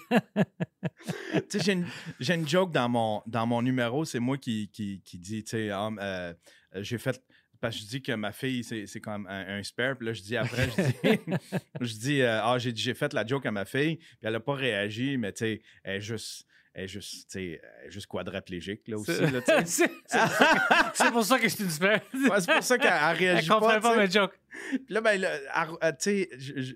Tu 1.51 1.59
sais, 1.59 1.61
j'ai 1.61 1.73
une, 1.73 1.87
une 2.29 2.49
joke 2.49 2.73
dans 2.73 2.89
mon, 2.89 3.23
dans 3.27 3.47
mon 3.47 3.63
numéro, 3.63 4.05
c'est 4.05 4.21
moi 4.21 4.39
qui, 4.39 4.71
qui, 4.71 5.03
qui 5.05 5.19
dis, 5.19 5.45
tu 5.45 5.51
sais, 5.51 5.71
ah, 5.71 5.91
euh, 5.99 6.35
j'ai 6.77 6.99
fait. 6.99 7.21
parce 7.61 7.77
que 7.77 7.83
je 7.83 7.87
dis 7.89 8.03
que 8.03 8.13
ma 8.13 8.33
fille, 8.33 8.65
c'est 8.65 9.01
comme 9.01 9.27
un, 9.27 9.59
un 9.59 9.63
spare. 9.63 9.97
Puis 9.97 10.07
là, 10.07 10.13
je 10.13 10.23
dis 10.23 10.37
après, 10.37 10.69
je 10.71 10.83
dis, 10.83 11.21
je 11.81 11.95
dis 11.95 12.23
euh, 12.23 12.43
ah, 12.43 12.59
j'ai 12.59 12.75
j'ai 12.75 12.95
fait 12.95 13.13
la 13.13 13.27
joke 13.27 13.47
à 13.47 13.51
ma 13.51 13.65
fille, 13.65 13.97
puis 13.97 14.19
elle 14.23 14.33
n'a 14.33 14.41
pas 14.41 14.55
réagi, 14.55 15.17
mais 15.19 15.33
tu 15.33 15.45
sais, 15.45 15.63
elle 15.85 15.97
est 15.97 16.01
juste. 16.01 16.47
Elle 16.73 16.85
est 16.85 16.89
juste, 16.89 17.35
elle 17.35 17.43
est 17.43 17.61
juste 17.89 18.07
quadriplégique, 18.07 18.87
là, 18.89 18.97
aussi. 18.97 19.13
C'est 20.95 21.11
pour 21.11 21.25
ça 21.25 21.39
que- 21.39 21.45
je 21.49 21.55
suis 21.55 21.65
une 21.65 21.71
super. 21.71 22.01
Ouais, 22.15 22.41
c'est 22.41 22.53
pour 22.53 22.63
ça 22.63 22.79
qu'elle 22.79 22.93
elle 22.93 23.11
Elle 23.11 23.17
réagit 23.17 23.49
comprend 23.49 23.69
pas. 23.69 23.81
pas 23.81 23.97
mes 23.97 24.11
jokes. 24.11 24.39
Puis 24.71 24.85
là, 24.89 25.01
ben, 25.01 25.21
là, 25.21 25.31
elle- 25.35 25.69
elle- 25.81 25.93
tu 25.97 26.03
sais, 26.03 26.29
je, 26.39 26.61
je- 26.61 26.75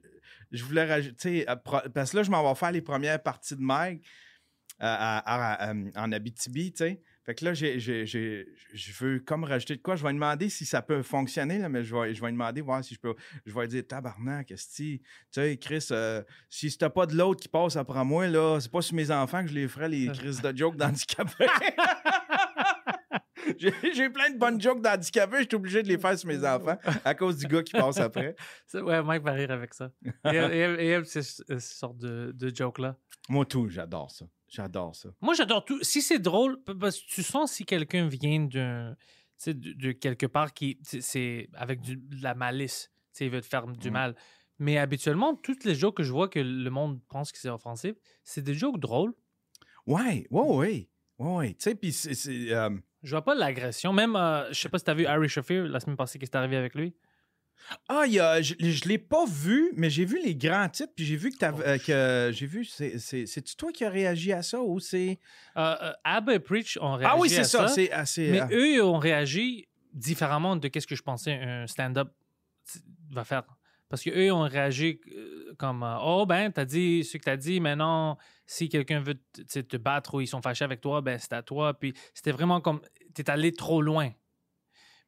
je 0.51 0.65
voulais 0.65 0.85
rajouter, 0.85 1.49
euh, 1.49 1.57
parce 1.95 2.11
que 2.13 2.17
là, 2.17 2.23
je 2.23 2.31
m'en 2.31 2.47
vais 2.49 2.59
faire 2.59 2.73
les 2.73 2.83
premières 2.83 3.23
parties 3.23 3.55
de 3.57 3.61
Mike 3.63 4.03
euh, 4.83 4.87
à- 4.87 5.19
à- 5.19 5.71
à- 5.71 5.75
en 5.97 6.13
Abitibi, 6.13 6.73
tu 6.73 6.79
sais. 6.79 7.01
Fait 7.25 7.35
que 7.35 7.45
là, 7.45 7.55
j'ai- 7.55 7.79
je 7.79 8.93
veux 9.05 9.19
comme 9.21 9.45
rajouter 9.45 9.77
de 9.77 9.81
quoi. 9.83 9.97
Je 9.97 10.03
vais 10.03 10.11
lui 10.11 10.17
demander 10.17 10.49
si 10.51 10.67
ça 10.67 10.83
peut 10.83 11.03
fonctionner, 11.03 11.59
là, 11.59 11.69
mais 11.69 11.83
je 11.83 11.95
vais, 11.97 12.15
je 12.15 12.21
vais 12.21 12.27
lui 12.27 12.33
demander, 12.35 12.61
voir 12.61 12.85
si 12.85 12.95
je 12.95 13.01
peux. 13.01 13.15
Je 13.47 13.55
vais 13.55 13.63
lui 13.63 13.69
dire, 13.69 13.87
tabarnak, 13.87 14.51
est 14.51 14.75
tu 14.77 15.01
sais, 15.31 15.57
Chris, 15.57 15.87
euh, 15.91 16.23
si 16.51 16.71
c'était 16.71 16.91
pas 16.91 17.07
de 17.07 17.17
l'autre 17.17 17.41
qui 17.41 17.49
passe 17.49 17.77
après 17.77 18.05
moi, 18.05 18.27
là, 18.27 18.59
c'est 18.61 18.71
pas 18.71 18.83
sur 18.83 18.95
mes 18.95 19.11
enfants 19.11 19.43
que 19.43 19.49
je 19.49 19.55
les 19.55 19.69
ferais, 19.69 19.89
les 19.89 20.09
Chris 20.09 20.39
de 20.43 20.57
jokes 20.57 20.77
d'handicapés. 20.77 21.47
J'ai 23.59 24.11
plein 24.11 24.31
de 24.31 24.39
bonnes 24.39 24.61
jokes 24.61 24.81
d'handicapés, 24.81 25.39
je 25.43 25.49
suis 25.49 25.55
obligé 25.57 25.83
de 25.83 25.89
les 25.89 25.99
faire 25.99 26.19
sur 26.19 26.29
mes 26.29 26.39
enfants 26.47 26.79
à 27.05 27.15
cause 27.15 27.37
du 27.37 27.47
gars 27.47 27.63
qui 27.63 27.73
passe 27.73 27.99
après. 27.99 28.35
Ouais, 28.75 29.03
Mike 29.03 29.23
va 29.23 29.33
rire 29.33 29.51
avec 29.51 29.75
ça. 29.75 29.91
Et 30.25 30.37
et 30.37 30.93
et 30.93 31.61
sorte 31.61 31.99
de, 31.99 32.33
de 32.35 32.55
joke-là. 32.55 32.97
Moi, 33.29 33.45
tout, 33.45 33.69
j'adore 33.69 34.11
ça. 34.11 34.27
J'adore 34.49 34.95
ça. 34.95 35.09
Moi, 35.21 35.35
j'adore 35.35 35.65
tout. 35.65 35.83
Si 35.83 36.01
c'est 36.03 36.19
drôle, 36.19 36.63
parce 36.81 37.01
que 37.01 37.07
tu 37.07 37.23
sens 37.23 37.53
si 37.53 37.65
quelqu'un 37.65 38.07
vient 38.09 38.41
d'un, 38.41 38.97
de, 39.47 39.53
de 39.73 39.93
quelque 39.93 40.27
part 40.27 40.53
qui, 40.55 40.79
c'est- 40.83 41.49
avec 41.55 41.81
du- 41.81 41.97
de 41.97 42.23
la 42.23 42.35
malice, 42.35 42.91
il 43.21 43.31
veut 43.31 43.41
te 43.41 43.47
faire 43.47 43.67
du 43.67 43.91
Mm. 43.91 43.93
mal. 43.93 44.17
Mais 44.59 44.79
habituellement, 44.79 45.35
toutes 45.35 45.65
les 45.65 45.75
jokes 45.75 45.97
que 45.97 46.03
je 46.05 46.13
vois 46.13 46.29
que 46.29 46.39
le 46.39 46.71
monde 46.71 47.01
pense 47.09 47.33
que 47.33 47.39
c'est 47.39 47.49
offensif, 47.49 47.95
c'est 48.23 48.43
des 48.43 48.55
jokes 48.55 48.79
drôles. 48.79 49.13
Ouais, 49.87 50.27
ouais, 50.31 50.57
ouais. 50.57 50.89
Ouais. 51.19 51.51
Tu 51.55 51.57
sais, 51.61 51.75
puis 51.75 51.93
c'est. 51.93 52.15
c'est, 52.15 52.53
euh, 52.53 52.71
Je 53.03 53.11
vois 53.11 53.23
pas 53.25 53.35
l'agression. 53.35 53.93
Même, 53.93 54.17
euh, 54.17 54.49
je 54.53 54.61
sais 54.61 54.69
pas 54.69 54.79
si 54.79 54.85
t'as 54.85 54.95
vu 54.95 55.07
Harry 55.07 55.29
Shafir 55.29 55.65
la 55.65 55.79
semaine 55.81 55.97
passée, 55.97 56.19
qu'est-ce 56.19 56.31
qui 56.31 56.37
est 56.37 56.41
arrivé 56.41 56.57
avec 56.57 56.75
lui? 56.75 56.95
Ah, 57.89 58.05
il 58.07 58.13
y 58.13 58.21
a, 58.21 58.43
je, 58.43 58.55
je 58.59 58.89
l'ai 58.89 58.99
pas 58.99 59.25
vu, 59.27 59.73
mais 59.77 59.89
j'ai 59.89 60.05
vu 60.05 60.21
les 60.23 60.37
grands 60.37 60.69
titres, 60.69 60.93
puis 60.95 61.05
j'ai 61.05 61.17
vu 61.17 61.31
que 61.31 61.39
t'avais- 61.39 61.67
euh, 61.67 61.79
que 61.79 62.31
j'ai 62.35 62.47
vu. 62.47 62.65
c'est- 62.65 62.99
C'est 62.99 63.25
c'est-tu 63.27 63.57
toi 63.57 63.73
qui 63.73 63.85
as 63.85 63.91
réagi 63.91 64.33
à 64.33 64.43
ça 64.43 64.61
ou 64.61 64.79
c'est. 64.81 65.19
Euh, 65.57 65.75
euh, 65.83 65.93
Abba 66.05 66.35
et 66.35 66.39
Preach 66.41 66.77
ont 66.81 66.95
réagi 66.95 67.13
Ah 67.15 67.19
oui, 67.19 67.29
c'est 67.31 67.45
ça. 67.45 67.69
C'est 67.69 67.91
assez. 67.91 68.31
Mais 68.31 68.43
euh, 68.43 68.77
eux, 68.79 68.85
ont 68.85 68.99
réagi 68.99 69.67
différemment 69.93 70.57
de 70.57 70.71
ce 70.79 70.87
que 70.87 70.95
je 70.97 71.03
pensais 71.03 71.33
un 71.35 71.67
stand-up 71.67 72.13
va 73.11 73.25
faire. 73.25 73.45
Parce 73.89 74.03
qu'eux, 74.03 74.33
ont 74.33 74.43
réagi 74.43 75.01
euh, 75.15 75.55
comme 75.57 75.87
Oh, 76.03 76.27
ben, 76.27 76.51
t'as 76.51 76.65
dit 76.65 77.05
ce 77.05 77.17
que 77.17 77.23
t'as 77.23 77.37
dit, 77.37 77.61
maintenant, 77.61 78.19
si 78.47 78.69
quelqu'un 78.69 79.01
veut 79.01 79.15
te 79.15 79.77
battre 79.77 80.15
ou 80.15 80.21
ils 80.21 80.27
sont 80.27 80.43
fâchés 80.43 80.65
avec 80.65 80.81
toi, 80.81 81.01
ben, 81.01 81.19
c'est 81.19 81.33
à 81.33 81.43
toi. 81.43 81.75
Puis 81.79 81.95
c'était 82.13 82.33
vraiment 82.33 82.61
comme 82.61 82.81
T'es 83.15 83.31
allé 83.31 83.53
trop 83.53 83.81
loin. 83.81 84.11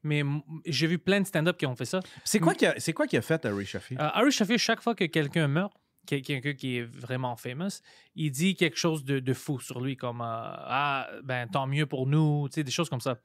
Mais 0.07 0.23
j'ai 0.65 0.87
vu 0.87 0.99
plein 0.99 1.21
de 1.21 1.27
stand-up 1.27 1.57
qui 1.59 1.67
ont 1.67 1.75
fait 1.77 1.85
ça. 1.85 2.01
c'est 2.25 2.39
quoi 2.41 2.55
qui 2.55 2.65
a, 2.67 2.75
c'est 2.79 2.93
quoi 2.93 3.07
qui 3.07 3.17
a 3.17 3.23
fait 3.23 3.45
Harry 3.45 3.67
Shafir? 3.67 4.01
Euh, 4.01 4.09
Harry 4.15 4.31
Shafir, 4.33 4.59
chaque 4.59 4.81
fois 4.81 4.95
que 4.95 5.05
quelqu'un 5.05 5.49
meurt, 5.49 5.73
quel- 6.07 6.23
quelqu'un 6.23 6.55
qui 6.55 6.79
est 6.79 6.83
vraiment 6.85 7.35
famous, 7.37 7.83
il 8.15 8.31
dit 8.31 8.55
quelque 8.55 8.77
chose 8.79 9.05
de, 9.05 9.19
de 9.19 9.33
fou 9.35 9.59
sur 9.61 9.81
lui, 9.81 9.97
comme 9.97 10.21
euh, 10.21 10.25
Ah, 10.25 11.09
ben, 11.25 11.49
tant 11.49 11.67
mieux 11.67 11.87
pour 11.87 12.07
nous, 12.07 12.49
tu 12.49 12.55
sais, 12.55 12.65
des 12.65 12.71
choses 12.71 12.89
comme 12.89 13.01
ça. 13.01 13.19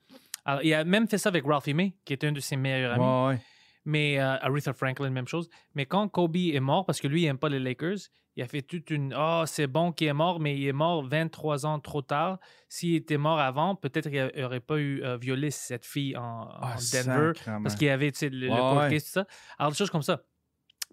Alors, 0.43 0.63
il 0.63 0.73
a 0.73 0.83
même 0.83 1.07
fait 1.07 1.19
ça 1.19 1.29
avec 1.29 1.45
Ralphie 1.45 1.73
May, 1.75 1.93
qui 2.03 2.13
est 2.13 2.23
un 2.23 2.31
de 2.31 2.39
ses 2.39 2.55
meilleurs 2.55 2.93
amis. 2.93 3.03
Ouais, 3.05 3.27
ouais. 3.35 3.41
Mais 3.85 4.19
euh, 4.19 4.37
Aretha 4.41 4.73
Franklin, 4.73 5.09
même 5.09 5.27
chose. 5.27 5.49
Mais 5.75 5.85
quand 5.85 6.07
Kobe 6.07 6.35
est 6.37 6.59
mort, 6.59 6.85
parce 6.85 6.99
que 7.01 7.07
lui, 7.07 7.21
il 7.23 7.25
n'aime 7.25 7.37
pas 7.39 7.49
les 7.49 7.59
Lakers, 7.59 7.97
il 8.35 8.43
a 8.43 8.47
fait 8.47 8.61
toute 8.61 8.89
une 8.91 9.13
Ah, 9.17 9.43
c'est 9.47 9.67
bon 9.67 9.91
qu'il 9.91 10.07
est 10.07 10.13
mort, 10.13 10.39
mais 10.39 10.55
il 10.57 10.65
est 10.67 10.71
mort 10.73 11.03
23 11.03 11.65
ans 11.65 11.79
trop 11.79 12.01
tard. 12.01 12.39
S'il 12.69 12.95
était 12.95 13.17
mort 13.17 13.39
avant, 13.39 13.75
peut-être 13.75 14.09
qu'il 14.09 14.31
n'aurait 14.41 14.59
pas 14.61 14.77
eu 14.77 15.01
euh, 15.03 15.17
violé 15.17 15.51
cette 15.51 15.85
fille 15.85 16.15
en, 16.15 16.21
en 16.43 16.47
Ah, 16.61 16.75
Denver. 16.93 17.31
sacrément. 17.35 17.63
Parce 17.63 17.75
qu'il 17.75 17.87
y 17.87 17.89
avait 17.89 18.11
le, 18.21 18.29
le 18.29 18.47
court 18.49 18.77
ouais. 18.77 18.89
case, 18.89 19.03
tout 19.05 19.09
ça. 19.11 19.25
Alors, 19.57 19.71
des 19.71 19.77
choses 19.77 19.89
comme 19.89 20.01
ça. 20.03 20.21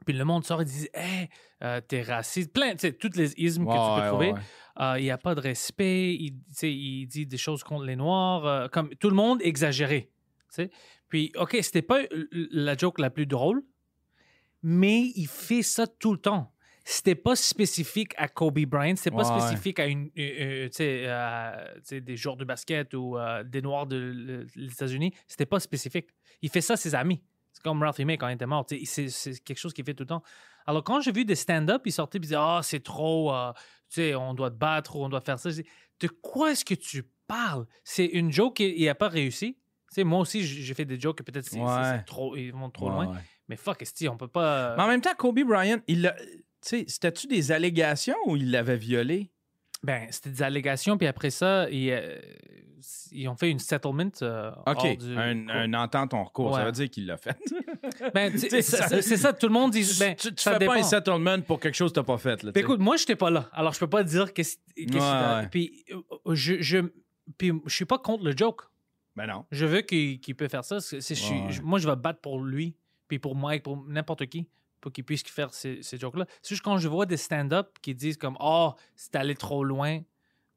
Puis 0.07 0.14
le 0.16 0.24
monde 0.24 0.44
sort 0.44 0.62
et 0.62 0.64
dit 0.64 0.88
Hey, 0.94 1.29
euh, 1.62 1.81
t'es 1.81 2.03
raciste. 2.03 2.53
Plein, 2.53 2.72
tu 2.72 2.79
sais, 2.79 2.92
toutes 2.92 3.16
les 3.16 3.35
ismes 3.37 3.66
que 3.66 3.70
tu 3.72 3.77
peux 3.77 4.01
ouais, 4.03 4.09
trouver. 4.09 4.33
ouais. 4.33 4.40
Euh, 4.81 4.94
il 4.98 5.03
n'y 5.03 5.11
a 5.11 5.18
pas 5.18 5.35
de 5.35 5.40
respect. 5.40 6.14
Il, 6.14 6.35
il 6.62 7.07
dit 7.07 7.27
des 7.27 7.37
choses 7.37 7.62
contre 7.64 7.85
les 7.85 7.96
Noirs. 7.96 8.70
comme 8.70 8.88
tout 8.96 9.11
le 9.11 9.16
monde 9.16 9.40
exagéré. 9.42 10.11
tu 10.48 10.62
sais. 10.62 10.70
Puis, 11.08 11.32
OK, 11.36 11.56
c'était 11.62 11.82
pas 11.82 12.00
l- 12.02 12.08
l- 12.32 12.48
la 12.50 12.76
joke 12.76 12.98
la 12.98 13.10
plus 13.10 13.26
drôle, 13.26 13.62
mais 14.62 15.12
il 15.14 15.26
fait 15.28 15.62
ça 15.62 15.86
tout 15.86 16.12
le 16.12 16.18
temps. 16.18 16.52
C'était 16.84 17.14
pas 17.14 17.36
spécifique 17.36 18.12
à 18.16 18.28
Kobe 18.28 18.58
Bryant, 18.60 18.96
c'était 18.96 19.10
pas 19.10 19.28
Ouais, 19.28 19.34
ouais. 19.34 19.40
spécifique 19.48 19.78
à 19.78 19.86
une, 19.86 20.10
euh, 20.18 20.68
euh, 20.80 21.66
euh, 21.92 22.00
des 22.00 22.16
joueurs 22.16 22.36
de 22.36 22.44
basket 22.46 22.94
ou 22.94 23.18
euh, 23.18 23.44
des 23.44 23.60
Noirs 23.60 23.86
de 23.86 24.46
les 24.56 24.72
États-Unis. 24.72 25.12
C'était 25.26 25.44
pas 25.46 25.60
spécifique. 25.60 26.08
Il 26.40 26.48
fait 26.48 26.62
ça 26.62 26.74
à 26.74 26.76
ses 26.78 26.94
amis. 26.94 27.20
C'est 27.52 27.62
comme 27.62 27.82
Ralphie 27.82 28.06
May 28.06 28.16
quand 28.16 28.28
il 28.28 28.34
était 28.34 28.46
mort. 28.46 28.64
C'est 28.68 29.08
c'est 29.10 29.38
quelque 29.44 29.58
chose 29.58 29.74
qu'il 29.74 29.84
fait 29.84 29.92
tout 29.94 30.04
le 30.04 30.08
temps. 30.08 30.22
Alors, 30.66 30.82
quand 30.82 31.00
j'ai 31.02 31.12
vu 31.12 31.24
des 31.26 31.34
stand-up, 31.34 31.82
ils 31.84 31.92
sortaient 31.92 32.16
et 32.18 32.20
disaient 32.20 32.36
Ah, 32.38 32.60
c'est 32.62 32.82
trop, 32.82 33.34
euh, 33.34 33.52
on 34.14 34.32
doit 34.32 34.50
te 34.50 34.56
battre 34.56 34.96
ou 34.96 35.04
on 35.04 35.08
doit 35.10 35.20
faire 35.20 35.38
ça. 35.38 35.50
Dis, 35.50 35.64
De 36.00 36.08
quoi 36.08 36.52
est-ce 36.52 36.64
que 36.64 36.74
tu 36.74 37.02
parles? 37.26 37.66
C'est 37.84 38.06
une 38.06 38.32
joke 38.32 38.56
qui 38.56 38.84
n'a 38.84 38.94
pas 38.94 39.08
réussi. 39.08 39.58
Tu 39.90 39.94
sais, 39.94 40.05
moi 40.05 40.20
aussi, 40.20 40.42
j'ai 40.42 40.74
fait 40.74 40.85
des 40.85 41.01
jokes 41.01 41.18
que 41.18 41.22
peut-être 41.22 41.51
Ouais. 41.57 42.03
trop, 42.05 42.37
ils 42.37 42.53
vont 42.53 42.68
trop 42.70 42.87
Ouais, 42.88 42.92
loin. 43.07 43.07
ouais. 43.14 43.20
Mais 43.48 43.57
fuck, 43.57 43.81
esti, 43.83 44.09
on 44.09 44.16
peut 44.16 44.29
pas. 44.29 44.74
Mais 44.77 44.83
en 44.83 44.88
même 44.88 45.01
temps, 45.01 45.14
Kobe 45.16 45.40
Bryant, 45.40 45.79
il 45.87 46.03
l'a- 46.03 46.16
tu 46.20 46.27
sais, 46.61 46.85
c'était-tu 46.88 47.27
des 47.27 47.53
allégations 47.53 48.16
ou 48.27 48.37
il 48.37 48.51
l'avait 48.51 48.77
violé? 48.77 49.31
Ben, 49.83 50.07
c'était 50.11 50.31
des 50.31 50.42
allégations, 50.42 50.98
puis 50.98 51.07
après 51.07 51.31
ça, 51.31 51.70
ils, 51.70 51.90
euh, 51.92 52.18
ils 53.12 53.29
ont 53.29 53.37
fait 53.37 53.48
une 53.51 53.61
settlement. 53.61 54.11
euh, 54.22 54.51
OK, 54.66 54.98
du- 54.98 55.16
un, 55.16 55.48
un 55.48 55.72
entente 55.74 56.12
en 56.14 56.24
recours. 56.24 56.55
Ça 56.57 56.64
veut 56.64 56.72
dire 56.72 56.90
qu'il 56.90 57.07
l'a 57.07 57.16
fait. 57.16 57.37
Ben, 58.14 58.37
ça- 58.38 58.61
ça- 58.62 59.01
c'est 59.03 59.16
ça, 59.16 59.33
tout 59.33 59.46
le 59.46 59.53
monde 59.53 59.70
dit. 59.70 59.96
Ben, 59.98 60.14
tu 60.14 60.29
tu 60.35 60.42
ça 60.42 60.53
fais 60.53 60.59
dépend. 60.59 60.72
pas 60.74 60.81
un 60.81 60.83
settlement 60.83 61.40
pour 61.40 61.59
quelque 61.61 61.74
chose 61.74 61.92
que 61.92 62.01
tu 62.01 62.05
pas 62.07 62.18
fait. 62.18 62.42
Là, 62.42 62.53
sais. 62.53 62.61
écoute, 62.61 62.81
moi, 62.81 62.96
je 62.96 63.03
n'étais 63.03 63.16
pas 63.16 63.31
là. 63.31 63.48
Alors, 63.53 63.72
je 63.72 63.79
peux 63.81 63.88
pas 63.88 64.03
dire 64.05 64.33
qu'est-ce 64.35 64.57
que-. 64.77 65.48
Puis, 65.48 65.85
euh, 65.90 66.35
je, 66.35 66.61
je, 66.61 66.79
puis, 67.38 67.53
je 67.66 67.74
suis 67.74 67.85
pas 67.87 67.98
contre 67.98 68.24
le 68.24 68.37
joke. 68.37 68.62
Ben 69.18 69.26
non. 69.26 69.44
Je 69.50 69.66
veux 69.66 69.81
qu'il 69.81 70.20
peut 70.37 70.48
faire 70.48 70.64
ça. 70.64 70.76
Ouais. 70.76 71.00
je- 71.00 71.61
moi, 71.62 71.78
je 71.78 71.88
vais 71.88 71.96
battre 71.96 72.20
pour 72.20 72.40
lui, 72.40 72.76
puis 73.09 73.18
pour 73.18 73.35
Mike, 73.35 73.64
pour 73.64 73.76
n'importe 73.87 74.26
qui, 74.26 74.48
pour 74.81 74.92
qu'il 74.92 75.02
puisse 75.04 75.22
faire 75.24 75.52
ces, 75.52 75.83
ces 75.83 75.98
jokes-là. 75.98 76.24
C'est 76.40 76.50
juste 76.54 76.62
quand 76.62 76.78
je 76.78 76.87
vois 76.88 77.04
des 77.04 77.16
stand-up 77.16 77.78
qui 77.83 77.94
disent 77.94 78.16
comme 78.16 78.37
«Oh, 78.40 78.72
c'est 78.94 79.16
allé 79.16 79.35
trop 79.35 79.64
loin», 79.64 80.00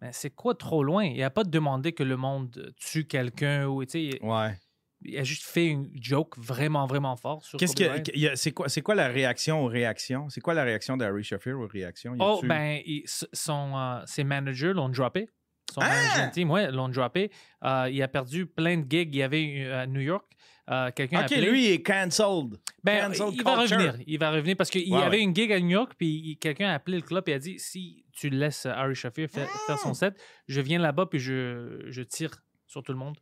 ben, 0.02 0.12
c'est 0.14 0.30
quoi 0.30 0.54
trop 0.54 0.84
loin? 0.84 1.04
Il 1.06 1.22
a 1.24 1.30
pas 1.32 1.44
demandé 1.44 1.92
que 1.92 2.04
le 2.04 2.18
monde 2.18 2.74
tue 2.78 3.06
quelqu'un 3.06 3.66
ou, 3.68 3.84
tu 3.86 3.92
sais, 3.92 4.04
il- 4.04 4.20
Ouais. 4.24 4.58
il 5.04 5.18
a 5.18 5.24
juste 5.24 5.44
fait 5.44 5.66
une 5.68 5.90
joke 5.96 6.38
vraiment, 6.38 6.86
vraiment 6.86 7.16
fort 7.16 7.44
sur 7.44 7.58
Qu'est-ce 7.58 7.76
que 7.76 8.68
c'est 8.70 8.82
quoi 8.82 8.94
la 8.96 9.08
réaction 9.08 9.64
aux 9.64 9.68
réactions? 9.68 10.30
C'est 10.30 10.42
quoi 10.42 10.54
la 10.54 10.64
réaction 10.64 10.98
d'Harry 10.98 11.24
Shafir 11.24 11.60
aux 11.60 11.68
réactions? 11.68 12.16
Oh, 12.20 12.40
ben, 12.44 12.80
il- 12.86 13.04
son, 13.08 13.76
euh, 13.76 14.02
ses 14.06 14.24
managers 14.24 14.74
l'ont 14.74 14.90
droppé. 14.90 15.28
Son 15.72 15.82
Ah! 15.82 15.90
management 15.90 16.32
team, 16.32 16.52
ouais, 16.52 16.72
l'ont 16.72 16.90
droppé. 16.90 17.32
Euh, 17.64 17.90
il 17.92 18.02
a 18.04 18.08
perdu 18.08 18.46
plein 18.46 18.78
de 18.78 18.90
gigs. 18.90 19.14
Il 19.14 19.20
y 19.20 19.24
avait 19.24 19.44
eu, 19.44 19.68
à 19.72 19.88
New 19.88 20.02
York. 20.02 20.26
euh, 20.70 20.90
quelqu'un 20.96 21.18
a 21.18 21.26
OK, 21.26 21.32
appelé. 21.32 21.50
lui 21.52 21.66
il 21.66 21.72
est 21.72 21.82
cancelled. 21.82 22.60
Ben, 22.84 23.12
il 23.12 23.18
va 23.44 23.58
culture. 23.58 23.78
revenir. 23.78 23.96
Il 24.08 24.20
va 24.20 24.32
revenir 24.32 24.56
parce 24.56 24.70
qu'il 24.70 24.88
y 24.88 24.96
avait 24.96 25.22
une 25.22 25.36
gig 25.36 25.52
à 25.52 25.60
New 25.60 25.70
York, 25.70 25.94
puis 25.98 26.38
quelqu'un 26.40 26.70
a 26.70 26.76
appelé 26.76 26.98
le 26.98 27.04
club 27.04 27.28
et 27.28 27.34
a 27.34 27.40
dit 27.40 27.58
si 27.60 28.06
tu 28.14 28.30
laisses 28.30 28.66
euh, 28.66 28.72
Harry 28.74 28.96
Shafir 28.96 29.28
faire, 29.30 29.50
faire 29.66 29.78
son 29.80 29.94
set, 29.94 30.16
je 30.48 30.62
viens 30.62 30.80
là-bas 30.80 31.08
puis 31.08 31.20
je, 31.20 31.84
je 31.88 32.02
tire 32.04 32.32
sur 32.68 32.84
tout 32.84 32.92
le 32.94 32.98
monde. 33.00 33.18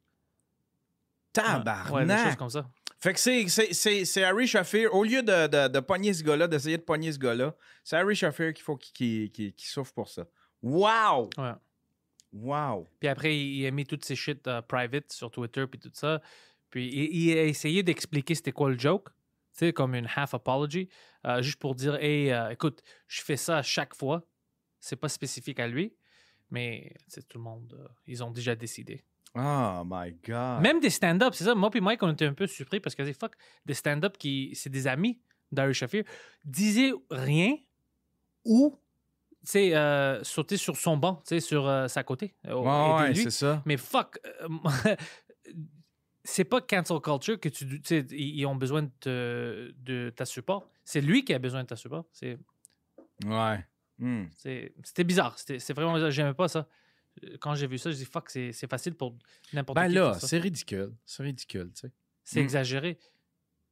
Tabarnak. 1.33 1.91
Ouais, 1.93 2.05
des 2.05 2.23
choses 2.23 2.35
comme 2.35 2.49
ça. 2.49 2.69
Fait 2.99 3.13
que 3.13 3.19
c'est- 3.19 4.23
Harry 4.23 4.45
Shafir, 4.47 4.93
au 4.93 5.03
lieu 5.03 5.23
de, 5.23 5.47
de, 5.47 5.67
de 5.69 5.79
pogner 5.79 6.13
ce 6.13 6.23
gars-là, 6.23 6.47
d'essayer 6.47 6.77
de 6.77 6.83
pogner 6.83 7.11
ce 7.13 7.19
gars-là, 7.19 7.55
c'est 7.83 7.95
Harry 7.95 8.15
Shafir 8.15 8.53
qu'il 8.53 8.63
faut 8.63 8.75
qu'il 8.75 9.53
souffre 9.57 9.93
pour 9.93 10.09
ça. 10.09 10.25
Wow! 10.61 11.29
Ouais. 11.37 11.51
Wow! 12.31 12.87
Puis 12.99 13.09
après, 13.09 13.37
il 13.37 13.65
a 13.65 13.71
mis 13.71 13.85
toutes 13.85 14.05
ses 14.05 14.15
shit 14.15 14.47
euh, 14.47 14.61
private 14.61 15.11
sur 15.11 15.31
Twitter 15.31 15.65
puis 15.67 15.79
tout 15.79 15.91
ça. 15.93 16.21
Puis 16.69 16.87
il, 16.87 17.29
il 17.29 17.37
a 17.37 17.43
essayé 17.43 17.83
d'expliquer 17.83 18.35
c'était 18.35 18.51
quoi 18.51 18.69
le 18.69 18.77
joke, 18.77 19.09
tu 19.53 19.65
sais, 19.65 19.73
comme 19.73 19.95
une 19.95 20.07
half 20.15 20.33
apology, 20.33 20.89
euh, 21.25 21.41
juste 21.41 21.59
pour 21.59 21.75
dire, 21.75 21.95
hey, 21.95 22.31
euh, 22.31 22.51
écoute, 22.51 22.81
je 23.07 23.21
fais 23.21 23.37
ça 23.37 23.57
à 23.57 23.61
chaque 23.61 23.95
fois. 23.95 24.23
C'est 24.79 24.95
pas 24.95 25.09
spécifique 25.09 25.59
à 25.59 25.67
lui, 25.67 25.93
mais 26.51 26.93
sais, 27.07 27.21
tout 27.23 27.37
le 27.37 27.43
monde, 27.43 27.75
euh, 27.77 27.87
ils 28.07 28.23
ont 28.23 28.31
déjà 28.31 28.55
décidé. 28.55 29.03
Oh 29.35 29.83
my 29.85 30.13
God! 30.25 30.61
Même 30.61 30.79
des 30.79 30.89
stand-up, 30.89 31.33
c'est 31.33 31.43
ça. 31.43 31.53
Moi 31.53 31.69
puis 31.69 31.81
Mike, 31.81 32.01
on 32.01 32.11
était 32.11 32.25
un 32.25 32.33
peu 32.33 32.47
surpris 32.47 32.79
parce 32.79 32.95
que 32.95 33.03
c'est 33.03 33.13
fuck, 33.13 33.33
des 33.65 33.73
stand-up 33.73 34.17
qui, 34.17 34.51
c'est 34.55 34.69
des 34.69 34.87
amis 34.87 35.19
d'Harry 35.51 35.73
Shafir, 35.73 36.03
disaient 36.45 36.93
rien 37.11 37.55
ou, 38.45 38.75
sais, 39.43 39.75
euh, 39.75 40.23
sauter 40.23 40.57
sur 40.57 40.75
son 40.77 40.97
banc, 40.97 41.15
tu 41.25 41.29
sais, 41.35 41.39
sur 41.39 41.67
euh, 41.67 41.87
sa 41.87 42.03
côté. 42.03 42.35
euh, 42.47 42.55
Ouais, 42.99 43.13
c'est 43.15 43.29
ça. 43.31 43.61
Mais 43.65 43.77
fuck, 43.77 44.19
c'est 46.23 46.43
pas 46.43 46.61
cancel 46.61 46.99
culture 46.99 47.39
que 47.39 47.49
tu, 47.49 47.81
sais, 47.83 48.05
ils 48.11 48.45
ont 48.45 48.55
besoin 48.55 48.83
de, 48.83 48.91
te- 48.99 49.73
de 49.77 50.09
ta 50.15 50.25
support. 50.25 50.69
C'est 50.83 51.01
lui 51.01 51.23
qui 51.23 51.33
a 51.33 51.39
besoin 51.39 51.63
de 51.63 51.67
ta 51.67 51.75
support. 51.75 52.05
C'est, 52.11 52.37
Ouais. 53.25 53.65
Hmm. 53.97 54.25
c'est- 54.37 54.73
c'était 54.83 55.03
bizarre. 55.03 55.37
C'était, 55.37 55.59
c'est 55.59 55.73
vraiment 55.73 55.93
bizarre. 55.93 56.11
J'aimais 56.11 56.33
pas 56.33 56.47
ça. 56.47 56.67
Quand 57.41 57.53
j'ai 57.55 57.67
vu 57.67 57.77
ça, 57.77 57.91
je 57.91 57.97
dis 57.97 58.05
fuck, 58.05 58.29
c'est, 58.29 58.53
c'est 58.53 58.69
facile 58.69 58.93
pour 58.95 59.17
n'importe 59.51 59.75
Ben 59.75 59.87
qui. 59.87 59.95
de 59.95 59.99
là, 59.99 60.13
c'est 60.19 60.37
ridicule. 60.37 60.93
C'est 61.05 61.23
ridicule, 61.23 61.71
tu 61.73 61.81
sais. 61.81 61.91
C'est 62.23 62.39
Mm. 62.39 62.43
exagéré. 62.43 62.99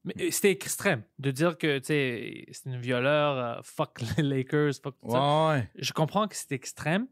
Mais 0.07 0.25
euh, 0.25 0.31
c'était 0.31 0.51
extrême 0.51 1.03
de 1.19 1.31
dire 1.31 1.57
que 1.57 1.79
c'est 1.83 2.45
une 2.65 2.79
violeur, 2.79 3.37
euh, 3.37 3.61
fuck 3.63 4.01
les 4.17 4.23
Lakers, 4.23 4.73
fuck 4.81 4.95
tout 4.99 5.11
ça. 5.11 5.47
Ouais. 5.49 5.69
Je 5.75 5.93
comprends 5.93 6.27
que 6.27 6.35
c'est 6.35 6.51
extrême, 6.51 7.07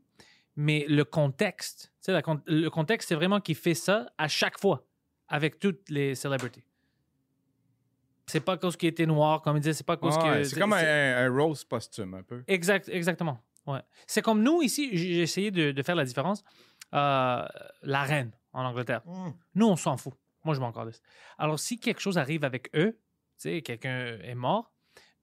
mais 0.55 0.85
le 0.87 1.03
contexte, 1.03 1.91
la 2.07 2.21
le 2.45 2.69
contexte, 2.69 3.09
c'est 3.09 3.15
vraiment 3.15 3.39
qu'il 3.41 3.55
fait 3.55 3.73
ça 3.73 4.07
à 4.17 4.27
chaque 4.27 4.59
fois 4.59 4.87
avec 5.27 5.59
toutes 5.59 5.89
les 5.89 6.15
celebrities. 6.15 6.63
C'est 8.27 8.39
pas 8.39 8.57
cause 8.57 8.75
qu'il 8.75 8.89
était 8.89 9.05
noir, 9.05 9.41
comme 9.41 9.57
il 9.57 9.59
disait, 9.59 9.73
c'est 9.73 9.85
pas 9.85 9.97
cause 9.97 10.17
Ouais, 10.17 10.39
que. 10.39 10.43
c'est 10.45 10.59
comme 10.59 10.73
un, 10.73 10.77
un 10.79 11.29
rose 11.29 11.63
posthume, 11.63 12.15
un 12.15 12.23
peu. 12.23 12.43
Exact, 12.47 12.89
exactement. 12.89 13.39
Ouais. 13.67 13.81
C'est 14.07 14.21
comme 14.21 14.41
nous 14.41 14.61
ici, 14.61 14.89
j'ai 14.97 15.21
essayé 15.21 15.51
de, 15.51 15.71
de 15.71 15.83
faire 15.83 15.95
la 15.95 16.05
différence. 16.05 16.43
Euh, 16.93 17.45
la 17.81 18.03
reine 18.03 18.31
en 18.53 18.63
Angleterre. 18.63 19.01
Nous, 19.53 19.67
on 19.67 19.75
s'en 19.75 19.97
fout. 19.97 20.13
Moi, 20.45 20.55
je 20.55 20.61
m'en 20.61 20.71
calisse. 20.71 21.01
Alors, 21.37 21.59
si 21.59 21.79
quelque 21.79 21.99
chose 21.99 22.17
arrive 22.17 22.45
avec 22.45 22.69
eux, 22.75 22.93
tu 22.93 22.99
sais, 23.37 23.61
quelqu'un 23.61 24.17
est 24.21 24.35
mort, 24.35 24.71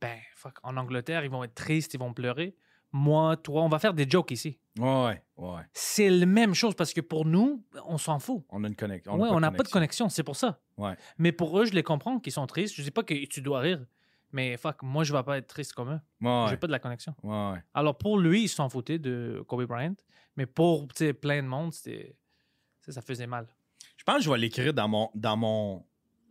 ben, 0.00 0.18
fuck, 0.34 0.58
en 0.64 0.76
Angleterre, 0.76 1.24
ils 1.24 1.30
vont 1.30 1.44
être 1.44 1.54
tristes, 1.54 1.94
ils 1.94 2.00
vont 2.00 2.12
pleurer. 2.12 2.56
Moi, 2.90 3.36
toi, 3.38 3.62
on 3.62 3.68
va 3.68 3.78
faire 3.78 3.94
des 3.94 4.06
jokes 4.06 4.32
ici. 4.32 4.58
Ouais, 4.78 5.22
ouais. 5.36 5.62
C'est 5.72 6.10
la 6.10 6.26
même 6.26 6.52
chose 6.52 6.74
parce 6.74 6.92
que 6.92 7.00
pour 7.00 7.24
nous, 7.24 7.64
on 7.86 7.96
s'en 7.96 8.18
fout. 8.18 8.44
On 8.50 8.64
a 8.64 8.68
une 8.68 8.76
connexion. 8.76 9.14
Ouais, 9.14 9.28
on 9.30 9.40
n'a 9.40 9.50
pas 9.50 9.62
de 9.62 9.68
connexion, 9.68 10.10
c'est 10.10 10.24
pour 10.24 10.36
ça. 10.36 10.60
Ouais. 10.76 10.94
Mais 11.16 11.32
pour 11.32 11.58
eux, 11.58 11.64
je 11.64 11.72
les 11.72 11.82
comprends 11.82 12.18
qu'ils 12.18 12.32
sont 12.32 12.46
tristes. 12.46 12.74
Je 12.74 12.82
dis 12.82 12.90
pas 12.90 13.02
que 13.02 13.14
tu 13.26 13.40
dois 13.40 13.60
rire, 13.60 13.86
mais 14.32 14.56
fuck, 14.58 14.82
moi, 14.82 15.04
je 15.04 15.12
vais 15.14 15.22
pas 15.22 15.38
être 15.38 15.46
triste 15.46 15.72
comme 15.72 15.92
eux. 15.92 16.00
Ouais. 16.20 16.46
J'ai 16.50 16.56
pas 16.58 16.66
de 16.66 16.72
la 16.72 16.80
connexion. 16.80 17.14
Ouais, 17.22 17.52
ouais. 17.52 17.62
Alors 17.72 17.96
pour 17.96 18.18
lui, 18.18 18.42
il 18.42 18.48
s'en 18.48 18.68
foutait 18.68 18.98
de 18.98 19.42
Kobe 19.46 19.64
Bryant, 19.64 19.94
mais 20.36 20.44
pour 20.44 20.88
plein 21.20 21.42
de 21.42 21.48
monde, 21.48 21.72
c'était 21.72 22.16
ça 22.80 23.00
faisait 23.00 23.28
mal. 23.28 23.46
Je 24.02 24.04
pense 24.04 24.16
que 24.16 24.22
je 24.24 24.30
vais 24.30 24.38
l'écrire 24.38 24.74
dans 24.74 24.88
mon. 24.88 25.10
Dans 25.14 25.36
mon. 25.36 25.86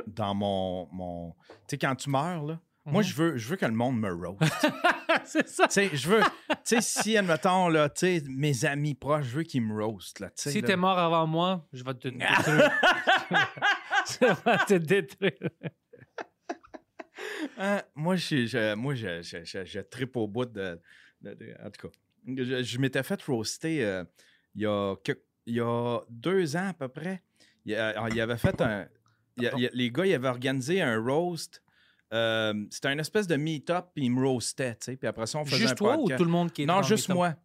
Dans 0.06 0.36
mon. 0.36 0.90
mon... 0.92 1.32
Tu 1.32 1.46
sais, 1.70 1.78
quand 1.78 1.96
tu 1.96 2.10
meurs, 2.10 2.44
là. 2.44 2.60
Moi, 2.84 3.02
Mhm. 3.02 3.08
je 3.08 3.16
veux, 3.16 3.38
je 3.38 3.48
veux 3.48 3.56
que 3.56 3.66
le 3.66 3.72
monde 3.72 3.98
me 3.98 4.12
roast. 4.12 4.42
c'est 5.24 5.48
ça. 5.48 5.68
tu 5.68 5.74
sais, 5.76 5.90
je 5.96 6.10
veux. 6.10 6.22
Tu 6.50 6.56
sais, 6.66 6.82
si, 6.82 7.16
admettons, 7.16 7.70
là, 7.70 7.88
tu 7.90 8.00
sais, 8.20 8.24
mes 8.28 8.66
amis 8.66 8.96
proches, 8.96 9.26
je 9.28 9.38
veux 9.38 9.44
qu'ils 9.44 9.62
me 9.62 9.82
roast, 9.82 10.20
là. 10.20 10.28
tu 10.32 10.34
sais, 10.42 10.52
Si 10.52 10.62
t'es 10.64 10.76
mort 10.76 10.98
avant 11.00 11.26
moi, 11.28 11.66
je 11.72 11.84
vais 11.84 11.94
te 11.94 12.08
détruire. 12.10 12.72
je 14.10 14.26
vais 14.44 14.58
te 14.66 14.74
détruire. 14.84 15.50
Hein, 17.58 17.82
moi, 17.96 18.16
je, 18.16 18.46
je- 18.48 18.74
moi 18.76 18.96
je, 18.96 19.22
je, 19.22 19.44
je, 19.44 19.64
je 19.64 19.80
trippe 19.80 20.18
au 20.18 20.28
bout 20.28 20.46
de. 20.46 20.82
de- 21.22 21.34
de- 21.36 21.56
en 21.64 21.70
tout 21.70 21.88
cas, 21.88 21.94
je, 22.64 22.78
m'étais 22.80 23.04
fait 23.04 23.22
roaster 23.24 23.86
euh, 23.86 24.04
il, 24.56 24.62
y 24.62 24.66
a 24.66 24.96
il 25.46 25.56
y 25.56 25.60
a 25.60 26.00
deux 26.10 26.56
ans 26.56 26.70
à 26.70 26.74
peu 26.74 26.88
près. 26.88 27.22
Il, 27.66 27.74
y 27.74 27.76
a- 27.76 28.08
il 28.10 28.20
avait 28.22 28.38
fait 28.38 28.60
un. 28.62 28.88
il 29.38 29.52
il 29.58 29.70
les 29.74 29.92
gars, 29.92 30.06
ils 30.06 30.14
avaient 30.14 30.28
organisé 30.30 30.82
un 30.82 31.00
roast. 31.02 31.62
euh, 32.14 32.54
C'était 32.70 32.92
une 32.92 33.00
espèce 33.00 33.28
de 33.28 33.36
meet-up, 33.36 33.88
puis 33.96 34.06
ils 34.06 34.10
me 34.12 34.26
roastaient, 34.28 34.76
tu 34.76 34.86
sais. 34.86 34.98
Puis 34.98 35.08
après 35.08 35.28
ça, 35.28 35.40
on 35.40 35.46
faisait 35.46 35.58
Juste 35.58 35.74
un 35.74 35.76
toi 35.76 35.98
ou 35.98 36.10
tout 36.10 36.24
le 36.24 36.30
monde 36.32 36.52
qui 36.52 36.64
est 36.64 36.66
Non, 36.66 36.82
juste 36.82 37.10
moi. 37.10 37.36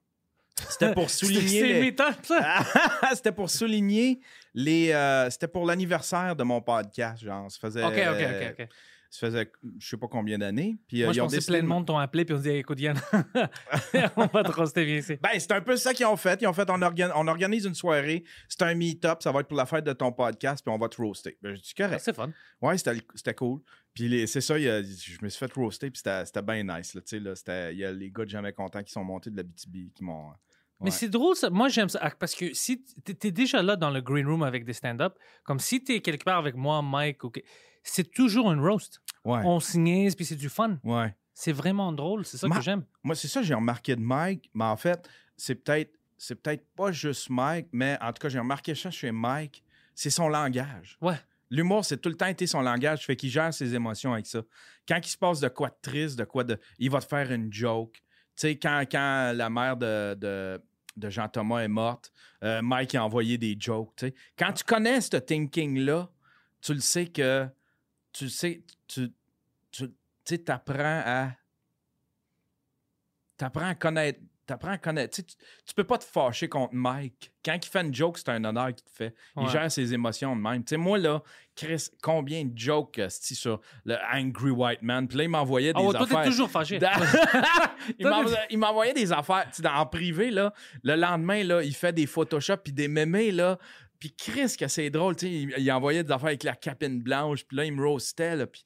C'était 0.71 0.93
pour 0.95 1.11
souligner. 1.11 1.62
Les-. 1.91 1.97
C'était 3.14 3.33
pour 3.33 3.51
souligner 3.51 4.21
les. 4.55 4.91
euh, 4.93 5.29
C'était 5.31 5.49
pour 5.49 5.67
l'anniversaire 5.67 6.35
de 6.35 6.43
mon 6.45 6.61
podcast, 6.62 7.23
genre. 7.23 7.51
Ça 7.51 7.59
faisait. 7.61 7.85
OK, 7.85 7.93
OK, 7.93 8.27
OK. 8.57 8.61
ok. 8.61 8.69
Ça 9.11 9.26
faisait 9.28 9.50
je 9.78 9.88
sais 9.88 9.96
pas 9.96 10.09
combien 10.09 10.38
d'années. 10.38 10.76
Puis, 10.88 11.02
euh, 11.02 11.07
Moi, 11.07 11.12
ils 11.14 11.16
je 11.16 11.20
pensais 11.22 11.36
décidé 11.36 11.52
plein 11.52 11.59
de 11.61 11.62
de- 11.64 11.68
monde 11.68 11.86
t'ont 11.86 11.98
appelé 11.98 12.24
puis 12.24 12.34
on 12.34 12.38
dit 12.38 12.50
écoute 12.50 12.80
Yann, 12.80 12.98
on 14.16 14.26
va 14.26 14.42
te 14.44 14.52
roster 14.52 14.84
bien 14.84 14.96
ici. 14.96 15.16
Ben, 15.22 15.30
c'est 15.38 15.52
un 15.52 15.61
peu 15.61 15.76
ça 15.76 15.94
qu'ils 15.94 16.07
ont 16.07 16.16
fait. 16.16 16.40
Ils 16.42 16.46
ont 16.46 16.52
fait, 16.52 16.68
on, 16.70 16.80
organ- 16.82 17.12
on 17.14 17.26
organise 17.28 17.64
une 17.64 17.74
soirée, 17.74 18.24
c'est 18.48 18.62
un 18.62 18.74
meet-up, 18.74 19.22
ça 19.22 19.32
va 19.32 19.40
être 19.40 19.48
pour 19.48 19.57
la 19.57 19.66
fête 19.66 19.84
de 19.84 19.92
ton 19.92 20.12
podcast, 20.12 20.64
puis 20.64 20.72
on 20.74 20.78
va 20.78 20.88
te 20.88 21.00
roaster. 21.00 21.36
Ben, 21.42 21.54
je 21.54 21.61
dis 21.62 21.74
correct. 21.74 22.00
C'est 22.04 22.14
fun. 22.14 22.30
Ouais, 22.61 22.76
c'était 22.78 23.00
c'était 23.14 23.34
cool. 23.34 23.61
Puis 23.94 24.26
c'est 24.28 24.40
ça, 24.40 24.59
il 24.59 24.64
y 24.64 24.68
a- 24.68 24.82
je 24.82 25.18
me 25.22 25.28
suis 25.28 25.38
fait 25.38 25.52
roaster, 25.52 25.90
puis 25.90 25.98
c'était 25.98 26.24
c'était 26.26 26.42
bien 26.42 26.62
nice. 26.62 26.94
Là, 26.94 27.00
tu 27.00 27.09
sais, 27.09 27.20
là, 27.20 27.34
c'était- 27.34 27.72
il 27.72 27.78
y 27.78 27.84
a 27.84 27.92
les 27.92 28.11
gars 28.11 28.24
de 28.24 28.30
Jamais 28.30 28.52
Contents 28.52 28.82
qui 28.82 28.92
sont 28.92 29.04
montés 29.04 29.30
de 29.30 29.36
la 29.36 29.42
BTB, 29.42 29.92
qui 29.94 30.04
m'ont... 30.04 30.30
Mais 30.82 30.90
c'est 30.90 31.09
drôle, 31.09 31.34
ça. 31.34 31.48
Moi, 31.48 31.68
j'aime 31.70 31.88
ça. 31.88 31.98
Ah, 32.02 32.11
Parce 32.11 32.34
que 32.34 32.52
si 32.52 32.84
tu 33.02 33.16
es 33.28 33.30
déjà 33.30 33.62
là 33.62 33.76
dans 33.76 33.88
le 33.88 34.02
green 34.02 34.26
room 34.26 34.42
avec 34.42 34.66
des 34.66 34.74
stand-up, 34.74 35.14
comme 35.44 35.59
si 35.59 35.82
tu 35.82 35.94
es 35.94 36.00
quelque 36.02 36.24
part 36.24 36.36
avec 36.36 36.54
moi, 36.54 36.82
Mike, 36.82 37.24
ou 37.24 37.30
c'est 37.91 38.11
toujours 38.12 38.51
un 38.51 38.61
roast. 38.61 39.01
Ouais, 39.24 39.41
On 39.45 39.59
se 39.61 39.76
niaise, 39.78 40.14
puis 40.14 40.24
c'est 40.24 40.37
du 40.37 40.49
fun. 40.49 40.78
ouais. 40.84 41.14
C'est 41.39 41.53
vraiment 41.53 41.93
drôle. 41.93 42.24
C'est 42.24 42.39
ça 42.39 42.49
Ma- 42.49 42.57
que 42.57 42.62
j'aime. 42.62 42.82
Moi, 43.05 43.14
c'est 43.14 43.28
ça, 43.28 43.43
j'ai 43.43 43.53
remarqué 43.53 43.95
de 43.95 44.01
Mike, 44.01 44.49
mais 44.55 44.64
en 44.64 44.76
fait, 44.78 45.07
c'est 45.37 45.55
peut-être 45.55 45.93
c'est 46.16 46.34
peut-être 46.34 46.64
pas 46.74 46.93
juste 46.93 47.28
Mike, 47.28 47.68
mais 47.72 47.99
en 48.01 48.11
tout 48.11 48.20
cas, 48.22 48.30
j'ai 48.30 48.39
remarqué 48.39 48.74
ça 48.74 48.91
chez 48.91 49.12
Mike, 49.12 49.62
c'est 49.95 50.09
son 50.09 50.30
langage. 50.30 50.97
Ouais. 51.03 51.20
L'humour, 51.51 51.84
c'est 51.84 51.99
tout 51.99 52.09
le 52.09 52.14
temps 52.16 52.26
été 52.26 52.47
son 52.47 52.62
langage, 52.62 53.05
fait 53.05 53.16
qu'il 53.16 53.28
gère 53.28 53.53
ses 53.53 53.74
émotions 53.74 54.14
avec 54.14 54.24
ça. 54.26 54.41
Quand 54.89 54.97
il 54.97 55.09
se 55.09 55.18
passe 55.18 55.41
de 55.41 55.49
quoi 55.49 55.68
de 55.68 55.76
triste, 55.82 56.18
de 56.18 56.24
quoi 56.24 56.43
de. 56.43 56.59
Il 56.78 56.91
va 56.91 57.01
te 57.03 57.07
faire 57.07 57.30
une 57.30 57.53
joke. 57.53 57.93
Tu 57.97 58.03
sais, 58.37 58.57
quand, 58.59 58.82
quand 58.91 59.32
la 59.37 59.51
mère 59.51 59.76
de, 59.76 60.14
de, 60.14 60.59
de 60.97 61.11
Jean-Thomas 61.11 61.59
est 61.61 61.68
morte, 61.68 62.12
euh, 62.45 62.62
Mike 62.62 62.95
a 62.95 63.05
envoyé 63.05 63.37
des 63.37 63.57
jokes. 63.61 64.07
Quand 64.39 64.53
tu 64.55 64.64
connais 64.64 65.03
ce 65.03 65.18
thinking-là, 65.18 66.09
tu 66.62 66.72
le 66.72 66.80
sais 66.80 67.07
que. 67.09 67.47
Tu 68.17 68.29
sais. 68.31 68.62
Tu 68.89 69.11
tu 69.73 69.87
sais, 70.25 70.51
apprends 70.51 71.03
à. 71.05 71.31
T'apprends 73.37 73.69
à 73.69 73.75
connaître. 73.75 74.21
T'apprends 74.47 74.71
à 74.71 74.79
connaître. 74.79 75.17
Tu, 75.17 75.25
tu, 75.25 75.75
peux 75.75 75.83
pas 75.85 75.99
te 75.99 76.05
fâcher 76.05 76.49
contre 76.49 76.73
Mike. 76.73 77.33
Quand 77.45 77.55
il 77.61 77.69
fait 77.69 77.81
une 77.81 77.93
joke, 77.93 78.17
c'est 78.17 78.29
un 78.29 78.43
honneur 78.45 78.69
qu'il 78.69 78.85
te 78.85 78.91
fait. 78.91 79.14
Il 79.37 79.43
Ouais. 79.43 79.51
gère 79.51 79.71
ses 79.71 79.93
émotions 79.93 80.37
de 80.37 80.41
même. 80.41 80.62
Tu 80.64 80.71
sais, 80.71 80.77
moi, 80.77 80.99
là, 80.99 81.21
Chris, 81.57 81.89
combien 82.01 82.45
de 82.45 82.57
jokes 82.57 83.01
sur 83.11 83.61
le 83.85 83.97
Angry 84.14 84.51
White 84.51 84.83
Man? 84.83 85.09
Puis 85.09 85.19
là, 85.19 85.25
il 85.25 85.31
m'envoyait 85.31 85.73
des 85.73 85.81
Ah 85.81 85.83
ouais, 85.83 85.91
toi, 85.93 86.03
affaires. 86.05 86.23
t'es 86.23 86.29
toujours 86.31 86.49
fâché. 86.49 86.79
Dans- 86.79 86.91
il 87.99 88.05
Toi, 88.07 88.25
m'envoyait- 88.57 88.95
des 88.95 89.12
affaires 89.12 89.47
tu 89.51 89.57
sais, 89.57 89.62
dans- 89.62 89.75
en 89.75 89.87
privé, 89.87 90.31
là. 90.31 90.55
Le 90.85 90.95
lendemain, 90.95 91.43
là, 91.43 91.62
il 91.62 91.75
fait 91.75 91.93
des 91.93 92.07
Photoshop 92.07 92.59
puis 92.59 92.73
des 92.73 92.87
mémés, 92.89 93.33
là. 93.33 93.59
Puis 93.99 94.14
Chris, 94.14 94.57
que 94.59 94.68
c'est 94.68 94.90
drôle, 94.90 95.16
tu 95.16 95.26
sais, 95.26 95.32
il, 95.32 95.55
il 95.59 95.72
envoyait 95.72 96.05
des 96.05 96.12
affaires 96.12 96.28
avec 96.28 96.42
la 96.44 96.55
capine 96.57 97.01
blanche, 97.03 97.44
puis 97.44 97.57
là, 97.57 97.64
il 97.64 97.72
me 97.72 97.84
roastait, 97.86 98.36
là, 98.36 98.47
puis 98.47 98.64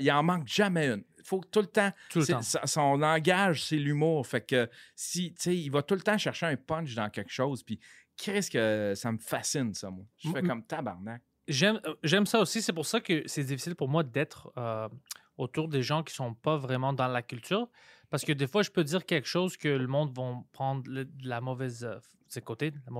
il 0.00 0.10
en 0.12 0.22
manque 0.22 0.46
jamais 0.46 0.86
une. 0.88 1.04
Il 1.18 1.24
faut 1.24 1.40
que 1.40 1.48
tout 1.48 1.60
le 1.60 1.66
temps, 1.66 1.90
Tout 2.10 2.18
le 2.20 2.24
c'est- 2.24 2.32
temps. 2.32 2.42
sa- 2.42 2.66
son 2.66 2.96
langage, 2.96 3.64
c'est 3.64 3.76
l'humour. 3.76 4.26
Fait 4.26 4.40
que 4.44 4.68
si, 4.94 5.32
tu 5.34 5.42
sais, 5.42 5.56
il 5.56 5.70
va 5.70 5.82
tout 5.82 5.94
le 5.94 6.02
temps 6.02 6.18
chercher 6.18 6.46
un 6.46 6.56
punch 6.56 6.94
dans 6.94 7.08
quelque 7.10 7.32
chose, 7.32 7.62
puis 7.62 7.80
Chris, 8.16 8.48
que 8.52 8.92
ça 8.94 9.10
me 9.10 9.18
fascine, 9.18 9.72
ça, 9.74 9.90
moi. 9.90 10.04
Je 10.18 10.30
fais 10.30 10.42
comme 10.42 10.62
tabarnak. 10.64 11.22
J'aime 11.48 11.80
euh, 11.84 11.94
j'aime 12.02 12.24
ça 12.26 12.40
aussi. 12.40 12.62
C'est 12.62 12.72
pour 12.72 12.86
ça 12.86 13.00
que 13.00 13.22
c'est 13.26 13.42
difficile 13.44 13.74
pour 13.74 13.88
moi 13.88 14.02
d'être 14.02 14.50
euh, 14.56 14.88
autour 15.36 15.68
des 15.68 15.82
gens 15.82 16.02
qui 16.02 16.14
sont 16.14 16.32
pas 16.34 16.56
vraiment 16.56 16.92
dans 16.92 17.08
la 17.08 17.22
culture. 17.22 17.68
Parce 18.08 18.24
que 18.24 18.32
des 18.32 18.46
fois, 18.46 18.62
je 18.62 18.70
peux 18.70 18.84
dire 18.84 19.04
quelque 19.04 19.26
chose 19.28 19.56
que 19.56 19.68
le 19.68 19.86
monde 19.88 20.16
va 20.16 20.36
prendre 20.52 20.84
de 20.84 21.06
la 21.24 21.40
mauvaise 21.40 21.84
euh, 21.84 22.40
côtés, 22.42 22.70
de 22.70 22.78
la 22.86 22.92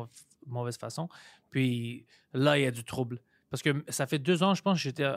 mauvaise 0.46 0.76
façon. 0.76 1.08
Puis 1.54 2.04
là, 2.32 2.58
il 2.58 2.64
y 2.64 2.66
a 2.66 2.72
du 2.72 2.82
trouble. 2.82 3.22
Parce 3.48 3.62
que 3.62 3.84
ça 3.86 4.08
fait 4.08 4.18
deux 4.18 4.42
ans, 4.42 4.56
je 4.56 4.62
pense, 4.62 4.76
j'étais. 4.76 5.08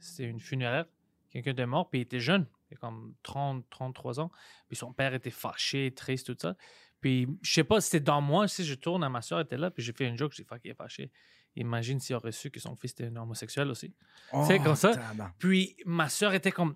C'était 0.00 0.24
une 0.30 0.40
funéraire. 0.40 0.86
Quelqu'un 1.28 1.52
de 1.52 1.64
mort, 1.66 1.90
puis 1.90 1.98
il 1.98 2.02
était 2.02 2.18
jeune. 2.18 2.46
Il 2.62 2.64
avait 2.72 2.80
comme 2.80 3.12
30, 3.22 3.62
33 3.68 4.20
ans. 4.20 4.32
Puis 4.68 4.76
son 4.76 4.94
père 4.94 5.12
était 5.12 5.28
fâché, 5.30 5.92
triste, 5.92 6.28
tout 6.28 6.36
ça. 6.40 6.56
Puis 7.02 7.28
je 7.42 7.52
sais 7.52 7.62
pas, 7.62 7.82
c'était 7.82 8.00
dans 8.00 8.22
moi. 8.22 8.48
Si 8.48 8.64
je 8.64 8.74
tourne 8.74 9.04
à 9.04 9.10
ma 9.10 9.20
soeur, 9.20 9.40
était 9.40 9.58
là, 9.58 9.70
puis 9.70 9.82
j'ai 9.82 9.92
fait 9.92 10.08
une 10.08 10.16
joke, 10.16 10.32
j'ai 10.32 10.44
dit, 10.44 10.48
fuck, 10.48 10.62
il 10.64 10.70
est 10.70 10.74
fâché. 10.74 11.10
Imagine 11.56 12.00
s'il 12.00 12.16
aurait 12.16 12.32
su 12.32 12.50
que 12.50 12.58
son 12.58 12.74
fils 12.74 12.92
était 12.92 13.08
un 13.08 13.16
homosexuel 13.16 13.68
aussi. 13.68 13.92
C'est 14.46 14.58
Oh, 14.58 14.64
comme 14.64 14.76
ça. 14.76 14.92
Puis 15.38 15.76
ma 15.84 16.08
soeur 16.08 16.32
était 16.32 16.52
comme, 16.52 16.74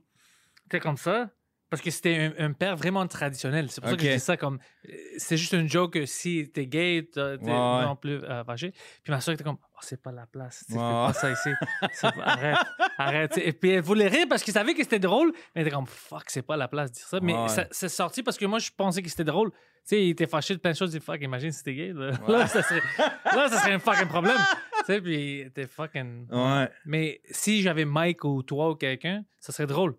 était 0.66 0.80
comme 0.80 0.98
ça. 0.98 1.30
Parce 1.70 1.80
que 1.82 1.90
c'était 1.92 2.32
un, 2.36 2.46
un 2.46 2.52
père 2.52 2.74
vraiment 2.76 3.06
traditionnel. 3.06 3.70
C'est 3.70 3.80
pour 3.80 3.90
ça 3.90 3.96
que 3.96 4.02
je 4.02 4.10
dis 4.12 4.18
ça 4.18 4.36
comme. 4.36 4.58
euh, 4.88 4.92
C'est 5.18 5.36
juste 5.36 5.52
une 5.52 5.68
joke 5.68 5.92
que 5.94 6.04
si 6.04 6.50
t'es 6.52 6.66
gay, 6.66 7.08
t'es 7.12 7.38
t'es 7.38 7.44
Ouais, 7.44 7.84
non 7.84 7.94
plus 7.94 8.16
euh, 8.24 8.42
fâché. 8.42 8.72
Puis 9.04 9.12
ma 9.12 9.20
soeur 9.20 9.34
était 9.34 9.44
comme, 9.44 9.58
oh, 9.62 9.78
c'est 9.80 10.02
pas 10.02 10.10
la 10.10 10.26
place. 10.26 10.64
Tu 10.66 10.72
sais, 10.72 10.78
Ouais, 10.78 10.84
pas 10.84 11.12
ça 11.12 11.30
ici. 11.30 11.50
C'est 11.92 12.12
pas- 12.12 12.22
arrête, 12.24 12.56
arrête. 12.98 13.38
Et 13.38 13.52
puis 13.52 13.70
elle 13.70 13.82
voulait 13.82 14.08
rire 14.08 14.26
parce 14.28 14.42
qu'elle 14.42 14.52
savait 14.54 14.74
que 14.74 14.82
c'était 14.82 14.98
drôle. 14.98 15.30
Mais 15.54 15.60
elle 15.60 15.66
était 15.68 15.74
comme, 15.76 15.86
fuck, 15.86 16.24
c'est 16.26 16.42
pas 16.42 16.56
la 16.56 16.66
place 16.66 16.90
de 16.90 16.96
dire 16.96 17.06
ça. 17.06 17.20
Mais 17.22 17.34
Ouais. 17.34 17.48
ça- 17.48 17.68
c'est 17.70 17.88
sorti 17.88 18.22
parce 18.24 18.36
que 18.36 18.46
moi, 18.46 18.58
je 18.58 18.70
pensais 18.76 19.00
que 19.00 19.08
c'était 19.08 19.22
drôle. 19.24 19.50
Tu 19.52 19.56
sais, 19.96 20.04
il 20.04 20.10
était 20.10 20.26
fâché 20.26 20.54
de 20.54 20.58
plein 20.60 20.72
de 20.72 20.76
choses. 20.76 20.92
Il 20.92 20.98
dit, 20.98 21.04
fuck, 21.06 21.20
imagine 21.22 21.52
si 21.52 21.58
c'était 21.58 21.74
gay. 21.74 21.92
Là, 21.94 22.46
ça 22.48 22.62
serait, 22.62 22.82
là, 23.24 23.48
ça 23.48 23.58
serait 23.60 23.72
un 23.74 23.78
fucking 23.78 24.08
problème. 24.08 24.36
tu 24.80 24.84
sais, 24.86 25.00
puis 25.00 25.40
était 25.42 25.66
fucking. 25.68 26.26
Ouais. 26.30 26.68
Mais 26.84 27.20
si 27.30 27.62
j'avais 27.62 27.84
Mike 27.84 28.24
ou 28.24 28.42
toi 28.42 28.70
ou 28.70 28.74
quelqu'un, 28.74 29.24
ça 29.38 29.52
serait 29.52 29.66
drôle. 29.68 29.94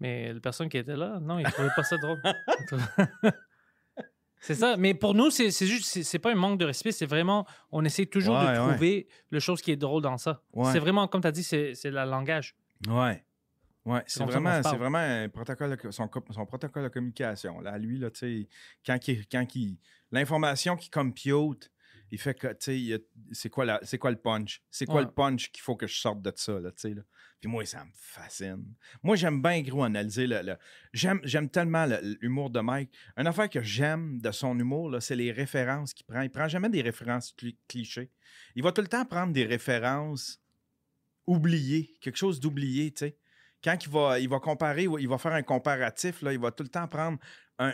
Mais 0.00 0.32
la 0.32 0.40
personne 0.40 0.68
qui 0.68 0.76
était 0.76 0.96
là, 0.96 1.18
non, 1.20 1.38
il 1.38 1.46
trouvait 1.46 1.68
pas 1.74 1.84
ça 1.84 1.96
drôle. 1.98 2.20
C'est 4.40 4.54
ça. 4.54 4.76
Mais 4.76 4.92
pour 4.92 5.14
nous, 5.14 5.30
c'est 5.30 5.50
c'est 5.50 5.66
juste, 5.66 6.02
c'est 6.02 6.18
pas 6.18 6.30
un 6.30 6.34
manque 6.34 6.58
de 6.58 6.66
respect. 6.66 6.92
C'est 6.92 7.06
vraiment, 7.06 7.46
on 7.72 7.82
essaie 7.84 8.04
toujours 8.04 8.34
Ouais, 8.36 8.44
de 8.44 8.48
ouais. 8.60 8.68
trouver 8.68 9.08
le 9.30 9.40
chose 9.40 9.62
qui 9.62 9.70
est 9.70 9.76
drôle 9.76 10.02
dans 10.02 10.18
ça. 10.18 10.42
Ouais. 10.52 10.70
C'est 10.70 10.80
vraiment, 10.80 11.08
comme 11.08 11.22
tu 11.22 11.28
as 11.28 11.32
dit, 11.32 11.42
c'est 11.42 11.74
c'est 11.74 11.90
le 11.90 12.04
langage. 12.04 12.54
Ouais. 12.86 13.24
Ouais, 13.86 14.02
c'est 14.06 14.24
vraiment, 14.24 14.62
c'est 14.62 14.76
vraiment 14.76 14.98
un 14.98 15.28
protocole, 15.28 15.78
son, 15.90 16.08
co- 16.08 16.24
son 16.30 16.46
protocole 16.46 16.84
de 16.84 16.88
communication. 16.88 17.60
Là, 17.60 17.76
lui, 17.76 17.98
là, 17.98 18.10
tu 18.10 18.18
sais, 18.18 18.48
quand, 18.84 19.08
il, 19.08 19.26
quand 19.28 19.46
l'information 20.10 20.74
qui 20.76 20.88
compute, 20.90 21.70
il 22.14 22.18
fait 22.20 22.34
que, 22.34 22.46
tu 22.48 22.90
sais, 22.92 23.04
c'est 23.32 23.50
quoi, 23.50 23.64
la- 23.64 23.80
quoi 24.00 24.10
le 24.10 24.16
punch? 24.16 24.62
C'est 24.70 24.86
quoi 24.86 24.96
Ouais. 24.96 25.02
le 25.02 25.10
punch 25.10 25.50
qu'il 25.50 25.62
faut 25.62 25.76
que 25.76 25.86
je 25.86 25.96
sorte 25.96 26.22
de 26.22 26.32
ça, 26.34 26.58
là, 26.60 26.70
tu 26.70 26.80
sais, 26.80 26.94
là? 26.94 27.02
Puis 27.40 27.50
moi, 27.50 27.66
ça 27.66 27.84
me 27.84 27.90
fascine. 27.94 28.74
Moi, 29.02 29.16
j'aime 29.16 29.42
bien 29.42 29.60
gros 29.62 29.82
analyser 29.84 30.26
le... 30.26 30.40
le- 30.42 30.56
j'aime, 30.92 31.50
tellement 31.50 31.84
le- 31.86 32.16
l'humour 32.20 32.48
de 32.50 32.60
Mike. 32.60 32.90
Une 33.16 33.26
affaire 33.26 33.50
que 33.50 33.62
j'aime 33.62 34.20
de 34.20 34.30
son 34.30 34.58
humour, 34.58 34.90
là, 34.90 35.00
c'est 35.00 35.16
les 35.16 35.30
références 35.30 35.92
qu'il 35.92 36.06
prend. 36.06 36.22
Il 36.22 36.30
prend 36.30 36.48
jamais 36.48 36.70
des 36.70 36.80
références 36.82 37.34
cli- 37.36 37.58
clichés. 37.68 38.10
Il 38.54 38.62
va 38.62 38.72
tout 38.72 38.80
le 38.80 38.88
temps 38.88 39.04
prendre 39.04 39.32
des 39.32 39.44
références 39.44 40.40
oubliées, 41.26 41.96
quelque 42.00 42.16
chose 42.16 42.40
d'oublié, 42.40 42.92
tu 42.92 43.00
sais 43.06 43.16
quand 43.62 43.78
il 43.82 43.90
va, 43.90 44.20
il 44.20 44.28
va 44.28 44.40
comparer, 44.40 44.82
il 44.82 45.08
va 45.08 45.16
faire 45.16 45.32
un 45.32 45.42
comparatif, 45.42 46.20
là, 46.20 46.34
il 46.34 46.38
va 46.38 46.50
tout 46.50 46.62
le 46.62 46.68
temps 46.68 46.86
prendre 46.86 47.18
un, 47.58 47.72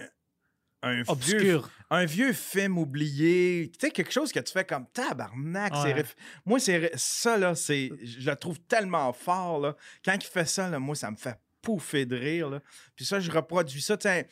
un, 0.82 1.02
vieux, 1.14 1.60
un 1.90 2.04
vieux 2.04 2.32
film 2.32 2.78
oublié. 2.78 3.70
Tu 3.72 3.86
sais, 3.86 3.90
quelque 3.90 4.12
chose 4.12 4.32
que 4.32 4.40
tu 4.40 4.52
fais 4.52 4.64
comme 4.64 4.86
tabarnak. 4.92 5.72
c'est 5.82 5.94
Ouais. 5.94 6.04
Moi, 6.46 6.58
c'est 6.60 6.90
ça, 6.96 7.36
là, 7.36 7.54
c'est, 7.54 7.90
je 8.02 8.28
le 8.30 8.36
trouve 8.36 8.58
tellement 8.60 9.12
fort. 9.12 9.60
Là. 9.60 9.76
Quand 10.04 10.14
il 10.14 10.22
fait 10.26 10.46
ça, 10.46 10.68
là, 10.70 10.78
moi, 10.78 10.94
ça 10.94 11.10
me 11.10 11.16
fait 11.16 11.38
pouffer 11.62 12.06
de 12.06 12.16
rire. 12.16 12.48
Là. 12.48 12.60
Puis 12.96 13.04
ça, 13.04 13.20
je 13.20 13.30
reproduis 13.30 13.82
ça. 13.82 13.96
tu 13.96 14.08
sais, 14.08 14.26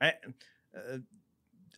hein, 0.00 0.12
euh, 0.74 0.98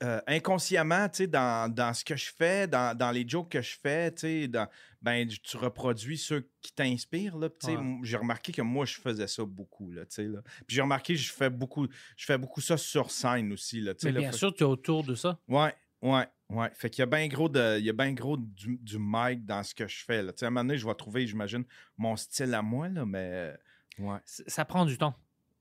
euh, 0.02 0.20
inconsciemment, 0.26 1.08
tu 1.08 1.18
sais, 1.18 1.26
dans, 1.26 1.72
dans 1.72 1.92
ce 1.94 2.04
que 2.04 2.16
je 2.16 2.30
fais, 2.36 2.66
dans, 2.66 2.96
dans 2.96 3.10
les 3.10 3.26
jokes 3.28 3.50
que 3.52 3.62
je 3.62 3.76
fais, 3.80 4.10
tu 4.12 4.20
sais, 4.20 4.48
dans- 4.48 4.68
ben, 5.04 5.28
tu 5.28 5.56
reproduis 5.58 6.16
ceux 6.16 6.48
qui 6.62 6.72
t'inspirent, 6.72 7.36
là. 7.36 7.48
Ouais. 7.64 7.98
J'ai 8.02 8.16
remarqué 8.16 8.52
que 8.52 8.62
moi, 8.62 8.86
je 8.86 8.94
faisais 8.94 9.26
ça 9.26 9.44
beaucoup, 9.44 9.92
là, 9.92 10.04
là. 10.16 10.40
Puis 10.66 10.76
j'ai 10.76 10.80
remarqué 10.80 11.12
que 11.12 11.20
je 11.20 11.30
fais 11.30 11.50
beaucoup, 11.50 11.86
je 12.16 12.24
fais 12.24 12.38
beaucoup 12.38 12.62
ça 12.62 12.78
sur 12.78 13.10
scène 13.10 13.52
aussi, 13.52 13.82
là, 13.82 13.92
Mais 14.02 14.12
bien 14.12 14.32
Fait- 14.32 14.38
sûr, 14.38 14.54
tu 14.54 14.64
es 14.64 14.66
autour 14.66 15.04
de 15.04 15.14
ça. 15.14 15.38
Ouais, 15.46 15.74
ouais, 16.00 16.26
ouais. 16.48 16.70
Fait 16.72 16.88
qu'il 16.88 17.00
y 17.00 17.02
a 17.02 17.06
bien 17.06 17.28
gros, 17.28 17.50
de, 17.50 17.78
il 17.78 17.84
y 17.84 17.90
a 17.90 17.92
bien 17.92 18.12
gros 18.14 18.38
du, 18.38 18.78
du 18.78 18.96
mic 18.98 19.44
dans 19.44 19.62
ce 19.62 19.74
que 19.74 19.86
je 19.86 20.02
fais, 20.04 20.22
là. 20.22 20.32
À 20.40 20.46
un 20.46 20.50
moment 20.50 20.64
donné, 20.64 20.78
je 20.78 20.86
vais 20.86 20.94
trouver, 20.94 21.26
j'imagine, 21.26 21.64
mon 21.98 22.16
style 22.16 22.54
à 22.54 22.62
moi, 22.62 22.88
là, 22.88 23.04
mais... 23.04 23.28
euh, 23.30 23.56
Ouais. 23.98 24.18
Ça 24.24 24.64
prend 24.64 24.84
du 24.86 24.98
temps. 24.98 25.14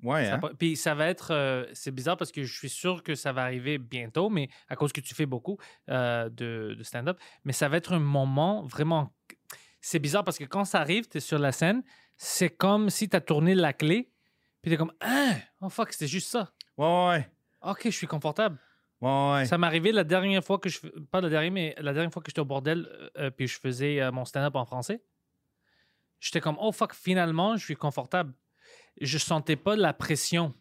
Ouais, 0.04 0.26
Ça 0.26 0.36
hein? 0.36 0.40
Puis 0.60 0.76
ça 0.76 0.94
va 0.94 1.08
être. 1.08 1.32
euh, 1.32 1.66
c'est 1.74 1.92
bizarre 1.92 2.18
parce 2.18 2.32
que 2.32 2.44
je 2.44 2.54
suis 2.54 2.70
sûr 2.70 3.02
que 3.04 3.16
ça 3.16 3.32
va 3.32 3.44
arriver 3.44 3.78
bientôt, 3.78 4.30
mais 4.30 4.50
à 4.68 4.76
cause 4.76 4.92
que 4.92 5.00
tu 5.02 5.16
fais 5.16 5.26
beaucoup 5.26 5.58
euh, 5.90 6.30
de, 6.30 6.76
de 6.78 6.84
stand-up. 6.84 7.18
Mais 7.46 7.54
ça 7.54 7.70
va 7.70 7.78
être 7.78 7.94
un 7.94 8.00
moment 8.00 8.64
vraiment. 8.64 9.14
C'est 9.80 10.00
bizarre 10.00 10.24
parce 10.24 10.38
que 10.38 10.44
quand 10.44 10.66
ça 10.66 10.80
arrive, 10.82 11.08
tu 11.08 11.18
es 11.18 11.22
sur 11.22 11.40
la 11.40 11.52
scène, 11.52 11.84
c'est 12.18 12.50
comme 12.50 12.90
si 12.90 13.08
tu 13.10 13.16
as 13.16 13.22
tourné 13.22 13.56
la 13.56 13.72
clé, 13.74 14.12
puis 14.62 14.70
tu 14.70 14.74
es 14.76 14.78
comme 14.78 14.94
Ah, 15.00 15.36
oh 15.62 15.70
fuck, 15.70 15.92
c'était 15.94 16.08
juste 16.08 16.28
ça. 16.30 16.52
Ouais, 16.78 17.08
ouais, 17.08 17.30
Ok, 17.62 17.82
je 17.86 17.90
suis 17.92 18.08
confortable. 18.08 18.60
ouais, 19.02 19.32
ouais. 19.34 19.46
Ça 19.46 19.58
m'est 19.58 19.68
arrivé 19.68 19.92
la 19.94 20.04
dernière 20.04 20.44
fois 20.44 20.60
que 20.60 20.68
je. 20.70 20.80
Pas 21.12 21.22
la 21.22 21.30
dernière, 21.30 21.52
mais 21.52 21.76
la 21.80 21.94
dernière 21.94 22.12
fois 22.12 22.22
que 22.22 22.30
j'étais 22.30 22.42
au 22.42 22.46
bordel, 22.46 22.88
euh, 23.18 23.30
puis 23.30 23.48
je 23.48 23.58
faisais 23.60 24.12
mon 24.12 24.26
stand-up 24.26 24.56
en 24.56 24.66
français. 24.66 25.02
J'étais 26.20 26.40
comme, 26.42 26.58
oh 26.60 26.72
fuck, 26.72 26.94
finalement, 26.94 27.58
je 27.58 27.64
suis 27.66 27.76
confortable. 27.76 28.34
Je 29.02 29.18
sentais 29.18 29.56
pas 29.56 29.76
la 29.76 29.94
pression. 29.94 30.54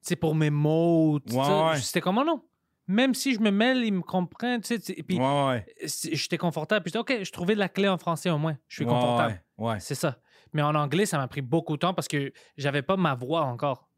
C'est 0.00 0.16
pour 0.16 0.34
mes 0.34 0.50
mots. 0.50 1.20
Ouais. 1.30 1.76
C'était 1.76 2.00
comme, 2.00 2.18
oh 2.18 2.24
non. 2.24 2.42
Même 2.88 3.14
si 3.14 3.34
je 3.34 3.40
me 3.40 3.50
mêle, 3.50 3.84
ils 3.84 3.92
me 3.92 4.02
comprennent. 4.02 4.60
Tu 4.60 4.68
sais, 4.68 4.78
tu 4.78 4.86
sais, 4.86 4.94
et 4.98 5.02
puis, 5.02 5.18
Ouais, 5.18 5.64
j'étais 6.12 6.36
confortable. 6.36 6.84
Puis 6.84 6.98
OK, 6.98 7.22
je 7.22 7.30
trouvais 7.30 7.54
la 7.54 7.68
clé 7.68 7.88
en 7.88 7.96
français 7.96 8.28
au 8.30 8.38
moins. 8.38 8.58
Je 8.68 8.76
suis 8.76 8.86
confortable. 8.86 9.42
C'est 9.78 9.94
ça. 9.94 10.18
Mais 10.52 10.62
en 10.62 10.74
anglais, 10.74 11.06
ça 11.06 11.16
m'a 11.16 11.28
pris 11.28 11.40
beaucoup 11.40 11.76
de 11.76 11.80
temps 11.80 11.94
parce 11.94 12.08
que 12.08 12.32
j'avais 12.56 12.82
pas 12.82 12.96
ma 12.96 13.14
voix 13.14 13.42
encore. 13.42 13.88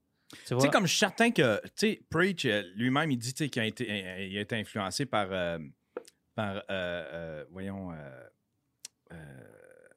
Tu 0.46 0.58
sais, 0.58 0.68
comme 0.68 0.84
je 0.84 0.90
suis 0.90 0.98
certain 0.98 1.30
que, 1.30 1.60
tu 1.64 1.70
sais, 1.76 2.02
Preach, 2.10 2.44
euh, 2.44 2.62
lui-même, 2.74 3.10
il 3.10 3.18
dit, 3.18 3.32
qu'il 3.34 3.62
a 3.62 3.66
été, 3.66 4.26
il 4.28 4.36
a 4.36 4.40
été 4.40 4.56
influencé 4.56 5.06
par, 5.06 5.28
euh, 5.30 5.58
par 6.34 6.56
euh, 6.56 6.62
euh, 6.70 7.44
voyons, 7.50 7.92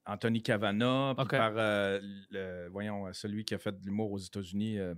Anthony 0.07 0.41
Cavana, 0.41 1.13
puis 1.17 1.27
par, 1.27 1.53
euh, 1.57 1.99
le, 2.31 2.67
voyons, 2.69 3.07
euh, 3.07 3.13
celui 3.13 3.43
qui 3.45 3.53
a 3.53 3.57
fait 3.57 3.71
de 3.79 3.85
l'humour 3.85 4.11
aux 4.11 4.17
États-Unis. 4.17 4.79
euh, 4.79 4.93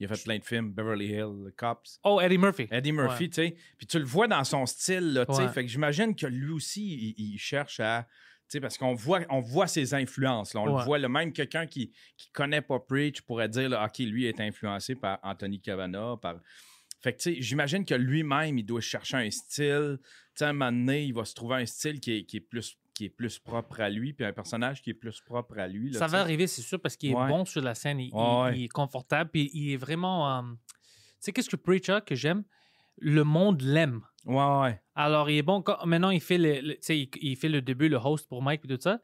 il 0.00 0.06
a 0.06 0.14
fait 0.16 0.24
plein 0.24 0.38
de 0.38 0.44
films, 0.44 0.72
Beverly 0.72 1.06
Hills, 1.06 1.52
Cops. 1.56 2.00
Oh, 2.02 2.20
Eddie 2.20 2.36
Murphy. 2.38 2.66
Eddie 2.70 2.90
Murphy, 2.92 3.24
Ouais. 3.24 3.28
tu 3.28 3.34
sais. 3.34 3.56
Puis 3.78 3.86
tu 3.86 3.98
le 3.98 4.04
vois 4.04 4.26
dans 4.26 4.42
son 4.42 4.66
style, 4.66 5.12
là, 5.12 5.24
tu 5.26 5.34
sais. 5.34 5.42
Ouais. 5.42 5.48
Fait 5.48 5.62
que 5.62 5.68
j'imagine 5.70 6.14
que 6.16 6.26
lui 6.26 6.50
aussi, 6.52 7.14
il, 7.16 7.34
il 7.34 7.38
cherche 7.38 7.78
à. 7.80 8.06
Tu 8.48 8.56
sais, 8.58 8.60
parce 8.60 8.76
qu'on 8.76 8.92
voit, 8.94 9.20
on 9.30 9.40
voit 9.40 9.66
ses 9.68 9.94
influences. 9.94 10.52
là. 10.52 10.60
On 10.62 10.64
Ouais. 10.72 10.78
le 10.80 10.84
voit, 10.84 10.98
le 10.98 11.08
même 11.08 11.32
quelqu'un 11.32 11.66
qui 11.66 11.92
qui 12.16 12.28
connaît 12.32 12.60
pas 12.60 12.78
Preach 12.80 13.22
pourrait 13.22 13.48
dire, 13.48 13.68
là, 13.68 13.86
OK, 13.86 13.98
lui 14.00 14.26
est 14.26 14.40
influencé 14.40 14.94
par 14.96 15.18
Anthony 15.22 15.60
Cavana, 15.60 16.16
par. 16.20 16.40
Fait 17.00 17.12
que, 17.12 17.18
tu 17.22 17.34
sais, 17.36 17.40
j'imagine 17.40 17.84
que 17.84 17.94
lui-même, 17.94 18.58
il 18.58 18.64
doit 18.64 18.80
chercher 18.80 19.16
un 19.18 19.30
style. 19.30 19.98
Tu 20.00 20.08
sais, 20.34 20.44
à 20.44 20.48
un 20.48 20.52
moment 20.54 20.72
donné, 20.72 21.04
il 21.04 21.14
va 21.14 21.24
se 21.24 21.34
trouver 21.34 21.56
un 21.56 21.66
style 21.66 22.00
qui 22.00 22.16
est, 22.18 22.24
qui 22.24 22.38
est 22.38 22.40
plus 22.40 22.76
qui 22.94 23.06
est 23.06 23.10
plus 23.10 23.38
propre 23.40 23.80
à 23.80 23.90
lui, 23.90 24.12
puis 24.12 24.24
un 24.24 24.32
personnage 24.32 24.80
qui 24.80 24.90
est 24.90 24.94
plus 24.94 25.20
propre 25.20 25.58
à 25.58 25.66
lui. 25.66 25.90
là, 25.90 25.98
Ça 25.98 26.06
va 26.06 26.20
arriver, 26.20 26.46
c'est 26.46 26.62
sûr, 26.62 26.80
parce 26.80 26.96
qu'il 26.96 27.10
est 27.10 27.14
Ouais. 27.16 27.28
bon 27.28 27.44
sur 27.44 27.60
la 27.60 27.74
scène. 27.74 27.98
Il, 28.00 28.14
Ouais, 28.14 28.62
est 28.62 28.68
confortable. 28.68 29.30
Puis 29.32 29.50
il 29.52 29.72
est 29.72 29.76
vraiment. 29.76 30.38
euh, 30.38 30.42
Tu 30.42 31.26
sais, 31.30 31.32
qu'est-ce 31.32 31.48
que 31.50 31.56
Preach 31.56 31.88
a 31.88 32.00
que 32.00 32.14
j'aime? 32.14 32.44
Le 32.98 33.24
monde 33.24 33.62
l'aime. 33.62 34.02
Ouais, 34.26 34.60
ouais. 34.60 34.80
Alors, 34.94 35.28
il 35.28 35.38
est 35.38 35.42
bon. 35.42 35.60
Quand, 35.62 35.84
maintenant, 35.86 36.10
il 36.10 36.20
fait, 36.20 36.38
le, 36.38 36.76
il, 36.92 37.08
il 37.20 37.36
fait 37.36 37.48
le 37.48 37.60
début, 37.62 37.88
le 37.88 37.96
host 37.96 38.28
pour 38.28 38.42
Mike 38.42 38.60
et 38.64 38.68
tout 38.68 38.80
ça. 38.80 39.00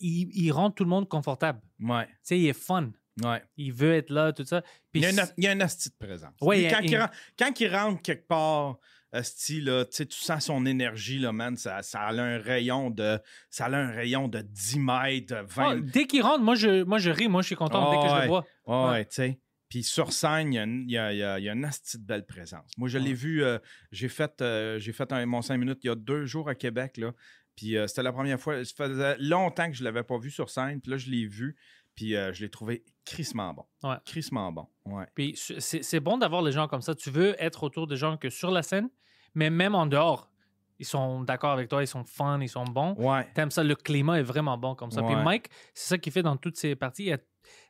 Il, 0.00 0.50
rend 0.52 0.70
tout 0.70 0.84
le 0.84 0.90
monde 0.90 1.08
confortable. 1.08 1.60
Ouais. 1.80 2.06
Tu 2.06 2.12
sais, 2.22 2.38
il 2.38 2.46
est 2.48 2.52
fun. 2.52 2.90
Ouais. 3.22 3.42
Il 3.56 3.72
veut 3.72 3.94
être 3.94 4.10
là, 4.10 4.32
tout 4.32 4.44
ça. 4.44 4.62
Puis 4.92 5.00
Il 5.00 5.02
y 5.02 5.06
a, 5.06 5.12
c'est- 5.12 5.20
un, 5.20 5.26
il 5.36 5.44
y 5.44 5.46
a 5.46 5.52
un 5.52 5.60
asti 5.60 5.90
de 5.90 5.94
présence. 6.06 6.34
Ouais, 6.40 6.62
il 6.64 6.70
quand, 6.70 6.80
il 6.82 6.90
il- 6.90 6.98
rentre, 6.98 7.12
quand 7.38 7.60
il 7.60 7.68
rentre 7.76 8.02
quelque 8.02 8.26
part, 8.26 8.78
asti, 9.14 9.60
là, 9.60 9.84
tu 9.84 10.04
sens 10.10 10.44
son 10.46 10.66
énergie, 10.66 11.18
là, 11.18 11.32
man. 11.32 11.56
Ça, 11.56 11.82
ça 11.82 12.00
a 12.00 12.12
un 12.12 12.38
rayon 12.38 12.90
de. 12.90 13.18
Ça 13.50 13.66
a 13.66 13.76
un 13.76 13.90
rayon 13.90 14.28
de 14.28 14.40
10 14.40 14.78
mètres, 14.78 15.34
Ah, 15.38 15.42
20 15.74 15.80
dès 15.90 16.06
qu'il 16.06 16.22
rentre, 16.22 16.40
moi 16.42 16.54
je, 16.54 16.82
moi, 16.84 16.98
je 16.98 17.10
ris. 17.10 17.28
Moi, 17.28 17.42
je 17.42 17.46
suis 17.46 17.56
content 17.56 17.90
dès 17.90 18.06
que 18.08 18.14
je 18.14 18.20
le 18.22 18.26
vois. 18.28 18.46
Ouais, 18.66 18.74
Ouais. 18.74 18.90
ouais, 18.90 19.04
tu 19.06 19.14
sais. 19.14 19.38
Puis 19.68 19.82
sur 19.82 20.12
scène, 20.12 20.52
il 20.52 20.90
y 20.90 20.98
a, 20.98 21.12
y 21.12 21.22
a, 21.22 21.38
y 21.40 21.48
a- 21.48 21.52
une 21.52 21.64
asti 21.64 21.98
de 21.98 22.04
belle 22.04 22.26
présence. 22.26 22.70
Moi, 22.76 22.88
je 22.88 22.98
l'ai 22.98 23.14
vu, 23.14 23.42
euh, 23.42 23.58
j'ai 23.90 24.08
fait, 24.08 24.40
euh, 24.40 24.78
j'ai 24.78 24.92
fait 24.92 25.10
un- 25.12 25.26
mon 25.26 25.42
5 25.42 25.56
minutes 25.56 25.78
il 25.82 25.88
y 25.88 25.90
a 25.90 25.94
deux 25.96 26.26
jours 26.26 26.48
à 26.48 26.54
Québec, 26.54 26.96
là. 26.96 27.12
Puis 27.56 27.76
euh, 27.76 27.86
c'était 27.86 28.02
la 28.02 28.12
première 28.12 28.38
fois. 28.40 28.64
Ça 28.64 28.72
faisait 28.88 29.16
longtemps 29.18 29.66
que 29.68 29.74
je 29.76 29.80
ne 29.82 29.84
l'avais 29.86 30.02
pas 30.04 30.18
vu 30.18 30.30
sur 30.30 30.48
scène. 30.50 30.80
Puis 30.80 30.90
là, 30.90 30.96
je 30.96 31.08
l'ai 31.10 31.26
vu. 31.26 31.56
Puis 31.96 32.10
je 32.10 32.42
l'ai 32.42 32.50
trouvé 32.50 32.84
crissement 33.04 33.54
bon. 33.54 33.64
Ouais. 33.88 33.94
Crissement 34.04 34.50
bon. 34.50 34.66
Ouais. 34.84 35.06
Puis 35.14 35.34
c'est 35.36 35.82
c'est 35.84 36.00
bon 36.00 36.18
d'avoir 36.18 36.42
les 36.42 36.50
gens 36.50 36.66
comme 36.66 36.82
ça. 36.82 36.92
Tu 36.96 37.08
veux 37.10 37.36
être 37.40 37.62
autour 37.62 37.86
des 37.86 37.96
gens 37.96 38.16
que 38.16 38.30
sur 38.30 38.50
la 38.50 38.62
scène, 38.64 38.88
mais 39.34 39.50
même 39.50 39.74
en 39.74 39.86
dehors, 39.86 40.30
ils 40.78 40.86
sont 40.86 41.22
d'accord 41.22 41.52
avec 41.52 41.68
toi, 41.68 41.82
ils 41.82 41.86
sont 41.86 42.04
fun, 42.04 42.40
ils 42.40 42.48
sont 42.48 42.64
bons. 42.64 42.94
Ouais. 42.94 43.28
T'aimes 43.34 43.50
ça, 43.50 43.62
le 43.62 43.74
climat 43.74 44.18
est 44.18 44.22
vraiment 44.24 44.58
bon 44.58 44.74
comme 44.74 44.90
ça. 44.90 45.02
Puis. 45.02 45.14
Mike, 45.14 45.48
c'est 45.72 45.88
ça 45.88 45.98
qu'il 45.98 46.12
fait 46.12 46.22
dans 46.22 46.36
toutes 46.36 46.56
ses 46.56 46.74
parties. 46.74 47.04
Il 47.04 47.08
y 47.08 47.12
a 47.12 47.18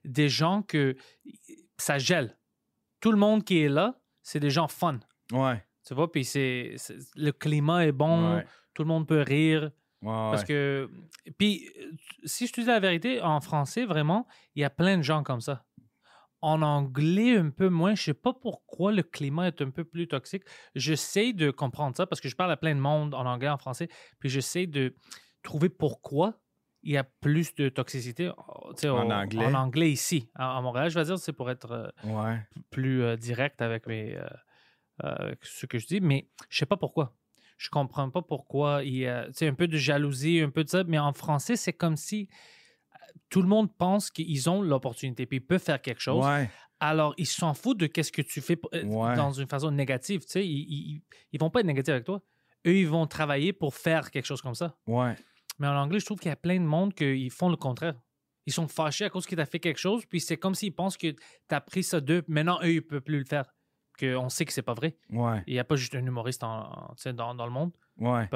des 0.04 0.28
gens 0.28 0.62
que 0.62 0.96
ça 1.76 1.98
gèle. 1.98 2.36
Tout 3.00 3.12
le 3.12 3.18
monde 3.18 3.44
qui 3.44 3.60
est 3.62 3.68
là, 3.68 4.00
c'est 4.22 4.40
des 4.40 4.50
gens 4.50 4.68
fun. 4.68 5.00
Ouais. 5.32 5.62
Tu 5.86 5.94
vois, 5.94 6.10
puis 6.10 6.24
c'est 6.24 6.76
le 7.14 7.30
climat 7.32 7.84
est 7.84 7.92
bon, 7.92 8.36
Ouais. 8.36 8.46
tout 8.72 8.82
le 8.82 8.88
monde 8.88 9.06
peut 9.06 9.20
rire. 9.20 9.70
Parce 10.02 10.44
que. 10.44 10.90
Puis, 11.38 11.66
si 12.24 12.46
je 12.46 12.52
te 12.52 12.60
dis 12.60 12.66
la 12.66 12.80
vérité, 12.80 13.22
en 13.22 13.40
français, 13.40 13.86
vraiment, 13.86 14.26
il 14.54 14.60
y 14.60 14.64
a 14.64 14.70
plein 14.70 14.98
de 14.98 15.02
gens 15.02 15.22
comme 15.22 15.40
ça. 15.40 15.64
En 16.44 16.60
anglais, 16.62 17.36
un 17.38 17.48
peu 17.50 17.68
moins. 17.70 17.94
Je 17.94 18.02
sais 18.02 18.14
pas 18.14 18.34
pourquoi 18.34 18.92
le 18.92 19.02
climat 19.02 19.46
est 19.48 19.62
un 19.62 19.70
peu 19.70 19.82
plus 19.84 20.06
toxique. 20.08 20.42
J'essaie 20.74 21.32
de 21.32 21.50
comprendre 21.50 21.96
ça 21.96 22.06
parce 22.06 22.20
que 22.20 22.28
je 22.28 22.36
parle 22.36 22.52
à 22.52 22.56
plein 22.58 22.74
de 22.74 22.80
monde 22.80 23.14
en 23.14 23.24
anglais, 23.24 23.48
en 23.48 23.56
français. 23.56 23.88
Puis 24.20 24.28
j'essaie 24.28 24.66
de 24.66 24.94
trouver 25.42 25.68
pourquoi 25.70 26.38
il 26.82 26.92
y 26.92 26.96
a 26.98 27.04
plus 27.04 27.54
de 27.54 27.70
toxicité 27.70 28.30
oh, 28.36 28.72
En 28.88 29.08
au- 29.08 29.12
anglais. 29.12 29.46
en 29.46 29.54
anglais 29.54 29.90
ici. 29.90 30.28
À, 30.34 30.58
à 30.58 30.60
Montréal, 30.60 30.90
je 30.90 30.98
vais 30.98 31.04
dire, 31.06 31.18
c'est 31.18 31.32
pour 31.32 31.50
être 31.50 31.70
euh, 31.72 31.88
Ouais. 32.04 32.38
plus 32.70 33.02
euh, 33.02 33.16
direct 33.16 33.62
avec 33.62 33.86
mes, 33.86 34.14
euh, 34.14 34.26
euh, 35.04 35.34
ce 35.40 35.64
que 35.64 35.78
je 35.78 35.86
dis, 35.86 36.00
mais 36.02 36.28
je 36.50 36.58
sais 36.58 36.66
pas 36.66 36.76
pourquoi. 36.76 37.16
Je 37.56 37.70
comprends 37.70 38.10
pas 38.10 38.20
pourquoi 38.20 38.82
il 38.84 38.96
y 38.96 39.06
a 39.06 39.28
un 39.42 39.54
peu 39.54 39.66
de 39.66 39.78
jalousie, 39.78 40.40
un 40.40 40.50
peu 40.50 40.62
de 40.64 40.68
ça, 40.68 40.84
mais 40.84 40.98
en 40.98 41.12
français, 41.14 41.56
c'est 41.56 41.72
comme 41.72 41.96
si 41.96 42.28
tout 43.30 43.42
le 43.42 43.48
monde 43.48 43.74
pense 43.76 44.10
qu'ils 44.10 44.48
ont 44.50 44.62
l'opportunité, 44.62 45.26
puis 45.26 45.38
ils 45.38 45.46
peuvent 45.46 45.62
faire 45.62 45.80
quelque 45.82 46.00
chose. 46.00 46.24
Ouais. 46.24 46.50
Alors, 46.80 47.14
ils 47.16 47.26
s'en 47.26 47.54
foutent 47.54 47.78
de 47.78 47.86
qu'est-ce 47.86 48.12
que 48.12 48.22
tu 48.22 48.40
fais 48.40 48.58
euh, 48.74 48.84
Ouais. 48.84 49.16
dans 49.16 49.32
une 49.32 49.46
façon 49.48 49.70
négative. 49.70 50.20
Tu 50.22 50.28
sais, 50.28 50.46
ils, 50.46 50.52
ils, 50.68 51.02
ils 51.32 51.40
vont 51.40 51.50
pas 51.50 51.60
être 51.60 51.66
négatifs 51.66 51.92
avec 51.92 52.04
toi. 52.04 52.20
Eux, 52.66 52.76
ils 52.76 52.88
vont 52.88 53.06
travailler 53.06 53.52
pour 53.52 53.74
faire 53.74 54.10
quelque 54.10 54.26
chose 54.26 54.42
comme 54.42 54.54
ça. 54.54 54.76
Ouais. 54.86 55.14
Mais 55.58 55.66
en 55.68 55.76
anglais, 55.76 56.00
je 56.00 56.04
trouve 56.06 56.18
qu'il 56.18 56.28
y 56.30 56.32
a 56.32 56.36
plein 56.36 56.58
de 56.58 56.64
monde 56.64 56.92
qui 56.94 57.30
font 57.30 57.48
le 57.48 57.56
contraire. 57.56 57.94
Ils 58.46 58.52
sont 58.52 58.68
fâchés 58.68 59.04
à 59.06 59.10
cause 59.10 59.26
qu'il 59.26 59.36
t'a 59.36 59.46
fait 59.46 59.60
quelque 59.60 59.78
chose, 59.78 60.04
puis 60.04 60.20
c'est 60.20 60.36
comme 60.36 60.54
s'ils 60.54 60.74
pensent 60.74 60.96
que 60.98 61.12
tu 61.12 61.16
as 61.50 61.60
pris 61.60 61.82
ça 61.82 62.00
d'eux. 62.00 62.22
Maintenant, 62.28 62.58
eux, 62.62 62.70
ils 62.72 62.76
ne 62.76 62.80
peuvent 62.80 63.00
plus 63.02 63.18
le 63.20 63.24
faire. 63.24 63.44
qu'on 63.98 64.28
sait 64.28 64.44
que 64.44 64.52
c'est 64.52 64.62
pas 64.62 64.74
vrai. 64.74 64.98
Ouais, 65.10 65.42
Il 65.46 65.52
n'y 65.54 65.60
a 65.60 65.64
pas 65.64 65.76
juste 65.76 65.94
un 65.94 66.04
humoriste 66.04 66.42
en, 66.42 66.64
en- 66.64 66.94
tu 66.96 67.02
sais, 67.04 67.12
dans, 67.12 67.34
dans 67.34 67.46
le 67.46 67.52
monde. 67.52 67.70
Ouais. 67.98 68.28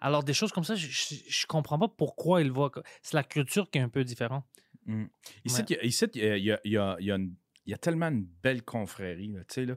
Alors, 0.00 0.24
des 0.24 0.34
choses 0.34 0.52
comme 0.52 0.64
ça, 0.64 0.74
je, 0.74 0.86
je, 0.88 1.14
comprends 1.46 1.78
pas 1.78 1.88
pourquoi 1.88 2.40
voient. 2.50 2.70
que- 2.70 2.80
C'est 3.02 3.14
la 3.14 3.24
culture 3.24 3.70
qui 3.70 3.78
est 3.78 3.82
un 3.82 3.88
peu 3.88 4.04
différente. 4.04 4.44
Ici, 5.44 5.60
Ouais. 5.60 5.64
il 5.68 5.92
il 6.16 6.22
y 6.22 6.30
a, 6.30 6.36
il 6.36 6.44
y 6.44 6.52
a- 6.52 6.60
il 6.64 6.72
y 6.72 6.76
a- 6.78 6.96
il 7.00 7.06
y 7.06 7.10
a 7.12 7.16
une- 7.16 7.34
il 7.66 7.70
y 7.70 7.74
a 7.74 7.78
tellement 7.78 8.08
une 8.08 8.24
belle 8.42 8.62
confrérie. 8.64 9.28
Là, 9.28 9.42
là. 9.66 9.76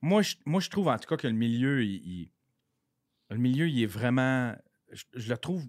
Moi, 0.00 0.22
je, 0.22 0.36
moi, 0.46 0.60
je 0.60 0.70
trouve 0.70 0.88
en 0.88 0.98
tout 0.98 1.08
cas 1.08 1.16
que 1.18 1.26
le 1.26 1.34
milieu, 1.34 1.84
il, 1.84 1.96
il- 2.06 2.32
le 3.30 3.36
milieu, 3.38 3.68
il 3.68 3.82
est 3.82 3.86
vraiment. 3.86 4.54
Je, 4.90 5.04
je 5.14 5.28
le 5.30 5.36
trouve. 5.38 5.64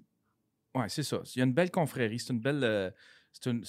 Ouais, 0.74 0.88
c'est 0.88 1.03
ça. 1.03 1.22
Il 1.36 1.39
y 1.39 1.41
a 1.41 1.45
une 1.45 1.53
belle 1.53 1.70
confrérie. 1.72 2.20
C'est 2.20 2.32
une 2.34 2.39
belle. 2.39 2.64
euh, 2.64 2.89
une- 3.45 3.63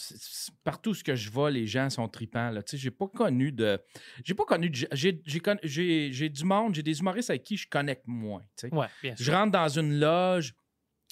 partout 0.65 0.93
ce 0.95 1.03
que 1.05 1.15
je 1.15 1.31
vais, 1.31 1.51
les 1.51 1.67
gens 1.67 1.89
sont 1.91 2.09
tripants. 2.09 2.51
Là. 2.51 2.63
Tu 2.63 2.73
sais, 2.73 2.77
j'ai 2.77 2.91
pas 2.91 3.07
connu 3.09 3.53
de. 3.53 3.81
J'ai 4.25 4.35
pas 4.35 4.45
connu. 4.45 4.71
J'ai, 4.73 4.89
j'ai, 4.93 5.23
j'ai- 5.63 6.13
j'ai 6.13 6.29
du 6.29 6.45
monde, 6.45 6.75
j'ai 6.75 6.83
des 6.83 6.99
humoristes 7.01 7.31
avec 7.31 7.43
qui 7.45 7.57
je 7.57 7.69
connecte 7.69 8.05
moins. 8.07 8.43
tu 8.57 8.69
sais. 8.69 8.75
Ouais, 8.75 8.87
bien 9.03 9.17
sûr. 9.17 9.25
Je 9.25 9.33
rentre 9.33 9.53
dans 9.53 9.69
une 9.69 9.99
loge. 9.99 10.55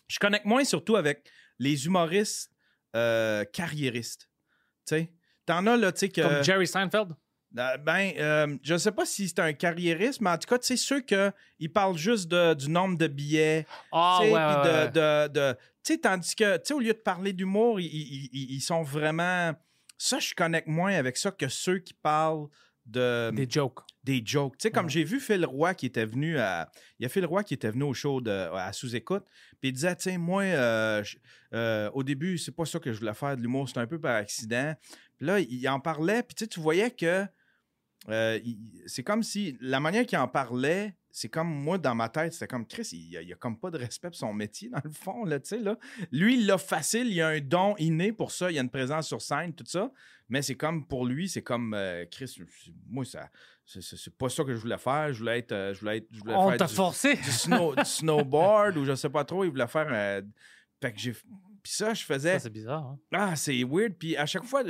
Je 0.09 0.19
connecte 0.19 0.45
moins 0.45 0.65
surtout 0.65 0.97
avec 0.97 1.31
les 1.59 1.87
humoristes 1.87 2.51
euh, 2.97 3.45
carriéristes. 3.45 4.29
Tu 4.87 4.95
sais, 4.97 5.13
t'en 5.47 5.67
as 5.67 5.77
là, 5.77 5.93
tu 5.93 6.01
sais 6.01 6.09
que. 6.09 6.21
Comme 6.21 6.43
Jerry 6.43 6.67
Seinfeld? 6.67 7.15
Ben, 7.53 8.13
euh, 8.19 8.57
je 8.63 8.77
sais 8.77 8.93
pas 8.93 9.05
si 9.05 9.29
c'est 9.29 9.41
un 9.41 9.53
carriériste, 9.53 10.21
mais 10.21 10.31
en 10.31 10.39
tout 10.39 10.47
cas, 10.49 10.59
tu 10.59 10.67
sais, 10.69 10.77
ceux 10.77 11.01
qui 11.01 11.69
parlent 11.69 11.97
juste 11.99 12.29
de- 12.29 12.55
du 12.55 12.69
nombre 12.71 12.97
de 12.97 13.09
billets. 13.09 13.67
Ah, 13.91 14.19
tu 14.21 14.27
sais, 14.29 14.33
ouais, 14.33 14.39
ouais, 14.39 14.89
de, 14.89 14.93
de- 14.93 15.33
de- 15.33 15.53
tu 15.83 15.95
sais, 15.95 15.99
tandis 15.99 16.35
que, 16.37 16.57
tu 16.59 16.63
sais, 16.67 16.75
au 16.75 16.79
lieu 16.81 16.93
de 16.93 16.99
parler 16.99 17.33
d'humour, 17.33 17.81
ils, 17.81 17.87
ils- 17.87 18.53
ils- 18.55 18.61
sont 18.61 18.83
vraiment. 18.83 19.53
Ça, 19.99 20.19
je 20.21 20.33
connecte 20.35 20.69
moins 20.69 20.95
avec 20.95 21.17
ça 21.17 21.31
que 21.33 21.49
ceux 21.49 21.79
qui 21.81 21.93
parlent 21.95 22.47
de 22.87 23.31
Des 23.35 23.47
jokes. 23.51 23.81
des 24.05 24.23
jokes. 24.25 24.57
Tu 24.59 24.63
sais, 24.65 24.71
comme 24.71 24.87
Ouais. 24.87 24.91
j'ai 24.93 25.05
vu 25.05 25.21
Phil 25.21 25.45
Roy 25.45 25.75
qui 25.75 25.87
était 25.87 26.07
venu 26.07 26.39
à. 26.39 26.71
Il 26.99 27.03
y 27.03 27.07
a 27.07 27.09
Phil 27.09 27.27
Roy 27.27 27.43
qui 27.45 27.55
était 27.55 27.71
venu 27.71 27.83
au 27.85 27.95
show 27.95 28.21
de, 28.21 28.31
à 28.31 28.73
sous-écoute. 28.73 29.25
Puis 29.61 29.71
il 29.71 29.73
disait, 29.73 29.95
tu 29.97 30.05
sais, 30.05 30.19
moi, 30.19 30.43
euh, 30.45 31.03
euh, 31.53 31.91
au 31.95 32.03
début, 32.03 32.39
c'est 32.39 32.53
pas 32.55 32.65
ça 32.65 32.79
que 32.79 32.93
je 32.93 32.99
voulais 33.01 33.15
faire 33.15 33.37
de 33.37 33.43
l'humour, 33.43 33.69
c'était 33.69 33.81
un 33.81 33.87
peu 33.87 34.01
par 34.01 34.15
accident. 34.17 34.75
Puis 35.19 35.27
là, 35.27 35.39
il 35.41 35.69
en 35.69 35.81
parlait, 35.81 36.23
puis 36.23 36.47
tu 36.49 36.61
voyais 36.61 36.91
que. 36.93 37.27
Euh, 38.09 38.39
c'est 38.87 39.03
comme 39.03 39.23
si 39.23 39.57
la 39.61 39.79
manière 39.81 40.07
qu'il 40.07 40.19
en 40.19 40.29
parlait, 40.29 40.95
c'est 41.11 41.29
comme 41.29 41.49
moi 41.49 41.77
dans 41.77 41.95
ma 41.95 42.09
tête, 42.09 42.33
c'était 42.33 42.47
comme 42.47 42.67
Chris, 42.67 42.89
il, 42.93 43.17
a, 43.17 43.23
il 43.23 43.33
a 43.33 43.37
comme 43.37 43.59
pas 43.59 43.71
de 43.71 43.79
respect 43.79 44.09
pour 44.09 44.17
son 44.17 44.33
métier 44.33 44.69
dans 44.71 44.81
le 44.83 44.91
fond, 44.91 45.25
là, 45.25 45.39
tu 45.41 45.49
sais, 45.51 45.59
là. 45.59 45.77
Lui, 46.13 46.39
il 46.41 46.47
l'a 46.47 46.57
facile, 46.57 47.09
il 47.09 47.21
a 47.21 47.29
un 47.29 47.41
don 47.41 47.75
inné 47.79 48.13
pour 48.13 48.31
ça, 48.31 48.51
il 48.51 48.59
a 48.59 48.63
une 48.63 48.71
présence 48.71 49.09
sur 49.09 49.21
scène, 49.21 49.53
tout 49.53 49.65
ça. 49.67 49.91
Mais 50.29 50.41
c'est 50.43 50.55
comme 50.55 50.87
pour 50.87 51.05
lui, 51.07 51.29
c'est 51.29 51.43
comme 51.43 51.75
euh, 51.75 52.05
Chris, 52.11 52.41
moi, 52.89 53.05
ça, 53.05 53.29
c'est- 53.67 54.17
pas 54.17 54.29
ça 54.29 54.45
que 54.45 54.55
je 54.55 54.61
voulais 54.61 54.79
faire. 54.79 55.13
Je 55.13 55.19
voulais 55.19 55.39
être. 55.41 55.53
euh, 55.53 55.75
Je 55.75 55.81
voulais 55.81 55.97
être. 55.99 56.07
Je 56.13 56.21
voulais 56.21 56.35
On 56.35 56.49
faire 56.49 56.59
t'a 56.59 56.67
du, 56.67 56.75
forcé. 56.75 57.15
du 57.17 57.31
snow- 57.31 57.75
du 57.75 57.85
snowboard 57.85 58.77
ou 58.77 58.85
je 58.85 58.95
sais 58.95 59.11
pas 59.11 59.25
trop. 59.25 59.45
Il 59.45 59.51
voulait 59.51 59.67
faire. 59.67 59.89
euh, 59.91 60.23
fait 60.81 60.93
que 60.93 60.99
j'ai. 60.99 61.15
Puis 61.63 61.73
ça, 61.73 61.95
je 61.95 62.05
faisais. 62.05 62.39
C'est 62.39 62.51
bizarre. 62.51 62.85
hein. 62.87 62.99
Ah, 63.13 63.37
c'est 63.37 63.63
weird. 63.65 63.95
Puis 63.99 64.17
à 64.17 64.27
chaque 64.27 64.45
fois, 64.45 64.63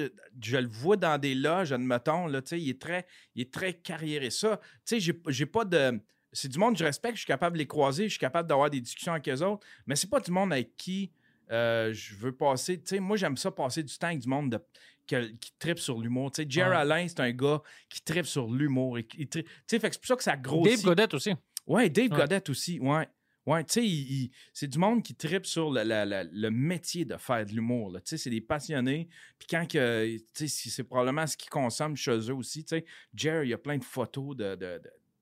je 0.42 0.56
le 0.56 0.66
vois 0.68 0.96
dans 0.96 1.18
des 1.18 1.34
loges, 1.34 1.72
admettons, 1.72 2.26
là, 2.26 2.42
tu 2.42 2.48
sais, 2.50 2.60
il 2.60 2.68
est 2.70 2.80
très, 2.80 3.06
il 3.34 3.42
est 3.42 3.52
très 3.52 3.74
carriériste. 3.74 4.38
Ça, 4.40 4.60
tu 4.86 5.00
sais, 5.00 5.14
j'ai- 5.28 5.46
pas 5.46 5.64
de. 5.64 6.00
C'est 6.32 6.48
du 6.48 6.58
monde 6.58 6.74
que 6.74 6.78
je 6.80 6.84
respecte, 6.84 7.14
je 7.16 7.20
suis 7.22 7.26
capable 7.26 7.54
de 7.54 7.58
les 7.58 7.66
croiser, 7.66 8.04
je 8.04 8.10
suis 8.10 8.18
capable 8.20 8.48
d'avoir 8.48 8.70
des 8.70 8.80
discussions 8.80 9.12
avec 9.12 9.28
eux 9.28 9.42
autres, 9.44 9.66
mais 9.86 9.96
c'est 9.96 10.08
pas 10.10 10.20
du 10.20 10.30
monde 10.30 10.52
avec 10.52 10.76
qui 10.76 11.10
euh, 11.50 11.92
je 11.92 12.14
veux 12.14 12.30
passer. 12.30 12.78
Tu 12.80 12.86
sais, 12.86 13.00
moi, 13.00 13.16
j'aime 13.16 13.36
ça 13.36 13.50
passer 13.50 13.82
du 13.82 13.92
temps 13.98 14.06
avec 14.06 14.20
du 14.20 14.28
monde 14.28 14.52
de- 14.52 14.60
que- 15.08 15.26
qui 15.38 15.52
tripe 15.58 15.80
sur 15.80 15.98
l'humour. 15.98 16.30
Tu 16.30 16.42
sais, 16.44 16.48
Jerry. 16.48 16.76
Alain, 16.76 17.08
c'est 17.08 17.18
un 17.18 17.32
gars 17.32 17.60
qui 17.88 18.00
tripe 18.02 18.26
sur 18.26 18.48
l'humour. 18.48 18.98
Tu 19.08 19.28
sais, 19.32 19.44
c'est 19.66 19.80
pour 19.80 20.06
ça 20.06 20.14
que 20.14 20.22
ça 20.22 20.36
grossit. 20.36 20.76
Dave 20.76 20.84
Godette 20.84 21.14
aussi. 21.14 21.34
Ouais, 21.66 21.90
Dave 21.90 22.12
Ouais. 22.12 22.18
Godette 22.18 22.48
aussi, 22.50 22.78
ouais. 22.78 23.08
Ouais, 23.46 23.64
tu 23.64 23.80
sais, 23.80 24.30
c'est 24.52 24.68
du 24.68 24.78
monde 24.78 25.02
qui 25.02 25.14
tripe 25.14 25.46
sur 25.46 25.70
le, 25.70 25.82
le 26.30 26.50
métier 26.50 27.04
de 27.04 27.16
faire 27.16 27.44
de 27.46 27.52
l'humour. 27.52 27.92
Tu 27.94 28.00
sais, 28.04 28.18
c'est 28.18 28.30
des 28.30 28.40
passionnés. 28.40 29.08
Puis 29.38 29.48
quand 29.48 29.66
que, 29.66 30.16
tu 30.34 30.48
sais, 30.48 30.70
c'est 30.70 30.84
probablement 30.84 31.26
ce 31.26 31.36
qu'ils 31.36 31.50
consomment 31.50 31.96
chez 31.96 32.18
eux 32.30 32.34
aussi. 32.34 32.64
Tu 32.64 32.76
sais, 32.76 32.84
Jerry, 33.14 33.48
il 33.48 33.50
y 33.50 33.54
a 33.54 33.58
plein 33.58 33.78
de 33.78 33.84
photos 33.84 34.36
de, 34.36 34.54
de- 34.56 34.80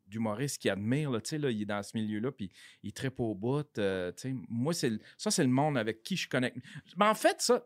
d'humoristes 0.08 0.60
qu'il 0.60 0.70
admire. 0.70 1.10
Là, 1.10 1.20
là, 1.32 1.50
il 1.50 1.62
est 1.62 1.66
dans 1.66 1.82
ce 1.82 1.96
milieu-là, 1.96 2.32
puis 2.32 2.50
il 2.82 2.92
tripe 2.92 3.20
au 3.20 3.34
bout. 3.34 3.66
euh, 3.78 4.12
moi, 4.48 4.74
c'est 4.74 4.92
ça, 5.16 5.30
c'est 5.30 5.44
le 5.44 5.50
monde 5.50 5.78
avec 5.78 6.02
qui 6.02 6.16
je 6.16 6.28
connecte. 6.28 6.56
Mais 6.96 7.06
en 7.06 7.14
fait, 7.14 7.40
ça, 7.40 7.64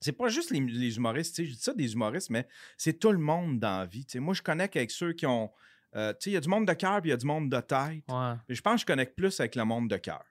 c'est 0.00 0.12
pas 0.12 0.28
juste 0.28 0.50
les, 0.50 0.96
humoristes. 0.96 1.42
Je 1.42 1.50
dis 1.50 1.58
ça 1.60 1.72
des 1.74 1.92
humoristes, 1.92 2.30
mais 2.30 2.46
c'est 2.76 2.98
tout 2.98 3.12
le 3.12 3.18
monde 3.18 3.58
dans 3.58 3.78
la 3.78 3.86
vie. 3.86 4.06
Moi, 4.16 4.34
je 4.34 4.42
connecte 4.42 4.76
avec 4.76 4.90
ceux 4.90 5.12
qui 5.12 5.26
ont. 5.26 5.50
Euh, 5.96 6.12
tu 6.14 6.16
sais, 6.24 6.30
il 6.30 6.32
y 6.34 6.36
a 6.36 6.40
du 6.40 6.48
monde 6.48 6.66
de 6.66 6.72
cœur, 6.72 7.00
puis 7.00 7.10
il 7.10 7.12
y 7.12 7.14
a 7.14 7.16
du 7.16 7.26
monde 7.26 7.48
de 7.50 7.60
tête. 7.60 8.04
Ouais. 8.08 8.34
Mais 8.48 8.54
je 8.54 8.60
pense 8.62 8.74
que 8.74 8.80
je 8.80 8.86
connecte 8.86 9.16
plus 9.16 9.38
avec 9.40 9.54
le 9.56 9.64
monde 9.64 9.88
de 9.88 9.96
cœur. 9.96 10.24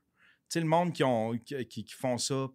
Tu 0.50 0.54
sais, 0.56 0.60
le 0.60 0.66
monde 0.68 0.94
qui, 0.94 1.04
ont, 1.04 1.38
qui, 1.38 1.66
qui- 1.68 1.84
qui 1.86 1.94
font 1.94 2.18
ça 2.18 2.48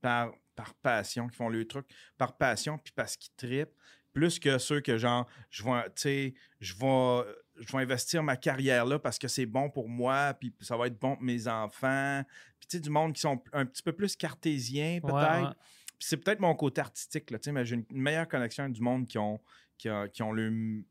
par, 0.00 0.32
par 0.54 0.74
passion, 0.74 1.28
qui 1.28 1.36
font 1.36 1.48
le 1.48 1.66
truc 1.66 1.86
par 2.16 2.36
passion, 2.36 2.78
puis 2.78 2.92
parce 2.94 3.16
qu'ils 3.16 3.32
trippent, 3.36 3.74
plus 4.12 4.38
que 4.38 4.56
ceux 4.58 4.80
que, 4.80 4.96
genre, 4.96 5.26
je 5.50 5.62
vais, 5.62 5.84
tu 5.86 5.90
sais, 5.96 6.34
je 6.60 6.72
vais, 6.74 7.34
je 7.60 7.70
vais 7.76 7.82
investir 7.82 8.22
ma 8.22 8.36
carrière 8.36 8.86
là 8.86 8.98
parce 8.98 9.18
que 9.18 9.28
c'est 9.28 9.44
bon 9.44 9.68
pour 9.68 9.88
moi, 9.88 10.32
puis 10.40 10.54
ça 10.60 10.76
va 10.76 10.86
être 10.86 10.98
bon 10.98 11.16
pour 11.16 11.22
mes 11.24 11.46
enfants. 11.48 12.22
Puis, 12.58 12.68
tu 12.68 12.76
sais, 12.78 12.80
du 12.80 12.88
monde 12.90 13.12
qui 13.12 13.20
sont 13.20 13.42
un 13.52 13.66
petit 13.66 13.82
peu 13.82 13.92
plus 13.92 14.16
cartésiens, 14.16 15.00
peut-être. 15.02 15.14
Ouais, 15.14 15.42
ouais. 15.48 15.54
Puis 15.98 16.08
c'est 16.08 16.16
peut-être 16.18 16.40
mon 16.40 16.54
côté 16.54 16.80
artistique, 16.80 17.30
là, 17.30 17.38
tu 17.38 17.44
sais, 17.44 17.52
mais 17.52 17.64
j'ai 17.66 17.74
une 17.76 17.84
une 17.90 18.00
meilleure 18.02 18.28
connexion 18.28 18.64
avec 18.64 18.74
du 18.74 18.82
monde 18.82 19.06
qui 19.06 19.18
ont, 19.18 19.38
qui, 19.76 19.90
ont- 19.90 20.08
qui 20.08 20.22
ont 20.22 20.32
le. 20.32 20.82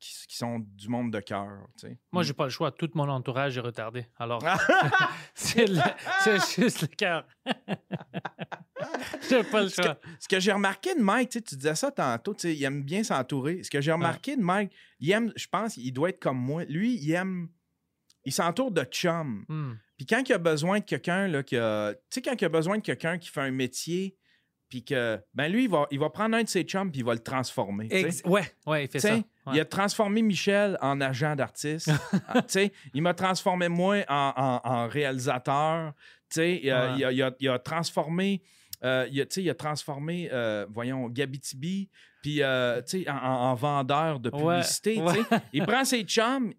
Qui, 0.00 0.26
qui 0.28 0.36
sont 0.38 0.60
du 0.60 0.88
monde 0.88 1.12
de 1.12 1.20
cœur, 1.20 1.66
tu 1.78 1.88
sais. 1.88 1.98
Moi, 2.10 2.22
j'ai 2.22 2.32
pas 2.32 2.44
le 2.44 2.50
choix. 2.50 2.72
Tout 2.72 2.88
mon 2.94 3.06
entourage 3.10 3.58
est 3.58 3.60
retardé. 3.60 4.06
Alors, 4.18 4.42
c'est 5.34 5.66
le- 5.68 5.78
c'est 6.24 6.38
juste 6.62 6.80
le 6.80 6.86
cœur. 6.88 7.28
j'ai 9.28 9.42
pas 9.44 9.62
le 9.62 9.68
Ce 9.68 9.76
que, 9.76 9.82
choix. 9.82 9.98
ce 10.18 10.28
que 10.28 10.40
j'ai 10.40 10.52
remarqué 10.52 10.94
de 10.94 11.00
Mike, 11.00 11.30
tu 11.30 11.38
sais, 11.38 11.42
tu 11.44 11.56
disais 11.56 11.74
ça 11.74 11.90
tantôt, 11.90 12.34
tu 12.34 12.40
sais, 12.42 12.54
il 12.56 12.62
aime 12.64 12.82
bien 12.82 13.02
s'entourer. 13.04 13.62
Ce 13.62 13.70
que 13.70 13.80
j'ai 13.80 13.92
remarqué 13.92 14.36
de 14.36 14.42
Mike, 14.42 14.72
il 15.00 15.10
aime, 15.10 15.32
je 15.36 15.46
pense, 15.48 15.76
il 15.76 15.92
doit 15.92 16.08
être 16.10 16.20
comme 16.20 16.38
moi. 16.38 16.64
Lui, 16.64 16.94
il 16.96 17.12
aime, 17.12 17.48
il 18.24 18.32
s'entoure 18.32 18.70
de 18.70 18.82
chums. 18.84 19.44
Hmm. 19.48 19.74
Puis 19.96 20.06
quand 20.06 20.22
il 20.26 20.32
a 20.32 20.38
besoin 20.38 20.78
de 20.78 20.84
quelqu'un, 20.84 21.28
là, 21.28 21.42
qui 21.42 21.56
a- 21.56 21.92
tu 21.94 22.00
sais, 22.10 22.22
quand 22.22 22.40
il 22.40 22.44
a 22.44 22.48
besoin 22.48 22.78
de 22.78 22.82
quelqu'un 22.82 23.18
qui 23.18 23.28
fait 23.28 23.42
un 23.42 23.50
métier, 23.50 24.16
puis 24.70 24.82
que, 24.84 25.20
ben 25.34 25.50
lui, 25.52 25.64
il 25.64 25.70
va, 25.70 25.86
il 25.90 25.98
va 25.98 26.08
prendre 26.08 26.36
un 26.36 26.42
de 26.44 26.48
ses 26.48 26.62
chums, 26.62 26.90
puis 26.90 27.00
il 27.00 27.04
va 27.04 27.12
le 27.12 27.18
transformer. 27.18 27.88
Ex- 27.90 28.22
ouais, 28.24 28.44
ouais, 28.66 28.84
il 28.84 28.88
fait 28.90 29.00
ça. 29.00 29.08
Il 29.52 29.58
a 29.60 29.64
transformé 29.64 30.22
Michel 30.22 30.78
en 30.80 31.00
agent 31.00 31.34
d'artiste. 31.36 31.90
Ah, 32.28 32.42
il 32.94 33.02
m'a 33.02 33.12
transformé 33.14 33.68
moi 33.68 33.96
en, 34.08 34.32
en- 34.36 34.60
en 34.64 34.88
réalisateur. 34.88 35.92
Il, 36.36 36.70
a- 36.70 36.92
Ouais. 36.92 36.98
il 36.98 37.04
a, 37.04 37.12
il 37.12 37.22
a- 37.22 37.34
il 37.40 37.48
a 37.48 37.58
transformé. 37.58 38.42
euh, 38.82 39.06
il, 39.10 39.20
a, 39.20 39.24
il 39.36 39.50
a 39.50 39.54
transformé, 39.54 40.30
euh, 40.32 40.64
voyons, 40.70 41.08
Gabitibi, 41.10 41.90
puis 42.22 42.42
euh, 42.42 42.80
en, 43.08 43.12
en- 43.12 43.50
en 43.50 43.54
vendeur 43.54 44.20
de 44.20 44.30
publicité. 44.30 45.02
ouais. 45.02 45.18
Il 45.52 45.66
prend 45.66 45.84
ses 45.84 46.02
chums. 46.04 46.52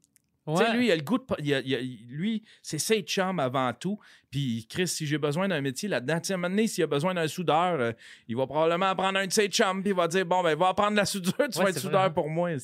Ouais. 0.48 0.76
lui, 0.76 0.88
il 0.88 0.92
a 0.92 0.96
le 0.96 1.04
goût 1.04 1.20
de. 1.20 1.24
pa- 1.24 1.36
il 1.40 1.54
a- 1.54 1.60
il 1.60 1.76
a- 1.76 1.82
lui, 2.10 2.44
c'est 2.64 2.80
ses 2.80 3.02
chums 3.02 3.40
avant 3.40 3.72
tout. 3.74 4.00
Puis, 4.32 4.66
Chris, 4.70 4.88
si 4.88 5.06
j'ai 5.06 5.18
besoin 5.20 5.48
d'un 5.48 5.62
métier 5.62 5.88
là-dedans, 5.88 6.20
moment 6.32 6.50
donné, 6.50 6.66
s'il 6.68 6.84
a 6.84 6.88
besoin 6.88 7.14
d'un 7.14 7.28
soudeur, 7.28 7.80
euh, 7.80 7.92
il 8.28 8.36
va 8.36 8.48
probablement 8.48 8.96
prendre 8.96 9.20
un 9.20 9.28
de 9.28 9.32
ses 9.32 9.48
chums, 9.50 9.82
puis 9.84 9.92
il 9.92 9.96
va 9.96 10.08
dire 10.08 10.26
Bon, 10.26 10.42
ben, 10.42 10.58
va 10.58 10.70
apprendre 10.70 10.98
la 10.98 11.06
soudure, 11.06 11.34
tu 11.52 11.60
Ouais, 11.60 11.66
vas 11.66 11.70
être 11.70 11.80
soudeur 11.80 12.12
pour 12.14 12.28
moi. 12.30 12.50
Lui, 12.52 12.58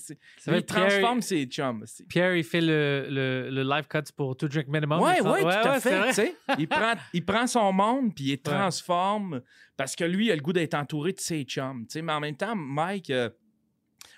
vrai, 0.47 0.59
il 0.59 0.63
Pierre- 0.63 0.87
transforme 0.87 1.21
ses 1.21 1.45
chums. 1.45 1.85
Pierre, 2.09 2.35
il 2.35 2.43
fait 2.43 2.61
le, 2.61 3.07
le, 3.09 3.49
le 3.51 3.63
live 3.63 3.85
cut 3.87 4.11
pour 4.15 4.35
To 4.37 4.47
Drink 4.47 4.67
Minimum. 4.69 4.99
Fait- 5.15 5.21
ouais, 5.21 5.41
tout 5.41 5.47
à 5.47 5.79
fait. 5.79 6.35
Il 6.57 6.67
prend, 6.67 6.93
il 7.13 7.25
prend 7.25 7.45
son 7.47 7.71
monde, 7.73 8.15
puis 8.15 8.31
il 8.31 8.37
transforme 8.41 9.41
parce 9.75 9.95
que 9.95 10.03
lui, 10.03 10.27
il 10.27 10.31
a 10.31 10.35
le 10.35 10.41
goût 10.41 10.53
d'être 10.53 10.73
entouré 10.73 11.11
de 11.13 11.19
ses 11.19 11.43
chums. 11.43 11.85
Mais 12.01 12.11
en 12.13 12.19
même 12.19 12.35
temps, 12.35 12.55
Mike, 12.55 13.11
euh, 13.11 13.29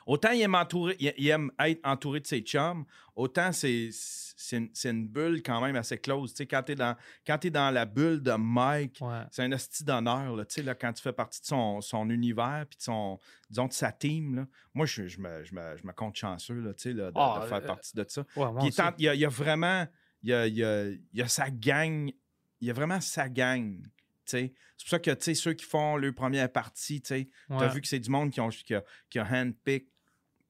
autant 0.09 0.31
il 0.31 0.41
aime, 0.41 0.55
il, 0.99 1.51
être 1.59 1.79
entouré 1.87 2.19
de 2.19 2.25
ses 2.25 2.39
chums, 2.41 2.83
autant 3.15 3.51
c'est, 3.51 3.89
c'est, 3.91 4.89
une, 4.89 5.07
bulle 5.07 5.43
quand 5.43 5.61
même 5.61 5.75
assez 5.75 5.99
close. 5.99 6.31
Tu 6.31 6.37
sais, 6.37 6.47
quand 6.47 6.63
tu 6.63 6.71
es 6.71 6.75
dans, 6.75 6.95
quand 7.27 7.37
t'es 7.37 7.51
dans 7.51 7.69
la 7.69 7.85
bulle 7.85 8.19
de 8.23 8.31
Mike, 8.31 8.97
Ouais. 9.01 9.21
c'est 9.29 9.43
un 9.43 9.51
hostie 9.51 9.83
d'honneur, 9.83 10.35
là, 10.35 10.45
tu 10.45 10.55
sais, 10.55 10.63
là, 10.63 10.73
quand 10.73 10.91
tu 10.93 11.03
fais 11.03 11.13
partie 11.13 11.41
de 11.41 11.45
son, 11.45 11.79
son 11.81 12.09
univers, 12.09 12.65
puis 12.67 12.77
de 12.77 12.81
son, 12.83 13.19
disons, 13.51 13.67
de 13.67 13.73
sa 13.73 13.91
team, 13.91 14.35
là. 14.35 14.47
Moi, 14.73 14.87
je, 14.87 15.07
je, 15.07 15.19
me, 15.19 15.43
je, 15.43 15.53
me, 15.53 15.77
je 15.77 15.85
me 15.85 15.93
compte 15.93 16.15
chanceux, 16.15 16.59
là, 16.59 16.73
tu 16.73 16.81
sais, 16.83 16.93
là, 16.93 17.11
de, 17.11 17.13
Ah, 17.15 17.41
de 17.43 17.47
faire 17.47 17.57
euh, 17.63 17.67
partie 17.67 17.95
de 17.95 18.03
ça. 18.07 18.25
Ouais, 18.35 18.47
il, 18.61 18.67
aussi. 18.69 18.77
tente- 18.77 18.95
il 18.97 19.05
y 19.05 19.09
a, 19.09 19.13
il 19.13 19.19
y 19.19 19.25
a 19.25 19.29
vraiment, 19.29 19.85
il 20.23 20.29
y 20.29 20.33
a, 20.33 20.47
il 20.47 20.55
y 20.55 20.63
a- 20.63 20.87
il 20.89 20.99
y 21.13 21.21
a 21.21 21.27
sa 21.27 21.51
gang, 21.51 22.11
il 22.61 22.67
y 22.67 22.71
a 22.71 22.73
vraiment 22.73 22.99
sa 22.99 23.29
gang. 23.29 23.79
C'est 24.25 24.53
pour 24.79 24.89
ça 24.89 24.99
que, 24.99 25.33
ceux 25.35 25.53
qui 25.53 25.65
font 25.65 25.97
leur 25.97 26.13
première 26.15 26.51
partie, 26.51 26.99
tu 27.01 27.13
Ouais. 27.49 27.69
vu 27.69 27.81
que 27.81 27.87
c'est 27.87 27.99
du 27.99 28.09
monde 28.09 28.31
qui, 28.31 28.39
ont, 28.41 28.49
qui, 28.49 28.73
a, 28.73 28.83
qui 29.09 29.19
a 29.19 29.27
handpick 29.29 29.87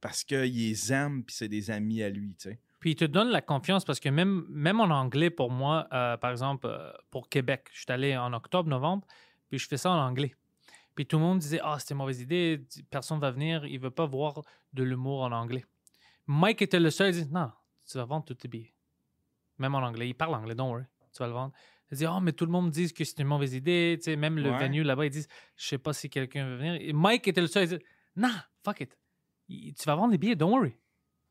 parce 0.01 0.23
qu'ils 0.23 0.39
les 0.55 0.93
aiment, 0.93 1.23
puis 1.23 1.35
c'est 1.35 1.47
des 1.47 1.71
amis 1.71 2.01
à 2.03 2.09
lui, 2.09 2.35
tu 2.35 2.49
sais. 2.49 2.59
Puis 2.79 2.91
il 2.91 2.95
te 2.95 3.03
donne 3.05 3.29
la 3.29 3.41
confiance 3.41 3.83
parce 3.83 3.99
que 3.99 4.07
même, 4.09 4.45
même 4.49 4.79
en 4.79 4.85
anglais, 4.85 5.29
pour 5.29 5.51
moi, 5.51 5.87
euh, 5.91 6.15
par 6.15 6.31
exemple, 6.31 6.65
euh, 6.67 6.91
pour 7.11 7.27
Québec, 7.27 7.67
je 7.73 7.79
suis 7.79 7.91
allé 7.91 8.15
en 8.15 8.31
octobre, 8.31 8.69
novembre, 8.69 9.05
puis 9.49 9.59
je 9.59 9.67
fais 9.67 9.75
ça 9.77 9.91
en 9.91 9.97
anglais. 9.99 10.33
Puis 10.95 11.05
tout 11.05 11.17
le 11.17 11.23
monde 11.23 11.39
disait 11.39 11.59
Ah, 11.63 11.77
c'était 11.79 11.93
une 11.93 11.97
mauvaise 11.97 12.21
idée, 12.21 12.61
personne 12.89 13.19
va 13.19 13.31
venir, 13.31 13.65
il 13.65 13.79
veut 13.79 13.91
pas 13.91 14.05
voir 14.05 14.41
de 14.73 14.83
l'humour 14.83 15.21
en 15.23 15.31
anglais. 15.33 15.65
Mike 16.27 16.61
était 16.61 16.79
le 16.79 16.89
seul 16.89 17.07
à 17.07 17.11
dire 17.11 17.27
Non, 17.31 17.51
tu 17.89 17.97
vas 17.97 18.05
vendre 18.05 18.25
tous 18.25 18.35
tes 18.35 18.47
billets. 18.47 18.73
Même 19.57 19.75
en 19.75 19.79
anglais. 19.79 20.07
Il 20.07 20.13
parle 20.13 20.35
anglais, 20.35 20.55
don't 20.55 20.69
worry. 20.69 20.85
Tu 21.13 21.19
vas 21.19 21.27
le 21.27 21.33
vendre. 21.33 21.53
Il 21.91 21.97
dit 21.97 22.05
Oh, 22.07 22.19
mais 22.21 22.31
tout 22.31 22.45
le 22.45 22.51
monde 22.51 22.69
dit 22.69 22.93
que 22.93 23.03
c'est 23.03 23.19
une 23.19 23.27
mauvaise 23.27 23.53
idée. 23.53 23.95
Tu 23.97 24.03
sais, 24.05 24.15
même 24.15 24.37
le 24.37 24.51
Ouais. 24.51 24.57
venue 24.59 24.83
là-bas, 24.83 25.05
ils 25.05 25.09
disent 25.09 25.27
Je 25.57 25.65
sais 25.67 25.77
pas 25.77 25.91
si 25.91 26.09
quelqu'un 26.09 26.47
veut 26.47 26.55
venir. 26.57 26.75
Et 26.79 26.93
Mike 26.93 27.27
était 27.27 27.41
le 27.41 27.47
seul 27.47 27.63
à 27.63 27.65
dire 27.65 27.79
Non, 28.15 28.31
fuck 28.63 28.79
it. 28.81 28.97
Tu 29.49 29.83
vas 29.85 29.95
vendre 29.95 30.11
les 30.11 30.17
billets, 30.17 30.35
don't 30.35 30.51
worry. 30.51 30.75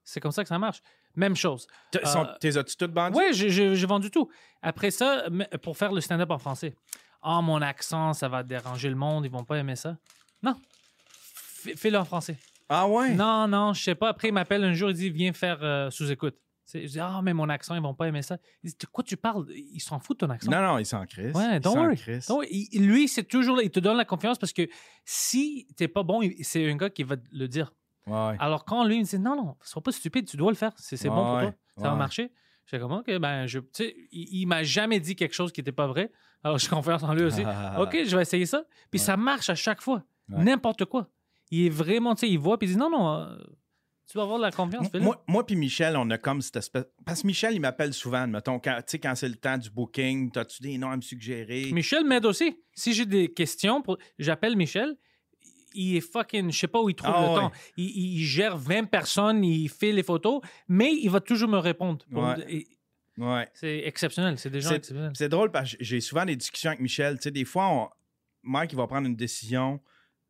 C'est 0.05 0.21
comme 0.21 0.33
ça 0.33 0.43
que 0.43 0.49
ça 0.49 0.59
marche. 0.59 0.81
Même 1.15 1.37
chose. 1.37 1.67
Euh, 1.97 2.25
T'es 2.41 2.57
as-tu 2.57 2.77
toutes 2.77 2.93
vendues? 2.93 3.17
Oui, 3.17 3.25
j'ai- 3.33 3.75
vendu 3.87 4.11
tout. 4.11 4.29
Après 4.63 4.91
ça, 4.91 5.25
pour 5.63 5.77
faire 5.77 5.93
le 5.93 6.01
stand-up 6.01 6.31
en 6.31 6.39
français. 6.39 6.75
Ah, 7.23 7.41
mon 7.43 7.61
accent, 7.63 8.13
ça 8.13 8.29
va 8.29 8.43
déranger 8.43 8.89
le 8.89 8.95
monde, 8.95 9.25
ils 9.25 9.31
vont 9.31 9.45
pas 9.45 9.57
aimer 9.59 9.77
ça. 9.77 9.97
Non. 10.43 10.55
Fais- 11.11 11.77
Fais-le 11.77 11.99
en 11.99 12.05
français. 12.05 12.37
Ah 12.69 12.87
ouais? 12.89 13.15
Non, 13.15 13.49
non, 13.49 13.73
je 13.73 13.83
sais 13.83 13.95
pas. 13.95 14.11
Après, 14.11 14.29
il 14.29 14.33
m'appelle 14.33 14.63
un 14.65 14.75
jour, 14.75 14.91
il 14.91 14.95
dit 14.97 15.11
Viens 15.11 15.33
faire 15.33 15.59
euh, 15.63 15.91
sous-écoute. 15.91 16.37
Je 16.73 16.81
dis 16.87 17.01
Ah, 17.01 17.21
mais 17.23 17.33
mon 17.33 17.49
accent, 17.49 17.75
ils 17.75 17.81
vont 17.83 17.95
pas 17.95 18.07
aimer 18.09 18.23
ça. 18.23 18.37
Il 18.63 18.71
dit 18.71 18.77
De 18.79 18.87
quoi 18.87 19.03
tu 19.03 19.17
parles? 19.17 19.47
Ils 19.55 19.81
s'en 19.81 19.99
foutent 19.99 20.21
de 20.21 20.27
ton 20.27 20.33
accent. 20.33 20.51
Non, 20.51 20.61
non, 20.61 20.79
il 20.79 20.87
s'en 20.87 21.05
crisse. 21.07 21.35
Ouais, 21.35 21.59
don't 21.61 21.75
worry. 21.83 21.97
Il- 22.73 22.87
lui, 22.87 23.09
c'est 23.09 23.25
toujours 23.25 23.57
là. 23.57 23.63
Il 23.65 23.71
te 23.71 23.81
donne 23.81 23.97
la 23.97 24.05
confiance 24.05 24.39
parce 24.39 24.53
que 24.53 24.69
si 25.05 25.67
t'es 25.77 25.89
pas 25.89 26.03
bon, 26.03 26.21
c'est 26.43 26.71
un 26.71 26.77
gars 26.77 26.91
qui 26.91 27.03
va 27.05 27.17
le 27.33 27.49
dire. 27.49 27.73
Ouais. 28.09 28.37
Alors 28.39 28.65
quand 28.65 28.85
lui, 28.85 28.97
il 28.97 29.01
me 29.01 29.05
dit 29.05 29.19
non, 29.19 29.37
non, 29.37 29.57
sois 29.63 29.83
pas 29.83 29.93
stupide, 29.93 30.27
tu 30.27 30.37
dois 30.37 30.51
le 30.51 30.57
faire. 30.57 30.73
C'est 30.77 31.09
bon 31.09 31.15
pour 31.15 31.41
toi. 31.41 31.55
Ça 31.77 31.91
va 31.91 31.95
marcher. 31.95 32.33
Je 32.65 32.77
fais 32.77 32.81
comme, 32.81 32.93
OK, 32.93 33.11
ben, 33.19 33.47
je, 33.47 33.61
tu 33.61 33.69
sais, 33.73 33.97
il, 34.13 34.41
il 34.41 34.47
m'a 34.47 34.63
jamais 34.63 35.01
dit 35.01 35.17
quelque 35.17 35.35
chose 35.35 35.53
qui 35.53 35.61
n'était 35.61 35.73
pas 35.73 35.87
vrai. 35.87 36.13
Alors, 36.45 36.59
je 36.59 36.69
confiance 36.69 37.03
en 37.03 37.15
lui 37.15 37.25
aussi. 37.25 37.41
OK, 37.79 37.97
je 38.05 38.15
vais 38.15 38.23
essayer 38.23 38.45
ça. 38.45 38.65
Puis 38.91 39.01
ça 39.01 39.17
marche 39.17 39.49
à 39.49 39.55
chaque 39.55 39.81
fois. 39.81 40.05
N'importe 40.29 40.85
quoi. 40.85 41.09
Il 41.51 41.65
est 41.65 41.71
vraiment, 41.71 42.15
tu 42.15 42.21
sais, 42.21 42.31
il 42.31 42.39
voit, 42.39 42.59
puis 42.59 42.69
il 42.69 42.73
dit 42.73 42.79
non, 42.79 42.91
non, 42.91 43.09
euh, 43.09 43.37
tu 44.07 44.19
vas 44.19 44.25
avoir 44.25 44.39
de 44.39 44.43
la 44.43 44.51
confiance. 44.51 44.93
Moi, 44.95 45.25
moi 45.27 45.47
puis 45.47 45.57
Michel, 45.57 45.97
on 45.97 46.11
a 46.11 46.19
comme 46.19 46.43
cette 46.43 46.57
espèce. 46.57 46.85
Parce 47.07 47.23
que 47.23 47.27
Michel, 47.27 47.55
il 47.55 47.61
m'appelle 47.61 47.95
souvent, 47.95 48.27
mettons, 48.27 48.59
quand, 48.59 48.77
tu 48.79 48.83
sais, 48.87 48.99
quand 48.99 49.15
c'est 49.15 49.29
le 49.29 49.37
temps 49.37 49.57
du 49.57 49.71
booking, 49.71 50.31
t'as-tu 50.31 50.63
des 50.63 50.77
noms 50.77 50.91
à 50.91 50.97
me 50.97 51.01
suggérer? 51.01 51.71
Michel 51.73 52.05
m'aide 52.05 52.27
aussi. 52.27 52.59
Si 52.75 52.93
j'ai 52.93 53.07
des 53.07 53.33
questions, 53.33 53.81
pour... 53.81 53.97
j'appelle 54.19 54.57
Michel. 54.57 54.97
Il 55.75 55.97
est 55.97 56.01
fucking, 56.01 56.51
je 56.51 56.59
sais 56.59 56.67
pas 56.69 56.81
où 56.81 56.89
il 56.89 56.95
trouve 56.95 57.13
Ah 57.15 57.23
le 57.23 57.29
ouais. 57.29 57.35
temps. 57.37 57.53
Il, 57.77 57.85
il 58.19 58.25
gère 58.25 58.57
20 58.57 58.85
personnes, 58.85 59.45
il 59.45 59.69
fait 59.69 59.93
les 59.93 60.03
photos, 60.03 60.41
mais 60.69 60.93
il 60.95 61.11
va 61.11 61.21
toujours 61.21 61.49
me 61.49 61.59
répondre. 61.59 62.05
Ouais. 62.11 62.67
Ouais. 63.19 63.49
C'est 63.55 63.79
exceptionnel, 63.85 64.39
c'est 64.39 64.51
des 64.51 64.61
gens 64.61 64.69
C'est- 64.71 64.77
exceptionnels. 64.77 65.13
C'est 65.15 65.29
drôle 65.29 65.51
parce 65.51 65.73
que 65.75 65.85
j'ai 65.85 66.01
souvent 66.01 66.25
des 66.25 66.37
discussions 66.37 66.71
avec 66.71 66.81
Michel. 66.81 67.17
Tu 67.17 67.23
sais, 67.25 67.31
des 67.33 67.45
fois, 67.45 67.69
on- 67.69 67.89
Mike, 68.45 68.73
il 68.73 68.77
va 68.77 68.87
prendre 68.87 69.07
une 69.09 69.17
décision 69.17 69.81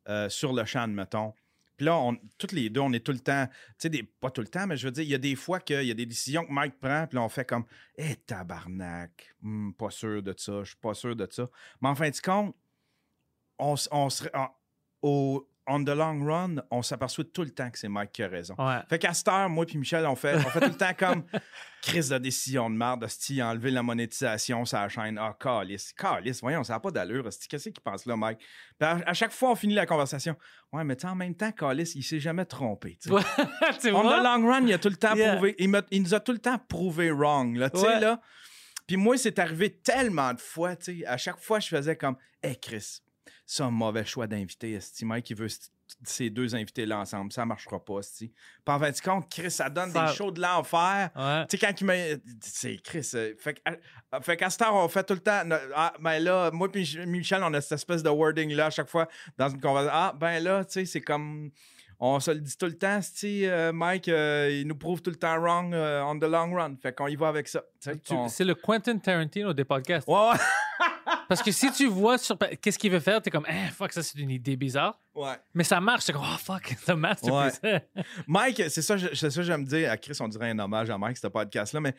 euh, 0.07 0.27
sur 0.29 0.53
le 0.53 0.65
champ, 0.65 0.87
mettons. 0.87 1.33
Puis 1.77 1.85
là, 1.85 1.95
on, 1.97 2.17
toutes 2.37 2.51
les 2.51 2.69
deux, 2.69 2.81
on 2.81 2.91
est 2.91 2.99
tout 3.05 3.11
le 3.13 3.19
temps, 3.19 3.47
tu 3.79 3.89
sais, 3.89 4.03
pas 4.19 4.31
tout 4.31 4.41
le 4.41 4.47
temps, 4.47 4.65
mais 4.67 4.75
je 4.75 4.87
veux 4.87 4.91
dire, 4.91 5.03
il 5.03 5.09
y 5.09 5.13
a 5.15 5.19
des 5.19 5.35
fois 5.35 5.59
qu'il 5.59 5.83
y 5.85 5.91
a 5.91 5.93
des 5.93 6.05
décisions 6.07 6.43
que 6.43 6.51
Mike 6.51 6.79
prend, 6.79 7.05
puis 7.07 7.15
là, 7.15 7.21
on 7.23 7.29
fait 7.29 7.45
comme, 7.45 7.63
hé, 7.97 8.15
tabarnak, 8.25 9.33
Hmm, 9.41 9.71
pas 9.73 9.89
sûr 9.91 10.21
de 10.23 10.33
ça, 10.35 10.63
je 10.63 10.69
suis 10.71 10.77
pas 10.81 10.93
sûr 10.93 11.15
de 11.15 11.25
ça. 11.31 11.47
Mais 11.81 11.87
en 11.89 11.95
fin 11.95 12.09
de 12.09 12.17
compte, 12.17 12.53
on, 13.59 13.75
on 13.91 14.09
au, 15.01 15.47
on 15.67 15.83
the 15.83 15.89
long 15.89 16.25
run, 16.25 16.55
on 16.71 16.81
s'aperçoit 16.81 17.25
tout 17.25 17.43
le 17.43 17.51
temps 17.51 17.69
que 17.69 17.77
c'est 17.77 17.87
Mike 17.89 18.11
qui 18.11 18.23
a 18.23 18.27
raison. 18.27 18.55
Ouais. 18.57 18.79
Fait 18.89 18.97
qu'à 18.97 19.13
cette 19.13 19.27
heure, 19.27 19.47
moi 19.49 19.65
puis 19.67 19.77
Michel, 19.77 20.03
on 20.07 20.15
fait, 20.15 20.35
on 20.35 20.49
fait 20.49 20.61
tout 20.61 20.69
le 20.71 20.77
temps 20.77 20.93
comme 20.97 21.23
crise 21.83 22.09
de 22.09 22.17
décision 22.17 22.71
de 22.71 22.75
merde, 22.75 23.03
hostie, 23.03 23.41
enlever 23.43 23.69
la 23.69 23.83
monétisation 23.83 24.65
sur 24.65 24.79
la 24.79 24.89
chaîne. 24.89 25.19
Ah, 25.21 25.37
calice, 25.39 25.93
calice, 25.93 26.41
voyons, 26.41 26.63
ça 26.63 26.73
n'a 26.73 26.79
pas 26.79 26.89
d'allure, 26.89 27.23
hostie. 27.27 27.47
Qu'est-ce 27.47 27.69
qu'il 27.69 27.83
pense 27.83 28.07
là, 28.07 28.15
Mike? 28.15 28.39
Puis 28.39 28.89
à, 28.89 28.97
à 29.05 29.13
chaque 29.13 29.31
fois, 29.31 29.51
on 29.51 29.55
finit 29.55 29.75
la 29.75 29.85
conversation. 29.85 30.35
Ouais, 30.73 30.83
mais 30.83 31.05
en 31.05 31.15
même 31.15 31.35
temps, 31.35 31.51
calice, 31.51 31.93
il 31.93 32.03
s'est 32.03 32.19
jamais 32.19 32.45
trompé. 32.45 32.97
On 33.09 33.19
the 33.81 34.23
long 34.23 34.47
run, 34.47 34.65
il 34.65 34.73
a 34.73 34.79
tout 34.79 34.89
le 34.89 34.95
temps 34.97 35.13
Yeah. 35.15 35.33
prouvé. 35.33 35.55
Il, 35.59 36.01
nous 36.01 36.13
a 36.15 36.19
tout 36.19 36.31
le 36.31 36.39
temps 36.39 36.57
prouvé 36.67 37.11
wrong, 37.11 37.55
là, 37.55 37.69
tu 37.69 37.79
sais, 37.79 37.87
Ouais. 37.87 37.99
là. 37.99 38.19
Puis 38.87 38.97
moi, 38.97 39.17
c'est 39.17 39.37
arrivé 39.37 39.69
tellement 39.69 40.33
de 40.33 40.41
fois, 40.41 40.75
tu 40.75 40.99
sais. 41.01 41.05
À 41.05 41.17
chaque 41.17 41.37
fois, 41.39 41.59
je 41.59 41.67
faisais 41.67 41.95
comme, 41.95 42.15
hé, 42.41 42.55
Chris, 42.55 43.01
c'est 43.51 43.63
un 43.63 43.71
mauvais 43.71 44.05
choix 44.05 44.27
d'invité, 44.27 44.73
esti. 44.73 45.05
Mike, 45.05 45.27
il 45.31 45.35
veut 45.35 45.47
ces 46.03 46.29
deux 46.29 46.53
invités-là 46.53 46.99
ensemble. 46.99 47.31
Ça 47.31 47.47
marchera 47.47 47.83
pas, 47.83 47.97
esti. 47.97 48.27
Puis 48.63 48.75
en 48.75 48.77
fin 48.79 48.91
de 48.91 48.99
compte, 49.01 49.27
Chris, 49.31 49.49
ça 49.49 49.71
donne 49.71 49.91
Ça- 49.91 50.05
des 50.05 50.13
shows 50.15 50.29
de 50.29 50.39
l'enfer. 50.39 51.09
Ouais. 51.15 51.47
Tu 51.47 51.57
sais, 51.57 51.65
quand 51.65 51.81
il 51.81 51.83
m'a. 51.85 51.93
C'est 52.41 52.75
Chris. 52.83 53.09
euh, 53.15 53.33
fait, 53.39 53.59
euh, 53.67 54.19
fait 54.21 54.37
qu'à 54.37 54.51
cette 54.51 54.61
heure, 54.61 54.75
on 54.75 54.87
fait 54.87 55.03
tout 55.03 55.15
le 55.15 55.19
temps. 55.19 55.41
Ah, 55.75 55.93
ben 55.99 56.19
là, 56.19 56.51
moi 56.51 56.67
et 56.75 57.05
Michel, 57.07 57.41
on 57.43 57.51
a 57.55 57.59
cette 57.61 57.71
espèce 57.71 58.03
de 58.03 58.09
wording-là 58.09 58.67
à 58.67 58.69
chaque 58.69 58.87
fois 58.89 59.07
dans 59.35 59.49
une 59.49 59.59
conversation. 59.59 59.95
Ah, 59.99 60.13
ben 60.15 60.43
là, 60.43 60.63
tu 60.63 60.73
sais, 60.73 60.85
c'est 60.85 61.01
comme. 61.01 61.49
On 62.01 62.19
se 62.21 62.31
le 62.31 62.39
dit 62.39 62.55
tout 62.55 62.67
le 62.67 62.77
temps, 62.77 63.01
si 63.01 63.45
Mike, 63.73 64.07
euh, 64.07 64.49
il 64.61 64.65
nous 64.67 64.75
prouve 64.77 65.01
tout 65.01 65.09
le 65.09 65.17
temps 65.17 65.37
wrong 65.37 65.73
euh, 65.73 66.01
on 66.03 66.17
the 66.17 66.23
long 66.23 66.53
run. 66.53 66.75
Fait 66.81 66.93
qu'on 66.95 67.07
y 67.07 67.15
va 67.17 67.27
avec 67.27 67.47
ça. 67.49 67.61
on- 68.11 68.29
C'est 68.29 68.45
le 68.45 68.55
Quentin 68.55 68.97
Tarantino 68.99 69.51
des 69.53 69.65
podcasts. 69.65 70.07
Ouais, 70.07 70.13
ouais. 70.29 70.37
Parce 71.29 71.43
que 71.43 71.51
si 71.51 71.71
tu 71.71 71.85
vois 71.85 72.17
sur 72.17 72.35
qu'est-ce 72.59 72.79
qu'il 72.79 72.91
veut 72.91 72.99
faire, 72.99 73.21
t'es 73.21 73.29
comme, 73.29 73.45
eh, 73.47 73.69
fuck, 73.69 73.93
ça 73.93 74.01
c'est 74.01 74.17
une 74.17 74.31
idée 74.31 74.55
bizarre. 74.55 74.99
ouais. 75.13 75.35
Mais 75.53 75.63
ça 75.63 75.79
marche, 75.79 76.05
c'est 76.05 76.11
comme, 76.11 76.25
oh 76.25 76.37
fuck, 76.39 76.75
ça 76.83 76.95
marche. 76.95 77.21
Mike, 78.27 78.63
c'est 78.69 78.81
ça, 78.81 78.97
c'est 78.97 79.29
ça 79.29 79.41
que 79.41 79.43
j'aime 79.43 79.63
dire 79.63 79.91
à 79.91 79.97
Chris, 79.97 80.17
on 80.21 80.27
dirait 80.27 80.49
un 80.49 80.57
hommage 80.57 80.89
à 80.89 80.97
Mike, 80.97 81.17
ce 81.17 81.27
podcast-là, 81.27 81.81
mais 81.81 81.93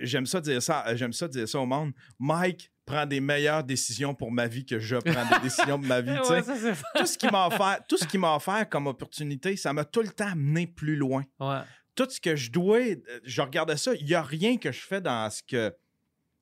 j'aime 0.00 0.24
ça 0.24 0.40
dire 0.40 0.62
ça, 0.62 0.96
j'aime 0.96 1.12
ça 1.12 1.28
dire 1.28 1.46
ça 1.46 1.60
au 1.60 1.66
monde. 1.66 1.92
Mike 2.18 2.72
prend 2.86 3.04
des 3.04 3.20
meilleures 3.20 3.64
décisions 3.64 4.14
pour 4.14 4.32
ma 4.32 4.46
vie 4.46 4.64
que 4.64 4.78
je 4.78 4.96
prends 4.96 5.28
des 5.36 5.42
décisions 5.42 5.78
pour 5.78 5.86
ma 5.86 6.00
vie. 6.00 6.16
tu 6.22 6.24
sais. 6.24 6.32
ouais, 6.32 6.74
ça 6.74 6.74
tout 6.96 7.06
ce 7.06 7.18
qu'il 7.18 7.30
m'a 7.30 7.46
offert, 7.48 7.80
tout 7.86 7.98
ce 7.98 8.06
qu'il 8.06 8.20
m'a 8.20 8.34
offert 8.34 8.66
comme 8.70 8.86
opportunité, 8.86 9.56
ça 9.56 9.74
m'a 9.74 9.84
tout 9.84 10.00
le 10.00 10.08
temps 10.08 10.32
amené 10.32 10.66
plus 10.66 10.96
loin. 10.96 11.22
Ouais. 11.38 11.60
Tout 11.94 12.08
ce 12.08 12.18
que 12.18 12.34
je 12.34 12.50
dois, 12.50 12.78
euh, 12.78 13.20
je 13.24 13.42
regardais 13.42 13.76
ça, 13.76 13.92
il 13.94 14.06
n'y 14.06 14.14
a 14.14 14.22
rien 14.22 14.56
que 14.56 14.72
je 14.72 14.80
fais 14.80 15.02
dans 15.02 15.28
ce 15.28 15.42
que 15.42 15.74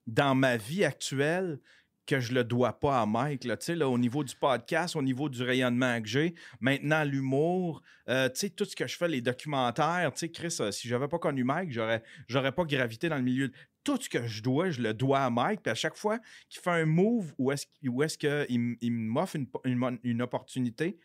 dans 0.07 0.35
ma 0.35 0.55
vie 0.57 0.85
actuelle 0.85 1.59
que 2.05 2.19
je 2.19 2.33
le 2.33 2.43
dois 2.43 2.79
pas 2.79 3.01
à 3.01 3.05
Mike, 3.05 3.45
là, 3.45 3.57
au 3.87 3.97
niveau 3.97 4.23
du 4.23 4.35
podcast, 4.35 4.95
au 4.95 5.01
niveau 5.01 5.29
du 5.29 5.41
rayonnement 5.43 6.01
que 6.01 6.07
j'ai, 6.07 6.35
maintenant 6.59 7.03
l'humour, 7.03 7.81
euh, 8.09 8.29
tout 8.55 8.65
ce 8.65 8.75
que 8.75 8.87
je 8.87 8.97
fais, 8.97 9.07
les 9.07 9.21
documentaires, 9.21 10.11
Chris, 10.33 10.57
euh, 10.59 10.71
si 10.71 10.87
j'avais 10.87 11.07
pas 11.07 11.19
connu 11.19 11.43
Mike, 11.43 11.71
j'aurais, 11.71 12.03
j'aurais 12.27 12.51
pas 12.51 12.65
gravité 12.65 13.09
dans 13.09 13.17
le 13.17 13.23
milieu. 13.23 13.51
Tout 13.83 13.97
ce 13.99 14.09
que 14.09 14.25
je 14.27 14.41
dois, 14.41 14.69
je 14.69 14.81
le 14.81 14.93
dois 14.93 15.21
à 15.21 15.29
Mike, 15.29 15.61
puis 15.61 15.71
à 15.71 15.75
chaque 15.75 15.95
fois 15.95 16.19
qu'il 16.49 16.61
fait 16.61 16.69
un 16.69 16.85
move 16.85 17.33
ou 17.37 17.51
est-ce, 17.51 17.65
où 17.87 18.03
est-ce 18.03 18.17
qu'il 18.17 18.77
il 18.81 18.91
m'offre 18.91 19.35
une, 19.35 19.99
une 20.03 20.21
opportunité, 20.21 20.97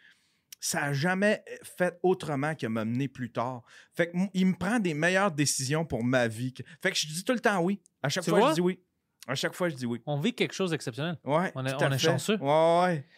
ça 0.61 0.81
n'a 0.81 0.93
jamais 0.93 1.45
fait 1.63 1.99
autrement 2.03 2.55
que 2.55 2.67
m'amener 2.67 3.09
plus 3.09 3.31
tard. 3.31 3.63
Fait 3.95 4.11
que 4.11 4.17
il 4.35 4.47
me 4.47 4.55
prend 4.55 4.81
des 4.81 4.95
meilleures 4.95 5.31
décisions 5.31 5.85
pour 5.85 6.03
ma 6.03 6.29
vie. 6.29 6.55
Fait 6.83 6.91
que 6.91 6.97
je 6.97 7.07
dis 7.07 7.25
tout 7.25 7.33
le 7.33 7.41
temps 7.41 7.61
oui. 7.61 7.81
À 8.03 8.09
chaque 8.09 8.25
Tu 8.25 8.31
fois, 8.31 8.51
je 8.51 8.55
dis 8.55 8.61
oui. 8.61 8.81
À 9.29 9.35
chaque 9.35 9.55
fois, 9.55 9.69
je 9.69 9.75
dis 9.77 9.87
oui. 9.87 10.01
On 10.07 10.19
vit 10.19 10.35
quelque 10.35 10.55
chose 10.55 10.71
d'exceptionnel. 10.71 11.17
Ouais, 11.25 11.53
On 11.55 11.65
est- 11.67 11.75
on 11.75 11.99
chanceux. 11.99 12.39
Ouais, 12.41 12.49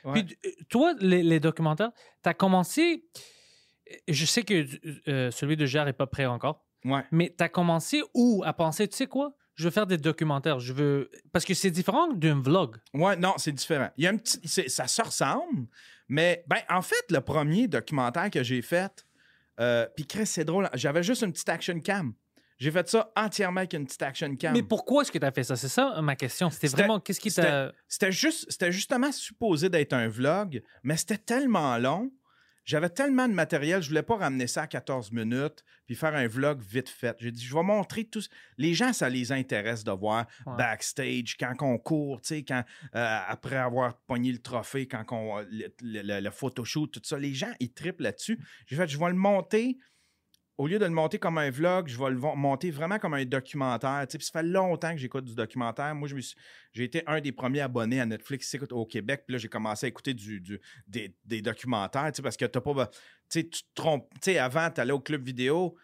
ouais. 0.04 0.10
ouais. 0.12 0.22
Puis 0.24 0.36
euh, 0.44 0.50
toi, 0.68 0.92
les, 1.00 1.22
les 1.22 1.40
documentaires, 1.40 1.92
t'as 2.22 2.34
commencé. 2.34 3.04
euh, 3.90 3.94
Je 4.08 4.24
sais 4.26 4.42
que 4.42 4.66
euh, 5.08 5.30
celui 5.30 5.56
de 5.56 5.66
Gère 5.66 5.84
n'est 5.84 5.92
pas 5.92 6.06
prêt 6.08 6.26
encore, 6.26 6.66
Ouais. 6.84 7.04
mais 7.12 7.32
t'as 7.36 7.48
commencé 7.48 8.02
où 8.14 8.42
à 8.44 8.52
penser, 8.52 8.88
tu 8.88 8.96
sais 8.96 9.06
quoi, 9.06 9.34
je 9.54 9.64
veux 9.64 9.70
faire 9.70 9.86
des 9.86 9.98
documentaires, 9.98 10.58
je 10.60 10.72
veux. 10.72 11.10
Parce 11.32 11.44
que 11.44 11.54
c'est 11.54 11.70
différent 11.70 12.08
d'un 12.12 12.40
vlog. 12.40 12.76
Ouais, 12.94 13.16
non, 13.16 13.34
c'est 13.36 13.52
différent. 13.52 13.90
Il 13.96 14.04
y 14.04 14.06
a 14.06 14.10
un 14.10 14.16
petit, 14.16 14.40
ça 14.68 14.86
se 14.86 15.02
ressemble, 15.02 15.66
mais 16.08 16.42
ben, 16.48 16.58
en 16.68 16.82
fait, 16.82 17.04
le 17.10 17.20
premier 17.20 17.68
documentaire 17.68 18.30
que 18.30 18.42
j'ai 18.42 18.62
fait, 18.62 19.06
euh, 19.60 19.86
puis 19.94 20.06
Chris, 20.06 20.26
c'est 20.26 20.44
drôle, 20.44 20.68
j'avais 20.74 21.02
juste 21.02 21.22
une 21.22 21.32
petite 21.32 21.48
action 21.50 21.78
cam. 21.80 22.14
J'ai 22.60 22.70
fait 22.70 22.88
ça 22.88 23.10
entièrement 23.16 23.58
avec 23.60 23.72
une 23.72 23.86
petite 23.86 24.02
action 24.02 24.36
cam. 24.36 24.52
Mais 24.52 24.62
pourquoi 24.62 25.02
est-ce 25.02 25.10
que 25.10 25.18
t'as 25.18 25.32
fait 25.32 25.42
ça? 25.44 25.56
C'est 25.56 25.68
ça 25.68 26.00
ma 26.02 26.14
question. 26.14 26.50
C'était 26.50 26.68
vraiment. 26.68 27.00
Qu'est-ce 27.00 27.18
qui 27.20 27.32
t'a. 27.32 27.72
C'était 27.88 28.12
juste, 28.12 28.46
c'était 28.50 28.70
justement 28.70 29.10
supposé 29.10 29.68
d'être 29.68 29.94
un 29.94 30.08
vlog, 30.08 30.62
mais 30.82 30.96
c'était 30.96 31.18
tellement 31.18 31.76
long. 31.78 32.12
J'avais 32.66 32.90
tellement 32.90 33.26
de 33.26 33.32
matériel, 33.32 33.82
je 33.82 33.88
voulais 33.88 34.02
pas 34.02 34.16
ramener 34.16 34.46
ça 34.46 34.62
à 34.62 34.66
14 34.66 35.10
minutes 35.12 35.64
puis 35.86 35.96
faire 35.96 36.14
un 36.14 36.28
vlog 36.28 36.60
vite 36.60 36.90
fait. 36.90 37.16
J'ai 37.18 37.32
dit, 37.32 37.42
je 37.42 37.52
vais 37.54 37.62
montrer 37.62 38.04
tout. 38.04 38.20
Les 38.58 38.74
gens, 38.74 38.92
ça 38.92 39.08
les 39.08 39.32
intéresse 39.32 39.82
de 39.82 39.90
voir 39.90 40.26
Ouais. 40.46 40.52
backstage, 40.56 41.36
quand 41.38 41.54
on 41.62 41.78
court, 41.78 42.20
tu 42.20 42.44
quand, 42.44 42.62
euh, 42.94 43.18
après 43.26 43.56
avoir 43.56 43.96
pogné 44.02 44.30
le 44.30 44.38
trophée, 44.38 44.86
quand 44.86 45.04
on, 45.10 45.38
le, 45.40 45.72
le, 45.82 46.02
le- 46.02 46.20
le 46.20 46.30
photoshoot, 46.30 46.88
tout 46.92 47.00
ça. 47.02 47.18
Les 47.18 47.32
gens, 47.34 47.50
ils 47.58 47.72
triplent 47.72 48.02
là-dessus. 48.04 48.38
J'ai 48.66 48.76
fait, 48.76 48.86
je 48.86 48.98
vais 48.98 49.08
le 49.08 49.14
monter. 49.14 49.78
Au 50.60 50.66
lieu 50.66 50.78
de 50.78 50.84
le 50.84 50.90
monter 50.90 51.18
comme 51.18 51.38
un 51.38 51.48
vlog, 51.48 51.88
je 51.88 51.98
vais 51.98 52.10
le 52.10 52.18
monter 52.18 52.70
vraiment 52.70 52.98
comme 52.98 53.14
un 53.14 53.24
documentaire. 53.24 54.06
Tu 54.06 54.20
ça 54.20 54.30
fait 54.30 54.46
longtemps 54.46 54.92
que 54.92 54.98
j'écoute 54.98 55.24
du 55.24 55.34
documentaire. 55.34 55.94
Moi, 55.94 56.06
j'ai 56.74 56.84
été 56.84 57.02
un 57.06 57.22
des 57.22 57.32
premiers 57.32 57.62
abonnés 57.62 57.98
à 57.98 58.04
Netflix 58.04 58.54
au 58.70 58.84
Québec. 58.84 59.22
Puis 59.26 59.32
là, 59.32 59.38
j'ai 59.38 59.48
commencé 59.48 59.86
à 59.86 59.88
écouter 59.88 60.14
des, 60.86 61.40
documentaires, 61.40 62.12
tu 62.12 62.16
sais, 62.16 62.22
parce 62.22 62.36
que 62.36 62.44
t'as 62.44 62.60
pas... 62.60 62.88
Tu 62.88 62.92
sais, 63.30 63.48
tu 63.48 63.62
te 63.62 63.68
trompes. 63.74 64.06
Tu 64.16 64.32
sais, 64.32 64.38
avant, 64.38 64.70
tu 64.70 64.82
allais 64.82 64.92
au 64.92 65.00
club 65.00 65.24
vidéo, 65.24 65.76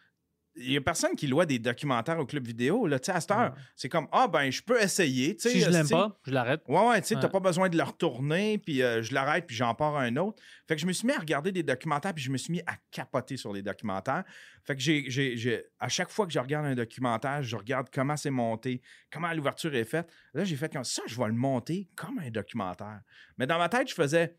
il 0.58 0.72
y 0.72 0.76
a 0.76 0.80
personne 0.80 1.14
qui 1.16 1.26
loue 1.26 1.44
des 1.44 1.58
documentaires 1.58 2.18
au 2.18 2.24
club 2.26 2.46
vidéo. 2.46 2.86
Là, 2.86 2.98
tu 2.98 3.06
sais, 3.06 3.12
à 3.12 3.20
cette 3.20 3.30
heure, 3.30 3.52
Ouais. 3.52 3.60
c'est 3.74 3.88
comme 3.88 4.08
Ah, 4.12 4.26
ben, 4.28 4.50
je 4.50 4.62
peux 4.62 4.80
essayer. 4.80 5.36
tu 5.36 5.42
sais, 5.42 5.50
Si 5.50 5.60
je 5.60 5.68
l'aime 5.70 5.88
pas, 5.88 6.18
je 6.26 6.30
l'arrête. 6.32 6.62
Ouais, 6.66 6.88
ouais, 6.88 7.00
tu 7.02 7.08
sais, 7.08 7.16
t'as 7.20 7.28
pas 7.28 7.40
besoin 7.40 7.68
de 7.68 7.76
le 7.76 7.82
retourner, 7.82 8.58
puis 8.58 8.82
euh, 8.82 9.02
je 9.02 9.12
l'arrête, 9.14 9.46
puis 9.46 9.54
j'en 9.56 9.74
pars 9.74 9.96
un 9.96 10.16
autre. 10.16 10.42
Fait 10.66 10.74
que 10.76 10.80
je 10.80 10.86
me 10.86 10.92
suis 10.92 11.06
mis 11.06 11.12
à 11.12 11.18
regarder 11.18 11.52
des 11.52 11.62
documentaires, 11.62 12.14
puis 12.14 12.24
je 12.24 12.30
me 12.30 12.36
suis 12.38 12.52
mis 12.52 12.60
à 12.66 12.74
capoter 12.90 13.36
sur 13.36 13.52
les 13.52 13.62
documentaires. 13.62 14.24
Fait 14.64 14.74
que 14.74 14.80
j'ai, 14.82 15.04
j'ai- 15.08 15.36
j'ai- 15.36 15.64
à 15.78 15.88
chaque 15.88 16.10
fois 16.10 16.26
que 16.26 16.32
je 16.32 16.38
regarde 16.38 16.66
un 16.66 16.74
documentaire, 16.74 17.42
je 17.42 17.54
regarde 17.56 17.88
comment 17.92 18.16
c'est 18.16 18.30
monté, 18.30 18.80
comment 19.12 19.32
l'ouverture 19.32 19.74
est 19.74 19.84
faite. 19.84 20.08
Là, 20.34 20.44
j'ai 20.44 20.56
fait 20.56 20.72
comme 20.72 20.84
ça, 20.84 21.02
je 21.06 21.16
vais 21.16 21.26
le 21.26 21.32
monter 21.34 21.88
comme 21.94 22.18
un 22.18 22.30
documentaire. 22.30 23.00
Mais 23.38 23.46
dans 23.46 23.58
ma 23.58 23.68
tête, 23.68 23.88
je 23.88 23.94
faisais, 23.94 24.34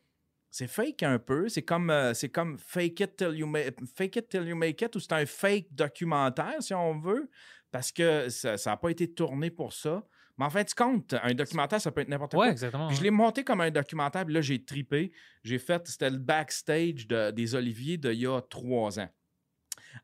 c'est 0.57 0.67
fake 0.67 1.03
un 1.03 1.19
peu, 1.19 1.49
c'est 1.49 1.61
comme, 1.61 1.89
euh, 1.91 2.13
c'est 2.15 2.29
comme 2.29 2.57
fake 2.57 2.99
it 3.01 3.15
till 3.15 3.33
you 3.35 3.45
make, 3.45 3.75
fake 3.95 4.15
it 4.15 4.27
till 4.29 4.47
you 4.47 4.55
make 4.55 4.81
it, 4.81 4.95
ou 4.95 4.99
c'est 4.99 5.13
un 5.13 5.25
fake 5.25 5.67
documentaire, 5.71 6.55
si 6.61 6.73
on 6.73 6.97
veut, 6.99 7.29
parce 7.71 7.91
que 7.91 8.27
ça 8.29 8.55
n'a 8.65 8.77
pas 8.77 8.89
été 8.89 9.13
tourné 9.13 9.51
pour 9.51 9.71
ça. 9.73 10.03
Mais 10.39 10.45
en 10.45 10.49
fait, 10.49 10.73
compte, 10.73 11.13
un 11.21 11.33
documentaire, 11.35 11.79
ça 11.79 11.91
peut 11.91 12.01
être 12.01 12.09
n'importe 12.09 12.33
Ouais, 12.33 12.39
quoi. 12.39 12.51
exactement. 12.51 12.87
Puis 12.87 12.97
je 12.97 13.03
l'ai 13.03 13.11
monté 13.11 13.43
comme 13.43 13.61
un 13.61 13.69
documentaire, 13.71 14.25
puis 14.25 14.33
là, 14.33 14.41
j'ai 14.41 14.63
tripé. 14.63 15.11
J'ai 15.43 15.59
fait, 15.59 15.87
c'était 15.87 16.09
le 16.09 16.17
backstage 16.17 17.07
de- 17.07 17.29
des 17.31 17.53
Oliviers 17.55 17.97
d'il 17.97 18.13
y 18.13 18.25
a 18.27 18.41
trois 18.41 18.99
ans. 18.99 19.09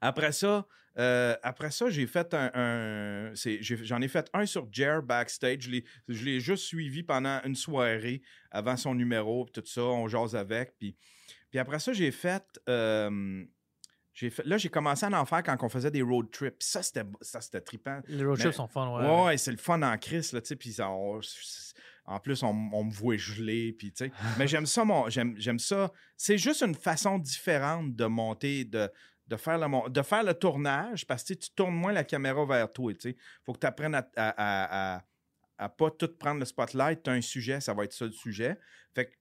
Après 0.02 0.32
ça, 0.32 0.68
euh, 1.00 1.36
après 1.44 1.72
ça, 1.72 1.90
j'ai 1.90 2.06
fait 2.08 2.34
un. 2.34 3.32
J'en 3.62 4.02
ai, 4.02 4.08
fait 4.08 4.30
un 4.34 4.46
sur 4.46 4.68
Jer 4.72 5.02
backstage. 5.02 5.62
Je 5.62 5.70
l'ai- 5.72 5.86
Je 6.08 6.24
l'ai 6.26 6.40
juste 6.40 6.66
suivi 6.66 7.04
pendant 7.04 7.40
une 7.46 7.56
soirée 7.56 8.22
avant 8.52 8.78
son 8.78 8.94
numéro, 8.96 9.46
puis 9.46 9.62
tout 9.62 9.68
ça. 9.68 9.82
On 9.82 10.08
jase 10.08 10.36
avec. 10.36 10.74
Puis, 10.78 10.96
puis 11.50 11.60
après 11.60 11.80
ça, 11.80 11.94
j'ai 11.94 12.12
fait. 12.12 12.44
euh, 12.70 13.44
là, 14.46 14.58
j'ai 14.58 14.70
commencé 14.70 15.06
à 15.06 15.20
en 15.22 15.26
faire 15.26 15.42
quand 15.44 15.58
on 15.62 15.70
faisait 15.70 15.90
des 15.92 16.02
road 16.04 16.30
trips. 16.32 16.62
Ça, 16.62 16.84
c'était 16.84 17.04
ça, 17.22 17.42
c'était 17.42 17.62
trippant. 17.62 18.00
Les 18.08 18.24
road 18.24 18.38
Mais- 18.38 18.44
trips 18.44 18.54
sont 18.56 18.68
fun, 18.68 18.96
ouais. 19.00 19.06
Ouais, 19.08 19.26
ouais, 19.26 19.38
c'est 19.38 19.52
le 19.52 19.58
fun 19.58 19.82
en 19.82 19.98
crise, 19.98 20.32
là, 20.34 20.42
tu 20.42 20.48
sais, 20.50 20.56
puis 20.56 20.76
en 22.06 22.20
plus, 22.20 22.44
on, 22.44 22.50
on 22.74 22.84
me 22.84 22.92
voit 22.92 23.16
geler, 23.16 23.72
puis 23.74 23.92
tu 23.94 24.06
sais. 24.06 24.12
Mais 24.38 24.46
j'aime 24.46 24.66
ça, 24.66 24.84
mon, 24.84 25.10
j'aime, 25.10 25.36
j'aime 25.38 25.58
ça. 25.60 25.90
C'est 26.18 26.38
juste 26.38 26.62
une 26.62 26.76
façon 26.76 27.18
différente 27.18 27.96
de 27.96 28.06
monter, 28.06 28.66
de, 28.66 28.90
de, 29.28 29.38
faire, 29.38 29.58
le, 29.58 29.90
de 29.90 30.02
faire 30.02 30.24
le 30.24 30.34
tournage, 30.34 31.06
parce 31.06 31.24
que 31.24 31.34
tu 31.34 31.50
tournes 31.52 31.76
moins 31.76 31.94
la 31.94 32.04
caméra 32.04 32.46
vers 32.46 32.72
toi, 32.72 32.94
sais. 33.00 33.16
Faut 33.46 33.54
que 33.54 33.60
tu 33.60 33.68
apprennes 33.68 33.96
à, 33.96 34.06
à, 34.16 35.04
à, 35.58 35.70
pas 35.70 35.92
tout 35.92 36.10
prendre 36.20 36.40
le 36.40 36.46
spotlight. 36.46 37.04
Tu 37.04 37.10
as 37.10 37.14
un 37.14 37.22
sujet, 37.22 37.62
ça 37.62 37.74
va 37.74 37.86
être 37.86 37.94
ça 37.94 38.06
le 38.06 38.12
sujet. 38.12 38.58
Fait 38.94 39.12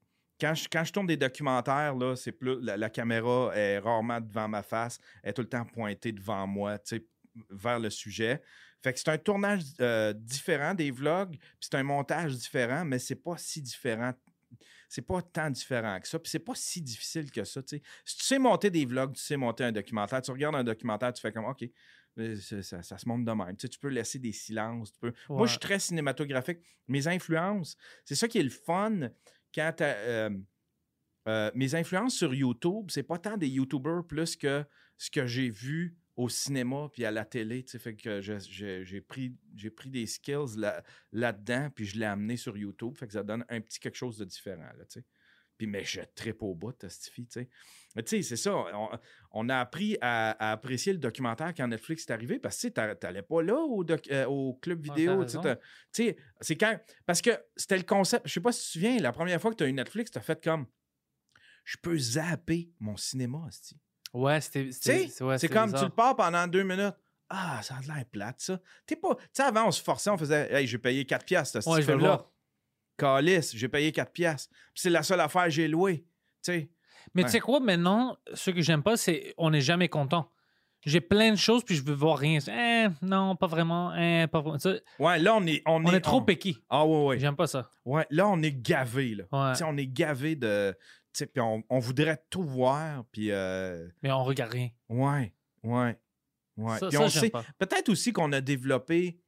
quand 0.40 0.54
je, 0.54 0.68
quand 0.68 0.82
je 0.82 0.92
tourne 0.92 1.06
des 1.06 1.16
documentaires, 1.16 1.94
là, 1.94 2.16
c'est 2.16 2.32
plus, 2.32 2.60
la, 2.60 2.90
caméra 2.90 3.52
est 3.54 3.78
rarement 3.78 4.20
devant 4.20 4.48
ma 4.48 4.62
face, 4.62 4.98
elle 5.22 5.30
est 5.30 5.34
tout 5.34 5.42
le 5.42 5.48
temps 5.48 5.64
pointée 5.64 6.10
devant 6.10 6.46
moi, 6.48 6.78
vers 7.50 7.78
le 7.78 7.90
sujet. 7.90 8.42
Fait 8.82 8.92
que 8.92 8.98
c'est 8.98 9.10
un 9.10 9.18
tournage 9.18 9.62
euh, 9.80 10.12
différent 10.12 10.74
des 10.74 10.90
vlogs, 10.90 11.36
puis 11.36 11.58
c'est 11.60 11.76
un 11.76 11.84
montage 11.84 12.34
différent, 12.36 12.84
mais 12.84 12.98
c'est 12.98 13.14
pas 13.14 13.36
si 13.36 13.62
différent. 13.62 14.12
C'est 14.92 15.00
pas 15.00 15.22
tant 15.22 15.48
différent 15.48 15.98
que 16.00 16.06
ça, 16.06 16.18
puis 16.18 16.28
c'est 16.28 16.38
pas 16.38 16.52
si 16.54 16.82
difficile 16.82 17.30
que 17.30 17.44
ça. 17.44 17.62
Si 17.66 17.78
tu 17.78 18.24
sais 18.24 18.38
monter 18.38 18.68
des 18.68 18.84
vlogs, 18.84 19.14
tu 19.14 19.22
sais 19.22 19.38
monter 19.38 19.64
un 19.64 19.72
documentaire, 19.72 20.20
tu 20.20 20.30
regardes 20.30 20.54
un 20.54 20.64
documentaire, 20.64 21.14
tu 21.14 21.22
fais 21.22 21.32
comme 21.32 21.46
OK, 21.46 21.64
ça, 22.62 22.82
ça 22.82 22.98
se 22.98 23.08
monte 23.08 23.24
de 23.24 23.32
même. 23.32 23.56
Tu, 23.56 23.62
sais, 23.62 23.68
tu 23.70 23.78
peux 23.78 23.88
laisser 23.88 24.18
des 24.18 24.32
silences. 24.32 24.92
Tu 24.92 24.98
peux... 24.98 25.14
Moi, 25.30 25.46
je 25.46 25.52
suis 25.52 25.60
très 25.60 25.78
cinématographique. 25.78 26.58
Mes 26.88 27.08
influences, 27.08 27.74
c'est 28.04 28.14
ça 28.14 28.28
qui 28.28 28.36
est 28.36 28.42
le 28.42 28.50
fun 28.50 29.08
quand 29.54 29.72
t'as, 29.74 29.94
euh, 29.94 30.30
euh, 31.26 31.50
mes 31.54 31.74
influences 31.74 32.14
sur 32.14 32.34
YouTube, 32.34 32.90
c'est 32.90 33.02
pas 33.02 33.16
tant 33.16 33.38
des 33.38 33.48
YouTubers 33.48 34.04
plus 34.06 34.36
que 34.36 34.62
ce 34.98 35.10
que 35.10 35.26
j'ai 35.26 35.48
vu 35.48 35.96
au 36.16 36.28
cinéma 36.28 36.88
puis 36.92 37.04
à 37.04 37.10
la 37.10 37.24
télé. 37.24 37.62
tu 37.64 37.70
sais, 37.72 37.78
Fait 37.78 37.94
que 37.94 38.20
j'ai 38.20 39.00
pris, 39.00 39.34
j'ai 39.56 39.70
pris 39.70 39.90
des 39.90 40.06
skills 40.06 40.56
là- 40.58 40.82
là-dedans 41.12 41.70
puis 41.74 41.84
je 41.86 41.98
l'ai 41.98 42.06
amené 42.06 42.36
sur 42.36 42.56
YouTube. 42.56 42.96
Fait 42.96 43.06
que 43.06 43.12
ça 43.14 43.22
donne 43.22 43.44
un 43.48 43.60
petit 43.60 43.78
quelque 43.80 43.96
chose 43.96 44.18
de 44.18 44.24
différent. 44.24 44.70
Là, 44.76 44.84
tu 44.84 45.00
sais. 45.00 45.04
Puis, 45.58 45.66
mais 45.66 45.84
je 45.84 46.00
tripe 46.16 46.42
au 46.42 46.54
bout, 46.54 46.74
cette 46.88 47.12
fille, 47.12 47.26
tu 47.26 47.40
sais. 47.40 47.48
Mais 47.94 48.02
tu 48.02 48.08
sais, 48.16 48.22
c'est 48.22 48.36
ça. 48.36 48.54
On, 48.56 48.88
on 49.30 49.48
a 49.48 49.58
appris 49.60 49.96
à, 50.00 50.30
à 50.32 50.52
apprécier 50.52 50.92
le 50.92 50.98
documentaire 50.98 51.52
quand 51.54 51.68
Netflix 51.68 52.04
est 52.08 52.10
arrivé 52.10 52.38
parce 52.40 52.56
que 52.56 52.60
tu 52.62 52.66
sais, 52.68 52.70
t'a- 52.72 52.96
t'allais 52.96 53.22
pas 53.22 53.42
là 53.42 53.56
au, 53.60 53.84
doc- 53.84 54.10
euh, 54.10 54.24
au 54.26 54.54
club 54.54 54.78
Ouais, 54.88 54.94
vidéo. 54.96 55.24
t'as 55.24 55.26
tu 55.26 55.32
sais, 55.32 56.14
t'as- 56.14 56.14
tu 56.16 56.22
c'est 56.40 56.56
quand. 56.56 56.80
Parce 57.06 57.20
que 57.22 57.30
c'était 57.56 57.76
le 57.76 57.84
concept. 57.84 58.26
Je 58.26 58.32
sais 58.32 58.40
pas 58.40 58.50
si 58.50 58.60
tu 58.62 58.66
te 58.66 58.72
souviens, 58.72 58.98
la 58.98 59.12
première 59.12 59.40
fois 59.40 59.50
que 59.52 59.56
tu 59.56 59.64
as 59.64 59.68
eu 59.68 59.72
Netflix, 59.72 60.10
tu 60.10 60.18
as 60.18 60.22
fait 60.22 60.42
comme. 60.42 60.66
Je 61.64 61.76
peux 61.80 61.96
zapper 61.96 62.72
mon 62.80 62.96
cinéma, 62.96 63.44
esti. 63.48 63.76
Ouais, 64.12 64.40
c'était. 64.40 64.70
Ouais, 65.20 65.38
c'est 65.38 65.48
comme 65.48 65.72
tu 65.72 65.82
le 65.84 65.90
pars 65.90 66.16
pendant 66.16 66.46
deux 66.46 66.62
minutes. 66.62 66.94
Ah, 67.34 67.60
ça 67.62 67.76
a 67.76 67.80
l'air 67.80 68.04
plate, 68.12 68.40
ça. 68.40 68.60
T'es 68.84 68.94
pas. 68.96 69.14
Tu 69.14 69.22
sais, 69.32 69.42
avant, 69.42 69.68
on 69.68 69.70
se 69.70 69.82
forçait, 69.82 70.10
on 70.10 70.18
faisait. 70.18 70.52
Hey, 70.52 70.66
j'ai 70.66 70.76
payé 70.76 71.06
4 71.06 71.24
piastres, 71.24 71.62
ce 71.62 71.68
Ouais, 71.70 71.80
je 71.80 71.86
vais 71.86 71.94
le 71.94 71.98
film-là. 72.00 72.26
Calice, 72.98 73.56
j'ai 73.56 73.68
payé 73.68 73.90
4 73.90 74.12
piastres. 74.12 74.50
Puis 74.74 74.82
c'est 74.82 74.90
la 74.90 75.02
seule 75.02 75.20
affaire 75.20 75.44
que 75.44 75.50
j'ai 75.50 75.66
louée. 75.66 76.04
Tu 76.44 76.52
sais. 76.52 76.70
Mais 77.14 77.22
Ouais. 77.22 77.26
tu 77.28 77.32
sais 77.32 77.40
quoi, 77.40 77.58
maintenant, 77.60 78.18
ce 78.34 78.50
que 78.50 78.60
j'aime 78.60 78.82
pas, 78.82 78.96
c'est 78.98 79.34
on 79.38 79.50
n'est 79.50 79.60
jamais 79.62 79.88
content. 79.88 80.30
J'ai 80.84 81.00
plein 81.00 81.30
de 81.30 81.36
choses, 81.36 81.62
puis 81.64 81.76
je 81.76 81.82
veux 81.84 81.94
voir 81.94 82.18
rien. 82.18 82.38
Eh, 82.48 82.88
non, 83.02 83.36
pas 83.36 83.46
vraiment. 83.46 83.94
Eh, 83.94 84.26
pas 84.26 84.40
vraiment. 84.40 84.58
Ouais, 84.98 85.18
là, 85.20 85.36
on 85.36 85.46
est. 85.46 85.62
On, 85.64 85.84
on 85.84 85.92
est, 85.92 86.00
trop 86.00 86.20
on-. 86.20 86.52
Ah, 86.68 86.84
ouais, 86.84 87.04
ouais. 87.06 87.18
J'aime 87.18 87.36
pas 87.36 87.46
ça. 87.46 87.70
Ouais, 87.84 88.04
là, 88.10 88.28
on 88.28 88.42
est 88.42 88.52
gavé, 88.52 89.14
là. 89.14 89.24
Ouais. 89.32 89.52
Tu 89.52 89.58
sais, 89.58 89.64
on 89.64 89.76
est 89.76 89.86
gavé 89.86 90.34
de. 90.34 90.76
Puis 91.12 91.40
on, 91.40 91.62
on 91.68 91.78
voudrait 91.78 92.22
tout 92.30 92.42
voir, 92.42 93.04
puis. 93.12 93.30
euh, 93.30 93.88
Mais 94.02 94.10
on 94.10 94.24
regarde 94.24 94.52
rien. 94.52 94.70
Ouais, 94.88 95.34
ouais, 95.62 95.98
ouais. 96.56 96.78
Ça, 96.78 96.88
Puis 96.88 96.96
ça, 96.96 97.02
on 97.04 97.08
sait. 97.08 97.30
pas. 97.30 97.44
Peut-être 97.58 97.88
aussi 97.90 98.12
qu'on 98.12 98.32
a 98.32 98.40
développé. 98.40 99.20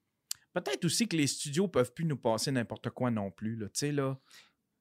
Peut-être 0.53 0.85
aussi 0.85 1.09
que 1.09 1.17
les 1.17 1.27
studios 1.27 1.67
peuvent 1.69 1.93
plus 1.93 2.05
nous 2.05 2.17
passer 2.17 2.51
n'importe 2.53 2.91
quoi 2.91 3.11
non 3.11 3.31
plus, 3.31 3.57
là. 3.57 3.67
Tu 3.67 3.79
sais, 3.81 3.93
là. 3.93 4.19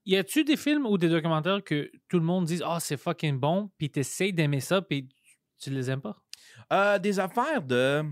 Y 0.05 0.17
a-tu 0.17 0.43
des 0.43 0.57
films 0.57 0.85
ou 0.85 0.97
des 0.97 1.09
documentaires 1.09 1.63
que 1.63 1.89
tout 2.09 2.19
le 2.19 2.25
monde 2.25 2.45
dit 2.45 2.61
Ah, 2.63 2.79
c'est 2.79 2.97
fucking 2.97 3.39
bon, 3.39 3.71
puis 3.77 3.89
t'essayes 3.89 4.33
d'aimer 4.33 4.59
ça, 4.59 4.81
puis 4.81 5.09
tu 5.57 5.69
les 5.71 5.89
aimes 5.89 6.01
pas? 6.01 6.21
Euh, 6.71 6.99
des 6.99 7.19
affaires 7.19 7.61
de. 7.63 8.03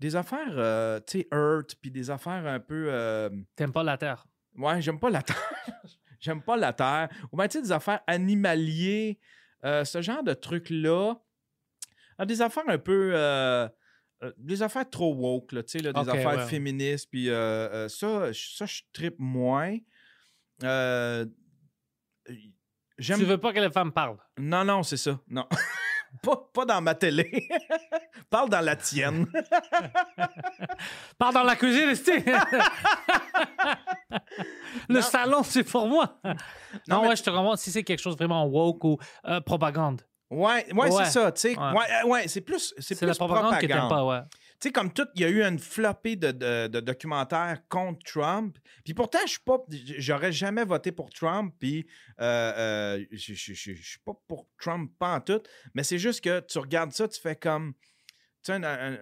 Des 0.00 0.16
affaires, 0.16 0.52
euh, 0.56 0.98
tu 1.06 1.20
sais, 1.20 1.28
Earth, 1.32 1.76
puis 1.80 1.90
des 1.90 2.10
affaires 2.10 2.44
un 2.46 2.58
peu. 2.60 2.90
T'aimes 3.54 3.72
pas 3.72 3.82
la 3.84 3.96
Terre? 3.96 4.26
Ouais, 4.56 4.80
j'aime 4.82 4.98
pas 5.00 5.10
la 5.10 5.22
terre. 5.22 5.52
j'aime 6.24 6.42
pas 6.42 6.56
la 6.56 6.72
terre. 6.72 7.08
Ou 7.30 7.36
bien, 7.36 7.46
tu 7.48 7.58
sais, 7.58 7.62
des 7.62 7.72
affaires 7.72 8.00
animaliers, 8.06 9.18
euh, 9.64 9.84
ce 9.84 10.00
genre 10.02 10.22
de 10.22 10.32
trucs-là. 10.34 11.14
Ah, 12.18 12.24
des 12.26 12.40
affaires 12.42 12.64
un 12.68 12.78
peu. 12.78 13.12
euh, 13.14 13.68
euh, 14.22 14.32
des 14.38 14.62
affaires 14.62 14.88
trop 14.88 15.14
woke, 15.14 15.52
là, 15.52 15.62
tu 15.62 15.72
sais, 15.72 15.78
là, 15.80 15.92
des 15.92 16.08
affaires 16.08 16.38
ouais. 16.38 16.46
féministes. 16.46 17.08
Puis 17.10 17.28
euh, 17.30 17.88
ça, 17.88 18.32
je- 18.32 18.54
ça, 18.56 18.64
je 18.66 18.82
trippe 18.92 19.16
moins. 19.18 19.76
J'aime. 22.96 23.18
Tu 23.18 23.24
veux 23.24 23.38
pas 23.38 23.52
que 23.52 23.58
les 23.58 23.70
femmes 23.70 23.92
parlent? 23.92 24.18
Non, 24.38 24.64
non, 24.64 24.82
c'est 24.82 24.96
ça. 24.96 25.20
Non. 25.28 25.46
pas, 26.22 26.48
pas 26.52 26.64
dans 26.64 26.80
ma 26.80 26.94
télé. 26.94 27.48
Parle 28.30 28.48
dans 28.50 28.60
la 28.60 28.76
tienne. 28.76 29.26
Parle 31.18 31.34
dans 31.34 31.42
la 31.42 31.56
cuisine! 31.56 31.94
Le 34.88 34.94
Non. 34.96 35.00
salon, 35.02 35.42
c'est 35.42 35.64
pour 35.64 35.86
moi. 35.86 36.18
Non, 36.24 36.34
Non, 36.88 37.02
mais- 37.02 37.08
ouais, 37.08 37.16
je 37.16 37.22
te 37.22 37.30
comprends. 37.30 37.56
Si 37.56 37.70
c'est 37.70 37.82
quelque 37.82 38.00
chose 38.00 38.16
vraiment 38.16 38.44
woke 38.46 38.84
ou 38.84 38.98
euh, 39.26 39.40
propagande, 39.40 40.02
Ouais, 40.30 40.66
ouais, 40.72 40.90
Ouais. 40.90 41.04
c'est 41.04 41.10
ça, 41.12 41.30
tu 41.32 41.40
sais. 41.42 41.56
Ouais. 41.58 41.72
Ouais, 41.72 41.84
euh, 42.02 42.06
ouais, 42.08 42.28
c'est 42.28 42.40
plus, 42.40 42.74
c'est 42.78 43.00
la 43.02 43.14
propagande, 43.14 43.54
que 43.58 43.66
t'aimes 43.66 43.78
propagande. 43.78 43.90
pas, 43.90 44.04
ouais. 44.04 44.20
Tu 44.60 44.68
sais, 44.68 44.72
comme 44.72 44.92
tout, 44.92 45.06
il 45.14 45.20
y 45.20 45.24
a 45.24 45.28
eu 45.28 45.42
une 45.42 45.58
flopée 45.58 46.16
de, 46.16 46.30
de- 46.30 46.68
de 46.68 46.80
documentaires 46.80 47.60
contre 47.68 47.98
Trump. 48.04 48.56
Puis 48.84 48.94
pourtant, 48.94 49.18
je 49.26 49.32
suis 49.32 49.40
pas, 49.44 49.58
j'aurais 49.98 50.32
jamais 50.32 50.64
voté 50.64 50.90
pour 50.92 51.10
Trump. 51.10 51.54
Puis 51.58 51.86
euh, 52.20 52.52
euh, 52.56 53.04
je 53.10 53.34
je- 53.34 53.52
je- 53.52 53.74
je 53.74 53.82
suis 53.90 53.98
pas 54.00 54.12
pour 54.26 54.46
Trump, 54.58 54.90
pas 54.98 55.16
en 55.16 55.20
tout. 55.20 55.40
Mais 55.74 55.82
c'est 55.82 55.98
juste 55.98 56.22
que 56.22 56.40
tu 56.40 56.58
regardes 56.58 56.92
ça, 56.92 57.06
tu 57.08 57.20
fais 57.20 57.36
comme. 57.36 57.74
Tu 58.42 58.52
sais, 58.52 58.52
un- 58.52 58.62
un- 58.64 58.98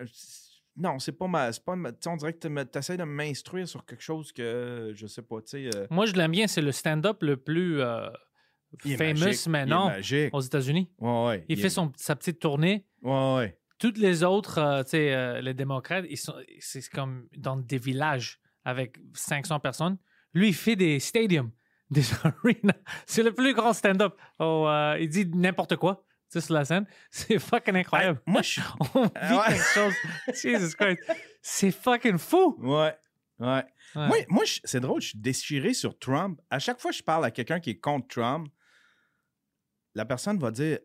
non, 0.77 0.99
c'est 0.99 1.13
pas 1.13 1.27
ma. 1.29 1.53
c'est 1.53 1.63
Pas 1.65 1.77
ma- 1.77 1.93
tu 1.93 1.99
sais, 2.01 2.09
on 2.09 2.17
dirait 2.17 2.33
que 2.33 2.49
tu 2.49 2.79
essaies 2.79 2.97
de 2.97 3.05
m'instruire 3.05 3.69
sur 3.69 3.85
quelque 3.85 4.03
chose 4.03 4.33
que 4.33 4.93
je 4.95 5.07
sais 5.07 5.23
pas, 5.23 5.37
euh, 5.55 5.87
Moi, 5.91 6.07
je 6.07 6.15
l'aime 6.15 6.31
bien. 6.33 6.47
C'est 6.47 6.63
le 6.63 6.73
stand-up 6.73 7.19
le 7.23 7.37
plus 7.37 7.81
euh, 7.83 8.09
famous 8.97 9.21
magique, 9.21 9.47
maintenant 9.49 9.89
aux 10.33 10.41
États-Unis. 10.41 10.91
Ouais, 10.99 11.27
ouais, 11.27 11.45
Il 11.49 11.57
fait 11.59 11.69
son, 11.71 11.93
sa 11.97 12.17
petite 12.17 12.39
tournée. 12.41 12.87
Ouais, 13.03 13.35
ouais. 13.37 13.59
Toutes 13.83 13.99
les 13.99 14.23
autres, 14.23 14.59
euh, 14.59 14.83
tu 14.85 14.91
sais, 14.91 15.13
euh, 15.13 15.41
les 15.41 15.55
démocrates, 15.55 16.05
ils 16.09 16.17
sont, 16.17 16.35
c'est 16.61 16.89
comme 16.89 17.27
dans 17.37 17.57
des 17.57 17.79
villages 17.79 18.39
avec 18.65 18.97
500 19.13 19.59
personnes. 19.59 19.99
Lui, 20.35 20.49
il 20.51 20.55
fait 20.55 20.77
des 20.77 21.01
stadiums, 21.01 21.51
des 21.91 22.05
arenas. 22.23 22.79
C'est 23.07 23.25
le 23.25 23.33
plus 23.35 23.55
grand 23.55 23.73
stand-up. 23.73 24.17
Oh, 24.39 24.67
euh, 24.69 24.97
il 25.01 25.09
dit 25.09 25.27
n'importe 25.27 25.75
quoi, 25.77 26.05
sur 26.29 26.55
la 26.55 26.65
scène. 26.65 26.87
C'est 27.11 27.41
fucking 27.41 27.75
incroyable. 27.75 28.21
Hey, 28.25 28.33
moi, 28.33 28.43
je 28.43 28.49
suis. 28.51 28.63
On 28.95 29.03
vit 29.03 29.09
Ouais. 29.35 29.49
quelque 29.49 29.75
chose. 29.75 29.95
Jesus 30.29 30.77
Christ. 30.77 31.01
C'est 31.43 31.73
fucking 31.73 32.19
fou. 32.19 32.57
Ouais, 32.61 32.95
ouais. 33.41 33.65
Ouais. 33.97 34.07
Moi, 34.07 34.17
moi 34.29 34.45
je- 34.45 34.61
c'est 34.63 34.79
drôle, 34.81 35.03
je 35.03 35.09
suis 35.09 35.19
déchiré 35.19 35.75
sur 35.75 35.99
Trump. 35.99 36.41
À 36.51 36.59
chaque 36.61 36.81
fois 36.81 36.93
que 36.93 36.97
je 36.97 37.03
parle 37.03 37.25
à 37.25 37.31
quelqu'un 37.33 37.59
qui 37.61 37.71
est 37.71 37.81
contre 37.81 38.07
Trump, 38.07 38.49
la 39.97 40.05
personne 40.05 40.39
va 40.39 40.51
dire 40.53 40.79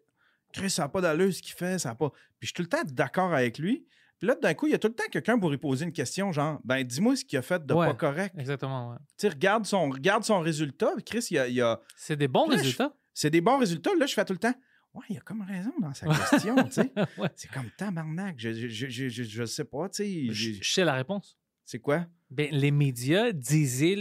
Chris, 0.58 0.70
ça 0.70 0.84
n'a 0.84 0.90
pas 0.90 1.02
d'allure 1.02 1.34
ce 1.34 1.42
qu'il 1.42 1.54
fait, 1.54 1.80
ça 1.80 1.92
a 1.92 1.96
pas. 1.96 2.10
Puis 2.10 2.20
je 2.42 2.46
suis 2.48 2.54
tout 2.54 2.62
le 2.62 2.68
temps 2.68 2.84
d'accord 2.86 3.34
avec 3.34 3.58
lui. 3.60 3.86
Puis 4.20 4.28
là, 4.28 4.36
d'un 4.36 4.54
coup, 4.56 4.66
il 4.68 4.72
y 4.72 4.74
a 4.74 4.80
tout 4.80 4.88
le 4.88 4.96
temps 4.96 5.04
quelqu'un 5.12 5.38
pour 5.38 5.50
lui 5.52 5.58
poser 5.60 5.86
une 5.86 5.92
question, 5.92 6.32
genre, 6.32 6.60
ben, 6.64 6.84
dis-moi 6.84 7.16
ce 7.16 7.24
qu'il 7.24 7.38
a 7.38 7.44
fait 7.44 7.64
de 7.64 7.74
Ouais. 7.74 7.86
pas 7.88 7.94
correct. 7.94 8.34
Exactement, 8.38 8.90
ouais. 8.92 8.98
Tu 9.18 9.22
sais, 9.22 9.30
regarde 9.30 9.66
son, 9.66 9.90
regarde 9.90 10.24
son 10.24 10.40
résultat. 10.40 10.92
Chris, 11.06 11.28
il 11.30 11.36
y 11.36 11.40
a, 11.40 11.48
il 11.48 11.54
y 11.56 11.62
a- 11.62 11.80
C'est 11.96 12.16
des 12.16 12.28
bons 12.28 12.50
Là, 12.50 12.56
résultats. 12.58 12.94
c'est 13.14 13.30
des 13.30 13.42
bons 13.42 13.58
résultats. 13.60 13.92
Là, 14.00 14.06
je 14.08 14.14
fais 14.16 14.26
tout 14.26 14.34
le 14.34 14.40
temps. 14.40 14.56
Ouais, 14.96 15.04
il 15.10 15.18
a 15.18 15.20
comme 15.20 15.42
raison 15.44 15.72
dans 15.80 15.94
sa 15.94 16.08
question, 16.32 16.56
tu 16.66 16.72
sais. 16.72 16.92
Ouais. 17.20 17.30
C'est 17.36 17.52
comme 17.52 17.70
tabarnak. 17.78 18.36
Je, 18.40 18.52
je, 18.54 18.68
je, 18.68 19.08
je, 19.10 19.24
je- 19.24 19.46
sais 19.46 19.66
pas, 19.66 19.88
tu 19.90 20.04
sais. 20.04 20.34
Je 20.34 20.64
sais 20.68 20.84
la 20.84 20.94
réponse. 20.96 21.38
C'est 21.64 21.80
quoi? 21.80 22.08
Ben, 22.32 22.48
les 22.52 22.72
médias 22.72 23.32
disaient, 23.32 23.98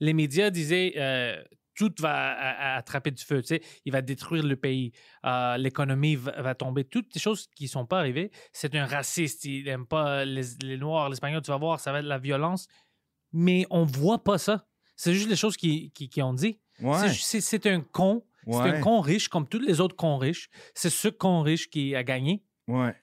les 0.00 0.12
médias 0.14 0.48
disaient, 0.48 0.94
euh, 0.96 1.42
tout 1.74 1.92
va 2.00 2.12
à- 2.32 2.74
à- 2.74 2.76
attraper 2.76 3.10
du 3.10 3.22
feu, 3.24 3.40
tu 3.42 3.48
sais, 3.48 3.62
il 3.84 3.92
va 3.92 4.02
détruire 4.02 4.44
le 4.44 4.56
pays, 4.56 4.92
euh, 5.24 5.56
l'économie 5.56 6.16
va, 6.16 6.40
va 6.42 6.54
tomber, 6.54 6.84
toutes 6.84 7.14
les 7.14 7.20
choses 7.20 7.46
qui 7.54 7.68
sont 7.68 7.86
pas 7.86 7.98
arrivées. 8.00 8.30
C'est 8.52 8.74
un 8.74 8.86
raciste, 8.86 9.44
il 9.44 9.64
n'aime 9.64 9.86
pas 9.86 10.24
les, 10.24 10.42
les 10.62 10.76
Noirs, 10.76 11.08
l'Espagnol, 11.08 11.42
tu 11.42 11.50
vas 11.50 11.56
voir, 11.58 11.80
ça 11.80 11.92
va 11.92 12.00
être 12.00 12.06
la 12.06 12.18
violence. 12.18 12.66
Mais 13.32 13.66
on 13.70 13.84
voit 13.84 14.22
pas 14.24 14.38
ça. 14.38 14.66
C'est 14.96 15.14
juste 15.14 15.28
les 15.30 15.36
choses 15.36 15.56
qui, 15.56 15.90
qui, 15.92 16.08
qui 16.08 16.20
ont 16.22 16.34
dit. 16.34 16.58
Ouais. 16.80 17.08
C'est 17.12 17.66
un 17.66 17.80
con. 17.80 18.24
C'est 18.46 18.52
un 18.58 18.80
con 18.80 19.00
riche, 19.00 19.28
comme 19.28 19.46
tous 19.46 19.58
les 19.60 19.80
autres 19.80 19.94
cons 19.96 20.18
riches. 20.18 20.48
C'est 20.74 20.90
ce 20.90 21.08
con 21.08 21.42
riche 21.42 21.70
qui 21.70 21.94
a 21.94 22.02
gagné. 22.02 22.42
Ouais. 22.66 22.94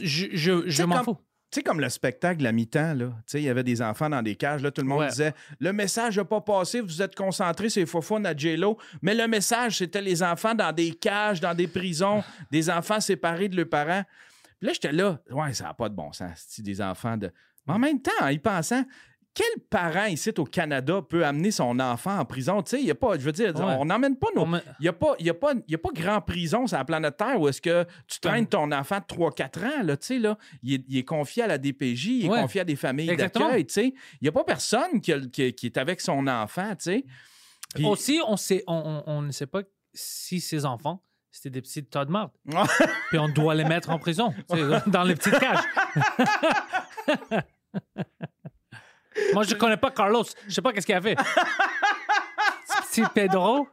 Je, 0.00 0.26
je, 0.32 0.62
je 0.66 0.70
sais, 0.76 0.86
m'en 0.86 1.02
fous. 1.04 1.18
Tu 1.54 1.60
sais, 1.60 1.62
comme 1.62 1.78
le 1.78 1.88
spectacle 1.88 2.44
à 2.44 2.50
mi-temps, 2.50 2.94
là. 2.94 3.06
Tu 3.06 3.22
sais, 3.26 3.40
il 3.40 3.44
y 3.44 3.48
avait 3.48 3.62
des 3.62 3.80
enfants 3.80 4.10
dans 4.10 4.22
des 4.22 4.34
cages, 4.34 4.60
là. 4.60 4.72
Tout 4.72 4.82
le 4.82 4.88
monde 4.88 5.02
Ouais. 5.02 5.08
disait 5.08 5.32
Le 5.60 5.72
message 5.72 6.16
n'a 6.16 6.24
pas 6.24 6.40
passé, 6.40 6.80
vous 6.80 7.00
êtes 7.00 7.14
concentrés 7.14 7.68
faux 7.86 8.02
à 8.24 8.36
J-Lo. 8.36 8.76
Mais 9.02 9.14
le 9.14 9.28
message, 9.28 9.78
c'était 9.78 10.02
les 10.02 10.20
enfants 10.24 10.56
dans 10.56 10.72
des 10.72 10.90
cages, 10.90 11.40
dans 11.40 11.54
des 11.54 11.68
prisons, 11.68 12.24
des 12.50 12.68
enfants 12.70 12.98
séparés 12.98 13.48
de 13.48 13.54
leurs 13.56 13.68
parents. 13.68 14.02
Puis 14.58 14.66
là, 14.66 14.72
j'étais 14.72 14.90
là. 14.90 15.20
Ouais, 15.30 15.54
ça 15.54 15.66
n'a 15.66 15.74
pas 15.74 15.88
de 15.88 15.94
bon 15.94 16.12
sens. 16.12 16.44
C'est 16.48 16.64
des 16.64 16.80
enfants 16.82 17.16
de. 17.16 17.30
Mais 17.68 17.74
en 17.74 17.78
même 17.78 18.02
temps, 18.02 18.10
en 18.20 18.28
y 18.30 18.38
pensant, 18.40 18.84
quel 19.34 19.62
parent 19.68 20.04
ici 20.06 20.30
au 20.38 20.44
Canada 20.44 21.02
peut 21.02 21.24
amener 21.26 21.50
son 21.50 21.80
enfant 21.80 22.18
en 22.20 22.24
prison? 22.24 22.62
Tu 22.62 22.70
sais, 22.76 22.82
il 22.82 22.90
a 22.90 22.94
pas. 22.94 23.14
Je 23.18 23.24
veux 23.24 23.32
dire, 23.32 23.54
Ouais. 23.56 23.76
on 23.80 23.84
n'emmène 23.86 24.16
pas 24.16 24.28
nos. 24.36 24.46
Il 24.46 24.62
n'y 24.82 24.88
a, 24.88 24.92
pas- 24.92 25.16
y 25.18 25.28
a, 25.28 25.34
pas- 25.34 25.54
il 25.66 25.72
y 25.72 25.74
a 25.74 25.78
pas 25.78 25.88
grand 25.92 26.20
prison 26.20 26.66
sur 26.68 26.76
la 26.78 26.84
planète 26.84 27.16
Terre 27.16 27.40
où 27.40 27.48
est-ce 27.48 27.60
que 27.60 27.84
tu 28.06 28.20
traînes 28.20 28.46
ton 28.46 28.70
enfant 28.70 28.98
de 28.98 29.04
3-4 29.14 29.64
ans, 29.64 29.82
là, 29.82 29.96
tu 29.96 30.06
sais, 30.06 30.18
là. 30.18 30.38
Il 30.62 30.74
est, 30.74 30.84
il 30.88 30.98
est 30.98 31.04
confié 31.04 31.42
à 31.42 31.46
la 31.48 31.58
DPJ, 31.58 32.06
il 32.06 32.26
est 32.26 32.28
Ouais. 32.28 32.40
confié 32.42 32.60
à 32.60 32.64
des 32.64 32.76
familles 32.76 33.16
d'accueil, 33.16 33.66
tu 33.66 33.72
sais. 33.74 33.86
Il 33.88 34.18
n'y 34.22 34.28
a 34.28 34.32
pas 34.32 34.44
personne 34.44 35.00
qui, 35.00 35.12
a- 35.12 35.20
qui- 35.20 35.52
qui 35.52 35.66
est 35.66 35.76
avec 35.78 36.00
son 36.00 36.26
enfant, 36.28 36.70
tu 36.76 36.84
sais. 36.84 37.04
Puis- 37.74 37.84
Aussi, 37.86 38.20
on, 38.28 38.36
sait, 38.36 38.62
on, 38.68 39.02
on- 39.06 39.12
on 39.14 39.22
ne 39.22 39.32
sait 39.32 39.46
pas 39.48 39.62
si 39.92 40.40
ses 40.40 40.64
enfants, 40.64 41.02
c'était 41.32 41.50
des 41.50 41.60
petits 41.60 41.84
tas 41.84 42.04
de 42.04 42.10
marde. 42.12 42.30
Puis 43.10 43.18
on 43.18 43.28
doit 43.28 43.56
les 43.56 43.64
mettre 43.64 43.90
en 43.90 43.98
prison, 43.98 44.32
dans 44.86 45.02
les 45.02 45.16
petites 45.16 45.38
cages. 45.40 45.64
Moi, 49.32 49.42
je 49.44 49.54
connais 49.54 49.76
pas 49.76 49.90
Carlos. 49.90 50.24
Je 50.48 50.52
sais 50.54 50.62
pas 50.62 50.72
qu'est-ce 50.72 50.86
qu'il 50.86 50.94
a 50.94 51.00
fait. 51.00 51.16
Petit 52.90 53.02
Pedro. 53.14 53.66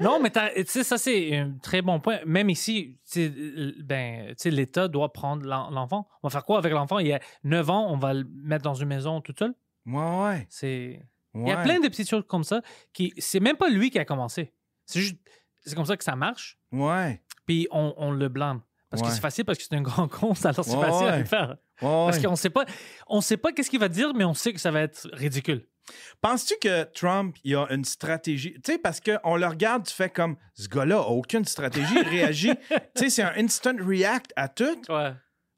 non, 0.00 0.20
mais 0.20 0.30
tu 0.30 0.40
sais, 0.66 0.82
ça, 0.82 0.98
c'est 0.98 1.36
un 1.36 1.52
très 1.62 1.80
bon 1.82 2.00
point. 2.00 2.18
Même 2.26 2.50
ici, 2.50 2.98
ben, 3.84 4.34
l'État 4.46 4.88
doit 4.88 5.12
prendre 5.12 5.46
l'en- 5.46 5.70
l'enfant. 5.70 6.08
On 6.22 6.28
va 6.28 6.32
faire 6.32 6.44
quoi 6.44 6.58
avec 6.58 6.72
l'enfant? 6.72 6.98
Il 6.98 7.12
a 7.12 7.20
9 7.44 7.70
ans, 7.70 7.86
on 7.92 7.96
va 7.96 8.12
le 8.14 8.24
mettre 8.42 8.64
dans 8.64 8.74
une 8.74 8.88
maison 8.88 9.20
tout 9.20 9.34
seul? 9.38 9.54
Ouais, 9.86 10.22
ouais. 10.22 10.46
C'est... 10.50 11.00
Il 11.36 11.48
y 11.48 11.52
a 11.52 11.56
plein 11.62 11.80
de 11.80 11.88
petites 11.88 12.08
choses 12.08 12.24
comme 12.28 12.44
ça 12.44 12.60
qui. 12.92 13.12
C'est 13.18 13.40
même 13.40 13.56
pas 13.56 13.68
lui 13.68 13.90
qui 13.90 13.98
a 13.98 14.04
commencé. 14.04 14.52
C'est 14.86 15.00
juste. 15.00 15.16
C'est 15.66 15.74
comme 15.74 15.84
ça 15.84 15.96
que 15.96 16.04
ça 16.04 16.14
marche. 16.14 16.58
Ouais. 16.70 17.20
Puis 17.44 17.66
on, 17.72 17.92
on 17.96 18.12
le 18.12 18.28
blâme. 18.28 18.60
Parce 18.88 19.02
que 19.02 19.08
c'est 19.10 19.20
facile 19.20 19.44
parce 19.44 19.58
que 19.58 19.64
c'est 19.64 19.74
un 19.74 19.82
grand 19.82 20.06
con, 20.06 20.32
alors 20.44 20.64
c'est 20.64 20.76
Ouais, 20.76 20.86
facile 20.86 21.08
à 21.08 21.18
le 21.18 21.24
faire. 21.24 21.56
Parce 21.80 22.18
qu'on 22.18 22.36
sait 22.36 22.50
pas. 22.50 22.64
On 23.08 23.20
sait 23.20 23.36
pas 23.36 23.52
qu'est-ce 23.52 23.70
qu'il 23.70 23.80
va 23.80 23.88
dire, 23.88 24.14
mais 24.14 24.24
on 24.24 24.34
sait 24.34 24.52
que 24.52 24.60
ça 24.60 24.70
va 24.70 24.82
être 24.82 25.08
ridicule. 25.12 25.66
Penses-tu 26.20 26.54
que 26.60 26.84
Trump, 26.92 27.36
il 27.44 27.54
a 27.56 27.66
une 27.70 27.84
stratégie? 27.84 28.54
Tu 28.64 28.72
sais, 28.72 28.78
parce 28.78 29.00
qu'on 29.00 29.36
le 29.36 29.46
regarde, 29.46 29.86
tu 29.86 29.94
fais 29.94 30.08
comme 30.08 30.36
ce 30.54 30.68
gars-là 30.68 30.96
a 30.96 31.08
aucune 31.08 31.44
stratégie, 31.44 31.94
il 31.94 32.08
réagit. 32.08 32.52
tu 32.70 32.76
sais, 32.96 33.10
c'est 33.10 33.22
un 33.22 33.34
instant 33.36 33.74
react 33.78 34.32
à 34.36 34.48
tout. 34.48 34.80
Ouais. 34.88 35.12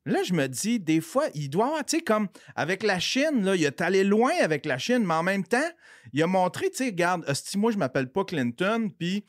Là, 0.07 0.23
je 0.23 0.33
me 0.33 0.47
dis, 0.47 0.79
des 0.79 1.01
fois, 1.01 1.27
il 1.35 1.51
doit 1.51 1.67
avoir, 1.67 1.85
tu 1.85 1.99
sais, 1.99 2.03
comme 2.03 2.29
avec 2.55 2.83
la 2.83 3.01
Chine, 3.01 3.45
là, 3.45 3.57
il 3.57 3.65
est 3.65 3.81
allé 3.81 4.05
loin 4.05 4.33
avec 4.41 4.65
la 4.65 4.79
Chine, 4.79 5.05
mais 5.05 5.15
en 5.15 5.25
même 5.25 5.45
temps, 5.45 5.69
il 6.13 6.23
a 6.23 6.29
montré, 6.29 6.71
tu 6.71 6.77
sais, 6.77 6.87
regarde, 6.87 7.25
hostie, 7.29 7.59
moi, 7.59 7.73
je 7.73 7.77
m'appelle 7.77 8.11
pas 8.11 8.25
Clinton, 8.25 8.89
puis, 8.97 9.25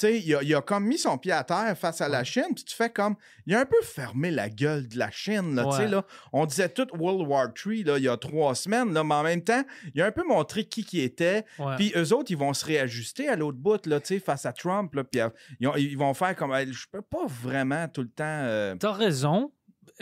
sais, 0.00 0.18
il 0.20 0.34
a, 0.34 0.42
il 0.42 0.54
a 0.54 0.60
comme 0.60 0.84
mis 0.86 0.98
son 0.98 1.16
pied 1.18 1.32
à 1.32 1.44
terre 1.44 1.76
face 1.78 2.00
à 2.00 2.08
la 2.08 2.24
Chine, 2.24 2.46
puis 2.54 2.64
tu 2.64 2.74
fais 2.74 2.90
comme, 2.90 3.16
il 3.46 3.54
a 3.54 3.60
un 3.60 3.64
peu 3.64 3.80
fermé 3.82 4.30
la 4.30 4.48
gueule 4.50 4.88
de 4.88 4.98
la 4.98 5.10
Chine, 5.10 5.54
là, 5.54 5.64
tu 5.70 5.76
sais, 5.76 5.88
là. 5.88 6.04
On 6.32 6.46
disait 6.46 6.68
tout 6.68 6.86
World 6.98 7.26
War 7.26 7.48
III, 7.64 7.84
là, 7.84 7.98
il 7.98 8.04
y 8.04 8.08
a 8.08 8.16
trois 8.16 8.54
semaines, 8.54 8.92
là, 8.92 9.02
mais 9.04 9.14
en 9.14 9.22
même 9.22 9.42
temps, 9.42 9.62
il 9.94 10.02
a 10.02 10.06
un 10.06 10.12
peu 10.12 10.24
montré 10.26 10.64
qui 10.64 10.84
qui 10.84 11.00
était, 11.00 11.44
puis 11.76 11.92
eux 11.96 12.12
autres, 12.12 12.30
ils 12.30 12.36
vont 12.36 12.52
se 12.54 12.64
réajuster 12.64 13.28
à 13.28 13.36
l'autre 13.36 13.58
bout, 13.58 13.84
là, 13.86 14.00
tu 14.00 14.06
sais, 14.08 14.18
face 14.20 14.44
à 14.46 14.52
Trump, 14.52 14.94
là, 14.94 15.04
puis 15.04 15.20
ils, 15.60 15.66
ont- 15.68 15.76
ils 15.76 15.96
vont 15.96 16.12
faire 16.14 16.34
comme, 16.36 16.54
je 16.56 16.86
peux 16.90 17.02
pas 17.02 17.26
vraiment 17.26 17.88
tout 17.88 18.02
le 18.02 18.08
temps... 18.10 18.24
euh, 18.26 18.74
T'as 18.76 18.92
raison. 18.92 19.52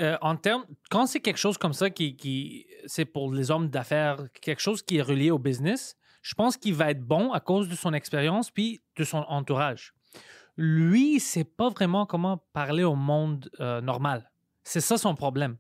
Euh, 0.01 0.16
en 0.22 0.34
termes, 0.36 0.64
quand 0.90 1.07
c'est 1.07 1.20
quelque 1.20 1.36
chose 1.38 1.57
comme 1.57 1.72
ça 1.72 1.88
qui, 1.88 2.16
qui 2.16 2.66
c'est 2.86 3.05
pour 3.05 3.32
les 3.32 3.53
hommes 3.53 3.68
d'affaires, 3.68 4.24
quelque 4.40 4.61
chose 4.61 4.82
qui 4.82 4.97
est 4.97 5.03
relié 5.03 5.30
au 5.30 5.38
business, 5.38 5.97
je 6.25 6.35
pense 6.35 6.57
qu'il 6.57 6.75
va 6.75 6.91
être 6.91 7.03
bon 7.03 7.33
à 7.33 7.41
cause 7.41 7.68
de 7.68 7.75
son 7.75 7.93
expérience 7.93 8.51
puis 8.51 8.81
de 8.97 9.05
son 9.05 9.18
entourage. 9.29 9.93
Lui, 10.57 11.16
il 11.16 11.20
sait 11.20 11.45
pas 11.45 11.68
vraiment 11.68 12.07
comment 12.07 12.39
parler 12.55 12.83
au 12.83 12.95
monde 12.95 13.51
euh, 13.61 13.83
normal. 13.83 14.31
C'est 14.62 14.81
ça 14.81 14.97
son 14.97 15.14
problème. 15.14 15.59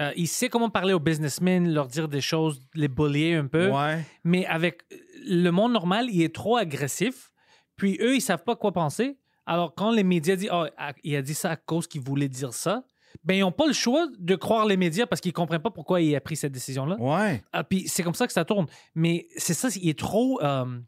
Euh, 0.00 0.12
il 0.16 0.26
sait 0.26 0.48
comment 0.48 0.68
parler 0.68 0.94
aux 0.94 0.98
businessmen, 0.98 1.72
leur 1.72 1.86
dire 1.86 2.08
des 2.08 2.20
choses, 2.20 2.60
les 2.74 2.88
bullier 2.88 3.34
un 3.34 3.46
peu. 3.46 3.70
ouais. 3.70 4.04
Mais 4.24 4.44
avec 4.46 4.82
le 5.26 5.50
monde 5.50 5.72
normal, 5.72 6.08
il 6.10 6.22
est 6.22 6.34
trop 6.34 6.56
agressif. 6.56 7.30
Puis 7.76 7.96
eux, 8.00 8.16
ils 8.16 8.20
savent 8.20 8.42
pas 8.42 8.56
quoi 8.56 8.72
penser. 8.72 9.16
Alors, 9.46 9.76
quand 9.76 9.92
les 9.92 10.02
médias 10.02 10.34
disent 10.34 10.50
oh, 10.52 10.66
il 11.04 11.14
a 11.14 11.22
dit 11.22 11.34
ça 11.34 11.52
à 11.52 11.56
cause 11.56 11.86
qu'il 11.86 12.00
voulait 12.00 12.28
dire 12.28 12.52
ça, 12.52 12.82
ben, 13.22 13.34
ils 13.34 13.40
n'ont 13.40 13.52
pas 13.52 13.66
le 13.66 13.72
choix 13.72 14.06
de 14.18 14.34
croire 14.34 14.66
les 14.66 14.76
médias 14.76 15.06
parce 15.06 15.20
qu'ils 15.20 15.32
comprennent 15.32 15.62
pas 15.62 15.70
pourquoi 15.70 16.00
il 16.00 16.14
a 16.16 16.20
pris 16.20 16.36
cette 16.36 16.52
décision-là. 16.52 16.96
Ouais. 16.98 17.42
Ah, 17.52 17.64
puis 17.64 17.86
c'est 17.88 18.02
comme 18.02 18.14
ça 18.14 18.26
que 18.26 18.32
ça 18.32 18.44
tourne. 18.44 18.66
Mais 18.94 19.28
c'est 19.36 19.54
ça, 19.54 19.68
il 19.76 19.88
est 19.88 19.98
trop. 19.98 20.40
euh, 20.42 20.80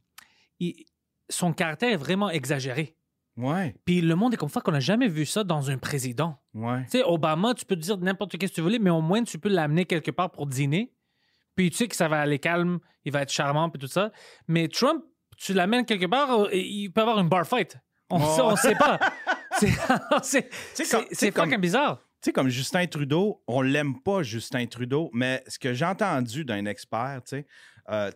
il- 0.60 0.84
son 1.28 1.52
caractère 1.52 1.90
est 1.92 1.96
vraiment 1.96 2.30
exagéré. 2.30 2.96
Ouais. 3.36 3.74
Puis 3.84 4.00
le 4.00 4.14
monde 4.14 4.32
est 4.32 4.36
comme 4.38 4.48
ça 4.48 4.60
qu'on 4.60 4.72
n'a 4.72 4.80
jamais 4.80 5.08
vu 5.08 5.26
ça 5.26 5.44
dans 5.44 5.70
un 5.70 5.76
président. 5.76 6.38
Ouais. 6.54 6.84
Tu 6.84 6.90
sais, 6.98 7.02
Obama, 7.04 7.52
tu 7.54 7.64
peux 7.66 7.76
dire 7.76 7.98
n'importe 7.98 8.32
ce 8.32 8.36
que 8.38 8.46
tu 8.46 8.60
veux, 8.62 8.78
mais 8.78 8.90
au 8.90 9.00
moins 9.02 9.22
tu 9.24 9.38
peux 9.38 9.48
l'amener 9.50 9.84
quelque 9.84 10.10
part 10.10 10.30
pour 10.30 10.46
dîner. 10.46 10.92
Puis 11.54 11.70
tu 11.70 11.76
sais 11.76 11.88
que 11.88 11.96
ça 11.96 12.08
va 12.08 12.20
aller 12.20 12.38
calme, 12.38 12.78
il 13.04 13.12
va 13.12 13.22
être 13.22 13.32
charmant, 13.32 13.68
puis 13.70 13.78
tout 13.78 13.86
ça. 13.88 14.10
Mais 14.48 14.68
Trump, 14.68 15.02
tu 15.36 15.52
l'amènes 15.52 15.84
quelque 15.84 16.06
part, 16.06 16.30
euh, 16.44 16.48
il 16.54 16.90
peut 16.90 17.02
avoir 17.02 17.18
une 17.18 17.28
bar 17.28 17.46
fight. 17.46 17.76
On 18.08 18.18
Ouais. 18.20 18.56
sait, 18.56 18.74
pas. 18.76 18.98
C'est- 20.22 20.48
comme- 20.90 21.04
comme- 21.04 21.44
fucking 21.44 21.60
bizarre. 21.60 22.00
Sais, 22.26 22.32
comme 22.32 22.48
Justin 22.48 22.88
Trudeau, 22.88 23.40
on 23.46 23.62
l'aime 23.62 24.02
pas, 24.02 24.24
Justin 24.24 24.66
Trudeau, 24.66 25.10
mais 25.12 25.44
ce 25.46 25.60
que 25.60 25.72
j'ai 25.72 25.84
entendu 25.84 26.44
d'un 26.44 26.66
expert, 26.66 27.20
tu 27.24 27.36
sais, 27.36 27.46
euh, 27.88 28.10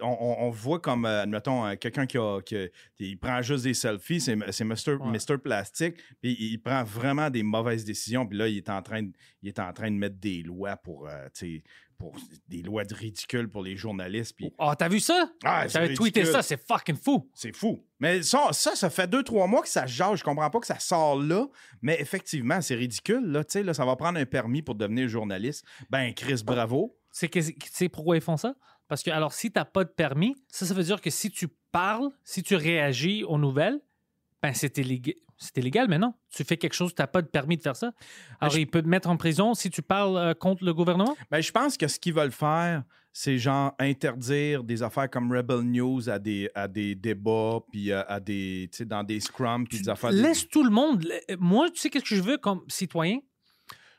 on, 0.00 0.50
voit 0.50 0.80
comme, 0.80 1.04
euh, 1.04 1.22
admettons, 1.22 1.66
euh, 1.66 1.76
quelqu'un 1.76 2.06
qui, 2.06 2.18
a- 2.18 2.40
qui 2.42 2.68
il 2.98 3.18
prend 3.18 3.42
juste 3.42 3.64
des 3.64 3.74
selfies, 3.74 4.20
c'est 4.20 4.36
c'est 4.52 4.64
Mr. 4.64 4.94
Ouais. 5.00 5.10
Mr. 5.12 5.38
Plastic, 5.38 5.96
puis 6.20 6.36
il, 6.38 6.52
il 6.52 6.58
prend 6.62 6.82
vraiment 6.84 7.30
des 7.30 7.42
mauvaises 7.42 7.84
décisions, 7.84 8.26
puis 8.26 8.38
là, 8.38 8.48
il 8.48 8.56
est 8.58 8.70
en 8.70 8.82
train 8.82 9.02
de, 9.02 9.12
il 9.42 9.48
est 9.48 9.58
en 9.58 9.72
train 9.72 9.90
de 9.90 9.96
mettre 9.96 10.16
des 10.16 10.42
lois 10.42 10.76
pour, 10.76 11.08
euh, 11.08 11.26
tu 11.34 11.56
sais, 11.58 11.62
pour 11.98 12.16
des 12.48 12.62
lois 12.62 12.84
de 12.84 12.94
ridicules 12.94 13.46
pour 13.50 13.62
les 13.62 13.76
journalistes, 13.76 14.34
puis 14.34 14.50
Oh, 14.58 14.72
t'as 14.78 14.88
vu 14.88 15.00
ça? 15.00 15.30
Ah, 15.44 15.68
J'avais 15.68 15.92
tweeté 15.92 16.20
ridicule. 16.20 16.32
ça, 16.32 16.40
c'est 16.42 16.56
fucking 16.66 16.96
fou. 16.96 17.28
c'est 17.34 17.54
fou. 17.54 17.84
Mais 17.98 18.22
ça, 18.22 18.48
ça, 18.52 18.74
ça 18.74 18.88
fait 18.88 19.06
deux, 19.06 19.22
trois 19.22 19.46
mois 19.46 19.60
que 19.60 19.68
ça 19.68 19.86
se 19.86 19.92
jase. 19.92 20.18
Je 20.20 20.24
comprends 20.24 20.48
pas 20.48 20.60
que 20.60 20.66
ça 20.66 20.78
sort 20.78 21.20
là, 21.20 21.46
mais 21.82 22.00
effectivement, 22.00 22.62
c'est 22.62 22.74
ridicule. 22.74 23.26
Là, 23.26 23.44
Tu 23.44 23.52
sais, 23.52 23.62
là, 23.62 23.74
ça 23.74 23.84
va 23.84 23.96
prendre 23.96 24.18
un 24.18 24.24
permis 24.24 24.62
pour 24.62 24.76
devenir 24.76 25.08
journaliste. 25.08 25.62
Ben, 25.90 26.14
Chris, 26.14 26.42
bravo. 26.42 26.96
C'est 27.12 27.28
que- 27.28 27.38
tu 27.40 27.54
sais 27.70 27.90
pourquoi 27.90 28.16
ils 28.16 28.22
font 28.22 28.38
ça? 28.38 28.54
Parce 28.90 29.02
que, 29.04 29.10
alors, 29.10 29.32
si 29.32 29.50
t'as 29.52 29.64
pas 29.64 29.84
de 29.84 29.88
permis, 29.88 30.34
ça, 30.48 30.66
ça 30.66 30.74
veut 30.74 30.82
dire 30.82 31.00
que 31.00 31.08
si 31.10 31.30
tu 31.30 31.46
parles, 31.70 32.10
si 32.24 32.42
tu 32.42 32.56
réagis 32.56 33.22
aux 33.24 33.38
nouvelles, 33.38 33.80
ben, 34.42 34.52
c'est 34.52 34.76
illégal. 34.78 35.14
C'est 35.38 35.56
illégal 35.56 35.88
maintenant. 35.88 36.18
Tu 36.30 36.44
fais 36.44 36.58
quelque 36.58 36.74
chose, 36.74 36.94
tu 36.94 37.00
n'as 37.00 37.06
pas 37.06 37.22
de 37.22 37.28
permis 37.28 37.56
de 37.56 37.62
faire 37.62 37.76
ça. 37.76 37.92
Alors, 38.40 38.52
je- 38.52 38.58
il 38.58 38.66
peut 38.66 38.82
te 38.82 38.88
mettre 38.88 39.08
en 39.08 39.16
prison 39.16 39.54
si 39.54 39.70
tu 39.70 39.80
parles 39.80 40.18
euh, 40.18 40.34
contre 40.34 40.64
le 40.64 40.74
gouvernement? 40.74 41.16
Ben, 41.30 41.40
je 41.40 41.50
pense 41.50 41.78
que 41.78 41.88
ce 41.88 41.98
qu'ils 41.98 42.12
veulent 42.12 42.30
faire, 42.32 42.82
c'est 43.12 43.38
genre 43.38 43.72
interdire 43.78 44.64
des 44.64 44.82
affaires 44.82 45.08
comme 45.08 45.32
Rebel 45.34 45.60
News 45.62 46.10
à 46.10 46.18
des, 46.18 46.50
à 46.54 46.68
des 46.68 46.94
débats, 46.94 47.60
puis 47.70 47.90
euh, 47.92 48.02
à 48.08 48.20
des, 48.20 48.68
tu 48.74 48.84
dans 48.84 49.02
des 49.04 49.20
scrums, 49.20 49.66
puis 49.66 49.78
des 49.80 49.88
affaires. 49.88 50.10
Laisse 50.12 50.46
tout 50.48 50.62
le 50.64 50.70
monde. 50.70 51.06
Moi, 51.38 51.70
tu 51.70 51.78
sais 51.78 51.88
qu'est-ce 51.90 52.04
que 52.10 52.16
je 52.16 52.22
veux 52.22 52.36
comme 52.38 52.62
citoyen? 52.68 53.20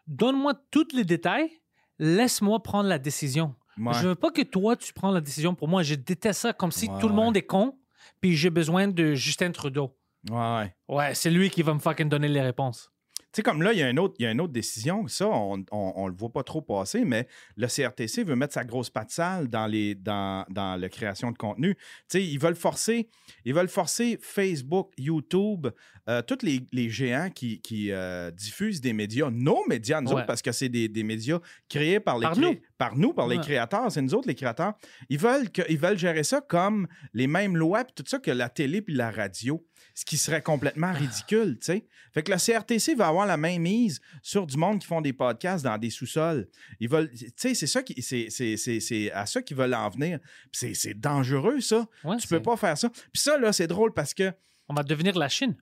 Donne-moi 0.05 0.53
tous 0.69 0.89
les 0.93 1.05
détails. 1.05 1.49
Laisse-moi 1.97 2.61
prendre 2.61 2.89
la 2.89 2.99
décision. 2.99 3.55
Ouais. 3.77 3.93
Je 3.93 4.09
veux 4.09 4.15
pas 4.15 4.31
que 4.31 4.41
toi, 4.41 4.75
tu 4.75 4.93
prends 4.93 5.11
la 5.11 5.21
décision 5.21 5.55
pour 5.55 5.67
moi. 5.67 5.83
Je 5.83 5.95
déteste 5.95 6.41
ça 6.41 6.53
comme 6.53 6.71
si 6.71 6.89
Ouais, 6.89 6.99
tout 6.99 7.07
le 7.07 7.15
monde 7.15 7.35
est 7.37 7.45
con, 7.45 7.77
puis 8.19 8.35
j'ai 8.35 8.49
besoin 8.49 8.87
de 8.87 9.13
Justin 9.13 9.51
Trudeau. 9.51 9.95
Ouais, 10.29 10.37
ouais. 10.37 10.75
Ouais, 10.87 11.15
c'est 11.15 11.29
lui 11.29 11.49
qui 11.49 11.63
va 11.63 11.73
me 11.73 11.79
fucking 11.79 12.09
donner 12.09 12.27
les 12.27 12.41
réponses. 12.41 12.91
Tu 13.33 13.37
sais, 13.37 13.43
comme 13.43 13.61
là, 13.61 13.71
il 13.71 13.79
y, 13.79 13.81
a 13.81 13.89
une 13.89 13.97
autre, 13.99 14.15
il 14.19 14.23
y 14.23 14.25
a 14.25 14.31
une 14.31 14.41
autre 14.41 14.51
décision. 14.51 15.07
Ça, 15.07 15.25
on 15.29 15.63
on, 15.71 16.07
le 16.07 16.13
voit 16.13 16.33
pas 16.33 16.43
trop 16.43 16.61
passer, 16.61 17.05
mais 17.05 17.27
le 17.55 17.67
CRTC 17.67 18.25
veut 18.25 18.35
mettre 18.35 18.53
sa 18.53 18.65
grosse 18.65 18.89
patte 18.89 19.09
sale 19.11 19.47
dans, 19.47 19.67
les, 19.67 19.95
dans, 19.95 20.45
dans 20.49 20.75
la 20.75 20.89
création 20.89 21.31
de 21.31 21.37
contenu. 21.37 21.75
Tu 21.75 21.81
sais, 22.09 22.23
ils 22.25 22.37
veulent 22.39 22.55
forcer, 22.57 23.07
ils 23.45 23.53
veulent 23.53 23.69
forcer 23.69 24.19
Facebook, 24.21 24.91
YouTube, 24.97 25.67
euh, 26.09 26.21
tous 26.21 26.39
les, 26.43 26.65
les 26.73 26.89
géants 26.89 27.29
qui, 27.33 27.61
qui 27.61 27.91
euh, 27.91 28.31
diffusent 28.31 28.81
des 28.81 28.91
médias, 28.91 29.29
nos 29.31 29.65
médias, 29.65 30.01
nous 30.01 30.09
Ouais. 30.09 30.15
autres, 30.17 30.25
parce 30.25 30.41
que 30.41 30.51
c'est 30.51 30.67
des, 30.67 30.89
des 30.89 31.03
médias 31.03 31.39
créés 31.69 32.01
par 32.01 32.17
les 32.17 32.23
Par 32.23 32.33
cré- 32.33 32.41
nous. 32.41 32.55
par 32.77 32.97
nous, 32.97 33.13
par 33.13 33.27
les 33.29 33.37
créateurs. 33.39 33.89
C'est 33.91 34.01
nous 34.01 34.13
autres, 34.13 34.27
les 34.27 34.35
créateurs. 34.35 34.73
Ils 35.09 35.17
veulent, 35.19 35.49
que, 35.49 35.61
ils 35.69 35.77
veulent 35.79 35.97
gérer 35.97 36.23
ça 36.23 36.41
comme 36.41 36.85
les 37.13 37.27
mêmes 37.27 37.55
lois, 37.55 37.85
puis 37.85 37.93
tout 37.95 38.03
ça, 38.05 38.19
que 38.19 38.31
la 38.31 38.49
télé 38.49 38.81
puis 38.81 38.93
la 38.93 39.09
radio. 39.09 39.65
Ce 39.95 40.05
qui 40.05 40.17
serait 40.17 40.41
complètement 40.41 40.91
ridicule, 40.93 41.57
tu 41.59 41.65
sais. 41.65 41.87
Fait 42.13 42.23
que 42.23 42.31
le 42.31 42.37
CRTC 42.37 42.95
va 42.95 43.07
avoir 43.07 43.25
la 43.25 43.37
même 43.37 43.61
mise 43.61 43.99
sur 44.21 44.45
du 44.47 44.57
monde 44.57 44.79
qui 44.79 44.87
font 44.87 45.01
des 45.01 45.13
podcasts 45.13 45.63
dans 45.63 45.77
des 45.77 45.89
sous-sols. 45.89 46.47
Ils 46.79 46.89
veulent, 46.89 47.09
tu 47.11 47.29
sais, 47.35 47.53
c'est 47.53 47.67
ça 47.67 47.83
qui, 47.83 48.01
c'est, 48.01 48.27
c'est, 48.29 48.57
c'est, 48.57 48.79
c'est 48.79 49.11
à 49.11 49.25
ça 49.25 49.41
qu'ils 49.41 49.57
veulent 49.57 49.73
en 49.73 49.89
venir. 49.89 50.19
C'est, 50.51 50.73
c'est 50.73 50.93
dangereux, 50.93 51.59
ça. 51.61 51.87
Ouais, 52.03 52.17
tu 52.17 52.27
peux 52.27 52.41
pas 52.41 52.57
faire 52.57 52.77
ça. 52.77 52.89
Puis 52.89 53.21
ça, 53.21 53.37
là, 53.37 53.51
c'est 53.53 53.67
drôle 53.67 53.93
parce 53.93 54.13
que 54.13 54.31
On 54.67 54.73
va 54.73 54.83
devenir 54.83 55.17
la 55.17 55.29
Chine. 55.29 55.55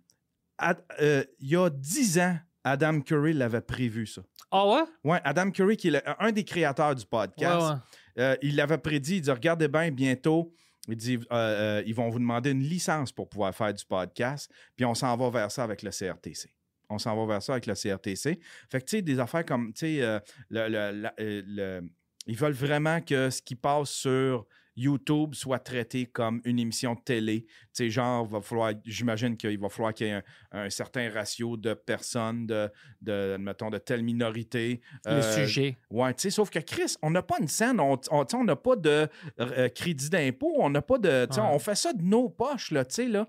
Euh, 1.01 1.23
il 1.39 1.49
y 1.49 1.55
a 1.55 1.69
dix 1.69 2.19
ans, 2.19 2.37
Adam 2.63 2.99
Curry 3.01 3.33
l'avait 3.33 3.61
prévu, 3.61 4.05
ça. 4.05 4.21
Ah 4.51 4.67
ouais? 4.67 4.81
Ouais, 5.03 5.21
Adam 5.23 5.51
Curry, 5.51 5.77
qui 5.77 5.87
est 5.89 5.91
le- 5.91 6.01
un 6.21 6.31
des 6.31 6.43
créateurs 6.43 6.95
du 6.95 7.03
Ouais, 7.03 7.07
podcast, 7.09 7.67
ouais. 7.69 8.23
euh, 8.23 8.35
il 8.41 8.55
l'avait 8.55 8.77
prédit. 8.77 9.17
Il 9.17 9.21
dit 9.21 9.31
Regardez 9.31 9.67
bien, 9.67 9.89
bientôt, 9.91 10.51
euh, 10.91 11.17
euh, 11.31 11.83
ils 11.85 11.93
vont 11.95 12.09
vous 12.09 12.19
demander 12.19 12.51
une 12.51 12.63
licence 12.63 13.11
pour 13.11 13.29
pouvoir 13.29 13.53
faire 13.53 13.73
du 13.73 13.85
podcast, 13.85 14.51
puis 14.75 14.85
on 14.85 14.95
s'en 14.95 15.15
va 15.17 15.29
vers 15.29 15.51
ça 15.51 15.63
avec 15.63 15.81
le 15.83 15.91
CRTC. 15.91 16.51
On 16.89 16.97
s'en 16.97 17.15
va 17.15 17.33
vers 17.33 17.43
ça 17.43 17.53
avec 17.53 17.67
le 17.67 17.75
CRTC. 17.75 18.39
Fait 18.69 18.79
que, 18.81 18.85
tu 18.85 18.97
sais, 18.97 19.01
des 19.01 19.19
affaires 19.19 19.45
comme, 19.45 19.71
tu 19.73 19.79
sais, 19.81 20.01
euh, 20.01 20.19
la- 20.49 21.13
euh, 21.19 21.81
ils 22.25 22.35
veulent 22.37 22.53
vraiment 22.53 22.99
que 23.01 23.29
ce 23.29 23.41
qui 23.41 23.55
passe 23.55 23.89
sur 23.91 24.45
YouTube 24.75 25.33
soit 25.33 25.59
traité 25.59 26.05
comme 26.05 26.41
une 26.45 26.57
émission 26.59 26.93
de 26.95 27.01
télé. 27.01 27.43
Tu 27.45 27.49
sais, 27.73 27.89
genre, 27.89 28.25
va 28.25 28.41
falloir, 28.41 28.73
j'imagine 28.85 29.35
qu'il 29.35 29.59
va 29.59 29.67
falloir 29.69 29.93
qu'il 29.93 30.07
y 30.07 30.09
ait 30.09 30.13
un, 30.13 30.23
un 30.51 30.69
certain 30.69 31.09
ratio 31.09 31.57
de 31.57 31.73
personnes, 31.73 32.45
de, 32.47 32.69
de, 33.01 33.37
mettons, 33.39 33.69
de 33.69 33.77
telle 33.77 34.03
minorité. 34.03 34.81
Les 35.05 35.11
Euh, 35.11 35.45
sujets. 35.45 35.77
Ouais, 35.89 36.13
tu 36.13 36.21
sais, 36.21 36.29
sauf 36.29 36.49
que 36.49 36.59
Chris, 36.59 36.95
on 37.01 37.09
n'a 37.11 37.21
pas 37.23 37.35
une 37.41 37.47
scène, 37.47 37.79
on 37.79 37.97
n'a 38.43 38.55
pas 38.55 38.75
de 38.75 39.07
euh, 39.39 39.69
crédit 39.69 40.09
d'impôt, 40.09 40.53
on 40.59 40.69
n'a 40.69 40.81
pas 40.81 40.97
de. 40.97 41.25
tu 41.25 41.35
sais, 41.35 41.41
Ouais. 41.41 41.47
On 41.51 41.59
fait 41.59 41.75
ça 41.75 41.91
de 41.93 42.01
nos 42.01 42.29
poches, 42.29 42.71
là, 42.71 42.85
tu 42.85 42.95
sais, 42.95 43.07
là. 43.07 43.27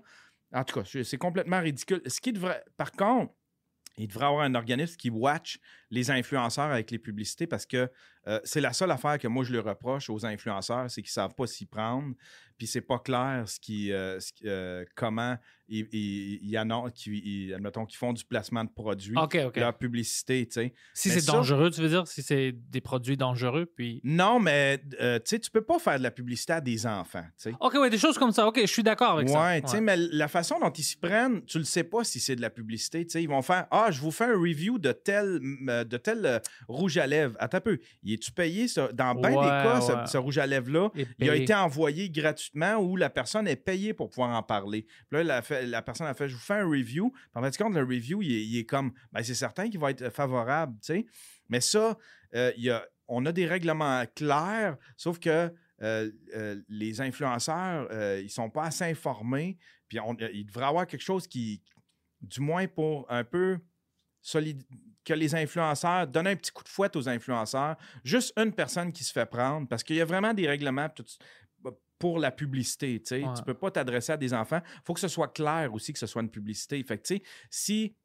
En 0.53 0.63
tout 0.63 0.79
cas, 0.81 0.85
c'est- 1.03 1.17
complètement 1.17 1.59
ridicule. 1.61 2.01
Ce 2.05 2.19
qui 2.21 2.33
devrait. 2.33 2.63
Par 2.77 2.91
contre, 2.91 3.33
il 3.97 4.07
devrait 4.07 4.25
y 4.25 4.27
avoir 4.27 4.43
un 4.43 4.55
organisme 4.55 4.95
qui 4.97 5.09
watch 5.09 5.59
les 5.91 6.09
influenceurs 6.09 6.71
avec 6.71 6.89
les 6.89 6.97
publicités 6.99 7.45
parce 7.47 7.65
que 7.65 7.89
euh, 8.27 8.39
c'est 8.43 8.61
la 8.61 8.71
seule 8.73 8.91
affaire 8.91 9.17
que 9.19 9.27
moi 9.27 9.43
je 9.43 9.51
leur 9.53 9.65
reproche 9.65 10.09
aux 10.09 10.25
influenceurs, 10.25 10.89
c'est 10.89 11.01
qu'ils 11.01 11.09
ne 11.09 11.13
savent 11.13 11.35
pas 11.35 11.47
s'y 11.47 11.65
prendre. 11.65 12.13
Puis 12.57 12.67
c'est 12.67 12.81
pas 12.81 12.99
clair 12.99 13.45
ce 13.47 13.59
qui, 13.59 13.91
euh, 13.91 14.19
ce 14.19 14.31
qui- 14.31 14.43
euh, 14.47 14.85
comment 14.95 15.35
ils, 15.67 15.87
ils, 15.91 16.39
ils 16.43 16.57
annoncent, 16.57 16.91
qu'ils- 16.91 17.25
ils- 17.25 17.53
admettons, 17.55 17.85
qu'ils 17.87 17.97
font 17.97 18.13
du 18.13 18.23
placement 18.23 18.63
de 18.63 18.69
produits, 18.69 19.17
OK, 19.17 19.35
OK. 19.47 19.55
leur 19.57 19.75
publicité, 19.75 20.45
tu 20.45 20.53
sais. 20.53 20.73
Si 20.93 21.09
c'est 21.09 21.25
dangereux, 21.25 21.71
tu 21.71 21.81
veux 21.81 21.87
dire? 21.89 22.05
Si 22.07 22.21
c'est 22.21 22.51
des 22.51 22.81
produits 22.81 23.17
dangereux, 23.17 23.65
puis... 23.65 23.99
Non, 24.03 24.39
mais 24.39 24.77
tu 24.77 24.95
sais, 25.25 25.39
tu 25.39 25.49
peux 25.49 25.63
pas 25.63 25.79
faire 25.79 25.97
de 25.97 26.03
la 26.03 26.11
publicité 26.11 26.53
à 26.53 26.61
des 26.61 26.85
enfants, 26.85 27.23
tu 27.35 27.49
sais. 27.49 27.55
OK, 27.59 27.73
ouais, 27.75 27.89
des 27.89 27.97
choses 27.97 28.19
comme 28.19 28.31
ça. 28.31 28.45
OK, 28.47 28.59
je 28.61 28.65
suis 28.67 28.83
d'accord 28.83 29.13
avec 29.17 29.29
ça. 29.29 29.41
Ouais, 29.43 29.61
tu 29.63 29.69
sais, 29.69 29.81
mais 29.81 29.97
la 29.97 30.27
façon 30.27 30.59
dont 30.59 30.69
ils 30.71 30.83
s'y 30.83 30.97
prennent, 30.97 31.43
tu 31.45 31.57
le 31.57 31.63
sais 31.63 31.83
pas 31.85 32.03
si 32.03 32.19
c'est 32.19 32.35
de 32.35 32.41
la 32.41 32.51
publicité. 32.51 33.03
Tu 33.03 33.13
sais, 33.13 33.23
ils 33.23 33.29
vont 33.29 33.41
faire 33.41 33.65
Ah, 33.71 33.87
je 33.89 33.99
vous 34.01 34.11
fais 34.11 34.25
un 34.25 34.37
review 34.39 34.77
de 34.77 34.91
tel, 34.91 35.39
euh, 35.81 35.83
de 35.83 35.97
tel 35.97 36.25
euh, 36.25 36.39
rouge 36.67 36.97
à 36.97 37.05
lèvres. 37.07 37.35
Attends 37.39 37.57
un 37.57 37.61
peu. 37.61 37.79
Il 38.03 38.13
est-tu 38.13 38.31
payé 38.31 38.67
ça? 38.67 38.91
Dans 38.93 39.13
bien 39.15 39.29
des 39.31 39.35
Ouais, 39.37 39.43
cas, 39.43 39.81
ce- 39.81 39.91
ouais. 39.91 40.07
ce, 40.07 40.17
rouge 40.17 40.37
à 40.37 40.47
lèvres-là, 40.47 40.89
il 41.19 41.29
a 41.29 41.35
été 41.35 41.53
envoyé 41.53 42.09
gratuitement 42.09 42.75
ou 42.77 42.95
la 42.95 43.09
personne 43.09 43.47
est 43.47 43.55
payée 43.55 43.93
pour 43.93 44.09
pouvoir 44.09 44.29
en 44.37 44.43
parler. 44.43 44.83
Puis 45.09 45.23
là, 45.23 45.41
la, 45.63 45.81
personne 45.81 46.07
a 46.07 46.13
fait 46.13 46.27
Je 46.29 46.33
vous 46.35 46.39
fais 46.41 46.55
un 46.55 46.67
review. 46.67 47.11
Puis 47.11 47.21
en 47.35 47.43
fait, 47.43 47.57
compte, 47.57 47.73
le 47.73 47.81
review, 47.83 48.21
il 48.21 48.31
est, 48.31 48.45
il 48.45 48.57
est 48.59 48.65
comme 48.65 48.91
ben, 49.11 49.21
c'est 49.23 49.33
certain 49.35 49.69
qu'il 49.69 49.79
va 49.79 49.91
être 49.91 50.09
favorable, 50.09 50.73
tu 50.81 50.93
sais. 50.93 51.05
Mais 51.49 51.59
ça, 51.61 51.97
euh, 52.35 52.51
il 52.57 52.63
y 52.63 52.69
a, 52.69 52.85
on 53.07 53.25
a 53.25 53.31
des 53.33 53.45
règlements 53.45 54.03
clairs, 54.15 54.77
sauf 54.95 55.19
que 55.19 55.53
euh, 55.83 56.11
euh, 56.35 56.61
les 56.69 57.01
influenceurs, 57.01 57.87
euh, 57.91 58.21
ils 58.23 58.29
sont 58.29 58.49
pas 58.49 58.63
assez 58.65 58.85
informés. 58.85 59.57
Puis 59.89 59.99
on- 59.99 60.15
euh, 60.21 60.29
il 60.33 60.45
devrait 60.45 60.63
y 60.65 60.67
avoir 60.67 60.87
quelque 60.87 61.01
chose 61.01 61.27
qui, 61.27 61.61
du 62.21 62.39
moins 62.39 62.67
pour 62.67 63.05
un 63.11 63.23
peu 63.23 63.57
solide, 64.21 64.63
que 65.03 65.13
les 65.13 65.33
influenceurs 65.35 66.07
donnent 66.07 66.27
un 66.27 66.35
petit 66.35 66.51
coup 66.51 66.63
de 66.63 66.69
fouette 66.69 66.95
aux 66.95 67.09
influenceurs. 67.09 67.75
Juste 68.03 68.33
une 68.37 68.53
personne 68.53 68.91
qui 68.91 69.03
se 69.03 69.11
fait 69.11 69.25
prendre, 69.25 69.67
parce 69.67 69.83
qu'il 69.83 69.95
y 69.95 70.01
a 70.01 70.05
vraiment 70.05 70.33
des 70.33 70.47
règlements 70.47 70.89
tout- 70.89 71.03
pour 71.99 72.17
la 72.17 72.31
publicité. 72.31 72.99
Tu 72.99 73.05
sais. 73.07 73.23
Ouais. 73.23 73.33
Tu 73.37 73.43
peux 73.43 73.53
pas 73.53 73.69
t'adresser 73.69 74.11
à 74.13 74.17
des 74.17 74.33
enfants. 74.33 74.61
Il 74.65 74.81
faut 74.85 74.93
que 74.95 74.99
ce 74.99 75.07
soit 75.07 75.27
clair 75.27 75.71
aussi 75.71 75.93
que 75.93 75.99
ce 75.99 76.07
soit 76.07 76.23
une 76.23 76.31
publicité. 76.31 76.83
Fait 76.83 76.97
que, 76.97 77.03
tu 77.03 77.15
sais, 77.17 77.23
si 77.49 77.95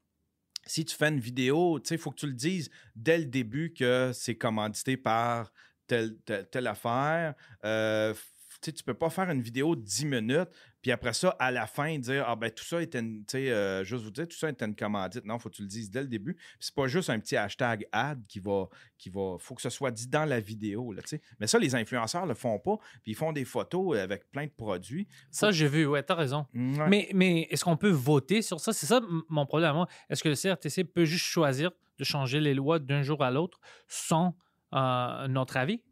si 0.68 0.84
tu 0.84 0.96
fais 0.96 1.08
une 1.08 1.20
vidéo, 1.20 1.78
tu 1.78 1.88
sais, 1.88 1.94
il 1.94 1.98
faut 2.00 2.10
que 2.10 2.16
tu 2.18 2.26
le 2.26 2.32
dises 2.34 2.68
dès 2.96 3.18
le 3.18 3.24
début 3.26 3.72
que 3.72 4.10
c'est 4.12 4.34
commandité 4.34 4.96
par 4.96 5.52
telle, 5.86 6.18
telle, 6.26 6.48
telle 6.50 6.66
affaire. 6.66 7.34
Euh, 7.64 8.12
tu 8.14 8.20
sais, 8.64 8.72
tu 8.72 8.82
peux 8.82 8.92
pas 8.94 9.08
faire 9.08 9.30
une 9.30 9.40
vidéo 9.42 9.76
de 9.76 9.82
10 9.82 10.04
minutes, 10.06 10.48
puis 10.86 10.92
après 10.92 11.14
ça, 11.14 11.30
à 11.40 11.50
la 11.50 11.66
fin, 11.66 11.98
dire 11.98 12.24
Ah 12.28 12.36
ben 12.36 12.48
tout 12.48 12.62
ça 12.62 12.80
était 12.80 13.00
une, 13.00 13.24
tu 13.24 13.32
sais, 13.32 13.50
euh, 13.50 13.82
juste 13.82 14.04
vous 14.04 14.12
dire, 14.12 14.28
tout 14.28 14.36
ça 14.36 14.50
était 14.50 14.64
une 14.64 14.76
commandite. 14.76 15.24
Non, 15.24 15.36
faut 15.40 15.48
que 15.48 15.56
tu 15.56 15.62
le 15.62 15.66
dises 15.66 15.90
dès 15.90 16.02
le 16.02 16.06
début. 16.06 16.34
Puis 16.34 16.44
c'est 16.60 16.74
pas 16.76 16.86
juste 16.86 17.10
un 17.10 17.18
petit 17.18 17.36
hashtag 17.36 17.88
ad 17.90 18.22
qui 18.28 18.38
va. 18.38 18.68
qui 18.96 19.10
va. 19.10 19.34
faut 19.40 19.56
que 19.56 19.62
ce 19.62 19.68
soit 19.68 19.90
dit 19.90 20.06
dans 20.06 20.24
la 20.24 20.38
vidéo. 20.38 20.92
Là, 20.92 21.02
tu 21.02 21.08
sais. 21.08 21.20
Mais 21.40 21.48
ça, 21.48 21.58
les 21.58 21.74
influenceurs 21.74 22.24
le 22.24 22.34
font 22.34 22.60
pas, 22.60 22.76
puis 23.02 23.10
ils 23.10 23.14
font 23.16 23.32
des 23.32 23.44
photos 23.44 23.98
avec 23.98 24.30
plein 24.30 24.44
de 24.44 24.52
produits. 24.52 25.08
Ça, 25.32 25.50
j'ai 25.50 25.66
vu. 25.66 25.86
Ouais, 25.86 26.04
t'as 26.04 26.14
raison. 26.14 26.46
Ouais. 26.54 26.88
Mais, 26.88 27.08
mais 27.12 27.48
est-ce 27.50 27.64
qu'on 27.64 27.76
peut 27.76 27.90
voter 27.90 28.40
sur 28.40 28.60
ça? 28.60 28.72
C'est 28.72 28.86
ça 28.86 29.00
mon 29.28 29.44
problème 29.44 29.70
à 29.70 29.74
moi. 29.74 29.88
Est-ce 30.08 30.22
que 30.22 30.28
le 30.28 30.36
CRTC 30.36 30.84
peut 30.84 31.04
juste 31.04 31.24
choisir 31.24 31.72
de 31.98 32.04
changer 32.04 32.38
les 32.38 32.54
lois 32.54 32.78
d'un 32.78 33.02
jour 33.02 33.24
à 33.24 33.32
l'autre 33.32 33.58
sans 33.88 34.36
euh, 34.72 35.26
notre 35.26 35.56
avis? 35.56 35.82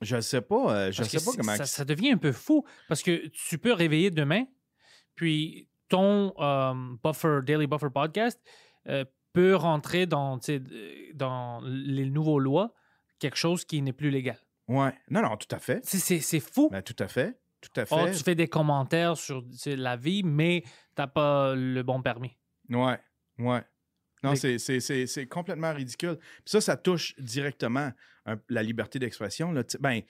Je 0.00 0.20
sais 0.20 0.40
pas, 0.40 0.74
euh, 0.74 0.92
je 0.92 0.98
Parce 0.98 1.10
sais 1.10 1.24
pas 1.24 1.36
comment. 1.36 1.56
Ça, 1.56 1.66
ça 1.66 1.84
devient 1.84 2.12
un 2.12 2.18
peu 2.18 2.32
fou 2.32 2.64
parce 2.88 3.02
que 3.02 3.26
tu 3.28 3.58
peux 3.58 3.72
réveiller 3.72 4.10
demain, 4.10 4.44
puis 5.14 5.68
ton 5.88 6.32
euh, 6.38 6.74
buffer, 7.02 7.40
Daily 7.44 7.66
Buffer 7.66 7.90
Podcast 7.92 8.40
euh, 8.86 9.04
peut 9.32 9.56
rentrer 9.56 10.06
dans, 10.06 10.38
les 11.64 12.04
nouveaux 12.06 12.38
lois 12.38 12.74
quelque 13.18 13.36
chose 13.36 13.64
qui 13.64 13.82
n'est 13.82 13.92
plus 13.92 14.10
légal. 14.10 14.38
Ouais. 14.68 14.92
Non, 15.10 15.22
non, 15.22 15.36
tout 15.36 15.54
à 15.54 15.58
fait. 15.58 15.84
C'est- 15.84 16.40
fou. 16.40 16.68
Ben, 16.70 16.82
tout 16.82 16.96
à 16.98 17.08
fait. 17.08 17.40
Tout 17.60 17.80
à 17.80 17.86
fait. 17.86 18.12
Tu 18.12 18.22
fais 18.22 18.34
des 18.34 18.46
commentaires 18.46 19.16
sur 19.16 19.42
la 19.66 19.96
vie, 19.96 20.22
mais 20.22 20.62
tu 20.64 20.70
n'as 20.98 21.08
pas 21.08 21.54
le 21.54 21.82
bon 21.82 22.00
permis. 22.02 22.36
Ouais, 22.70 23.00
ouais. 23.38 23.62
Non, 24.22 24.34
c'est- 24.34 24.58
c'est 24.58 24.80
c'est- 24.80 25.06
c'est 25.06 25.26
complètement 25.26 25.72
ridicule. 25.72 26.18
Puis 26.18 26.42
ça, 26.46 26.60
ça 26.60 26.76
touche 26.76 27.14
directement 27.18 27.90
un- 28.32 28.40
la 28.48 28.62
liberté 28.62 28.98
d'expression. 28.98 29.52
Ben, 29.80 30.00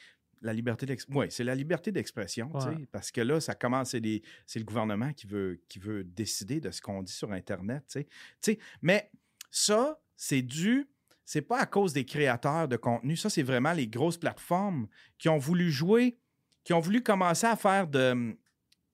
la 0.41 0.53
liberté 0.53 0.87
d'expression. 0.87 1.21
Oui, 1.21 1.27
c'est 1.31 1.43
la 1.45 1.55
liberté 1.55 1.91
d'expression, 1.91 2.51
Ouais. 2.55 2.87
parce 2.93 3.11
que 3.11 3.21
là, 3.21 3.41
ça 3.41 3.55
commence, 3.55 3.91
c'est 3.91 4.59
le 4.59 4.65
gouvernement 4.65 5.13
qui 5.13 5.27
veut, 5.27 5.61
qui 5.69 5.79
veut 5.81 6.05
décider 6.05 6.61
de 6.61 6.71
ce 6.71 6.81
qu'on 6.81 7.03
dit 7.03 7.13
sur 7.13 7.33
Internet, 7.33 7.83
tu 7.89 7.93
sais. 8.01 8.05
Tu 8.05 8.11
sais. 8.53 8.59
Mais 8.83 9.11
ça, 9.51 10.01
c'est 10.17 10.43
dû, 10.43 10.87
c'est 11.25 11.43
pas 11.43 11.59
à 11.59 11.67
cause 11.67 11.93
des 11.93 12.05
créateurs 12.05 12.69
de 12.69 12.77
contenu, 12.77 13.17
ça, 13.17 13.29
c'est 13.31 13.43
vraiment 13.43 13.73
les 13.73 13.89
grosses 13.89 14.17
plateformes 14.17 14.87
qui 15.19 15.29
ont 15.29 15.39
voulu 15.39 15.71
jouer, 15.73 16.19
qui 16.65 16.73
ont 16.73 16.81
voulu 16.81 17.03
commencer 17.03 17.47
à 17.47 17.57
faire 17.57 17.87
de. 17.89 18.37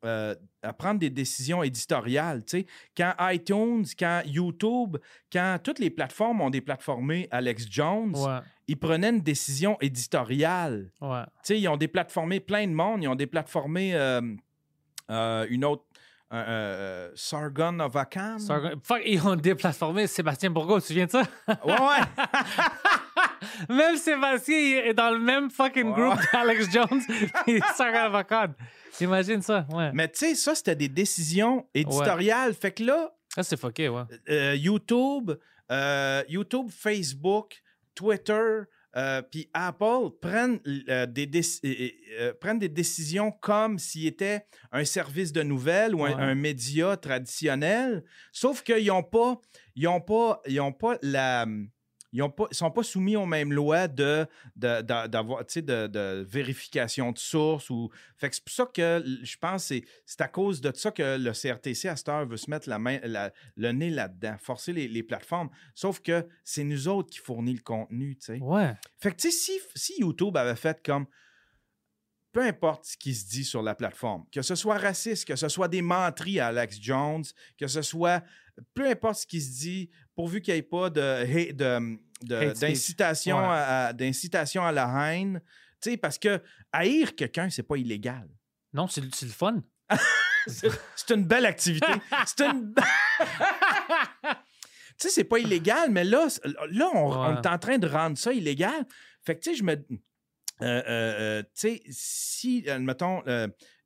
euh, 0.04 0.34
à 0.64 0.72
prendre 0.72 0.98
des 0.98 1.10
décisions 1.10 1.62
éditoriales, 1.62 2.42
quand 2.96 3.12
iTunes, 3.20 3.84
quand 3.98 4.22
YouTube, 4.26 4.96
quand 5.32 5.58
toutes 5.62 5.78
les 5.78 5.90
plateformes 5.90 6.40
ont 6.40 6.50
déplatformé 6.50 7.28
Alex 7.30 7.66
Jones, 7.70 8.16
Ouais, 8.16 8.38
ils 8.66 8.78
prenaient 8.78 9.10
une 9.10 9.20
décision 9.20 9.76
éditoriale. 9.80 10.90
ouais. 11.00 11.22
Ils 11.50 11.68
ont 11.68 11.76
déplatformé 11.76 12.40
plein 12.40 12.66
de 12.66 12.72
monde. 12.72 13.02
Ils 13.02 13.08
ont 13.08 13.14
déplatformé 13.14 13.94
euh, 13.94 14.20
euh, 15.10 15.46
une 15.50 15.64
autre, 15.64 15.84
euh, 16.32 17.10
Sargon 17.14 17.78
of. 17.80 17.92
Sargon- 18.38 18.80
Fuck, 18.82 19.02
ils 19.06 19.24
ont 19.26 19.36
déplatformé 19.36 20.06
Sébastien 20.06 20.50
Bourgault, 20.50 20.76
tu 20.80 20.82
te 20.82 20.86
souviens 20.88 21.06
de 21.06 21.10
ça? 21.10 21.22
Ouais, 21.64 21.72
ouais. 21.72 22.24
même 23.68 23.96
Sébastien 23.96 24.56
il 24.58 24.74
est 24.88 24.94
dans 24.94 25.10
le 25.10 25.18
même 25.20 25.50
fucking 25.50 25.88
Ouais. 25.92 25.94
groupe 26.08 26.20
d'Alex 26.32 26.70
Jones 26.72 27.00
et 27.46 27.60
Sarah 27.74 28.04
Avocad. 28.04 28.52
Imagine 29.00 29.42
ça, 29.42 29.66
ouais. 29.72 29.90
Mais 29.92 30.08
tu 30.08 30.18
sais, 30.18 30.34
ça, 30.34 30.54
c'était 30.54 30.76
des 30.76 30.88
décisions 30.88 31.66
éditoriales. 31.74 32.54
Fait 32.54 32.72
que 32.72 32.84
là, 32.84 33.14
Ça, 33.34 33.42
c'est 33.42 33.58
fucké, 33.58 33.88
ouais. 33.88 34.02
euh, 34.30 34.54
YouTube, 34.54 35.32
euh, 35.70 36.22
YouTube, 36.28 36.68
Facebook, 36.70 37.60
Twitter, 37.94 38.62
euh, 38.96 39.22
puis 39.22 39.48
Apple 39.52 40.10
prennent, 40.20 40.60
euh, 40.88 41.06
des 41.06 41.28
euh, 41.64 42.32
prennent 42.40 42.60
des 42.60 42.68
décisions 42.68 43.32
comme 43.32 43.78
s'il 43.80 44.06
était 44.06 44.46
un 44.70 44.84
service 44.84 45.32
de 45.32 45.42
nouvelles 45.42 45.94
ou 45.96 46.04
un, 46.04 46.10
Ouais. 46.14 46.22
un 46.22 46.34
média 46.36 46.96
traditionnel, 46.96 48.04
sauf 48.30 48.62
qu'ils 48.62 48.86
n'ont 48.86 49.02
pas, 49.02 49.40
ils 49.74 49.88
ont 49.88 50.00
pas, 50.00 50.40
ils 50.46 50.60
ont 50.60 50.72
pas 50.72 50.96
la... 51.02 51.44
Ils 52.16 52.22
ne 52.22 52.28
sont 52.52 52.70
pas 52.70 52.82
soumis 52.84 53.16
aux 53.16 53.26
mêmes 53.26 53.52
lois 53.52 53.88
de, 53.88 54.24
de, 54.54 54.82
de- 54.82 55.06
d'avoir, 55.08 55.44
tu 55.44 55.54
sais, 55.54 55.62
de, 55.62 55.88
de 55.88 56.24
vérification 56.26 57.10
de 57.10 57.18
source. 57.18 57.68
Ou... 57.70 57.90
Fait 58.16 58.30
que 58.30 58.36
c'est 58.36 58.44
pour 58.44 58.54
ça 58.54 58.66
que 58.72 59.04
je 59.22 59.36
pense 59.36 59.62
que 59.62 59.66
c'est, 59.68 59.84
c'est 60.06 60.20
à 60.20 60.28
cause 60.28 60.60
de 60.60 60.70
ça 60.74 60.92
que 60.92 61.18
le 61.18 61.32
CRTC 61.32 61.88
à 61.88 61.96
cette 61.96 62.08
heure 62.08 62.24
veut 62.24 62.36
se 62.36 62.48
mettre 62.48 62.68
la 62.68 62.78
main, 62.78 63.00
la- 63.02 63.32
le 63.56 63.72
nez 63.72 63.90
là-dedans, 63.90 64.36
forcer 64.40 64.72
les, 64.72 64.86
les 64.86 65.02
plateformes. 65.02 65.50
Sauf 65.74 66.00
que 66.00 66.24
c'est 66.44 66.62
nous 66.62 66.86
autres 66.86 67.10
qui 67.10 67.18
fournit 67.18 67.54
le 67.54 67.62
contenu, 67.62 68.16
tu 68.16 68.26
sais. 68.26 68.38
Ouais. 68.40 68.72
Fait 69.00 69.10
que, 69.10 69.16
tu 69.16 69.30
sais, 69.32 69.36
si, 69.36 69.60
si 69.74 70.00
YouTube 70.00 70.36
avait 70.36 70.54
fait 70.56 70.80
comme. 70.84 71.06
Peu 72.34 72.42
importe 72.42 72.84
ce 72.84 72.96
qui 72.98 73.14
se 73.14 73.26
dit 73.26 73.44
sur 73.44 73.62
la 73.62 73.74
plateforme, 73.74 74.24
que 74.32 74.42
ce 74.42 74.54
soit 74.56 74.76
raciste, 74.76 75.24
que 75.26 75.36
ce 75.36 75.48
soit 75.48 75.68
des 75.68 75.80
menteries 75.82 76.40
à 76.40 76.48
Alex 76.48 76.78
Jones, 76.80 77.24
que 77.58 77.66
ce 77.68 77.80
soit. 77.80 78.22
Peu 78.74 78.86
importe 78.88 79.20
ce 79.20 79.26
qui 79.26 79.40
se 79.40 79.58
dit, 79.60 79.88
pourvu 80.14 80.40
qu'il 80.42 80.52
n'y 80.54 80.58
ait 80.58 80.62
pas 80.62 80.90
de, 80.90 81.96
d'incitation, 82.22 83.36
Ouais. 83.38 83.44
à, 83.44 83.86
à- 83.86 83.92
d'incitation 83.92 84.64
à 84.64 84.72
la 84.72 85.12
haine. 85.12 85.40
Tu 85.80 85.90
sais, 85.92 85.96
parce 85.96 86.18
que 86.18 86.42
haïr 86.72 87.14
quelqu'un, 87.14 87.50
c'est 87.50 87.62
pas 87.62 87.76
illégal. 87.76 88.28
Non, 88.72 88.88
c'est 88.88 89.02
c'est 89.14 89.26
le 89.26 89.32
fun. 89.32 89.62
C'est 90.46 90.68
c'est 90.94 91.14
une 91.14 91.24
belle 91.24 91.46
activité. 91.46 91.86
C'est 92.26 92.40
une. 92.42 92.74
tu 94.22 94.30
sais, 94.98 95.08
c'est 95.08 95.24
pas 95.24 95.38
illégal, 95.38 95.90
mais 95.90 96.04
là, 96.04 96.26
là 96.70 96.90
on, 96.94 97.12
on 97.12 97.40
est 97.42 97.46
en 97.46 97.58
train 97.58 97.78
de 97.78 97.86
rendre 97.88 98.18
ça 98.18 98.30
illégal. 98.30 98.84
Fait 99.24 99.36
que, 99.36 99.40
tu 99.42 99.50
sais, 99.52 99.56
je 99.56 99.64
me. 99.64 99.74
Euh, 100.64 100.82
euh, 100.86 101.14
euh, 101.20 101.42
tu 101.42 101.48
sais, 101.54 101.82
si, 101.90 102.64
mettons, 102.80 103.22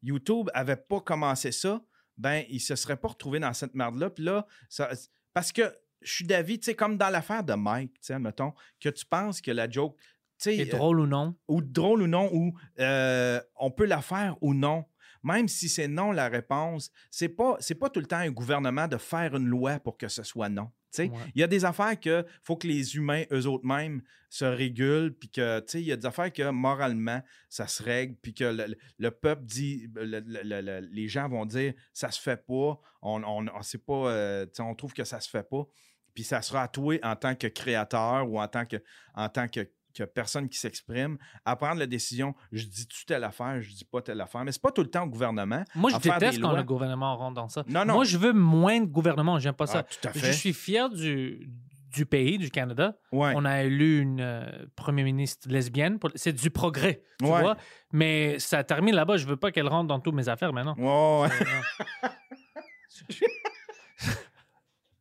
YouTube 0.03 0.49
avait 0.55 0.77
pas 0.77 1.01
commencé 1.01 1.53
ça, 1.53 1.83
ben, 2.17 2.45
il 2.49 2.61
se 2.61 2.75
serait 2.77 2.97
pas 2.97 3.09
retrouvé 3.09 3.41
dans 3.41 3.53
cette 3.53 3.75
merde-là. 3.75 4.11
Puis 4.11 4.25
là, 4.25 4.47
ça- 4.69 4.91
parce 5.33 5.53
que 5.53 5.63
je 6.01 6.13
suis 6.13 6.25
d'avis, 6.27 6.59
tu 6.59 6.67
sais, 6.67 6.75
comme 6.75 6.97
dans 6.97 7.11
l'affaire 7.11 7.43
de 7.45 7.55
Mike, 7.55 7.95
tu 7.95 7.99
sais, 8.03 8.19
mettons, 8.19 8.53
que 8.81 8.89
tu 8.89 9.05
penses 9.07 9.41
que 9.41 9.51
la 9.51 9.69
joke. 9.69 9.97
tu 9.99 10.05
sais, 10.39 10.57
C'est 10.57 10.75
euh, 10.75 10.77
drôle 10.79 11.01
ou 11.01 11.07
non. 11.07 11.35
ou 11.49 11.61
drôle 11.63 12.03
ou 12.03 12.07
non, 12.07 12.31
ou 12.33 12.55
euh, 12.79 13.41
on 13.57 13.71
peut 13.73 13.87
la 13.87 14.01
faire 14.01 14.37
ou 14.41 14.55
non. 14.55 14.85
Même 15.25 15.49
si 15.49 15.69
c'est 15.69 15.89
non 15.89 16.13
la 16.13 16.29
réponse, 16.29 16.93
c'est 17.11 17.29
pas 17.29 17.57
c'est 17.59 17.75
pas 17.75 17.91
tout 17.91 17.99
le 17.99 18.07
temps 18.07 18.19
un 18.19 18.31
gouvernement 18.31 18.87
de 18.87 18.97
faire 18.99 19.35
une 19.35 19.47
loi 19.47 19.81
pour 19.81 19.97
que 19.99 20.07
ce 20.07 20.23
soit 20.23 20.49
non. 20.49 20.71
Ouais. 21.11 21.19
Il 21.35 21.41
y 21.41 21.45
a 21.45 21.47
des 21.47 21.65
affaires 21.65 21.99
que 22.01 22.25
faut 22.43 22.57
que 22.57 22.67
les 22.67 22.97
humains 22.97 23.25
eux 23.33 23.47
autres 23.47 23.67
mêmes 23.67 24.03
se 24.31 24.45
régulent, 24.45 25.15
puis 25.19 25.31
que 25.31 25.61
tu 25.61 25.65
sais, 25.69 25.81
il 25.81 25.87
y 25.87 25.93
a 25.93 25.97
des 25.97 26.07
affaires 26.07 26.33
que 26.33 26.49
moralement 26.51 27.23
ça 27.49 27.67
se 27.67 27.83
règle, 27.83 28.15
puis 28.23 28.35
que 28.35 28.45
le, 28.45 28.77
le 28.99 29.11
peuple 29.11 29.45
dit, 29.45 29.89
le- 29.95 30.21
le- 30.21 30.43
le- 30.43 30.61
le- 30.61 30.89
les 30.91 31.09
gens 31.09 31.29
vont 31.29 31.47
dire 31.47 31.73
ça 31.93 32.11
se 32.11 32.21
fait 32.21 32.45
pas, 32.47 32.79
on 33.03 33.23
on, 33.25 33.47
on 33.49 33.63
sait 33.63 33.79
pas, 33.79 34.11
euh, 34.11 34.47
on 34.61 34.75
trouve 34.75 34.93
que 34.93 35.05
ça 35.05 35.21
se 35.21 35.29
fait 35.31 35.49
pas, 35.49 35.67
puis 36.15 36.25
ça 36.25 36.43
sera 36.43 36.63
à 36.65 36.69
toi 36.69 36.99
en 37.03 37.17
tant 37.17 37.35
que 37.35 37.47
créateur 37.47 38.29
ou 38.31 38.41
en 38.41 38.49
tant 38.49 38.67
que 38.67 38.77
en 39.15 39.29
tant 39.29 39.49
que 39.49 39.69
que 39.99 40.05
personne 40.05 40.49
qui 40.49 40.59
s'exprime, 40.59 41.19
à 41.45 41.57
prendre 41.57 41.79
la 41.79 41.87
décision, 41.87 42.35
je 42.53 42.65
dis-tu 42.67 43.05
telle 43.05 43.25
affaire, 43.25 43.61
je 43.61 43.71
dis 43.71 43.85
pas 43.85 44.01
telle 44.03 44.21
affaire. 44.21 44.45
Mais 44.45 44.53
c'est 44.53 44.63
pas 44.63 44.71
tout 44.73 44.83
le 44.83 44.91
temps 44.91 45.05
au 45.05 45.09
gouvernement. 45.09 45.65
Moi, 45.75 45.91
je 45.91 45.99
déteste 45.99 46.41
quand 46.41 46.49
lois. 46.51 46.59
le 46.59 46.65
gouvernement 46.65 47.17
rentre 47.17 47.35
dans 47.35 47.49
ça. 47.49 47.65
Non, 47.69 47.85
non. 47.85 47.95
Moi, 47.95 48.05
je 48.05 48.17
veux 48.19 48.33
moins 48.33 48.81
de 48.81 48.87
gouvernement. 48.87 49.39
J'aime 49.39 49.55
pas 49.55 49.67
ça. 49.67 49.81
Ah, 49.81 49.95
tout 50.01 50.09
à 50.09 50.13
Je 50.15 50.19
fait. 50.19 50.33
suis 50.33 50.53
fier 50.53 50.89
du, 50.91 51.49
du 51.91 52.07
pays, 52.07 52.39
du 52.39 52.51
Canada. 52.51 52.97
Ouais. 53.13 53.33
On 53.37 53.45
a 53.45 53.63
élu 53.65 54.01
une 54.01 54.21
euh, 54.21 54.67
première 54.77 55.05
ministre 55.05 55.49
lesbienne. 55.51 55.99
pour- 55.99 56.11
C'est 56.15 56.33
du 56.33 56.51
progrès, 56.51 57.03
tu 57.19 57.27
Ouais. 57.27 57.41
vois. 57.41 57.57
Mais 57.93 58.39
ça 58.39 58.63
termine 58.65 58.95
là-bas. 58.95 59.17
Je 59.17 59.27
veux 59.27 59.37
pas 59.37 59.51
qu'elle 59.53 59.69
rentre 59.69 59.89
dans 59.89 60.01
toutes 60.01 60.15
mes 60.15 60.29
affaires 60.29 60.53
maintenant. 60.53 60.75
Ouais, 60.79 61.29
ouais. 61.29 62.09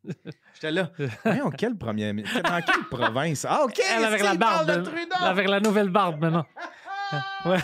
J'étais 0.60 0.72
là. 0.72 0.92
Voyons, 1.24 1.52
quel 1.52 1.78
premier 1.78 2.12
ministre? 2.14 2.42
Dans 2.42 2.62
quelle 2.62 2.84
province? 2.90 3.46
Ah, 3.48 3.64
OK! 3.64 3.80
Elle 3.96 4.04
avec 4.04 4.22
la 4.24 4.36
barbe. 4.36 4.68
de 4.70 4.76
de- 4.78 4.82
Trudeau! 4.82 5.16
avec 5.22 5.48
la 5.48 5.60
nouvelle 5.60 5.90
barbe 5.90 6.20
maintenant. 6.22 6.46
Ouais. 7.46 7.60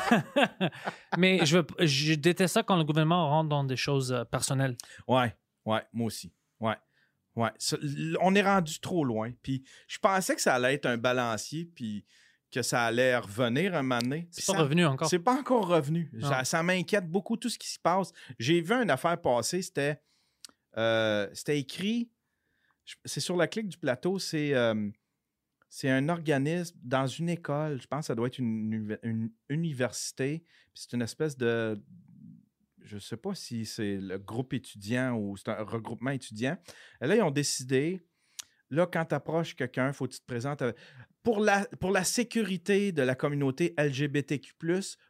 Mais 1.17 1.45
je, 1.45 1.57
veux- 1.57 1.67
je 1.85 2.13
déteste 2.13 2.53
ça 2.53 2.63
quand 2.63 2.77
le 2.77 2.85
gouvernement 2.85 3.27
rentre 3.29 3.49
dans 3.49 3.65
des 3.65 3.75
choses 3.75 4.13
euh, 4.13 4.23
personnelles. 4.23 4.77
Ouais, 5.05 5.35
ouais, 5.65 5.81
moi 5.91 6.07
aussi. 6.07 6.31
Ouais. 6.61 6.77
Ouais. 7.35 7.49
Ça, 7.57 7.75
on 8.21 8.33
est 8.35 8.41
rendu 8.41 8.79
trop 8.79 9.03
loin. 9.03 9.31
Puis 9.41 9.65
je 9.89 9.97
pensais 9.99 10.35
que 10.35 10.41
ça 10.41 10.55
allait 10.55 10.75
être 10.75 10.85
un 10.85 10.95
balancier, 10.97 11.65
puis 11.75 12.05
que 12.53 12.61
ça 12.61 12.83
allait 12.85 13.17
revenir 13.17 13.75
un 13.75 13.81
moment 13.81 13.99
donné. 13.99 14.29
C'est 14.31 14.45
pas 14.45 14.53
ça- 14.53 14.59
revenu 14.59 14.85
encore. 14.85 15.09
C'est 15.09 15.19
pas 15.19 15.33
encore 15.33 15.67
revenu. 15.67 16.09
Ça, 16.21 16.45
ça 16.45 16.63
m'inquiète 16.63 17.09
beaucoup 17.09 17.35
tout 17.35 17.49
ce 17.49 17.59
qui 17.59 17.67
se 17.69 17.79
passe. 17.79 18.13
J'ai 18.39 18.61
vu 18.61 18.71
une 18.73 18.91
affaire 18.91 19.19
passer, 19.19 19.61
c'était 19.61 19.99
euh, 20.77 21.27
c'était 21.33 21.59
écrit, 21.59 22.09
c'est 23.05 23.19
sur 23.19 23.35
la 23.35 23.47
clique 23.47 23.69
du 23.69 23.77
plateau, 23.77 24.19
c'est 24.19 24.53
euh, 24.53 24.89
c'est 25.69 25.89
un 25.89 26.07
organisme 26.09 26.77
dans 26.83 27.07
une 27.07 27.29
école, 27.29 27.81
je 27.81 27.87
pense 27.87 28.01
que 28.01 28.05
ça 28.07 28.15
doit 28.15 28.27
être 28.27 28.37
une, 28.37 28.71
univ- 28.71 28.99
une 29.01 29.31
université, 29.49 30.45
c'est 30.73 30.93
une 30.93 31.01
espèce 31.01 31.35
de, 31.35 31.81
je 32.83 32.99
sais 32.99 33.17
pas 33.17 33.33
si 33.33 33.65
c'est 33.65 33.97
le 33.97 34.19
groupe 34.19 34.53
étudiant 34.53 35.15
ou 35.15 35.35
c'est 35.35 35.49
un 35.49 35.63
regroupement 35.63 36.11
étudiant. 36.11 36.57
Et 37.01 37.07
là, 37.07 37.15
ils 37.15 37.23
ont 37.23 37.31
décidé, 37.31 38.05
là, 38.69 38.85
quand 38.85 39.05
tu 39.05 39.15
approches 39.15 39.55
quelqu'un, 39.55 39.87
il 39.87 39.93
faut 39.93 40.05
que 40.05 40.13
tu 40.13 40.19
te 40.19 40.25
présentes 40.25 40.61
avec- 40.61 40.77
pour 41.23 41.39
la, 41.39 41.65
pour 41.79 41.91
la 41.91 42.03
sécurité 42.03 42.91
de 42.91 43.01
la 43.01 43.15
communauté 43.15 43.73
LGBTQ, 43.77 44.51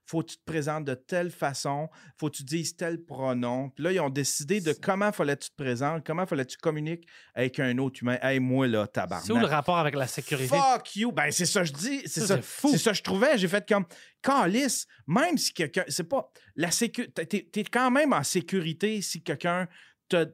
faut 0.06 0.22
que 0.22 0.32
tu 0.32 0.38
te 0.38 0.44
présentes 0.46 0.86
de 0.86 0.94
telle 0.94 1.32
façon, 1.32 1.90
faut 2.20 2.30
que 2.30 2.38
tu 2.38 2.44
dises 2.44 2.76
tel 2.76 3.04
pronom. 3.04 3.70
Puis 3.72 3.84
là, 3.84 3.92
ils 3.92 4.00
ont 4.00 4.12
décidé 4.12 4.62
de 4.62 4.74
comment 4.74 5.12
fallait 5.12 5.38
tu 5.38 5.50
te 5.50 5.56
présentes, 5.56 6.06
comment 6.06 6.28
fallait 6.28 6.46
tu 6.46 6.58
communiques 6.58 7.08
avec 7.34 7.60
un 7.60 7.78
autre 7.80 8.00
humain. 8.04 8.20
Hey, 8.22 8.40
moi, 8.40 8.68
là, 8.68 8.86
tabarnak. 8.86 9.26
C'est 9.26 9.34
où 9.34 9.40
le 9.40 9.48
rapport 9.48 9.78
avec 9.78 9.96
la 9.96 10.06
sécurité? 10.06 10.56
Fuck 10.56 10.96
you! 10.96 11.12
Ben, 11.12 11.32
c'est 11.32 11.48
ça 11.48 11.62
que 11.62 11.68
je 11.68 11.74
dis. 11.74 12.02
C'est 12.06 12.28
Ça, 12.28 12.40
c'est 12.42 12.78
ça 12.78 12.92
que 12.92 12.98
je 12.98 13.04
trouvais. 13.04 13.38
J'ai 13.38 13.48
fait 13.48 13.68
comme, 13.68 13.86
calice, 14.22 14.86
même 15.08 15.38
si 15.38 15.52
quelqu'un. 15.52 15.84
C'est 15.88 16.08
pas. 16.08 16.30
La 16.56 16.70
sécurité. 16.70 17.26
T'es, 17.26 17.50
t'es 17.52 17.64
quand 17.64 17.90
même 17.90 18.14
en 18.14 18.24
sécurité 18.24 19.02
si 19.02 19.24
quelqu'un 19.24 19.68
te, 20.10 20.26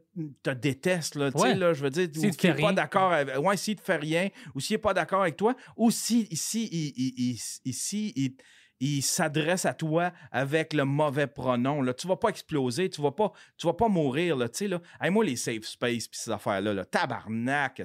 te 0.44 0.50
déteste, 0.50 1.16
là. 1.16 1.32
Tu 1.32 1.38
sais, 1.38 1.44
Ouais. 1.44 1.56
là, 1.56 1.74
je 1.74 1.84
veux 1.84 1.90
dire, 1.90 2.08
S'il 2.14 2.28
ou 2.28 2.32
te 2.32 2.38
qu'il 2.38 2.52
fait 2.54 2.60
est 2.60 2.62
pas 2.62 2.74
d'accord 2.74 3.12
avec. 3.14 3.38
Ouais, 3.40 3.58
s'il 3.58 3.76
te 3.76 3.82
fait 3.82 3.98
rien, 3.98 4.30
ou 4.56 4.60
s'il 4.60 4.76
est 4.76 4.80
pas 4.80 4.94
d'accord 4.94 5.22
avec 5.22 5.38
toi, 5.38 5.56
ou 5.78 5.92
si 5.92 6.28
il, 6.32 6.38
il- 6.72 7.14
il- 7.18 7.40
ici, 7.66 8.14
il, 8.16 8.36
il 8.82 9.02
s'adresse 9.02 9.66
à 9.66 9.74
toi 9.74 10.12
avec 10.32 10.74
le 10.74 10.86
mauvais 10.86 11.28
pronom. 11.28 11.82
Là. 11.82 11.94
Tu 11.94 12.08
vas 12.08 12.16
pas 12.16 12.30
exploser, 12.30 12.90
tu 12.90 13.02
vas 13.02 13.12
pas, 13.12 13.32
tu 13.58 13.68
vas 13.68 13.74
pas 13.74 13.88
mourir. 13.90 14.36
Là, 14.38 14.48
tu 14.50 14.58
sais, 14.60 14.68
là. 14.68 14.82
Hey, 15.02 15.12
moi, 15.12 15.24
les 15.26 15.36
safe 15.36 15.66
space 15.66 16.08
puis 16.08 16.20
ces 16.20 16.32
affaires-là, 16.32 16.74
là, 16.74 16.86
tabarnak, 16.86 17.82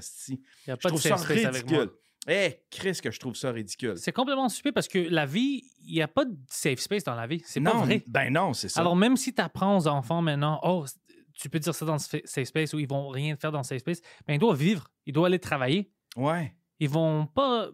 Je 0.66 0.72
de 0.72 0.76
trouve 0.76 1.00
ça 1.00 1.16
space 1.16 1.24
ridicule. 1.46 1.90
Eh, 2.26 2.54
Chris, 2.70 3.00
que 3.02 3.10
je 3.10 3.20
trouve 3.20 3.34
ça 3.34 3.50
ridicule. 3.50 3.98
C'est 3.98 4.12
complètement 4.12 4.48
stupide 4.48 4.72
parce 4.72 4.88
que 4.88 4.98
la 4.98 5.26
vie, 5.26 5.62
il 5.84 5.92
n'y 5.94 6.00
a 6.00 6.08
pas 6.08 6.24
de 6.24 6.34
safe 6.48 6.78
space 6.78 7.04
dans 7.04 7.14
la 7.14 7.26
vie. 7.26 7.42
C'est 7.44 7.60
pas 7.60 7.74
non, 7.74 7.80
vrai. 7.84 8.02
Ben 8.06 8.32
non, 8.32 8.54
c'est 8.54 8.70
ça. 8.70 8.80
Alors, 8.80 8.96
même 8.96 9.18
si 9.18 9.34
tu 9.34 9.42
apprends 9.42 9.76
aux 9.76 9.86
enfants 9.88 10.22
maintenant, 10.22 10.58
oh, 10.62 10.86
tu 11.34 11.48
peux 11.50 11.58
dire 11.58 11.74
ça 11.74 11.84
dans 11.84 11.94
le 11.94 11.98
safe 12.24 12.44
space 12.48 12.72
ou 12.74 12.78
ils 12.78 12.88
vont 12.88 13.08
rien 13.08 13.36
faire 13.36 13.52
dans 13.52 13.58
le 13.58 13.64
safe 13.64 13.80
space, 13.80 14.00
ben, 14.26 14.34
ils 14.34 14.38
doivent 14.38 14.56
vivre, 14.58 14.88
ils 15.06 15.12
doivent 15.12 15.26
aller 15.26 15.38
travailler. 15.38 15.90
ouais. 16.16 16.54
Ils 16.80 16.88
vont 16.88 17.26
pas 17.26 17.68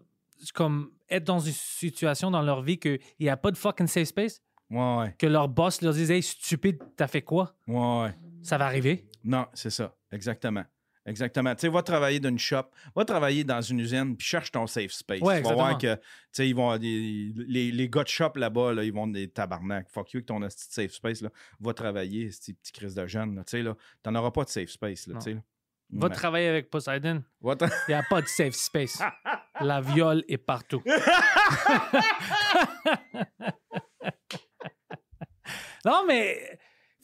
comme 0.53 0.91
être 1.09 1.23
dans 1.23 1.39
une 1.39 1.51
situation 1.53 2.29
dans 2.31 2.41
leur 2.43 2.61
vie 2.61 2.77
qu'il 2.77 2.99
n'y 3.19 3.29
a 3.29 3.35
pas 3.37 3.51
de 3.51 3.57
fucking 3.57 3.87
safe 3.87 4.07
space, 4.09 4.41
Ouais, 4.69 4.97
ouais. 4.99 5.15
que 5.17 5.25
leur 5.27 5.49
boss 5.49 5.81
leur 5.81 5.93
dise 5.93 6.11
Hey, 6.11 6.21
stupide, 6.23 6.79
t'as 6.95 7.07
fait 7.07 7.21
quoi? 7.23 7.55
Ouais, 7.67 8.03
ouais. 8.03 8.15
Ça 8.43 8.57
va 8.57 8.65
arriver. 8.67 9.05
Non, 9.23 9.47
c'est 9.53 9.69
ça. 9.71 9.95
Exactement. 10.11 10.63
Exactement. 11.05 11.55
Tu 11.55 11.61
sais, 11.61 11.69
va 11.69 11.81
travailler 11.81 12.19
dans 12.19 12.29
une 12.29 12.37
shop, 12.39 12.65
va 12.95 13.05
travailler 13.05 13.43
dans 13.43 13.61
une 13.61 13.79
usine, 13.79 14.15
puis 14.15 14.27
cherche 14.27 14.51
ton 14.51 14.67
safe 14.67 14.91
space. 14.91 15.21
Ouais, 15.21 15.41
tu 15.41 15.47
vas 15.47 15.53
voir 15.55 15.77
que, 15.77 15.95
tu 15.95 16.01
sais, 16.31 16.47
ils 16.47 16.55
vont, 16.55 16.73
les, 16.75 17.33
les, 17.35 17.71
les 17.71 17.89
gars 17.89 18.03
de 18.03 18.07
shop 18.07 18.33
là-bas, 18.35 18.73
là, 18.73 18.83
ils 18.83 18.93
vont 18.93 19.07
des 19.07 19.27
tabarnak. 19.27 19.89
Fuck 19.89 20.13
you 20.13 20.19
avec 20.19 20.27
ton 20.27 20.47
safe 20.49 20.91
space, 20.91 21.21
là. 21.21 21.29
Va 21.59 21.73
travailler, 21.73 22.31
ces 22.31 22.53
petits 22.53 22.71
crises 22.71 22.95
de 22.95 23.07
jeunes, 23.07 23.35
là. 23.35 23.43
Tu 23.43 23.51
sais, 23.51 23.63
là. 23.63 23.75
T'en 24.03 24.13
auras 24.15 24.31
pas 24.31 24.43
de 24.43 24.49
safe 24.49 24.69
space, 24.69 25.07
là, 25.07 25.15
tu 25.15 25.31
sais. 25.31 25.37
Va 25.93 26.09
travailler 26.09 26.47
avec 26.47 26.69
Poseidon. 26.69 27.23
Il 27.43 27.55
n'y 27.89 27.93
a 27.93 28.03
pas 28.03 28.21
de 28.21 28.27
safe 28.27 28.53
space. 28.53 29.01
La 29.59 29.81
viole 29.81 30.23
est 30.27 30.37
partout. 30.37 30.81
non, 35.85 36.05
mais 36.07 36.59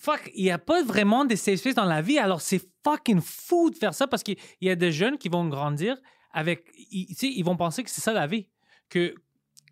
fuck, 0.08 0.32
il 0.36 0.44
n'y 0.44 0.52
a 0.52 0.58
pas 0.58 0.84
vraiment 0.84 1.26
de 1.26 1.36
safe 1.36 1.60
space 1.60 1.76
dans 1.76 1.86
la 1.86 2.02
vie. 2.02 2.18
Alors, 2.20 2.42
c'est 2.42 2.62
fucking 2.84 3.22
fou 3.22 3.70
de 3.70 3.76
faire 3.76 3.94
ça 3.94 4.08
parce 4.08 4.24
qu'il 4.24 4.38
y 4.62 4.70
a 4.70 4.76
des 4.76 4.92
jeunes 4.92 5.18
qui 5.18 5.30
vont 5.30 5.46
grandir 5.48 5.98
avec. 6.32 6.70
Ils, 6.92 7.08
tu 7.08 7.16
sais, 7.16 7.28
ils 7.28 7.44
vont 7.44 7.58
penser 7.58 7.84
que 7.84 7.90
c'est 7.90 8.02
ça 8.02 8.14
la 8.14 8.28
vie. 8.28 8.48
Que 8.90 9.14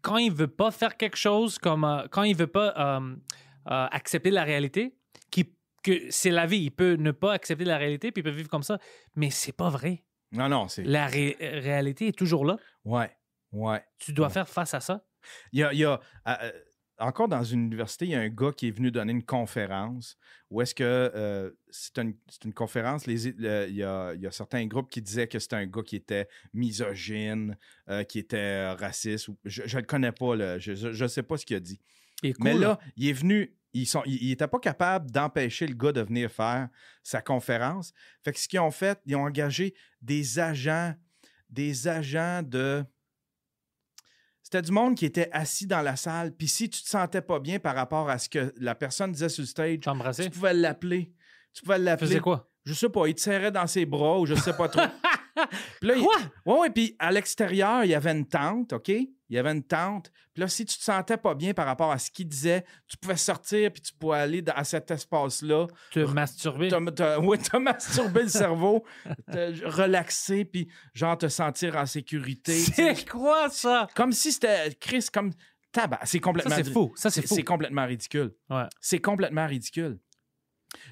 quand 0.02 0.18
il 0.18 0.32
veut 0.32 0.48
pas 0.48 0.72
faire 0.72 0.98
quelque 0.98 1.18
chose, 1.18 1.57
comme 1.57 1.84
euh, 1.84 2.06
quand 2.12 2.24
il 2.24 2.36
veut 2.36 2.48
pas 2.48 2.74
euh, 2.78 3.16
euh, 3.72 3.88
accepter 3.91 4.30
la 4.32 4.44
réalité, 4.44 4.95
que 5.84 6.02
c'est 6.10 6.32
la 6.32 6.48
vie. 6.48 6.57
Il 6.64 6.72
peut 6.72 6.95
ne 6.95 7.12
pas 7.12 7.34
accepter 7.34 7.64
la 7.64 7.78
réalité 7.78 8.12
puis 8.12 8.22
il 8.22 8.24
peut 8.24 8.32
vivre 8.32 8.49
comme 8.49 8.64
ça. 8.64 8.80
Mais 9.16 9.30
c'est 9.30 9.52
pas 9.52 9.70
vrai. 9.70 10.03
Non, 10.32 10.49
non, 10.49 10.68
c'est. 10.68 10.84
La 10.84 11.06
ré- 11.06 11.38
réalité 11.40 12.07
est 12.07 12.18
toujours 12.18 12.44
là. 12.44 12.57
Ouais. 12.86 13.12
Ouais. 13.52 13.84
Tu 13.99 14.12
dois 14.12 14.26
Ouais. 14.28 14.34
faire 14.34 14.49
face 14.49 14.74
à 14.74 14.80
ça. 14.80 15.06
Il 15.52 15.60
y 15.60 15.64
a, 15.64 15.72
il 15.74 15.78
y 15.78 15.86
a, 15.86 15.99
encore 16.97 17.27
dans 17.27 17.43
une 17.43 17.65
université, 17.65 18.05
il 18.05 18.11
y 18.11 18.15
a 18.15 18.22
un 18.22 18.30
gars 18.30 18.51
qui 18.55 18.67
est 18.67 18.72
venu 18.72 18.89
donner 18.91 19.11
une 19.11 19.23
conférence 19.26 20.17
où 20.49 20.61
est-ce 20.61 20.73
que 20.76 20.84
euh, 20.84 21.51
c'est 21.69 21.97
une, 21.97 22.53
conférence, 22.53 23.05
les, 23.07 23.31
le- 23.31 23.67
il, 23.67 23.76
y 23.76 23.84
a, 23.84 24.13
il 24.13 24.22
y 24.22 24.27
a 24.27 24.31
certains 24.31 24.65
groupes 24.65 24.89
qui 24.89 25.01
disaient 25.01 25.27
que 25.27 25.39
c'était 25.39 25.57
un 25.57 25.65
gars 25.65 25.81
qui 25.81 25.95
était 25.97 26.27
misogyne, 26.53 27.57
euh, 27.89 28.03
qui 28.03 28.19
était 28.19 28.38
euh, 28.38 28.73
raciste. 28.76 29.30
Je 29.43 29.63
ne 29.63 29.81
le 29.81 29.85
connais 29.85 30.11
pas, 30.11 30.35
là, 30.35 30.59
je 30.59 30.72
ne 30.88 31.07
sais 31.07 31.23
pas 31.23 31.38
ce 31.38 31.45
qu'il 31.45 31.55
a 31.57 31.59
dit. 31.59 31.80
Cool. 32.22 32.34
Mais 32.39 32.53
là, 32.53 32.80
il 32.95 33.09
est 33.09 33.13
venu, 33.13 33.53
ils 33.73 33.85
sont, 33.85 34.01
il 34.05 34.30
n'était 34.30 34.47
pas 34.47 34.59
capable 34.59 35.11
d'empêcher 35.11 35.67
le 35.67 35.76
gars 35.76 35.91
de 35.91 36.01
venir 36.01 36.31
faire 36.31 36.69
sa 37.03 37.22
conférence. 37.22 37.93
Fait 38.23 38.31
que 38.31 38.39
ce 38.39 38.47
qu'ils 38.47 38.59
ont 38.59 38.72
fait, 38.72 38.99
ils 39.05 39.15
ont 39.15 39.23
engagé 39.26 39.73
des 40.01 40.39
agents, 40.39 40.93
des 41.49 41.88
agents 41.88 42.41
de. 42.43 42.84
C'était 44.45 44.61
du 44.61 44.72
monde 44.72 44.93
qui 44.93 45.07
était 45.07 45.27
assis 45.31 45.65
dans 45.65 45.81
la 45.81 45.95
salle. 45.95 46.31
Puis 46.31 46.47
si 46.47 46.69
tu 46.69 46.84
te 46.84 46.88
sentais 46.88 47.23
pas 47.23 47.39
bien 47.39 47.57
par 47.57 47.73
rapport 47.73 48.07
à 48.11 48.19
ce 48.19 48.30
que 48.30 48.53
la 48.57 48.76
personne 48.76 49.11
disait 49.11 49.27
sur 49.27 49.41
le 49.41 49.47
stage, 49.47 49.80
tu 49.80 50.30
pouvais 50.30 50.53
l'appeler. 50.53 51.11
Tu 51.51 51.63
pouvais 51.63 51.80
l'appeler. 51.80 52.09
Faisais 52.09 52.19
quoi? 52.19 52.47
Je 52.63 52.76
sais 52.76 52.89
pas, 52.89 53.07
il 53.07 53.15
te 53.15 53.22
serrait 53.22 53.51
dans 53.51 53.65
ses 53.65 53.88
bras 53.88 54.19
ou 54.19 54.27
je 54.27 54.35
sais 54.35 54.53
pas 54.53 54.69
trop. 54.69 54.84
Puis 55.82 55.90
là, 55.90 55.95
il- 55.95 56.03
Quoi? 56.03 56.16
Ouais, 56.45 56.60
ouais, 56.62 56.70
puis 56.70 56.95
à 56.99 57.12
l'extérieur, 57.12 57.84
il 57.84 57.90
y 57.90 57.95
avait 57.95 58.12
une 58.12 58.26
tente, 58.28 58.74
OK? 58.74 58.90
Il 58.90 59.36
y 59.36 59.38
avait 59.40 59.52
une 59.52 59.64
tente. 59.64 60.12
Puis 60.34 60.41
là, 60.41 60.48
si 60.48 60.66
tu 60.66 60.78
te 60.78 60.84
sentais 60.84 61.18
pas 61.18 61.34
bien 61.34 61.53
par 61.53 61.66
rapport 61.66 61.91
à 61.91 61.98
ce 61.98 62.12
qu'il 62.12 62.28
disait, 62.28 62.64
tu 62.88 62.95
pouvais 62.98 63.18
sortir 63.18 63.72
puis 63.74 63.82
tu 63.82 63.94
pouvais 63.94 64.18
aller 64.18 64.41
dans- 64.41 64.53
à 64.53 64.64
cet 64.64 64.91
espace-là. 64.91 65.66
Te 65.91 65.99
masturber. 65.99 66.68
T'as, 66.70 66.80
t'as- 66.91 67.20
ouais, 67.20 67.38
t'as 67.40 67.60
masturbé 67.60 68.24
le 68.24 68.30
cerveau, 68.30 68.86
te 69.32 69.66
relaxer, 69.66 70.45
puis 70.45 70.68
genre 70.94 71.18
te 71.18 71.28
sentir 71.28 71.76
en 71.76 71.86
sécurité. 71.86 72.53
C'est 72.60 73.10
quoi 73.10 73.49
ça? 73.49 73.88
Comme 73.95 74.12
si 74.12 74.32
c'était 74.32 74.74
Chris, 74.80 75.07
comme 75.12 75.32
tabac. 75.72 76.02
C'est 76.03 76.18
Ça, 76.18 76.22
complètement 76.22 76.56
c'est 76.56 76.72
fou. 76.72 76.94
Ça, 76.95 77.10
c'est 77.10 77.26
fou. 77.28 77.36
C'est 77.36 77.44
complètement 77.44 77.86
ridicule. 77.86 78.34
Ouais. 78.49 78.66
C'est 78.80 78.99
complètement 78.99 79.48
ridicule. 79.48 79.99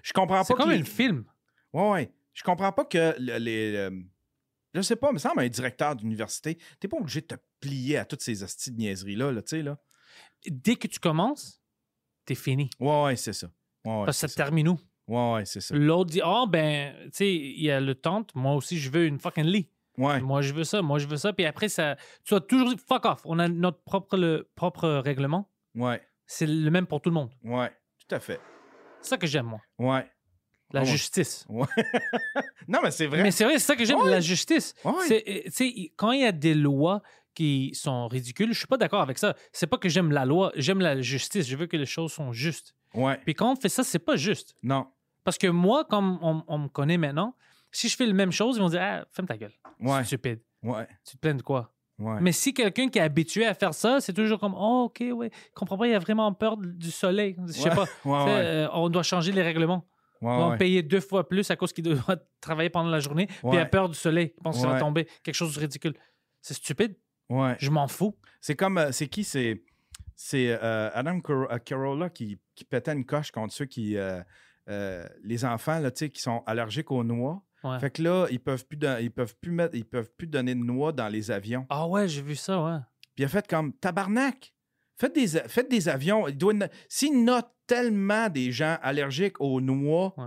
Je 0.02 0.11
comprends 0.14 0.38
pas 0.38 0.44
C'est 0.44 0.53
comme 0.56 0.70
un 0.72 0.84
film. 0.84 1.24
Ouais, 1.72 1.90
ouais. 1.91 2.11
Je 2.34 2.41
comprends 2.44 2.72
pas 2.72 2.86
que 2.86 3.15
le- 3.20 3.38
les. 3.38 3.76
euh, 3.76 3.91
je 4.73 4.81
sais 4.81 4.95
pas, 4.95 5.09
il 5.09 5.13
me 5.13 5.19
semble 5.19 5.41
un 5.41 5.47
directeur 5.47 5.95
d'université, 5.95 6.57
t'es 6.79 6.87
pas 6.87 6.97
obligé 6.97 7.21
de 7.21 7.27
te 7.27 7.35
plier 7.59 7.97
à 7.97 8.05
toutes 8.05 8.21
ces 8.21 8.43
hosties 8.43 8.71
de 8.71 8.77
niaiseries-là, 8.77 9.31
là, 9.31 9.41
tu 9.41 9.57
sais, 9.57 9.61
là. 9.61 9.77
Dès 10.47 10.75
que 10.75 10.87
tu 10.87 10.99
commences, 10.99 11.61
t'es 12.25 12.35
fini. 12.35 12.69
Ouais, 12.79 13.03
ouais, 13.03 13.15
c'est 13.15 13.33
ça. 13.33 13.47
Ouais, 13.85 13.99
ouais, 13.99 14.05
Parce 14.05 14.21
que 14.21 14.27
ça 14.27 14.35
termine 14.35 14.69
où? 14.69 14.79
Ouais, 15.07 15.33
ouais, 15.33 15.45
c'est 15.45 15.61
ça. 15.61 15.75
L'autre 15.75 16.11
dit, 16.11 16.21
oh, 16.23 16.45
ben, 16.47 16.95
tu 17.05 17.09
sais, 17.13 17.33
il 17.33 17.63
y 17.63 17.71
a 17.71 17.79
le 17.79 17.95
tente. 17.95 18.33
Moi 18.35 18.53
aussi, 18.55 18.77
je 18.77 18.89
veux 18.89 19.05
une 19.05 19.19
fucking 19.19 19.43
lit. 19.43 19.69
Ouais, 19.97 20.21
Moi, 20.21 20.41
je 20.41 20.53
veux 20.53 20.63
ça. 20.63 20.81
Moi, 20.81 20.97
je 20.97 21.07
veux 21.07 21.17
ça. 21.17 21.33
Puis 21.33 21.45
après, 21.45 21.69
ça, 21.69 21.97
tu 22.23 22.33
vas 22.33 22.39
toujours 22.41 22.69
dire, 22.69 22.79
fuck 22.79 23.05
off. 23.05 23.21
On 23.25 23.37
a 23.39 23.47
notre 23.47 23.83
propre, 23.83 24.17
le, 24.17 24.49
propre 24.55 24.89
règlement. 24.89 25.51
ouais, 25.75 26.01
C'est 26.25 26.47
le 26.47 26.71
même 26.71 26.87
pour 26.87 27.01
tout 27.01 27.09
le 27.09 27.15
monde. 27.15 27.31
ouais, 27.43 27.69
tout 27.99 28.15
à 28.15 28.19
fait. 28.19 28.39
C'est 29.01 29.09
ça 29.09 29.17
que 29.17 29.27
j'aime, 29.27 29.45
moi. 29.45 29.61
Ouais. 29.77 30.09
La 30.73 30.81
ouais. 30.81 30.85
justice. 30.87 31.45
Ouais. 31.49 31.67
non, 32.67 32.79
mais 32.83 32.91
c'est 32.91 33.05
vrai. 33.07 33.21
Mais 33.23 33.31
c'est 33.31 33.43
vrai, 33.43 33.53
c'est 33.53 33.59
ça 33.67 33.75
que 33.75 33.85
j'aime, 33.85 33.99
Ouais. 33.99 34.09
la 34.11 34.19
justice. 34.19 34.73
Euh, 34.85 34.91
tu 35.09 35.51
sais, 35.51 35.67
il- 35.67 35.91
quand 35.95 36.11
il 36.11 36.21
y 36.21 36.25
a 36.25 36.31
des 36.31 36.53
lois 36.55 37.01
qui 37.35 37.71
sont 37.75 38.07
ridicules, 38.07 38.51
je 38.53 38.57
suis 38.57 38.67
pas 38.67 38.77
d'accord 38.77 39.01
avec 39.01 39.17
ça. 39.17 39.35
C'est 39.51 39.67
pas 39.67 39.77
que 39.77 39.87
j'aime 39.89 40.11
la 40.11 40.25
loi, 40.25 40.51
j'aime 40.55 40.79
la 40.79 41.01
justice. 41.01 41.47
Je 41.47 41.55
veux 41.55 41.67
que 41.67 41.77
les 41.77 41.85
choses 41.85 42.11
sont 42.11 42.31
justes. 42.33 42.73
Ouais. 42.93 43.19
Puis 43.23 43.33
quand 43.33 43.51
on 43.51 43.55
fait 43.55 43.69
ça, 43.69 43.83
c'est 43.83 43.99
pas 43.99 44.15
juste. 44.15 44.55
Non. 44.63 44.87
Parce 45.23 45.37
que 45.37 45.47
moi, 45.47 45.85
comme 45.85 46.19
on, 46.21 46.43
on 46.47 46.57
me 46.57 46.67
connaît 46.67 46.97
maintenant, 46.97 47.35
si 47.71 47.87
je 47.89 47.95
fais 47.95 48.05
la 48.05 48.13
même 48.13 48.31
chose, 48.31 48.57
ils 48.57 48.59
vont 48.61 48.69
dire 48.69 48.81
Ah, 48.83 49.05
ferme 49.11 49.27
ta 49.27 49.37
gueule. 49.37 49.53
Ouais. 49.79 50.03
Stupide. 50.03 50.41
Ouais. 50.63 50.87
Tu 51.07 51.15
te 51.15 51.21
plains 51.21 51.35
de 51.35 51.41
quoi? 51.41 51.71
Ouais. 51.99 52.17
Mais 52.21 52.31
si 52.31 52.53
quelqu'un 52.53 52.89
qui 52.89 52.97
est 52.99 53.01
habitué 53.03 53.45
à 53.45 53.53
faire 53.53 53.73
ça, 53.73 54.01
c'est 54.01 54.13
toujours 54.13 54.39
comme 54.39 54.53
Oh, 54.57 54.85
ok, 54.85 55.03
ouais. 55.15 55.29
Comprends 55.55 55.77
pas, 55.77 55.87
il 55.87 55.93
a 55.93 55.99
vraiment 55.99 56.31
peur 56.33 56.57
du 56.57 56.89
soleil. 56.91 57.35
Je 57.47 57.51
sais 57.53 57.69
Ouais. 57.69 57.75
pas. 57.75 57.85
Euh, 58.29 58.67
on 58.73 58.89
doit 58.89 59.03
changer 59.03 59.31
les 59.31 59.41
règlements. 59.43 59.85
Va 60.23 60.49
ouais. 60.49 60.57
payer 60.57 60.81
deux 60.83 60.99
fois 61.01 61.27
plus 61.27 61.49
à 61.51 61.55
cause 61.55 61.73
qu'il 61.73 61.83
doit 61.83 62.17
travailler 62.41 62.69
pendant 62.69 62.89
la 62.89 62.99
journée. 62.99 63.27
Puis 63.47 63.57
a 63.57 63.65
peur 63.65 63.89
du 63.89 63.95
soleil. 63.95 64.33
Il 64.37 64.43
pense 64.43 64.55
que 64.57 64.61
ça 64.61 64.69
va 64.69 64.79
tomber. 64.79 65.07
Quelque 65.23 65.35
chose 65.35 65.55
de 65.55 65.59
ridicule. 65.59 65.93
C'est 66.41 66.53
stupide. 66.53 66.95
Ouais. 67.29 67.55
Je 67.59 67.69
m'en 67.69 67.87
fous. 67.87 68.15
C'est 68.41 68.55
comme. 68.55 68.77
euh, 68.77 68.91
c'est 68.91 69.07
qui? 69.07 69.23
C'est 69.23 69.63
c'est 70.15 70.57
euh, 70.61 70.89
Adam 70.93 71.19
euh, 71.29 71.57
Carolla 71.59 72.09
qui, 72.09 72.37
qui 72.55 72.65
pétait 72.65 72.93
une 72.93 73.05
coche 73.05 73.31
contre 73.31 73.53
ceux 73.53 73.65
qui. 73.65 73.97
euh, 73.97 74.21
les 75.23 75.43
enfants, 75.45 75.79
là, 75.79 75.91
tu 75.91 75.99
sais, 76.05 76.09
qui 76.09 76.21
sont 76.21 76.43
allergiques 76.45 76.91
aux 76.91 77.03
noix. 77.03 77.41
Ouais. 77.63 77.79
Fait 77.79 77.89
que 77.91 78.01
là, 78.01 78.27
ils 78.29 78.39
peuvent 78.39 78.65
plus 78.65 78.77
don- 78.77 78.97
ils 78.99 79.11
peuvent 79.11 79.35
plus 79.41 79.51
mettre, 79.51 79.75
ils 79.75 79.85
peuvent 79.85 80.11
plus 80.17 80.27
donner 80.27 80.53
de 80.55 80.59
noix 80.59 80.91
dans 80.91 81.07
les 81.07 81.31
avions. 81.31 81.65
Ah 81.69 81.87
ouais, 81.87 82.07
j'ai 82.07 82.21
vu 82.21 82.35
ça, 82.35 82.61
ouais. 82.61 82.77
Puis 83.15 83.23
il 83.23 83.25
a 83.25 83.27
fait 83.29 83.47
comme 83.47 83.73
tabarnak. 83.73 84.53
Faites 84.97 85.15
des, 85.15 85.27
faites 85.27 85.69
des 85.69 85.89
avions. 85.89 86.27
Il 86.27 86.37
doit, 86.37 86.53
s'il 86.87 87.23
note 87.23 87.49
tellement 87.68 88.30
des 88.30 88.52
gens 88.52 88.77
allergiques 88.81 89.40
aux 89.40 89.61
noix, 89.61 90.14
Ouais. 90.18 90.26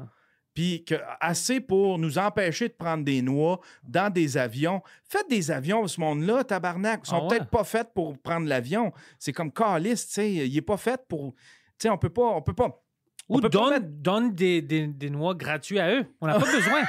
puis 0.54 0.84
que 0.84 0.94
assez 1.20 1.60
pour 1.60 1.98
nous 1.98 2.18
empêcher 2.18 2.68
de 2.68 2.74
prendre 2.74 3.04
des 3.04 3.20
noix 3.22 3.60
dans 3.82 4.10
des 4.12 4.36
avions, 4.38 4.82
faites 5.08 5.28
des 5.28 5.50
avions, 5.50 5.86
ce 5.86 6.00
monde-là, 6.00 6.44
tabarnak. 6.44 7.00
Ils 7.04 7.08
sont 7.10 7.16
Ah 7.16 7.22
ouais? 7.22 7.28
peut-être 7.28 7.50
pas 7.50 7.64
faits 7.64 7.88
pour 7.94 8.18
prendre 8.18 8.46
l'avion. 8.46 8.92
C'est 9.18 9.32
comme 9.32 9.52
Calis, 9.52 9.90
tu 9.94 9.96
sais. 10.08 10.32
Il 10.32 10.56
est 10.56 10.62
pas 10.62 10.76
fait 10.78 11.00
pour. 11.08 11.34
Tu 11.34 11.42
sais, 11.82 11.90
on 11.90 11.98
peut 11.98 12.08
pas. 12.10 12.22
On 12.22 12.40
peut 12.42 12.54
pas. 12.54 12.82
Ou 13.28 13.40
peut 13.40 13.50
pas 13.50 13.58
donne, 13.58 13.70
mettre- 13.70 13.86
donne 13.88 14.34
des, 14.34 14.62
des, 14.62 14.86
des 14.86 15.10
noix 15.10 15.34
gratuits 15.34 15.80
à 15.80 15.92
eux. 15.92 16.06
On 16.20 16.26
n'a 16.28 16.38
pas 16.38 16.50
besoin. 16.50 16.82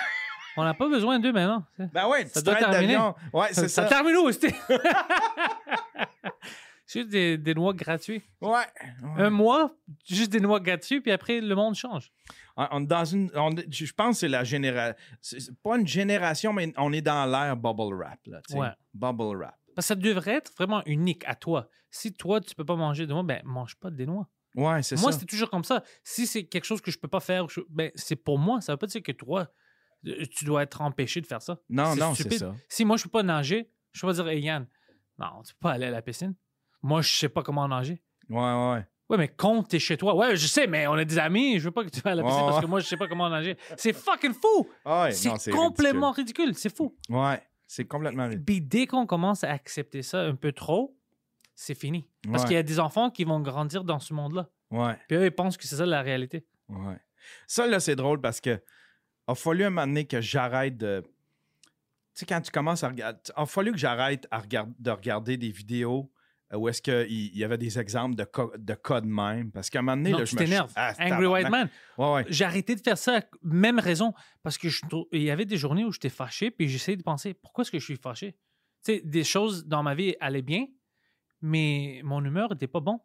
On 0.56 0.64
n'a 0.64 0.74
pas 0.74 0.88
besoin 0.88 1.20
d'eux 1.20 1.32
maintenant. 1.34 1.64
Ben 1.78 2.08
ouais, 2.08 2.26
Ça 2.28 2.42
tu 2.42 2.46
doit 2.46 2.56
terminer. 2.56 2.98
Ouais, 3.34 3.48
c'est 3.52 3.68
ça 3.68 3.84
ça. 3.84 3.86
termine 3.90 4.16
où? 4.18 4.30
Juste 6.88 7.10
des, 7.10 7.38
des 7.38 7.54
noix 7.54 7.74
gratuits. 7.74 8.24
Ouais. 8.42 8.50
ouais. 8.50 8.66
Un 9.18 9.30
mois, 9.30 9.76
juste 10.08 10.32
des 10.32 10.40
noix 10.40 10.60
gratuits, 10.62 11.02
puis 11.02 11.12
après, 11.12 11.42
le 11.42 11.54
monde 11.54 11.76
change. 11.76 12.12
On- 12.56 12.80
dans 12.82 13.04
une, 13.06 13.30
on- 13.36 13.54
je 13.70 13.92
pense 13.94 14.16
que 14.16 14.20
c'est 14.22 14.28
la 14.30 14.44
génération. 14.44 14.96
Pas 15.64 15.78
une 15.78 15.88
génération, 15.88 16.54
mais 16.54 16.74
on 16.78 16.94
est 16.94 17.02
dans 17.02 17.26
l'ère 17.26 17.58
bubble 17.58 17.94
wrap. 17.94 18.20
Là. 18.26 18.42
Ouais. 18.52 18.70
Bubble 18.94 19.36
wrap. 19.38 19.56
Parce 19.76 19.86
que 19.86 19.90
ça 19.90 19.96
devrait 19.96 20.36
être 20.36 20.54
vraiment 20.58 20.82
unique 20.86 21.24
à 21.28 21.36
toi. 21.36 21.70
Si 21.92 22.14
toi, 22.14 22.40
tu 22.42 22.56
peux 22.56 22.66
pas 22.66 22.76
manger 22.76 23.06
de 23.06 23.12
noix, 23.14 23.24
ben 23.24 23.42
mange 23.46 23.76
pas 23.76 23.92
des 23.92 24.06
noix. 24.06 24.28
Ouais, 24.56 24.82
c'est 24.82 24.96
Moi, 25.00 25.12
ça. 25.12 25.20
c'était 25.20 25.30
toujours 25.30 25.50
comme 25.52 25.64
ça. 25.64 25.84
Si 26.04 26.26
c'est 26.26 26.46
quelque 26.46 26.66
chose 26.66 26.82
que 26.82 26.90
je 26.90 26.98
peux 26.98 27.08
pas 27.08 27.20
faire, 27.20 27.48
je- 27.50 27.62
ben, 27.70 27.92
c'est 27.96 28.16
pour 28.16 28.40
moi. 28.40 28.60
Ça 28.62 28.74
veut 28.74 28.78
pas 28.78 28.88
dire 28.88 29.04
que 29.04 29.12
toi, 29.12 29.52
euh, 30.08 30.26
tu 30.32 30.46
dois 30.46 30.64
être 30.64 30.82
empêché 30.82 31.22
de 31.22 31.28
faire 31.28 31.42
ça. 31.42 31.60
Non, 31.70 31.96
non, 31.96 32.16
c'est 32.16 32.34
ça. 32.34 32.56
Si 32.70 32.86
moi, 32.86 32.98
je 32.98 33.04
peux 33.04 33.10
pas 33.10 33.24
nager, 33.24 33.70
je 33.92 34.02
peux 34.02 34.08
pas 34.08 34.14
dire, 34.14 34.28
hey 34.30 34.42
Yann, 34.42 34.68
non, 35.20 35.44
tu 35.46 35.54
peux 35.54 35.60
pas 35.62 35.72
aller 35.74 35.86
à 35.86 35.92
la 35.92 36.02
piscine. 36.02 36.34
Moi, 36.82 37.02
je 37.02 37.14
sais 37.14 37.30
pas 37.30 37.44
comment 37.44 37.68
nager. 37.68 38.02
Ouais, 38.30 38.38
ouais. 38.40 38.86
Ouais, 39.10 39.18
mais 39.18 39.28
quand 39.30 39.64
t'es 39.64 39.80
chez 39.80 39.96
toi, 39.96 40.16
ouais, 40.16 40.36
je 40.36 40.48
sais, 40.48 40.68
mais 40.68 40.86
on 40.88 40.98
est 40.98 41.06
des 41.06 41.18
amis, 41.18 41.60
je 41.60 41.66
veux 41.66 41.72
pas 41.72 41.84
que 41.86 41.90
tu 41.90 42.02
vas 42.02 42.12
à 42.12 42.16
la 42.16 42.24
piscine 42.24 42.40
Ouais, 42.42 42.46
parce 42.46 42.58
ouais. 42.58 42.64
que 42.64 42.68
moi, 42.70 42.80
je 42.82 42.88
sais 42.88 42.98
pas 42.98 43.08
comment 43.08 43.30
nager. 43.30 43.56
C'est 43.78 43.94
fucking 43.94 44.34
fou! 44.34 44.68
Ah 44.84 45.04
ouais, 45.04 45.12
c'est 45.14 45.52
complètement 45.52 46.12
ridicule, 46.12 46.54
c'est 46.56 46.76
fou. 46.76 46.94
Ouais, 47.10 47.42
c'est 47.66 47.86
complètement 47.86 48.24
ridicule. 48.24 48.44
Puis 48.46 48.62
dès 48.62 48.86
qu'on 48.86 49.06
commence 49.06 49.44
à 49.46 49.52
accepter 49.52 50.02
ça 50.02 50.22
un 50.22 50.36
peu 50.36 50.52
trop, 50.52 50.98
c'est 51.56 51.74
fini. 51.74 52.10
Parce 52.30 52.44
Ouais. 52.44 52.48
qu'il 52.50 52.56
y 52.58 52.60
a 52.60 52.64
des 52.64 52.80
enfants 52.82 53.10
qui 53.10 53.24
vont 53.24 53.40
grandir 53.40 53.84
dans 53.86 54.00
ce 54.00 54.14
monde-là. 54.14 54.50
Ouais, 54.72 54.98
Puis 55.08 55.18
eux, 55.18 55.26
ils 55.26 55.32
pensent 55.32 55.56
que 55.56 55.66
c'est 55.66 55.78
ça 55.78 55.86
la 55.86 56.02
réalité. 56.02 56.46
ouais. 56.70 56.98
Ça, 57.48 57.66
là, 57.68 57.80
c'est 57.80 57.96
drôle 57.96 58.20
parce 58.22 58.40
que 58.42 58.62
a 59.28 59.36
fallu 59.36 59.64
un 59.66 59.70
moment 59.70 59.88
donné 59.88 60.06
que 60.06 60.20
j'arrête 60.22 60.78
de. 60.78 61.02
Tu 61.04 61.10
sais, 62.14 62.26
quand 62.26 62.40
tu 62.42 62.52
commences 62.52 62.84
à 62.84 62.90
regarder. 62.90 63.20
A 63.36 63.46
fallu 63.46 63.72
que 63.72 63.78
j'arrête 63.78 64.28
regard- 64.32 64.68
de 64.80 64.92
regarder 64.92 65.36
des 65.38 65.50
vidéos 65.52 66.10
où 66.54 66.70
est-ce 66.70 66.82
qu'il 66.82 67.08
il 67.10 67.38
y 67.38 67.44
avait 67.44 67.58
des 67.58 67.78
exemples 67.78 68.16
de 68.16 68.24
cas 68.24 69.02
de, 69.02 69.08
même? 69.08 69.52
Parce 69.52 69.70
qu'à 69.70 69.80
un 69.80 69.82
moment 69.82 69.98
donné, 69.98 70.12
Non, 70.12 70.20
là, 70.20 70.26
tu 70.26 70.38
je. 70.38 70.56
Ah, 70.76 70.94
Angry 71.00 71.26
White. 71.26 71.50
Man. 71.50 71.70
Ouais, 71.98 72.14
ouais. 72.14 72.26
J'ai 72.30 72.46
arrêté 72.46 72.76
de 72.76 72.82
faire 72.82 72.98
ça, 72.98 73.22
même 73.44 73.80
raison, 73.80 74.14
parce 74.44 74.58
que 74.58 74.70
je 74.70 74.82
il 75.12 75.24
y 75.24 75.32
avait 75.32 75.46
des 75.46 75.58
journées 75.58 75.84
où 75.84 75.92
j'étais 75.92 76.10
fâché, 76.10 76.52
puis 76.52 76.70
j'essayais 76.70 76.98
de 76.98 77.04
penser, 77.04 77.34
pourquoi 77.34 77.64
est-ce 77.64 77.72
que 77.72 77.80
je 77.80 77.86
suis 77.86 77.98
fâché? 77.98 78.34
Tu 78.86 78.94
sais, 78.94 79.02
des 79.04 79.24
choses 79.24 79.66
dans 79.66 79.84
ma 79.84 79.94
vie 79.96 80.16
allaient 80.20 80.42
bien, 80.42 80.68
mais 81.42 82.02
mon 82.04 82.24
humeur 82.24 82.50
n'était 82.52 82.68
pas 82.68 82.80
bon. 82.80 83.00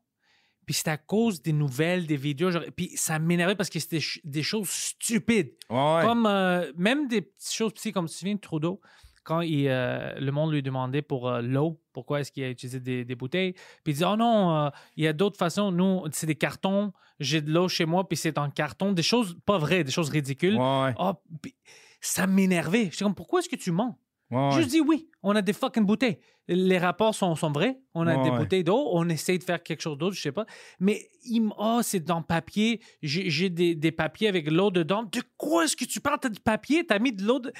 Puis 0.64 0.76
c'était 0.76 0.90
à 0.90 0.96
cause 0.96 1.42
des 1.42 1.52
nouvelles, 1.52 2.06
des 2.06 2.16
vidéos, 2.16 2.52
genre- 2.52 2.62
puis 2.76 2.92
ça 2.96 3.18
m'énervait 3.18 3.56
parce 3.56 3.68
que 3.68 3.80
c'était 3.80 3.98
des 4.22 4.44
choses 4.44 4.68
stupides. 4.70 5.54
Ouais. 5.68 6.00
Comme 6.02 6.24
euh, 6.26 6.72
même 6.76 7.08
des 7.08 7.22
petites 7.22 7.52
choses 7.52 7.72
petites, 7.72 7.92
comme 7.92 8.06
tu 8.06 8.12
te 8.12 8.18
souviens 8.18 8.36
de 8.36 8.40
Trudeau, 8.40 8.80
quand 9.24 9.40
il, 9.40 9.68
euh, 9.68 10.14
le 10.18 10.32
monde 10.32 10.52
lui 10.52 10.62
demandait 10.62 11.02
pour 11.02 11.28
euh, 11.28 11.40
l'eau, 11.42 11.80
pourquoi 11.92 12.20
est-ce 12.20 12.32
qu'il 12.32 12.42
a 12.44 12.50
utilisé 12.50 12.80
des, 12.80 13.04
des 13.04 13.14
bouteilles, 13.14 13.52
puis 13.84 13.92
il 13.92 13.96
dit 13.96 14.04
Oh 14.04 14.16
non, 14.16 14.54
euh, 14.66 14.70
il 14.96 15.04
y 15.04 15.08
a 15.08 15.12
d'autres 15.12 15.38
façons. 15.38 15.70
Nous, 15.72 16.02
c'est 16.12 16.26
des 16.26 16.34
cartons, 16.36 16.92
j'ai 17.20 17.40
de 17.40 17.50
l'eau 17.52 17.68
chez 17.68 17.84
moi, 17.84 18.08
puis 18.08 18.16
c'est 18.16 18.38
en 18.38 18.50
carton, 18.50 18.92
des 18.92 19.02
choses 19.02 19.36
pas 19.46 19.58
vraies, 19.58 19.84
des 19.84 19.92
choses 19.92 20.08
ridicules. 20.10 20.56
Ouais, 20.56 20.94
ouais. 20.98 21.12
Puis 21.40 21.54
ça 22.00 22.26
m'énervait. 22.26 22.88
J'étais 22.90 23.04
comme 23.04 23.14
Pourquoi 23.14 23.40
est-ce 23.40 23.48
que 23.48 23.56
tu 23.56 23.70
mens? 23.70 23.98
Ouais. 24.30 24.50
Juste 24.52 24.70
dis 24.70 24.80
oui, 24.80 25.08
on 25.22 25.36
a 25.36 25.42
des 25.42 25.52
fucking 25.52 25.84
bouteilles. 25.84 26.18
Les 26.48 26.78
rapports 26.78 27.14
sont, 27.14 27.36
sont 27.36 27.52
vrais. 27.52 27.78
On 27.94 28.06
a 28.06 28.16
des 28.24 28.30
bouteilles 28.30 28.64
d'eau. 28.64 28.88
On 28.92 29.08
essaie 29.10 29.36
de 29.36 29.44
faire 29.44 29.62
quelque 29.62 29.82
chose 29.82 29.98
d'autre, 29.98 30.16
je 30.16 30.22
sais 30.22 30.32
pas. 30.32 30.46
Mais 30.80 31.06
il 31.24 31.48
oh, 31.58 31.80
c'est 31.82 32.00
dans 32.00 32.22
papier. 32.22 32.80
J'ai 33.02 33.28
j'ai 33.28 33.50
des, 33.50 33.74
des 33.74 33.92
papiers 33.92 34.26
avec 34.28 34.50
l'eau 34.50 34.70
dedans. 34.70 35.02
De 35.02 35.22
quoi 35.36 35.64
est-ce 35.64 35.76
que 35.76 35.84
tu 35.84 36.00
parles? 36.00 36.18
T'as 36.20 36.30
du 36.30 36.40
papier? 36.40 36.84
T'as 36.86 36.98
mis 36.98 37.12
de 37.12 37.22
l'eau 37.24 37.40
de- 37.40 37.52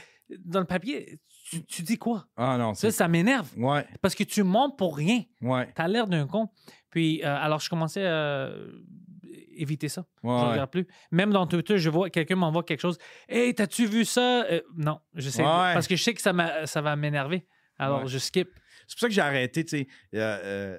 dans 0.44 0.60
le 0.60 0.66
papier? 0.66 1.18
Tu, 1.52 1.64
tu 1.66 1.82
dis 1.82 1.98
quoi? 1.98 2.26
Ah 2.36 2.56
non, 2.56 2.72
Ça, 2.74 2.90
c'est. 2.90 2.96
ça 2.96 3.08
m'énerve. 3.08 3.48
Ouais, 3.58 3.86
Parce 4.00 4.14
que 4.14 4.24
tu 4.24 4.42
mens 4.42 4.70
pour 4.70 4.96
rien. 4.96 5.22
ouais. 5.42 5.68
T'as 5.74 5.86
l'air 5.88 6.06
d'un 6.06 6.26
con. 6.26 6.48
Puis, 6.90 7.22
euh, 7.22 7.36
alors, 7.36 7.60
je 7.60 7.68
commençais 7.68 8.06
à 8.06 8.50
éviter 9.54 9.88
ça. 9.88 10.06
Ouais, 10.22 10.30
je 10.38 10.44
ouais. 10.44 10.50
regarde 10.52 10.70
plus. 10.70 10.86
Même 11.10 11.30
dans 11.30 11.46
Twitter, 11.46 11.78
je 11.78 11.90
vois 11.90 12.10
quelqu'un 12.10 12.36
m'envoie 12.36 12.62
quelque 12.62 12.80
chose. 12.80 12.98
Hey, 13.28 13.54
t'as-tu 13.54 13.86
vu 13.86 14.04
ça? 14.04 14.44
Euh, 14.44 14.60
non, 14.76 14.98
je 15.14 15.28
sais. 15.30 15.42
Ouais. 15.42 15.46
Parce 15.74 15.86
que 15.86 15.96
je 15.96 16.02
sais 16.02 16.14
que 16.14 16.22
ça, 16.22 16.32
m'a- 16.32 16.66
ça 16.66 16.80
va 16.80 16.96
m'énerver. 16.96 17.46
Alors, 17.78 18.06
je 18.06 18.18
skip. 18.18 18.48
C'est 18.86 18.94
pour 18.96 19.00
ça 19.00 19.08
que 19.08 19.14
j'ai 19.14 19.20
arrêté, 19.20 19.64
tu 19.64 19.78
sais. 19.78 19.86
euh, 20.14 20.38
euh, 20.44 20.78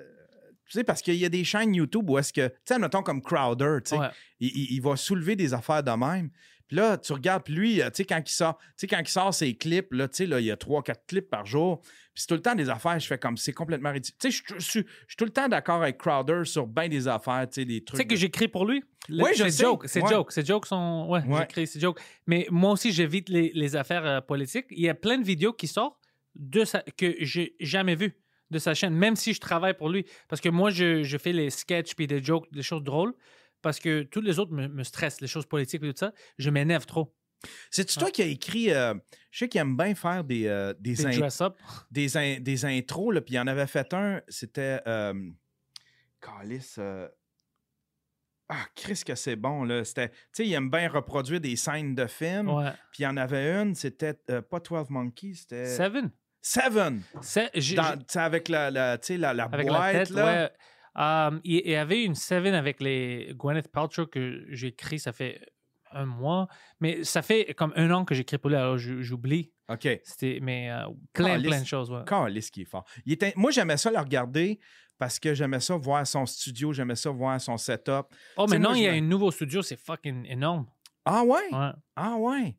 tu 0.66 0.78
sais, 0.80 0.84
parce 0.84 1.02
qu'il 1.02 1.16
y 1.16 1.26
a 1.26 1.30
des 1.30 1.44
chaînes 1.44 1.74
YouTube 1.76 2.10
où 2.10 2.18
est-ce 2.18 2.32
que, 2.34 2.48
tu 2.48 2.56
sais, 2.66 2.80
mettons 2.80 3.04
comme 3.04 3.22
Crowder, 3.22 3.78
tu 3.86 3.95
sais, 3.95 4.02
il- 4.40 4.72
il 4.74 4.82
va 4.82 4.95
soulever 4.95 5.36
des 5.36 5.54
affaires 5.54 5.84
de 5.84 5.91
même. 5.91 6.30
Puis 6.74 6.80
là, 6.82 6.98
tu 6.98 7.14
regardes, 7.14 7.44
puis 7.44 7.54
lui, 7.54 7.82
euh, 7.84 7.90
tu 7.91 7.98
sais, 7.98 8.06
quand 8.06 8.20
il 8.26 8.32
sort, 8.32 8.58
tu 8.58 8.66
sais, 8.78 8.88
quand 8.88 8.98
il 9.00 9.08
sort 9.08 9.32
ses 9.32 9.54
clips, 9.54 9.94
là, 9.94 10.08
tu 10.08 10.16
sais, 10.16 10.26
là, 10.26 10.40
il 10.40 10.48
y 10.48 10.50
a 10.52 10.58
trois, 10.58 10.82
quatre 10.82 11.06
clips 11.06 11.30
par 11.30 11.45
jour. 11.45 11.82
Puis 11.84 11.91
c'est 12.16 12.26
tout 12.28 12.34
le 12.34 12.41
temps 12.41 12.56
des 12.56 12.68
affaires, 12.68 13.00
je 13.00 13.06
fais 13.06 13.20
comme, 13.20 13.38
c'est 13.38 13.54
complètement 13.54 13.91
ridicule. 13.91 14.18
Tu 14.20 14.32
sais, 14.32 14.44
je- 14.50 14.56
je 14.60 14.68
suis 14.68 14.80
je 14.80 15.06
suis 15.10 15.16
tout 15.16 15.26
le 15.26 15.30
temps 15.30 15.48
d'accord 15.48 15.84
avec 15.84 16.00
Crowder 16.00 16.41
sur 16.45 16.66
bien 16.66 16.88
des 16.90 17.08
affaires, 17.08 17.45
tu 17.48 17.62
sais, 17.62 17.66
des 17.66 17.82
Tu 17.82 17.86
trucs. 17.86 17.98
sais 18.00 18.06
que 18.06 18.14
de- 18.16 18.20
j'écris 18.20 18.48
pour 18.48 18.66
lui? 18.66 18.84
Le- 19.08 19.24
Oui, 19.24 19.30
je 19.36 19.44
c'est 19.44 19.52
sais. 19.52 19.64
joke, 19.66 19.84
c'est 19.86 20.02
Ouais. 20.02 20.10
joke, 20.10 20.32
c'est 20.32 20.48
joke 20.48 20.66
son 20.66 21.06
ouais, 21.10 21.22
Ouais. 21.28 21.41
j'écris, 21.41 21.68
c'est 21.68 21.80
joke. 21.80 22.00
Mais 22.26 22.48
moi 22.50 22.72
aussi 22.72 22.91
j'évite 22.91 23.30
les, 23.30 23.52
les 23.54 23.76
affaires 23.76 24.06
euh, 24.08 24.20
politiques. 24.22 24.66
Il 24.72 24.82
y 24.82 24.90
a 24.90 24.95
plein 24.95 25.20
de 25.20 25.24
vidéos 25.24 25.54
qui 25.54 25.68
sortent 25.68 25.98
de 26.34 26.66
sa, 26.66 26.80
que 26.98 27.14
j'ai 27.20 27.56
jamais 27.60 27.94
vues 27.94 28.16
de 28.50 28.58
sa 28.58 28.74
chaîne, 28.74 28.95
même 28.95 29.16
si 29.16 29.34
je 29.36 29.40
travaille 29.40 29.76
pour 29.76 29.90
lui, 29.90 30.06
parce 30.28 30.41
que 30.41 30.50
moi 30.50 30.72
je, 30.72 31.04
je 31.04 31.18
fais 31.20 31.34
les 31.34 31.52
sketchs 31.52 31.94
puis 31.94 32.08
des 32.08 32.24
jokes, 32.24 32.48
des 32.52 32.64
choses 32.64 32.82
drôles, 32.84 33.14
parce 33.64 33.80
que 33.80 34.03
tous 34.03 34.22
les 34.22 34.38
autres 34.38 34.52
me, 34.53 34.68
me 34.68 34.84
stressent, 34.84 35.19
les 35.22 35.27
choses 35.27 35.48
politiques 35.48 35.81
et 35.84 35.91
tout 35.91 35.98
ça, 35.99 36.14
je 36.38 36.49
m'énerve 36.52 36.85
trop. 36.85 37.15
C'est-tu 37.72 37.98
toi 37.98 38.10
qui 38.11 38.22
as 38.22 38.26
écrit, 38.27 38.72
euh, 38.72 38.94
je 39.31 39.40
sais 39.40 39.49
qu'il 39.49 39.60
aime 39.60 39.76
bien 39.76 39.95
faire 39.95 40.23
des, 40.23 40.45
euh, 40.48 40.73
des, 40.80 40.94
Des 40.94 41.06
in- 41.06 41.11
des, 41.91 42.15
in- 42.18 42.40
des 42.40 42.65
intros, 42.65 43.11
là, 43.14 43.19
puis 43.22 43.34
il 43.34 43.40
en 43.40 43.48
avait 43.48 43.68
fait 43.68 43.91
un, 43.94 44.22
c'était. 44.27 44.80
Euh, 44.88 45.14
Calice. 46.22 46.76
euh, 46.80 47.07
Ah, 48.49 48.65
Chris, 48.76 49.02
que 49.06 49.15
c'est 49.15 49.35
bon, 49.35 49.64
là. 49.64 49.84
C'était. 49.84 50.10
Tu 50.10 50.15
sais, 50.34 50.48
il 50.48 50.53
aime 50.53 50.69
bien 50.69 50.88
reproduire 50.90 51.40
des 51.41 51.56
scènes 51.56 51.95
de 51.95 52.06
films. 52.07 52.49
Ouais. 52.49 52.72
Puis 52.91 52.99
il 53.02 53.03
y 53.03 53.07
en 53.07 53.18
avait 53.18 53.52
une, 53.61 53.73
c'était 53.76 54.14
pas 54.14 54.60
12 54.60 54.90
Monkeys, 54.90 55.35
c'était. 55.35 55.65
Seven. 56.41 57.02
Seven! 57.22 57.61
C'est- 57.65 58.18
avec 58.18 58.49
la, 58.49 58.69
la, 58.69 58.98
tu 58.98 59.07
sais, 59.07 59.18
la, 59.18 59.34
la 59.34 59.45
avec 59.45 59.68
boîte, 59.68 59.94
la 59.94 59.99
tête, 60.06 60.10
là. 60.11 60.26
ouais. 60.26 60.52
Um, 60.95 61.41
il 61.44 61.68
y 61.68 61.76
avait 61.76 62.03
une 62.03 62.15
Seven 62.15 62.53
avec 62.53 62.80
les 62.82 63.34
Gwyneth 63.36 63.70
Paltrow 63.72 64.06
que 64.07 64.45
j'ai 64.49 64.68
écrit, 64.68 64.99
ça 64.99 65.11
fait 65.11 65.41
un 65.91 66.06
mois, 66.06 66.48
mais 66.80 67.03
ça 67.03 67.22
fait 67.22 67.53
comme 67.56 67.74
un 67.76 67.90
an 67.91 68.03
que 68.06 68.15
j'écris 68.15 68.38
pour 68.38 68.49
lui, 68.49 68.57
alors 68.57 68.78
j'oublie. 68.78 69.52
OK. 69.70 69.88
C'était, 70.03 70.40
mais 70.41 70.72
euh, 70.72 70.86
plein, 71.14 71.40
plein 71.41 71.61
de 71.61 71.65
choses. 71.68 71.91
Ouais. 71.91 72.03
Calice 72.06 72.49
qui 72.52 72.61
est 72.64 72.65
fort. 72.65 72.84
Il 73.06 73.14
était... 73.14 73.34
Moi, 73.36 73.52
j'aimais 73.52 73.78
ça 73.78 73.91
le 73.91 73.98
regarder 73.99 74.60
parce 74.98 75.20
que 75.20 75.34
j'aimais 75.34 75.60
ça 75.60 75.76
voir 75.78 76.06
son 76.06 76.26
studio, 76.26 76.74
j'aimais 76.74 76.95
ça 76.95 77.10
voir 77.11 77.40
son 77.40 77.57
setup. 77.57 78.07
Oh, 78.38 78.45
maintenant, 78.48 78.70
moi, 78.70 78.78
il 78.78 78.84
y 78.84 78.88
a 78.88 78.91
un 78.94 79.02
nouveau 79.02 79.32
studio, 79.32 79.61
c'est 79.61 79.78
fucking 79.80 80.26
énorme. 80.28 80.65
Ah 81.06 81.24
ouais? 81.24 81.41
Ouais. 81.52 81.72
Ah 81.95 82.15
ouais. 82.18 82.57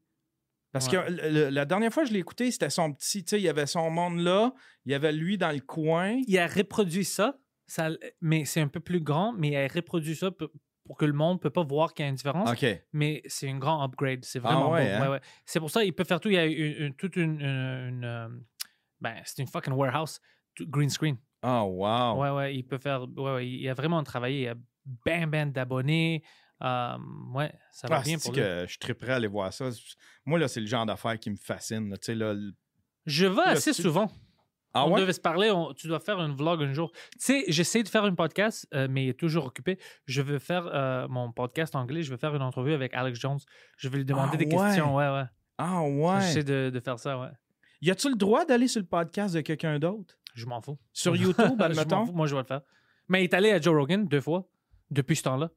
Parce 0.73 0.89
Ouais. 0.89 1.05
que 1.07 1.11
le- 1.11 1.31
le- 1.31 1.49
la 1.51 1.65
dernière 1.65 1.93
fois 1.93 2.03
que 2.03 2.09
je 2.09 2.15
l'ai 2.15 2.21
écouté, 2.21 2.51
c'était 2.51 2.71
son 2.71 2.93
petit, 2.93 3.25
tu 3.25 3.31
sais, 3.31 3.41
il 3.41 3.45
y 3.45 3.49
avait 3.49 3.67
son 3.67 3.91
monde 3.91 4.19
là, 4.19 4.53
il 4.85 4.93
y 4.93 4.95
avait 4.95 5.13
lui 5.13 5.39
dans 5.39 5.53
le 5.53 5.61
coin. 5.61 6.19
Il 6.27 6.37
a 6.39 6.47
reproduit 6.49 7.05
ça, 7.05 7.37
ça 7.67 7.89
mais 8.21 8.45
c'est 8.45 8.61
un 8.61 8.69
peu 8.69 8.81
plus 8.81 9.01
grand, 9.01 9.33
mais 9.33 9.57
a 9.57 9.67
reproduit 9.73 10.17
ça 10.17 10.31
pour, 10.31 10.49
que 10.99 11.05
le 11.05 11.13
monde 11.13 11.37
ne 11.39 11.41
peut 11.41 11.51
pas 11.51 11.63
voir 11.65 11.95
qu'il 11.95 12.05
y 12.05 12.07
a 12.07 12.09
une 12.11 12.15
différence. 12.17 12.49
Mais 12.93 13.23
c'est 13.27 13.49
un 13.49 13.59
grand 13.59 13.83
upgrade. 13.83 14.25
C'est 14.25 14.39
Ah 14.41 14.43
vraiment 14.43 14.71
ouais, 14.71 14.85
bon. 14.87 14.93
hein? 14.93 15.01
Ouais, 15.03 15.09
ouais. 15.09 15.21
C'est 15.47 15.61
pour 15.61 15.71
ça 15.71 15.83
qu'il 15.83 15.93
peut 15.95 16.05
faire 16.05 16.21
tout. 16.21 16.29
Il 16.29 16.35
y 16.35 16.39
a 16.39 16.45
une, 16.45 16.85
une- 16.87 16.95
toute 16.95 17.17
une. 17.17 17.41
une- 17.41 17.89
une, 17.89 18.05
euh, 18.05 18.29
ben, 19.01 19.17
c'est 19.25 19.43
une 19.43 19.49
fucking 19.49 19.73
warehouse. 19.73 20.21
Green 20.61 20.89
screen. 20.91 21.17
Oh, 21.43 21.65
wow. 21.79 22.21
Ouais, 22.21 22.31
ouais. 22.31 22.57
Il 22.57 22.63
peut 22.65 22.79
faire. 22.79 23.03
Ouais, 23.17 23.35
ouais, 23.35 23.49
il 23.49 23.69
a 23.69 23.75
vraiment 23.75 24.03
travaillé. 24.05 24.43
Il 24.43 24.49
a 24.49 24.55
ben, 25.05 25.27
ben 25.27 25.51
d'abonnés. 25.51 26.23
Euh, 26.63 26.97
ouais, 27.35 27.53
ça 27.73 27.89
va 27.89 27.97
Ah, 27.99 28.03
bien 28.03 28.17
pour 28.19 28.33
lui. 28.33 28.41
que 28.41 28.65
je 28.69 28.79
prêt 28.95 29.13
à 29.13 29.17
aller 29.17 29.27
voir 29.27 29.53
ça? 29.53 29.69
Moi, 30.25 30.39
là, 30.39 30.49
c'est 30.49 30.61
le 30.61 30.67
genre 30.67 30.87
d'affaires 30.87 31.19
qui 31.19 31.31
me 31.31 31.37
fascine. 31.37 31.91
là. 31.91 31.97
Tu 31.97 32.07
sais, 32.07 32.15
là, 32.15 32.35
Je 33.07 33.27
vais 33.27 33.43
assez 33.43 33.73
souvent. 33.73 34.11
Ah 34.77 34.87
on 34.87 34.93
ouais? 34.95 35.01
devait 35.01 35.13
se 35.13 35.21
parler. 35.21 35.51
on- 35.51 35.73
tu 35.73 35.87
dois 35.87 36.01
faire 36.01 36.19
un 36.19 36.35
vlog 36.35 36.63
un 36.63 36.73
jour. 36.73 36.91
Tu 36.93 37.01
sais, 37.21 37.45
j'essaie 37.49 37.83
de 37.83 37.89
faire 37.89 38.05
un 38.05 38.15
podcast, 38.15 38.67
euh, 38.75 38.89
mais 38.91 39.05
il 39.05 39.09
est 39.11 39.19
toujours 39.19 39.47
occupé. 39.47 39.79
Je 40.07 40.21
veux 40.21 40.39
faire 40.39 40.67
euh, 40.67 41.07
mon 41.09 41.31
podcast 41.33 41.75
anglais. 41.77 42.03
Je 42.03 42.11
veux 42.11 42.17
faire 42.17 42.35
une 42.35 42.43
entrevue 42.43 42.73
avec 42.75 42.93
Alex 42.95 43.19
Jones. 43.21 43.39
Je 43.79 43.89
vais 43.89 43.99
lui 43.99 44.05
demander 44.05 44.31
Ah 44.35 44.37
des 44.37 44.47
ouais? 44.47 44.51
questions. 44.51 44.97
Ouais, 44.97 45.09
ouais. 45.09 45.25
Ah 45.59 45.83
ouais. 45.83 46.21
J'essaie 46.21 46.43
de, 46.45 46.71
de 46.71 46.81
faire 46.81 46.99
ça, 46.99 47.19
ouais. 47.19 47.29
Y 47.81 47.91
a-tu 47.91 48.09
le 48.11 48.17
droit 48.17 48.45
d'aller 48.45 48.67
sur 48.67 48.81
le 48.81 48.87
podcast 48.87 49.35
de 49.35 49.41
quelqu'un 49.43 49.79
d'autre? 49.79 50.17
Je 50.35 50.47
m'en 50.47 50.61
fous. 50.61 50.79
Sur 50.93 51.15
YouTube, 51.17 51.45
Je 51.49 51.53
m'en 51.55 51.65
admettons? 51.65 52.07
fous, 52.07 52.13
Moi, 52.13 52.27
je 52.27 52.35
vais 52.35 52.41
le 52.43 52.47
faire. 52.47 52.63
Mais 53.09 53.21
il 53.21 53.25
est 53.25 53.35
allé 53.35 53.51
à 53.53 53.61
Joe 53.61 53.75
Rogan 53.77 54.09
deux 54.09 54.21
fois 54.21 54.49
depuis 54.91 55.15
ce 55.17 55.23
temps-là. 55.25 55.51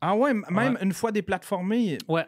Ah 0.00 0.14
ouais, 0.14 0.32
même 0.34 0.74
Ouais. 0.74 0.82
une 0.82 0.92
fois 0.92 1.10
déplatformé. 1.12 1.98
Ouais. 2.08 2.26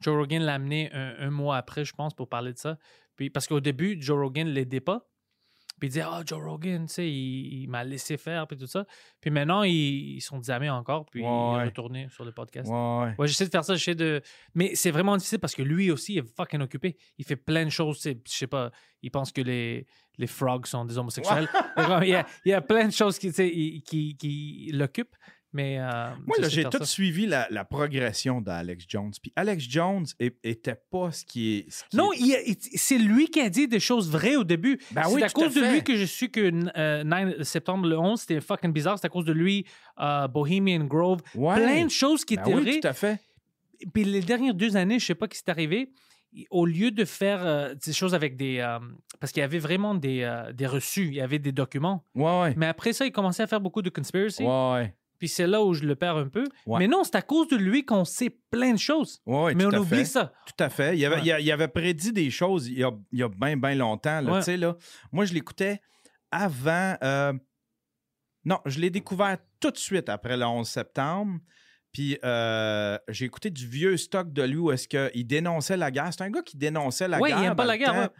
Joe 0.00 0.16
Rogan 0.16 0.42
l'a 0.42 0.54
amené 0.54 0.90
un, 0.92 1.14
un 1.18 1.30
mois 1.30 1.56
après, 1.56 1.84
je 1.84 1.92
pense, 1.92 2.14
pour 2.14 2.28
parler 2.28 2.52
de 2.52 2.58
ça. 2.58 2.78
Puis, 3.16 3.30
parce 3.30 3.46
qu'au 3.46 3.60
début, 3.60 3.96
Joe 4.00 4.18
Rogan 4.18 4.48
ne 4.48 4.52
l'aidait 4.52 4.80
pas. 4.80 5.06
Puis 5.82 5.88
il 5.88 5.90
disait, 5.94 6.04
ah, 6.06 6.22
Joe 6.24 6.40
Rogan, 6.40 6.86
tu 6.86 6.94
sais, 6.94 7.10
il, 7.10 7.62
il 7.64 7.68
m'a 7.68 7.82
laissé 7.82 8.16
faire, 8.16 8.46
puis 8.46 8.56
tout 8.56 8.68
ça. 8.68 8.86
Puis 9.20 9.32
maintenant, 9.32 9.64
ils, 9.64 10.14
ils 10.14 10.20
sont 10.20 10.38
des 10.38 10.48
amis 10.48 10.68
encore, 10.70 11.06
puis 11.06 11.22
il 11.22 11.26
Ouais. 11.26 11.62
est 11.62 11.64
retourné 11.64 12.06
sur 12.08 12.24
le 12.24 12.30
podcast. 12.30 12.70
Ouais. 12.70 13.14
Ouais, 13.18 13.26
j'essaie 13.26 13.46
de 13.46 13.50
faire 13.50 13.64
ça, 13.64 13.74
j'essaie 13.74 13.96
de. 13.96 14.22
Mais 14.54 14.76
c'est 14.76 14.92
vraiment 14.92 15.16
difficile 15.16 15.40
parce 15.40 15.56
que 15.56 15.62
lui 15.62 15.90
aussi 15.90 16.18
est 16.18 16.36
fucking 16.36 16.60
occupé. 16.60 16.96
Il 17.18 17.24
fait 17.24 17.34
plein 17.34 17.64
de 17.64 17.70
choses. 17.70 17.96
tu 17.96 18.02
sais, 18.12 18.20
Je 18.24 18.32
sais 18.32 18.46
pas, 18.46 18.70
il 19.02 19.10
pense 19.10 19.32
que 19.32 19.40
les, 19.40 19.84
les 20.18 20.26
frogs 20.28 20.66
sont 20.66 20.84
des 20.84 20.96
homosexuels. 20.98 21.48
il, 22.02 22.08
y 22.10 22.14
a, 22.14 22.24
il 22.44 22.50
y 22.50 22.52
a 22.54 22.60
plein 22.60 22.86
de 22.86 22.92
choses 22.92 23.18
qui, 23.18 23.26
tu 23.30 23.34
sais, 23.34 23.48
il- 23.48 23.82
qui, 23.82 24.16
qui 24.16 24.70
l'occupent. 24.72 25.16
Mais. 25.52 25.78
euh, 25.78 26.10
Moi, 26.26 26.36
j'ai 26.48 26.64
tout 26.64 26.78
ça. 26.78 26.84
suivi 26.86 27.26
la, 27.26 27.46
la 27.50 27.64
progression 27.64 28.40
d'Alex 28.40 28.84
Jones. 28.88 29.12
Puis 29.20 29.32
Alex 29.36 29.64
Jones 29.68 30.06
était 30.20 30.74
pas 30.90 31.12
ce 31.12 31.24
qui 31.24 31.56
est. 31.58 31.70
ce 31.70 31.84
qui 31.90 31.96
Non, 31.96 32.10
est- 32.12 32.76
c'est 32.76 32.98
lui 32.98 33.28
qui 33.28 33.40
a 33.40 33.48
dit 33.50 33.68
des 33.68 33.80
choses 33.80 34.10
vraies 34.10 34.36
au 34.36 34.44
début. 34.44 34.78
Ben 34.92 35.02
c'est 35.04 35.14
oui, 35.14 35.22
à 35.22 35.28
cause 35.28 35.54
de 35.54 35.60
fait. 35.60 35.72
lui 35.72 35.82
que 35.84 35.96
je 35.96 36.04
suis 36.04 36.30
que 36.30 36.50
euh, 36.78 37.04
9 37.04 37.42
septembre 37.42 37.86
le 37.88 37.98
11, 37.98 38.20
c'était 38.20 38.40
fucking 38.40 38.72
bizarre. 38.72 38.98
C'est 38.98 39.06
à 39.06 39.10
cause 39.10 39.24
de 39.24 39.32
lui, 39.32 39.66
euh, 40.00 40.26
Bohemian 40.28 40.84
Grove. 40.84 41.20
Ouais. 41.34 41.54
Plein 41.56 41.84
de 41.84 41.90
choses 41.90 42.24
qui 42.24 42.36
Ben 42.36 42.42
étaient 42.42 42.54
oui, 42.54 42.62
vraies. 42.62 42.80
tout 42.80 42.88
à 42.88 42.92
fait. 42.92 43.18
Puis 43.92 44.04
les 44.04 44.20
dernières 44.20 44.54
deux 44.54 44.76
années, 44.76 44.98
je 44.98 45.06
sais 45.06 45.14
pas 45.14 45.26
ce 45.26 45.30
qui 45.30 45.38
s'est 45.38 45.50
arrivé. 45.50 45.90
Au 46.50 46.64
lieu 46.64 46.90
de 46.90 47.04
faire 47.04 47.44
euh, 47.44 47.74
des 47.74 47.92
choses 47.92 48.14
avec 48.14 48.36
des. 48.38 48.58
euh, 48.60 48.78
parce 49.20 49.32
qu'il 49.32 49.40
y 49.40 49.44
avait 49.44 49.58
vraiment 49.58 49.94
des, 49.94 50.22
euh, 50.22 50.50
des 50.52 50.66
reçus, 50.66 51.08
il 51.08 51.14
y 51.14 51.20
avait 51.20 51.38
des 51.38 51.52
documents. 51.52 52.04
Ouais, 52.14 52.40
ouais. 52.40 52.54
Mais 52.56 52.64
après 52.66 52.94
ça, 52.94 53.04
il 53.04 53.12
commençait 53.12 53.42
à 53.42 53.46
faire 53.46 53.60
beaucoup 53.60 53.82
de 53.82 53.90
conspiracy. 53.90 54.42
Ouais, 54.42 54.72
ouais. 54.72 54.94
Puis 55.22 55.28
c'est 55.28 55.46
là 55.46 55.62
où 55.62 55.72
je 55.72 55.84
le 55.84 55.94
perds 55.94 56.16
un 56.16 56.26
peu. 56.26 56.42
Ouais. 56.66 56.80
Mais 56.80 56.88
non, 56.88 57.04
c'est 57.04 57.14
à 57.14 57.22
cause 57.22 57.46
de 57.46 57.54
lui 57.56 57.84
qu'on 57.86 58.04
sait 58.04 58.28
plein 58.50 58.72
de 58.72 58.76
choses. 58.76 59.20
Ouais, 59.24 59.54
Mais 59.54 59.66
on 59.66 59.68
oublie 59.68 59.98
fait. 59.98 60.04
ça. 60.04 60.32
Tout 60.48 60.64
à 60.64 60.68
fait. 60.68 60.98
Il 60.98 61.06
avait, 61.06 61.14
Ouais. 61.14 61.22
il 61.24 61.30
a- 61.30 61.38
il 61.38 61.52
avait 61.52 61.68
prédit 61.68 62.12
des 62.12 62.28
choses 62.28 62.66
il 62.66 62.78
y 63.12 63.22
a, 63.22 63.28
bien, 63.28 63.56
bien 63.56 63.76
longtemps. 63.76 64.20
Là. 64.20 64.40
Moi, 65.12 65.24
je 65.24 65.32
l'écoutais 65.32 65.80
avant. 66.32 66.96
euh, 67.04 67.32
Non, 68.44 68.58
je 68.66 68.80
l'ai 68.80 68.90
découvert 68.90 69.38
tout 69.60 69.70
de 69.70 69.76
suite 69.78 70.08
après 70.08 70.36
le 70.36 70.44
11 70.44 70.66
septembre. 70.68 71.38
Puis 71.92 72.18
euh, 72.24 72.98
j'ai 73.08 73.26
écouté 73.26 73.48
du 73.50 73.68
vieux 73.68 73.96
stock 73.96 74.32
de 74.32 74.42
lui 74.42 74.56
où 74.56 74.72
est-ce 74.72 74.88
qu'il 74.88 75.24
dénonçait 75.24 75.76
la 75.76 75.92
guerre. 75.92 76.08
C'est 76.10 76.22
un 76.24 76.30
gars 76.30 76.42
qui 76.42 76.56
dénonçait 76.56 77.06
la 77.06 77.20
guerre. 77.20 77.38
il 77.38 77.44
aime 77.44 77.54
pas 77.54 77.64
la 77.64 77.78
guerre. 77.78 78.10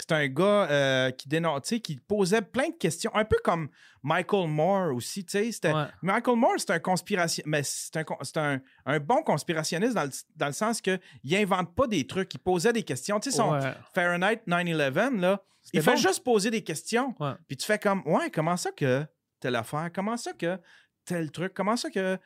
C'est 0.00 0.12
un 0.12 0.26
gars 0.26 0.68
euh, 0.70 1.10
qui 1.12 1.28
dénonçait, 1.28 1.78
qui 1.80 1.96
posait 1.96 2.42
plein 2.42 2.68
de 2.70 2.74
questions, 2.76 3.10
un 3.14 3.24
peu 3.24 3.36
comme 3.44 3.68
Michael 4.02 4.48
Moore 4.48 4.94
aussi, 4.94 5.24
tu 5.24 5.32
sais. 5.32 5.52
c'était- 5.52 5.72
Ouais. 5.72 5.84
Michael 6.02 6.36
Moore, 6.36 6.54
c'est 6.58 6.70
un 6.70 6.78
conspiration, 6.80 7.42
mais 7.46 7.62
c'est 7.62 7.96
un, 7.98 8.04
un, 8.36 8.60
un 8.86 8.98
bon 8.98 9.22
conspirationniste 9.22 9.94
dans 9.94 10.04
le, 10.04 10.10
dans 10.34 10.46
le 10.46 10.52
sens 10.52 10.80
que 10.80 10.98
il 11.22 11.36
invente 11.36 11.74
pas 11.74 11.86
des 11.86 12.04
trucs, 12.06 12.34
il 12.34 12.38
posait 12.38 12.72
des 12.72 12.82
questions. 12.82 13.20
Tu 13.20 13.30
sais, 13.30 13.36
son 13.36 13.52
Ouais. 13.52 13.74
Fahrenheit 13.94 14.40
9/11 14.46 15.20
là, 15.20 15.40
il 15.62 15.66
C'était 15.66 15.82
fait 15.82 15.90
bon. 15.92 15.96
juste 15.96 16.24
poser 16.24 16.50
des 16.50 16.64
questions. 16.64 17.14
Puis 17.46 17.56
tu 17.56 17.64
fais 17.66 17.78
comme, 17.78 18.02
ouais, 18.06 18.28
comment 18.30 18.56
ça 18.56 18.72
que 18.72 19.06
telle 19.38 19.54
affaire, 19.56 19.90
comment 19.94 20.16
ça 20.16 20.32
que 20.32 20.58
tel 21.04 21.30
truc, 21.30 21.52
comment 21.54 21.76
ça 21.76 21.90
que. 21.90 22.18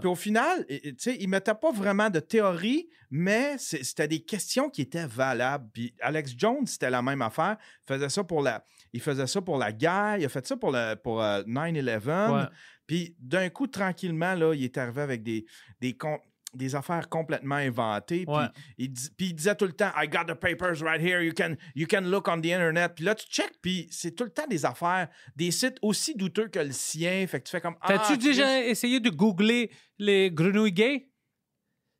Puis 0.00 0.08
au 0.08 0.14
final, 0.14 0.64
il 0.68 1.28
mettait 1.28 1.54
pas 1.54 1.70
vraiment 1.70 2.08
de 2.10 2.20
théorie, 2.20 2.88
mais 3.10 3.56
c'était 3.58 4.08
des 4.08 4.20
questions 4.20 4.70
qui 4.70 4.82
étaient 4.82 5.06
valables. 5.06 5.68
Puis 5.72 5.94
Alex 6.00 6.32
Jones, 6.36 6.66
c'était 6.66 6.90
la 6.90 7.02
même 7.02 7.22
affaire. 7.22 7.56
Il 7.88 7.94
faisait 7.94 8.08
ça 8.08 8.24
pour 8.24 8.42
la, 8.42 8.64
il 8.92 9.00
faisait 9.00 9.26
ça 9.26 9.40
pour 9.42 9.58
la 9.58 9.72
guerre, 9.72 10.16
il 10.18 10.24
a 10.24 10.28
fait 10.28 10.46
ça 10.46 10.56
pour, 10.56 10.72
le, 10.72 10.94
pour 10.94 11.22
euh, 11.22 11.42
9-11. 11.44 12.34
Ouais. 12.34 12.48
Puis 12.86 13.16
d'un 13.18 13.48
coup, 13.50 13.66
tranquillement, 13.66 14.34
là, 14.34 14.54
il 14.54 14.64
est 14.64 14.78
arrivé 14.78 15.02
avec 15.02 15.22
des, 15.22 15.44
des, 15.80 15.96
con- 15.96 16.20
des 16.56 16.74
affaires 16.74 17.08
complètement 17.08 17.56
inventées. 17.56 18.26
Puis, 18.26 18.34
Ouais. 18.34 18.46
il, 18.78 18.92
disait 18.92 19.54
tout 19.54 19.66
le 19.66 19.72
temps 19.72 19.90
I 19.96 20.08
got 20.08 20.24
the 20.24 20.34
papers 20.34 20.82
right 20.82 21.00
here, 21.00 21.22
you 21.22 21.32
can, 21.32 21.54
you 21.74 21.86
can 21.86 22.02
look 22.02 22.28
on 22.28 22.40
the 22.40 22.46
internet. 22.46 22.94
Puis 22.94 23.04
là, 23.04 23.14
tu 23.14 23.26
check, 23.28 23.52
puis 23.62 23.86
c'est 23.90 24.12
tout 24.12 24.24
le 24.24 24.30
temps 24.30 24.46
des 24.46 24.64
affaires, 24.64 25.08
des 25.34 25.50
sites 25.50 25.78
aussi 25.82 26.14
douteux 26.14 26.48
que 26.48 26.58
le 26.58 26.72
sien. 26.72 27.26
Fait 27.26 27.40
que 27.40 27.46
tu 27.46 27.50
fais 27.50 27.60
comme. 27.60 27.76
T'as-tu 27.86 28.14
ah, 28.14 28.16
déjà 28.16 28.44
Christ. 28.44 28.70
essayé 28.70 29.00
de 29.00 29.10
googler 29.10 29.70
les 29.98 30.30
grenouilles 30.30 30.72
gays? 30.72 31.08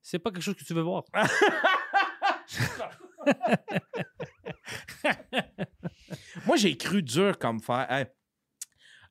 C'est 0.03 0.19
pas 0.19 0.31
quelque 0.31 0.43
chose 0.43 0.55
que 0.55 0.65
tu 0.65 0.75
veux 0.75 0.83
voir. 0.83 1.05
Moi, 6.47 6.57
j'ai 6.57 6.77
cru 6.77 7.03
dur 7.03 7.39
comme 7.39 7.61
faire. 7.61 7.91
Hey, 7.91 8.07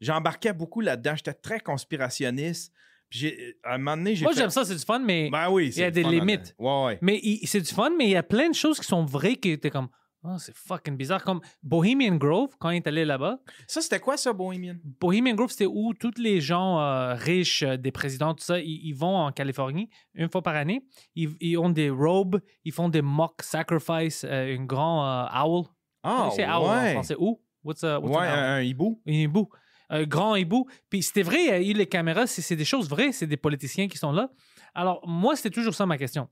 J'embarquais 0.02 0.54
beaucoup 0.54 0.82
là-dedans. 0.82 1.16
J'étais 1.16 1.34
très 1.34 1.60
conspirationniste. 1.60 2.74
J'ai- 3.10 3.56
à 3.64 3.76
un 3.76 3.78
moment 3.78 3.98
donné, 3.98 4.16
j'ai 4.16 4.24
Moi, 4.24 4.34
fait- 4.34 4.40
j'aime 4.42 4.50
ça, 4.50 4.66
c'est 4.66 4.76
du 4.76 4.84
fun, 4.84 5.00
mais, 5.00 5.30
Ben 5.30 5.50
oui, 5.50 5.70
il 5.74 5.78
y 5.80 5.84
a 5.84 5.92
des 5.92 6.04
fun 6.04 6.10
limites. 6.12 6.56
là-dedans. 6.58 6.86
Ouais, 6.86 6.88
ouais. 6.94 7.00
mais 7.02 7.20
il- 7.24 7.48
c'est 7.48 7.62
du 7.62 7.72
fun, 7.74 7.92
mais 7.98 8.06
il 8.06 8.12
y 8.12 8.16
a 8.16 8.24
plein 8.24 8.50
de 8.50 8.56
choses 8.56 8.80
qui 8.80 8.86
sont 8.86 9.06
vraies 9.06 9.36
qui 9.36 9.52
étaient 9.52 9.70
comme, 9.70 9.88
oh, 10.24 10.38
c'est 10.40 10.56
fucking 10.56 10.98
bizarre. 10.98 11.24
Comme 11.24 11.40
Bohemian 11.62 12.16
Grove, 12.16 12.56
quand 12.60 12.72
il 12.72 12.78
est 12.78 12.88
allé 12.88 13.06
là-bas, 13.06 13.40
Ça, 13.68 13.82
c'était 13.82 14.00
quoi, 14.00 14.18
ça, 14.18 14.34
Bohemian? 14.34 14.76
Bohemian 15.00 15.36
Grove, 15.36 15.52
c'était 15.52 15.68
où 15.68 15.94
tous 15.94 16.18
les 16.18 16.42
gens 16.42 16.80
euh, 16.82 17.14
riches, 17.14 17.62
euh, 17.64 17.78
des 17.78 17.92
présidents, 17.92 18.34
tout 18.34 18.44
ça, 18.44 18.60
ils, 18.60 18.82
ils 18.88 18.94
vont 18.96 19.16
en 19.16 19.32
Californie 19.32 19.88
une 20.16 20.30
fois 20.30 20.42
par 20.42 20.56
année. 20.56 20.84
Ils, 21.16 21.30
ils 21.40 21.58
ont 21.58 21.70
des 21.70 21.92
robes, 21.92 22.42
ils 22.64 22.72
font 22.74 22.90
des 22.90 23.04
mock 23.04 23.44
sacrifices, 23.44 24.26
euh, 24.28 24.58
un 24.58 24.66
grand 24.66 25.06
euh, 25.06 25.44
owl. 25.46 25.66
Ah, 26.04 26.30
c'est 26.36 26.44
owl 26.46 26.52
en 26.54 26.74
ouais. 26.84 26.92
français. 26.94 27.16
Où? 27.20 27.40
What's 27.64 27.84
a, 27.84 28.00
what's 28.00 28.12
Ouais, 28.16 28.28
an 28.28 28.32
owl? 28.34 28.40
un, 28.40 28.56
un 28.58 28.62
hibou. 28.62 29.02
Un 29.08 29.12
hibou. 29.12 29.48
Un 29.90 30.04
grand 30.04 30.36
hibou. 30.36 30.68
Puis 30.90 31.04
c'était 31.04 31.22
vrai, 31.24 31.40
il 31.44 31.46
y 31.48 31.52
a 31.52 31.60
eu 31.62 31.74
les 31.74 31.88
caméras, 31.88 32.28
c'est 32.28 32.42
c'est 32.42 32.56
des 32.56 32.66
choses 32.66 32.90
vraies, 32.90 33.12
c'est 33.12 33.28
des 33.28 33.38
politiciens 33.38 33.88
qui 33.88 33.98
sont 33.98 34.12
là. 34.12 34.30
Alors, 34.74 35.08
moi, 35.08 35.36
c'était 35.36 35.52
toujours 35.52 35.74
ça 35.76 35.86
ma 35.86 35.98
question. 35.98 36.28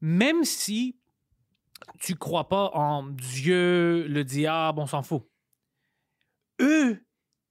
Même 0.00 0.44
si 0.44 0.96
tu 2.00 2.14
crois 2.16 2.48
pas 2.48 2.70
en 2.74 3.04
Dieu, 3.06 4.06
le 4.08 4.24
diable, 4.24 4.80
on 4.80 4.86
s'en 4.86 5.02
fout. 5.02 5.22
Eux, 6.60 7.04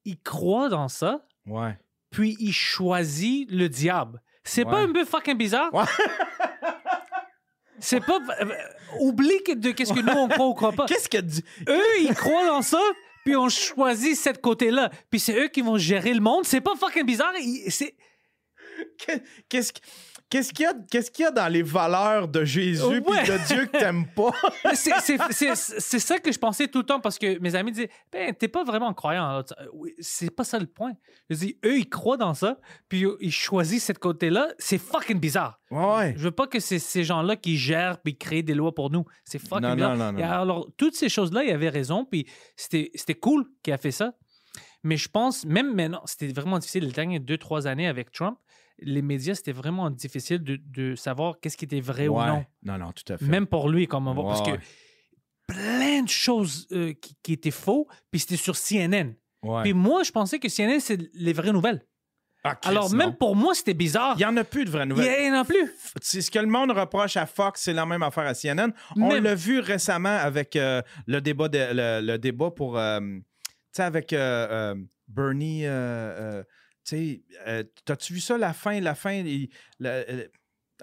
ils 0.05 0.19
croient 0.21 0.69
dans 0.69 0.87
ça, 0.87 1.25
Ouais. 1.45 1.77
puis 2.09 2.35
ils 2.39 2.53
choisissent 2.53 3.47
le 3.49 3.67
diable. 3.67 4.21
C'est 4.43 4.63
pas 4.65 4.83
Ouais. 4.83 4.89
un 4.89 4.93
peu 4.93 5.05
fucking 5.05 5.37
bizarre? 5.37 5.73
Ouais. 5.73 5.83
C'est 7.79 8.01
pas. 8.05 8.19
euh, 8.41 8.55
Oublie 8.99 9.41
que- 9.45 9.53
de 9.53 9.71
qu'est-ce 9.71 9.93
que 9.93 10.01
nous 10.01 10.11
on 10.13 10.27
croit 10.27 10.47
ou 10.47 10.53
croit 10.53 10.71
pas. 10.71 10.85
Qu'est-ce 10.85 11.09
que 11.09 11.17
dit. 11.17 11.43
eux, 11.67 11.81
ils 12.01 12.13
croient 12.13 12.45
dans 12.45 12.61
ça, 12.61 12.81
puis 13.25 13.35
on 13.35 13.49
choisit 13.49 14.15
cette 14.15 14.41
côté-là. 14.41 14.89
Puis 15.09 15.19
c'est 15.19 15.35
eux 15.37 15.47
qui 15.47 15.61
vont 15.61 15.77
gérer 15.77 16.13
le 16.13 16.21
monde. 16.21 16.45
C'est 16.45 16.61
pas 16.61 16.75
fucking 16.75 17.05
bizarre. 17.05 17.33
Qu'est-ce 19.49 19.73
que- 19.73 19.79
qu'est-ce 20.31 20.51
qu'il 20.53 20.63
y, 20.63 20.67
a- 20.67 20.73
qu'est-ce 20.89 21.11
qu'il 21.11 21.23
y 21.23 21.27
a 21.27 21.31
dans 21.31 21.47
les 21.47 21.61
valeurs 21.61 22.27
de 22.27 22.43
Jésus 22.43 22.81
Ouais. 22.83 23.01
puis 23.01 23.29
de 23.29 23.45
Dieu 23.47 23.65
que 23.67 23.77
t'aimes 23.77 24.07
pas? 24.15 24.31
c'est- 24.73 25.99
ça 25.99 26.17
que 26.19 26.31
je 26.31 26.39
pensais 26.39 26.67
tout 26.67 26.79
le 26.79 26.85
temps 26.85 26.99
parce 26.99 27.19
que 27.19 27.37
mes 27.39 27.53
amis 27.53 27.71
disaient 27.71 27.89
Ben, 28.11 28.33
t'es 28.33 28.47
pas 28.47 28.63
vraiment 28.63 28.93
croyant. 28.95 29.29
euh, 29.39 29.43
C'est 29.99 30.35
pas 30.35 30.43
ça 30.43 30.57
le 30.57 30.65
point. 30.65 30.93
Je 31.29 31.35
dis 31.35 31.57
Eux, 31.65 31.77
ils 31.77 31.89
croient 31.89 32.17
dans 32.17 32.33
ça, 32.33 32.59
puis 32.89 33.05
ils 33.19 33.31
choisissent 33.31 33.83
cette 33.85 33.99
côté-là. 33.99 34.47
C'est 34.57 34.77
fucking 34.79 35.19
bizarre. 35.19 35.59
Ouais. 35.69 36.13
Je 36.17 36.23
veux 36.23 36.31
pas 36.31 36.47
que 36.47 36.59
c'est 36.59 36.79
ces 36.79 37.03
gens-là 37.03 37.35
qui 37.35 37.57
gèrent 37.57 37.99
puis 38.01 38.17
créent 38.17 38.43
des 38.43 38.53
lois 38.55 38.73
pour 38.73 38.89
nous. 38.89 39.05
C'est 39.25 39.39
fucking 39.39 39.61
Non, 39.67 39.75
bizarre. 39.75 39.95
non, 39.97 40.11
non, 40.13 40.19
Et 40.19 40.23
alors, 40.23 40.67
toutes 40.77 40.95
ces 40.95 41.09
choses-là, 41.09 41.43
il 41.43 41.51
avait 41.51 41.69
raison, 41.69 42.05
puis 42.05 42.25
c'était 42.55 42.89
c'était 42.95 43.15
cool 43.15 43.45
qu'il 43.63 43.73
a 43.73 43.77
fait 43.77 43.91
ça. 43.91 44.13
Mais 44.83 44.97
je 44.97 45.07
pense, 45.09 45.45
même 45.45 45.75
maintenant, 45.75 46.01
c'était 46.05 46.27
vraiment 46.33 46.57
difficile 46.57 46.85
les 46.85 46.91
dernières 46.91 47.19
deux, 47.19 47.37
trois 47.37 47.67
années 47.67 47.87
avec 47.87 48.11
Trump. 48.11 48.37
Les 48.81 49.01
médias, 49.01 49.35
c'était 49.35 49.51
vraiment 49.51 49.89
difficile 49.89 50.43
de, 50.43 50.57
de 50.65 50.95
savoir 50.95 51.39
qu'est-ce 51.39 51.55
qui 51.57 51.65
était 51.65 51.81
vrai 51.81 52.07
ou 52.07 52.17
Ouais. 52.19 52.27
non. 52.27 52.45
Non, 52.63 52.77
non, 52.77 52.91
tout 52.91 53.11
à 53.13 53.17
fait. 53.17 53.25
Même 53.25 53.45
pour 53.47 53.69
lui, 53.69 53.87
comme 53.87 54.07
on 54.07 54.13
va. 54.13 54.23
Parce 54.23 54.41
que 54.41 54.51
Ouais. 54.51 54.59
plein 55.47 56.01
de 56.03 56.09
choses 56.09 56.67
euh, 56.71 56.93
qui, 56.93 57.15
qui 57.21 57.33
étaient 57.33 57.51
faux, 57.51 57.87
puis 58.09 58.19
c'était 58.19 58.37
sur 58.37 58.55
CNN. 58.55 59.13
Ouais. 59.43 59.63
Puis 59.63 59.73
moi, 59.73 60.03
je 60.03 60.11
pensais 60.11 60.39
que 60.39 60.47
CNN, 60.49 60.79
c'est 60.79 60.97
les 61.13 61.33
vraies 61.33 61.51
nouvelles. 61.51 61.85
Ah, 62.43 62.57
Alors, 62.63 62.89
non. 62.89 62.95
même 62.97 63.15
pour 63.15 63.35
moi, 63.35 63.53
c'était 63.53 63.75
bizarre. 63.75 64.15
Il 64.15 64.19
n'y 64.19 64.25
en 64.25 64.35
a 64.37 64.43
plus 64.43 64.65
de 64.65 64.71
vraies 64.71 64.85
Il 64.85 64.89
nouvelles. 64.89 65.25
y 65.27 65.29
en 65.29 65.41
a 65.41 65.45
plus. 65.45 65.71
C'est 66.01 66.21
ce 66.21 66.31
que 66.31 66.39
le 66.39 66.47
monde 66.47 66.71
reproche 66.71 67.15
à 67.17 67.27
Fox, 67.27 67.61
c'est 67.61 67.73
la 67.73 67.85
même 67.85 68.01
affaire 68.01 68.25
à 68.25 68.33
CNN. 68.33 68.71
On 68.95 69.09
Même. 69.09 69.23
l'a 69.23 69.35
vu 69.35 69.59
récemment 69.59 70.09
avec 70.17 70.55
euh, 70.55 70.81
le 71.05 71.21
débat 71.21 71.49
de- 71.49 71.57
le, 71.71 72.01
le 72.05 72.17
débat 72.17 72.49
pour 72.49 72.79
euh, 72.79 72.99
tu 72.99 73.51
sais 73.73 73.83
avec 73.83 74.15
Bernie 75.07 75.65
sais 76.95 77.21
euh, 77.47 77.63
t'as-tu 77.85 78.13
vu 78.13 78.19
ça 78.19 78.37
la 78.37 78.53
fin 78.53 78.79
la 78.79 78.95
fin 78.95 79.23
euh, 79.25 80.27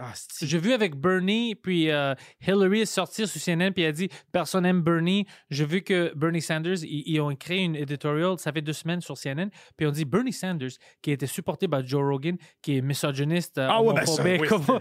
ah, 0.00 0.12
J'ai 0.42 0.58
vu 0.58 0.72
avec 0.72 0.94
Bernie, 0.94 1.56
puis 1.56 1.90
euh, 1.90 2.14
Hillary 2.46 2.82
est 2.82 2.86
sortie 2.86 3.26
sur 3.26 3.40
CNN, 3.40 3.72
puis 3.72 3.82
elle 3.82 3.88
a 3.88 3.92
dit 3.92 4.08
Personne 4.30 4.62
n'aime 4.62 4.80
Bernie. 4.80 5.26
J'ai 5.50 5.64
vu 5.64 5.82
que 5.82 6.12
Bernie 6.14 6.40
Sanders, 6.40 6.84
ils, 6.84 7.20
ont 7.20 7.34
créé 7.34 7.64
une 7.64 7.74
editorial, 7.74 8.38
ça 8.38 8.52
fait 8.52 8.62
deux 8.62 8.72
semaines 8.72 9.00
sur 9.00 9.18
CNN, 9.18 9.48
puis 9.76 9.86
on 9.88 9.90
dit 9.90 10.04
Bernie 10.04 10.32
Sanders, 10.32 10.70
qui 11.02 11.10
a 11.10 11.14
été 11.14 11.26
supporté 11.26 11.66
par 11.66 11.84
Joe 11.84 12.00
Rogan, 12.00 12.36
qui 12.62 12.76
est 12.76 12.80
misogyniste, 12.80 13.58
Ah 13.58 13.82
ouais, 13.82 13.92
ben 13.92 14.06
ça, 14.06 14.22
oui, 14.22 14.38
comme- 14.46 14.64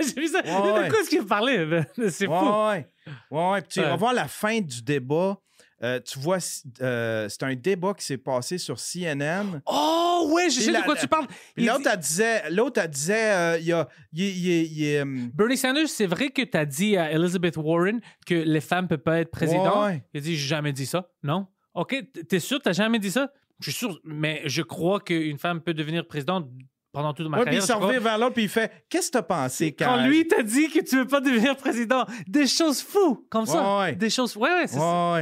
J'ai 0.00 0.20
vu 0.20 0.28
ça. 0.28 0.38
Ouais, 0.38 0.84
De 0.84 0.90
quoi 0.90 1.00
est-ce 1.00 1.10
qu'il 1.10 1.26
parlait 1.26 1.66
ben, 1.66 1.86
C'est 2.08 2.26
fou. 2.26 2.32
Ouais. 2.32 3.60
Puis 3.60 3.68
tu 3.68 3.80
vas 3.80 3.96
voir 3.96 4.14
la 4.14 4.28
fin 4.28 4.60
du 4.60 4.82
débat. 4.82 5.38
Euh, 5.82 6.00
tu 6.00 6.18
vois, 6.18 6.38
euh, 6.80 7.28
c'est 7.28 7.42
un 7.42 7.54
débat 7.54 7.94
qui 7.94 8.04
s'est 8.04 8.16
passé 8.18 8.58
sur 8.58 8.78
CNN. 8.78 9.60
Oh, 9.66 10.30
ouais, 10.32 10.48
je 10.48 10.60
sais 10.60 10.72
de 10.72 10.84
quoi 10.84 10.96
tu 10.96 11.08
parles. 11.08 11.26
L'autre, 11.56 11.80
dit- 11.82 11.88
elle 11.92 11.98
disait, 11.98 12.50
l'autre, 12.50 12.80
elle 12.80 12.90
disait, 12.90 13.32
euh, 13.32 13.58
il 13.58 13.66
y 13.66 13.72
a, 13.72 13.88
il 14.12 14.22
est- 14.22 14.32
il 14.36 14.50
est- 14.50 14.66
il 14.66 14.84
est, 14.84 15.04
Bernie 15.34 15.56
Sanders, 15.56 15.88
c'est 15.88 16.06
vrai 16.06 16.30
que 16.30 16.42
tu 16.42 16.56
as 16.56 16.64
dit 16.64 16.96
à 16.96 17.10
Elizabeth 17.12 17.56
Warren 17.56 18.00
que 18.26 18.34
les 18.34 18.60
femmes 18.60 18.84
ne 18.84 18.88
peuvent 18.90 18.98
pas 18.98 19.18
être 19.20 19.30
présidentes? 19.30 19.84
Ouais. 19.84 20.02
Il 20.14 20.18
a 20.18 20.20
dit 20.20 20.36
J'ai 20.36 20.46
jamais 20.48 20.72
dit 20.72 20.86
ça. 20.86 21.10
Non? 21.22 21.46
OK, 21.74 21.94
t'es 22.28 22.38
sûr 22.40 22.62
que 22.62 22.68
tu 22.68 22.74
jamais 22.74 22.98
dit 23.00 23.10
ça? 23.10 23.32
Je 23.60 23.70
suis 23.70 23.78
sûr, 23.78 24.00
mais 24.04 24.42
je 24.46 24.62
crois 24.62 25.00
qu'une 25.00 25.38
femme 25.38 25.60
peut 25.60 25.74
devenir 25.74 26.06
présidente 26.06 26.48
pendant 26.94 27.12
toute 27.12 27.28
ma 27.28 27.38
Ouais, 27.40 27.44
puis 27.44 27.56
il 27.56 27.58
carrière. 27.58 27.76
je 27.76 27.78
crois. 27.80 27.86
revient 27.88 28.02
vers 28.02 28.18
l'autre, 28.18 28.32
puis 28.34 28.44
il 28.44 28.48
fait 28.48 28.86
Qu'est-ce 28.88 29.08
que 29.08 29.12
t'as 29.18 29.22
pensé 29.22 29.74
quand. 29.74 29.84
Quand 29.84 30.06
lui 30.06 30.26
t'a 30.26 30.42
dit 30.42 30.68
que 30.70 30.80
tu 30.80 30.96
veux 30.96 31.06
pas 31.06 31.20
devenir 31.20 31.56
président, 31.56 32.06
des 32.26 32.46
choses 32.46 32.80
fous 32.80 33.26
comme 33.28 33.44
ça. 33.44 33.78
Ouais. 33.80 33.94
Des 33.96 34.08
choses. 34.08 34.34
Ouais, 34.36 34.48
ouais. 34.50 34.66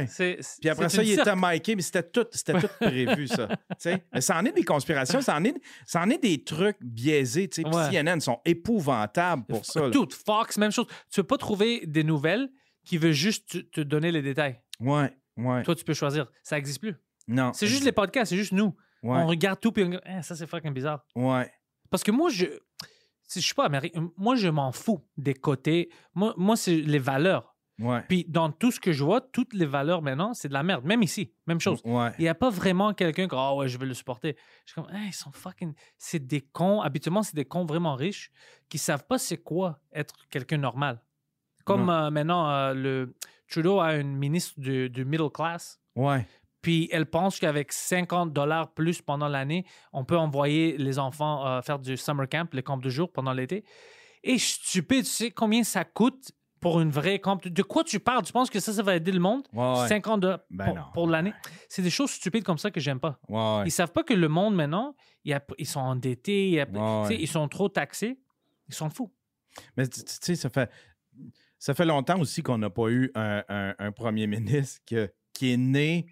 c'est- 0.07 0.37
c'est- 0.39 0.61
Puis 0.61 0.69
après 0.69 0.87
ça, 0.87 1.03
il 1.03 1.09
cirque. 1.15 1.27
était 1.27 1.35
miké, 1.35 1.75
mais 1.75 1.81
c'était 1.81 2.03
tout, 2.03 2.25
c'était 2.31 2.53
tout 2.61 2.67
prévu, 2.79 3.27
ça. 3.27 3.47
Tu? 3.81 3.89
Mais 4.13 4.21
ça 4.21 4.37
en 4.37 4.45
est 4.45 4.51
des 4.53 4.63
conspirations, 4.63 5.19
ça 5.21 5.35
en 5.35 5.43
est, 5.43 5.55
ça 5.85 6.01
en 6.01 6.09
est 6.09 6.21
des 6.21 6.43
trucs 6.43 6.77
biaisés. 6.81 7.49
tu. 7.49 7.63
Puis. 7.63 7.71
CNN 7.91 8.19
sont 8.21 8.39
épouvantables 8.45 9.43
pour 9.45 9.65
ça. 9.65 9.81
là. 9.81 9.89
Tout. 9.89 10.07
Fox, 10.25 10.57
même 10.57 10.71
chose. 10.71 10.87
Tu 11.11 11.21
peux 11.21 11.27
pas 11.27 11.37
trouver 11.37 11.83
des 11.85 12.03
nouvelles 12.03 12.49
qui 12.85 12.97
veulent 12.97 13.11
juste 13.11 13.71
te, 13.71 13.81
donner 13.81 14.11
les 14.11 14.21
détails. 14.21 14.59
Ouais, 14.79 15.11
ouais. 15.37 15.63
Toi, 15.63 15.75
tu 15.75 15.83
peux 15.83 15.93
choisir. 15.93 16.27
Ça 16.43 16.55
n'existe 16.57 16.79
plus. 16.81 16.95
Non. 17.27 17.51
C'est 17.53 17.67
juste 17.67 17.85
les 17.85 17.91
podcasts, 17.93 18.29
c'est 18.31 18.37
juste 18.37 18.51
nous. 18.51 18.75
On 19.01 19.25
regarde 19.27 19.59
tout 19.59 19.71
puis 19.71 19.83
on 19.83 19.89
dit, 19.89 19.97
Eh, 20.05 20.21
ça 20.21 20.35
c'est 20.35 20.47
fucking 20.47 20.73
bizarre. 20.73 21.05
ouais. 21.15 21.51
Parce 21.93 22.03
que 22.03 22.09
moi, 22.09 22.31
je. 22.31 22.45
Je 23.29 23.39
suis 23.39 23.53
pas 23.53 23.65
américain, 23.65 24.11
moi, 24.17 24.35
je 24.35 24.47
m'en 24.47 24.71
fous 24.71 25.01
des 25.15 25.35
côtés. 25.35 25.89
Moi, 26.15 26.33
moi 26.37 26.55
c'est 26.55 26.75
les 26.75 26.97
valeurs. 26.97 27.55
Ouais. 27.79 28.01
Puis 28.07 28.25
dans 28.27 28.51
tout 28.51 28.71
ce 28.71 28.79
que 28.79 28.91
je 28.91 29.03
vois, 29.03 29.21
toutes 29.21 29.53
les 29.53 29.65
valeurs 29.65 30.01
maintenant, 30.01 30.33
c'est 30.33 30.47
de 30.47 30.53
la 30.53 30.63
merde. 30.63 30.83
Même 30.85 31.03
ici, 31.03 31.33
même 31.47 31.59
chose. 31.59 31.81
Ouais. 31.85 32.11
Il 32.17 32.23
n'y 32.23 32.27
a 32.29 32.35
pas 32.35 32.49
vraiment 32.49 32.93
quelqu'un 32.93 33.27
qui 33.27 33.35
Ah 33.37 33.55
ouais, 33.55 33.67
je 33.67 33.77
vais 33.77 33.85
le 33.85 33.93
supporter. 33.93 34.35
Je 34.65 34.71
suis 34.71 34.81
comme, 34.81 34.91
Hey, 34.93 35.09
ils 35.09 35.13
sont 35.13 35.31
fucking. 35.31 35.73
C'est 35.97 36.19
des 36.19 36.41
cons. 36.41 36.81
Habituellement, 36.81 37.23
c'est 37.23 37.35
des 37.35 37.45
cons 37.45 37.65
vraiment 37.65 37.95
riches 37.95 38.31
qui 38.69 38.77
savent 38.77 39.05
pas 39.05 39.17
c'est 39.17 39.37
quoi 39.37 39.79
être 39.93 40.27
quelqu'un 40.29 40.57
normal. 40.57 41.01
Comme 41.65 41.89
euh, 41.89 42.09
maintenant, 42.09 42.49
euh, 42.49 42.73
le 42.73 43.15
Trudeau 43.47 43.79
a 43.79 43.95
une 43.95 44.15
ministre 44.15 44.59
du, 44.59 44.89
du 44.89 45.05
middle 45.05 45.29
class. 45.29 45.79
Ouais. 45.95 46.27
Puis 46.63 46.89
elle 46.91 47.05
pense 47.05 47.39
qu'avec 47.39 47.71
50 47.71 48.33
dollars 48.33 48.73
plus 48.73 49.01
pendant 49.03 49.27
l'année, 49.27 49.65
on 49.91 50.03
peut 50.05 50.17
envoyer 50.17 50.75
les 50.77 50.97
enfants 50.97 51.45
euh, 51.45 51.61
faire 51.61 51.77
du 51.77 51.95
summer 51.97 52.27
camp, 52.27 52.51
le 52.53 52.61
camp 52.63 52.77
de 52.77 52.89
jour 52.89 53.11
pendant 53.11 53.33
l'été. 53.33 53.63
Et 54.23 54.39
stupide, 54.39 55.03
tu 55.03 55.09
sais 55.11 55.29
combien 55.31 55.63
ça 55.63 55.83
coûte 55.83 56.31
pour 56.61 56.79
une 56.79 56.89
vraie 56.89 57.19
camp? 57.19 57.45
De 57.45 57.61
quoi 57.61 57.83
tu 57.83 57.99
parles? 57.99 58.23
Tu 58.23 58.31
penses 58.31 58.49
que 58.49 58.61
ça, 58.61 58.71
ça 58.71 58.81
va 58.81 58.95
aider 58.95 59.11
le 59.11 59.19
monde? 59.19 59.45
Ouais, 59.51 59.81
ouais. 59.81 59.87
50 59.89 60.21
dollars 60.21 60.39
Ben 60.49 60.73
pour, 60.93 61.07
l'année? 61.07 61.33
C'est 61.67 61.81
des 61.81 61.89
choses 61.89 62.11
stupides 62.11 62.45
comme 62.45 62.57
ça 62.57 62.71
que 62.71 62.79
j'aime 62.79 63.01
pas. 63.01 63.19
Ouais. 63.27 63.63
Ils 63.65 63.71
savent 63.71 63.91
pas 63.91 64.03
que 64.03 64.13
le 64.13 64.29
monde 64.29 64.55
maintenant, 64.55 64.95
il 65.25 65.31
y 65.31 65.33
a- 65.33 65.43
ils 65.57 65.67
sont 65.67 65.81
endettés, 65.81 66.49
il 66.51 66.59
a- 66.61 66.65
ils 67.11 67.27
sont 67.27 67.49
trop 67.49 67.67
taxés. 67.67 68.17
Ils 68.69 68.73
sont 68.73 68.89
fous. 68.89 69.11
Mais 69.75 69.85
tu 69.89 69.99
tu 70.05 70.13
sais, 70.21 70.35
ça 70.35 70.49
fait, 70.49 70.71
ça 71.59 71.73
fait 71.73 71.85
longtemps 71.85 72.19
aussi 72.19 72.41
qu'on 72.41 72.57
n'a 72.57 72.69
pas 72.69 72.87
eu 72.89 73.11
un, 73.15 73.43
un- 73.49 73.75
un 73.77 73.91
premier 73.91 74.25
ministre 74.27 74.79
que- 74.87 75.11
qui 75.33 75.51
est 75.51 75.57
né 75.57 76.05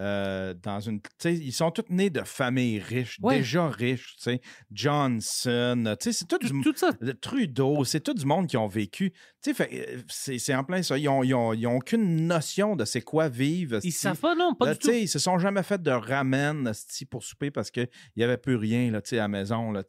euh, 0.00 0.54
dans 0.62 0.80
une. 0.80 1.00
Ils 1.24 1.52
sont 1.52 1.70
tous 1.70 1.84
nés 1.90 2.10
de 2.10 2.22
familles 2.22 2.78
riches, 2.80 3.18
Ouais. 3.20 3.38
déjà 3.38 3.68
riches, 3.68 4.14
tu 4.16 4.22
sais. 4.24 4.40
Johnson, 4.70 5.96
tu 6.00 6.04
sais, 6.04 6.12
c'est 6.12 6.24
tout, 6.26 6.38
Tout, 6.38 6.48
du. 6.52 6.60
tout 6.62 6.72
ça. 6.76 6.90
le 7.00 7.14
Trudeau, 7.14 7.84
c'est 7.84 8.00
tout 8.00 8.14
du 8.14 8.24
monde 8.26 8.46
qui 8.46 8.56
ont 8.56 8.66
vécu. 8.68 9.10
Tu 9.10 9.18
sais, 9.42 9.54
fait, 9.54 9.88
euh, 9.96 10.02
c'est 10.08 10.54
en 10.54 10.64
plein 10.64 10.82
ça. 10.82 10.98
Ils 10.98 11.08
ont, 11.08 11.22
ils 11.22 11.34
ont- 11.34 11.52
ils 11.52 11.66
ont 11.66 11.76
aucune 11.76 12.26
notion 12.26 12.76
de 12.76 12.84
c'est 12.84 13.00
quoi 13.02 13.28
vivre. 13.28 13.78
Ils 13.82 13.92
savent 13.92 14.18
pas, 14.18 14.34
non, 14.34 14.54
pas 14.54 14.66
Là, 14.66 14.72
du 14.74 14.78
tout. 14.80 14.90
Ils 14.90 15.08
se 15.08 15.18
sont 15.18 15.38
jamais 15.38 15.62
fait 15.62 15.80
de 15.82 15.90
ramen 15.90 16.72
pour 17.10 17.22
souper 17.24 17.50
parce 17.50 17.70
qu'il 17.70 17.88
n'y 18.16 18.22
avait 18.22 18.36
plus 18.38 18.56
rien 18.56 18.90
là, 18.90 19.00
à 19.10 19.14
la 19.14 19.28
maison. 19.28 19.70
Là. 19.72 19.82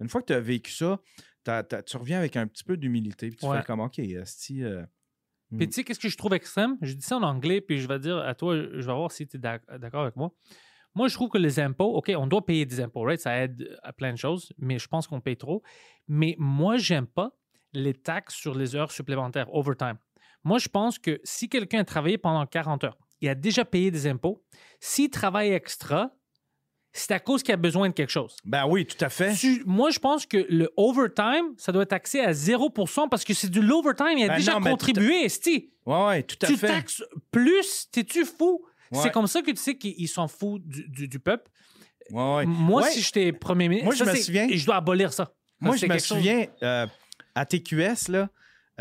Une 0.00 0.08
fois 0.08 0.20
que 0.20 0.26
tu 0.26 0.32
as 0.34 0.40
vécu 0.40 0.72
ça, 0.72 1.00
tu 1.86 1.96
reviens 1.96 2.18
avec 2.18 2.36
un 2.36 2.46
petit 2.46 2.64
peu 2.64 2.76
d'humilité. 2.76 3.30
Tu 3.30 3.44
Ouais. 3.46 3.58
fais 3.58 3.64
comme, 3.64 3.80
OK, 3.80 3.98
esti, 3.98 4.62
euh, 4.62 4.82
Puis 5.56 5.68
tu 5.68 5.74
sais, 5.74 5.84
qu'est-ce 5.84 6.00
que 6.00 6.08
je 6.08 6.16
trouve 6.16 6.34
extrême? 6.34 6.76
Je 6.82 6.94
dis 6.94 7.04
ça 7.04 7.16
en 7.16 7.22
anglais, 7.22 7.60
puis 7.60 7.78
je 7.78 7.88
vais 7.88 7.98
dire 7.98 8.18
à 8.18 8.34
toi, 8.34 8.56
je 8.56 8.86
vais 8.86 8.94
voir 8.94 9.12
si 9.12 9.26
tu 9.26 9.36
es 9.36 9.40
d'accord 9.40 10.02
avec 10.02 10.16
moi. 10.16 10.32
Moi, 10.94 11.08
je 11.08 11.14
trouve 11.14 11.30
que 11.30 11.38
les 11.38 11.58
impôts, 11.58 11.94
OK, 11.94 12.12
on 12.16 12.26
doit 12.26 12.44
payer 12.44 12.66
des 12.66 12.80
impôts, 12.80 13.02
right? 13.02 13.20
Ça 13.20 13.36
aide 13.38 13.78
à 13.82 13.92
plein 13.92 14.12
de 14.12 14.18
choses, 14.18 14.52
mais 14.58 14.78
je 14.78 14.88
pense 14.88 15.06
qu'on 15.06 15.20
paye 15.20 15.36
trop. 15.36 15.62
Mais 16.06 16.36
moi, 16.38 16.76
j'aime 16.76 17.06
pas 17.06 17.30
les 17.72 17.94
taxes 17.94 18.34
sur 18.34 18.54
les 18.54 18.76
heures 18.76 18.92
supplémentaires, 18.92 19.52
overtime. 19.54 19.96
Moi, 20.44 20.58
je 20.58 20.68
pense 20.68 20.98
que 20.98 21.20
si 21.24 21.48
quelqu'un 21.48 21.80
a 21.80 21.84
travaillé 21.84 22.18
pendant 22.18 22.44
40 22.44 22.84
heures, 22.84 22.98
il 23.20 23.28
a 23.28 23.34
déjà 23.34 23.64
payé 23.64 23.90
des 23.90 24.06
impôts, 24.06 24.44
s'il 24.80 25.08
travaille 25.08 25.52
extra, 25.52 26.10
c'est 26.92 27.12
à 27.12 27.20
cause 27.20 27.42
qu'il 27.42 27.54
a 27.54 27.56
besoin 27.56 27.88
de 27.88 27.94
quelque 27.94 28.10
chose. 28.10 28.36
Ben 28.44 28.66
oui, 28.66 28.84
tout 28.86 29.02
à 29.04 29.08
fait. 29.08 29.34
Tu- 29.34 29.62
moi, 29.66 29.90
je 29.90 29.98
pense 29.98 30.26
que 30.26 30.46
le 30.50 30.70
overtime, 30.76 31.54
ça 31.56 31.72
doit 31.72 31.82
être 31.84 31.88
taxé 31.90 32.20
à 32.20 32.32
0% 32.32 33.08
parce 33.08 33.24
que 33.24 33.32
c'est 33.34 33.50
de 33.50 33.60
l'overtime. 33.60 34.18
Il 34.18 34.24
a 34.24 34.28
Ben 34.28 34.36
déjà 34.36 34.52
non, 34.52 34.60
mais 34.60 34.64
tout 34.64 34.68
à- 34.68 34.78
contribué, 34.78 35.24
esti. 35.24 35.70
Ouais, 35.86 36.04
ouais, 36.06 36.22
tout 36.22 36.36
à 36.42 36.46
Tu 36.46 36.56
fait. 36.56 36.66
taxes 36.68 37.02
plus, 37.30 37.88
t'es-tu 37.90 38.24
fou? 38.24 38.62
Ouais. 38.90 39.00
C'est 39.02 39.10
comme 39.10 39.26
ça 39.26 39.40
que 39.42 39.50
tu 39.50 39.56
sais 39.56 39.76
qu'ils 39.76 40.08
s'en 40.08 40.28
foutent 40.28 40.66
du, 40.66 40.86
du- 40.88 41.08
du 41.08 41.18
peuple. 41.18 41.50
Ouais, 42.10 42.34
ouais. 42.36 42.46
Moi, 42.46 42.82
Ouais. 42.82 42.90
si 42.90 43.00
j'étais 43.00 43.32
premier 43.32 43.68
ministre, 43.68 43.86
Moi, 43.86 43.94
je 43.94 44.04
ça, 44.04 44.10
me 44.10 44.16
c'est- 44.16 44.22
souviens- 44.24 44.48
Je 44.52 44.66
dois 44.66 44.76
abolir 44.76 45.12
ça. 45.12 45.32
Moi, 45.60 45.74
je 45.76 45.80
c'est 45.80 45.86
me 45.86 45.92
quelque 45.94 46.04
chose- 46.04 46.18
souviens, 46.18 46.46
euh, 46.62 46.86
à 47.34 47.46
TQS, 47.46 48.08
là, 48.10 48.28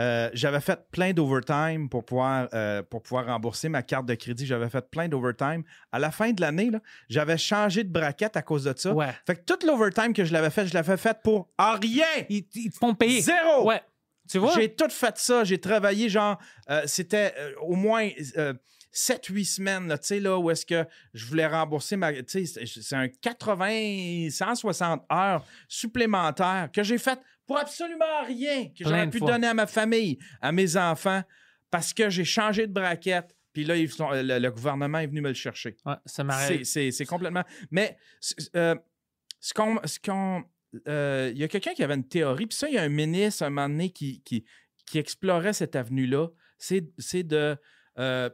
euh, 0.02 0.30
j'avais 0.34 0.62
fait 0.62 0.80
plein 0.92 1.14
d'overtime 1.14 1.88
pour 1.88 2.04
pouvoir, 2.04 2.50
euh, 2.54 2.82
pour 2.82 3.04
pouvoir 3.04 3.28
rembourser 3.28 3.70
ma 3.70 3.84
carte 3.84 4.08
de 4.08 4.16
crédit. 4.16 4.48
J'avais 4.48 4.70
fait 4.70 4.90
plein 4.90 5.08
d'overtime. 5.08 5.64
À 5.92 6.00
la 6.00 6.10
fin 6.10 6.32
de 6.32 6.42
l'année, 6.42 6.72
là, 6.72 6.80
j'avais 7.08 7.38
changé 7.38 7.84
de 7.84 7.90
braquette 7.92 8.36
à 8.36 8.42
cause 8.42 8.64
de 8.64 8.74
ça. 8.76 8.94
Ouais. 8.94 9.14
Fait 9.28 9.36
que 9.36 9.42
toute 9.46 9.64
l'overtime 9.64 10.14
que 10.14 10.26
je 10.26 10.34
l'avais 10.34 10.50
fait, 10.50 10.66
je 10.66 10.74
l'avais 10.74 10.98
fait 10.98 11.18
pour 11.24 11.50
en 11.60 11.74
rien. 11.80 12.06
Ils, 12.30 12.48
ils 12.56 12.72
te 12.72 12.78
font 12.78 12.96
payer. 12.96 13.22
Zéro. 13.22 13.68
Ouais. 13.68 13.82
Tu 14.28 14.40
vois? 14.40 14.54
J'ai 14.56 14.74
tout 14.74 14.90
fait 14.90 15.18
ça. 15.18 15.44
J'ai 15.44 15.60
travaillé, 15.60 16.10
genre, 16.10 16.40
euh, 16.70 16.82
c'était 16.86 17.34
au 17.62 17.76
moins 17.76 18.10
7-8 18.94 19.46
semaines, 19.46 19.88
là, 19.88 19.98
tu 19.98 20.08
sais, 20.08 20.20
là, 20.20 20.38
où 20.38 20.50
est-ce 20.52 20.66
que 20.66 20.86
je 21.14 21.26
voulais 21.26 21.48
rembourser 21.48 21.96
ma. 21.96 22.12
Tu 22.24 22.46
sais, 22.46 22.66
c'est- 22.66 22.96
un 22.96 23.08
80, 23.08 24.30
160 24.30 25.04
heures 25.12 25.46
supplémentaires 25.68 26.70
que 26.74 26.84
j'ai 26.84 26.98
fait 26.98 27.20
pour 27.46 27.58
absolument 27.58 28.24
rien, 28.26 28.66
que 28.70 28.84
j'aurais 28.84 29.10
pu 29.10 29.20
fois. 29.20 29.32
donner 29.32 29.48
à 29.48 29.54
ma 29.54 29.68
famille, 29.68 30.18
à 30.42 30.52
mes 30.52 30.78
enfants, 30.78 31.22
parce 31.70 31.94
que 31.94 32.10
j'ai 32.10 32.26
changé 32.26 32.68
de 32.68 32.74
braquette. 32.74 33.36
Puis 33.54 33.66
là, 33.66 33.76
ils 33.76 33.90
sont- 33.90 34.12
le, 34.12 34.40
le 34.40 34.52
gouvernement 34.52 35.00
est 35.00 35.08
venu 35.08 35.20
me 35.22 35.28
le 35.30 35.34
chercher. 35.34 35.76
Ouais, 35.86 35.96
ça 36.06 36.24
m'arrête. 36.24 36.66
C'est 36.66 36.92
c'est 36.92 37.06
complètement. 37.06 37.44
Mais 37.70 37.98
euh, 38.56 38.76
ce 39.40 39.54
qu'on. 39.54 39.80
ce 39.86 40.00
qu'on- 40.00 40.44
euh, 40.88 41.32
Il 41.34 41.38
y 41.40 41.44
a 41.44 41.50
quelqu'un 41.50 41.74
qui 41.74 41.84
avait 41.84 41.96
une 41.96 42.08
théorie, 42.08 42.48
puis 42.48 42.58
ça, 42.58 42.70
il 42.70 42.76
y 42.76 42.78
a 42.78 42.84
un 42.84 42.90
ministre, 42.90 43.44
un 43.44 43.50
moment 43.50 43.68
donné, 43.68 43.90
qui, 43.90 44.22
qui, 44.22 44.46
qui 44.86 45.00
explorait 45.00 45.52
cette 45.54 45.76
avenue-là. 45.76 46.28
C'est 46.58 46.86
c'est 46.98 47.24
de 47.24 47.58
euh, 48.00 48.30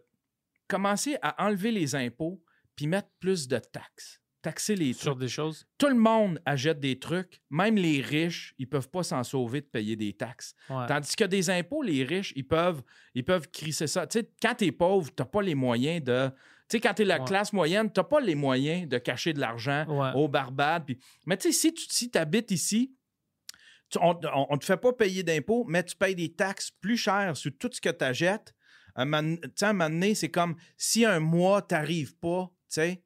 commencer 0.67 1.17
à 1.21 1.45
enlever 1.45 1.71
les 1.71 1.95
impôts, 1.95 2.41
puis 2.75 2.87
mettre 2.87 3.09
plus 3.19 3.47
de 3.47 3.57
taxes. 3.57 4.21
Taxer 4.41 4.75
les 4.75 4.93
Sur 4.93 5.11
trucs. 5.13 5.19
des 5.21 5.27
choses? 5.27 5.65
Tout 5.77 5.87
le 5.87 5.95
monde 5.95 6.39
achète 6.45 6.79
des 6.79 6.99
trucs, 6.99 7.41
même 7.49 7.75
les 7.75 8.01
riches, 8.01 8.53
ils 8.59 8.69
peuvent 8.69 8.89
pas 8.89 9.03
s'en 9.03 9.23
sauver 9.23 9.61
de 9.61 9.65
payer 9.65 9.95
des 9.95 10.13
taxes. 10.13 10.53
Ouais. 10.69 10.85
Tandis 10.87 11.15
que 11.15 11.23
des 11.25 11.49
impôts, 11.49 11.81
les 11.81 12.03
riches, 12.03 12.33
ils 12.35 12.47
peuvent, 12.47 12.83
ils 13.15 13.25
peuvent 13.25 13.49
crisser 13.49 13.87
ça. 13.87 14.05
Tu 14.07 14.19
sais, 14.19 14.29
quand 14.41 14.55
t'es 14.55 14.71
pauvre, 14.71 15.11
t'as 15.13 15.25
pas 15.25 15.41
les 15.41 15.55
moyens 15.55 16.03
de. 16.03 16.29
Tu 16.69 16.77
sais, 16.77 16.79
quand 16.79 16.93
t'es 16.93 17.03
la 17.05 17.19
Ouais. 17.19 17.25
classe 17.25 17.51
moyenne, 17.51 17.91
t'as 17.91 18.03
pas 18.03 18.19
les 18.21 18.35
moyens 18.35 18.87
de 18.87 18.97
cacher 18.99 19.33
de 19.33 19.39
l'argent 19.39 19.85
Ouais. 19.87 20.11
aux 20.15 20.27
Barbades. 20.27 20.95
Mais 21.25 21.35
tu 21.37 21.51
sais, 21.51 21.57
si 21.59 21.73
tu 21.73 21.85
si 21.89 22.11
habites 22.15 22.51
ici, 22.51 22.93
tu- 23.89 23.97
on, 24.01 24.17
on 24.49 24.57
te 24.57 24.65
fait 24.65 24.77
pas 24.77 24.93
payer 24.93 25.23
d'impôts, 25.23 25.65
mais 25.67 25.83
tu 25.83 25.95
payes 25.95 26.15
des 26.15 26.33
taxes 26.33 26.71
plus 26.71 26.97
chères 26.97 27.35
sur 27.35 27.51
tout 27.57 27.69
ce 27.71 27.81
que 27.81 27.89
tu 27.89 28.03
achètes. 28.05 28.53
Un 28.97 29.13
un 29.13 29.73
moment 29.73 29.89
donné, 29.89 30.15
c'est 30.15 30.29
comme 30.29 30.55
si 30.75 31.05
un 31.05 31.19
mois, 31.19 31.61
t'arrives 31.61 32.15
pas, 32.17 32.49
tu 32.69 32.81
sais, 32.81 33.03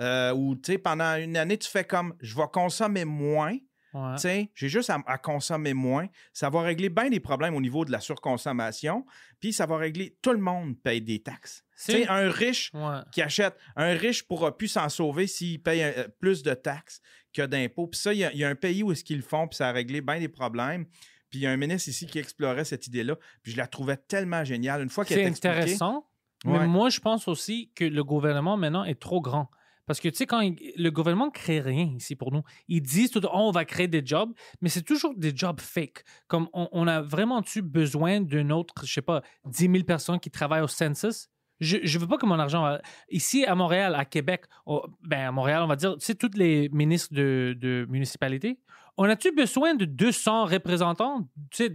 euh, 0.00 0.32
ou 0.34 0.56
tu 0.56 0.72
sais, 0.72 0.78
pendant 0.78 1.14
une 1.16 1.36
année, 1.36 1.56
tu 1.58 1.68
fais 1.70 1.84
comme 1.84 2.14
je 2.20 2.34
vais 2.34 2.48
consommer 2.52 3.04
moins. 3.04 3.56
Ouais. 3.92 4.14
Tu 4.16 4.22
sais, 4.22 4.50
j'ai 4.56 4.68
juste 4.68 4.90
à, 4.90 5.00
à 5.06 5.18
consommer 5.18 5.72
moins. 5.72 6.08
Ça 6.32 6.50
va 6.50 6.62
régler 6.62 6.88
bien 6.88 7.08
des 7.10 7.20
problèmes 7.20 7.54
au 7.54 7.60
niveau 7.60 7.84
de 7.84 7.92
la 7.92 8.00
surconsommation. 8.00 9.06
Puis 9.38 9.52
ça 9.52 9.66
va 9.66 9.76
régler. 9.76 10.16
Tout 10.20 10.32
le 10.32 10.38
monde 10.38 10.76
paye 10.82 11.00
des 11.00 11.22
taxes. 11.22 11.62
C'est- 11.76 12.08
un 12.08 12.28
riche 12.28 12.72
Ouais. 12.74 12.98
qui 13.12 13.22
achète, 13.22 13.56
un 13.76 13.94
riche 13.94 14.24
pourra 14.26 14.56
plus 14.56 14.66
s'en 14.68 14.88
sauver 14.88 15.26
s'il 15.28 15.62
paye 15.62 15.82
euh, 15.84 16.08
plus 16.20 16.42
de 16.42 16.54
taxes 16.54 17.00
que 17.32 17.42
d'impôts. 17.42 17.86
Puis 17.86 18.00
ça, 18.00 18.12
il 18.12 18.18
y, 18.18 18.24
a- 18.24 18.32
il 18.32 18.38
y 18.38 18.44
a 18.44 18.48
un 18.48 18.54
pays 18.56 18.82
où 18.82 18.90
est-ce 18.90 19.04
qu'ils 19.04 19.18
le 19.18 19.22
font, 19.22 19.46
puis 19.46 19.56
ça 19.56 19.68
a 19.68 19.72
réglé 19.72 20.00
bien 20.00 20.18
des 20.18 20.28
problèmes. 20.28 20.86
Puis 21.34 21.40
il 21.40 21.42
y 21.42 21.46
a 21.48 21.50
un 21.50 21.56
ministre 21.56 21.88
ici 21.88 22.06
qui 22.06 22.20
explorait 22.20 22.64
cette 22.64 22.86
idée-là. 22.86 23.16
Puis 23.42 23.50
je 23.50 23.56
la 23.56 23.66
trouvais 23.66 23.96
tellement 23.96 24.44
géniale. 24.44 24.84
Une 24.84 24.88
fois 24.88 25.04
qu'elle 25.04 25.18
C'est 25.18 25.24
est 25.24 25.26
expliquée- 25.26 25.48
intéressant, 25.56 26.06
Ouais. 26.44 26.60
mais 26.60 26.66
moi, 26.68 26.90
je 26.90 27.00
pense 27.00 27.26
aussi 27.26 27.72
que 27.74 27.82
le 27.84 28.04
gouvernement 28.04 28.56
maintenant 28.56 28.84
est 28.84 29.00
trop 29.00 29.20
grand. 29.20 29.50
Parce 29.86 29.98
que, 29.98 30.08
tu 30.08 30.14
sais, 30.14 30.26
quand 30.26 30.38
il- 30.42 30.56
le 30.76 30.90
gouvernement 30.92 31.26
ne 31.26 31.30
crée 31.32 31.60
rien 31.60 31.92
ici 31.96 32.14
pour 32.14 32.30
nous, 32.30 32.42
ils 32.68 32.80
disent 32.82 33.10
tout 33.10 33.20
Oh, 33.24 33.30
on 33.32 33.50
va 33.50 33.64
créer 33.64 33.88
des 33.88 34.02
jobs, 34.06 34.30
mais 34.60 34.68
c'est 34.68 34.82
toujours 34.82 35.12
des 35.16 35.32
jobs 35.34 35.60
fake. 35.60 36.04
Comme 36.28 36.48
on, 36.52 36.68
on 36.70 36.86
a 36.86 37.02
vraiment-tu 37.02 37.60
besoin 37.62 38.20
d'une 38.20 38.52
autre, 38.52 38.74
je 38.84 38.92
sais 38.92 39.02
pas, 39.02 39.20
10 39.44 39.68
000 39.68 39.82
personnes 39.82 40.20
qui 40.20 40.30
travaillent 40.30 40.62
au 40.62 40.68
census? 40.68 41.26
Je 41.58 41.78
ne 41.78 41.98
veux 41.98 42.06
pas 42.06 42.16
que 42.18 42.26
mon 42.26 42.38
argent. 42.38 42.62
va- 42.62 42.80
Ici, 43.10 43.44
à 43.44 43.56
Montréal, 43.56 43.96
à 43.96 44.04
Québec, 44.04 44.44
oh, 44.66 44.86
ben, 45.02 45.26
à 45.26 45.32
Montréal, 45.32 45.62
on 45.62 45.66
va 45.66 45.74
dire, 45.76 45.94
tu 45.98 46.04
sais, 46.04 46.14
tous 46.14 46.30
les 46.36 46.68
ministres 46.70 47.12
de, 47.12 47.56
de 47.58 47.86
municipalité, 47.88 48.58
on 48.96 49.04
a-tu 49.04 49.32
besoin 49.32 49.74
de 49.74 49.84
200 49.84 50.44
représentants? 50.46 51.28
C'est 51.52 51.70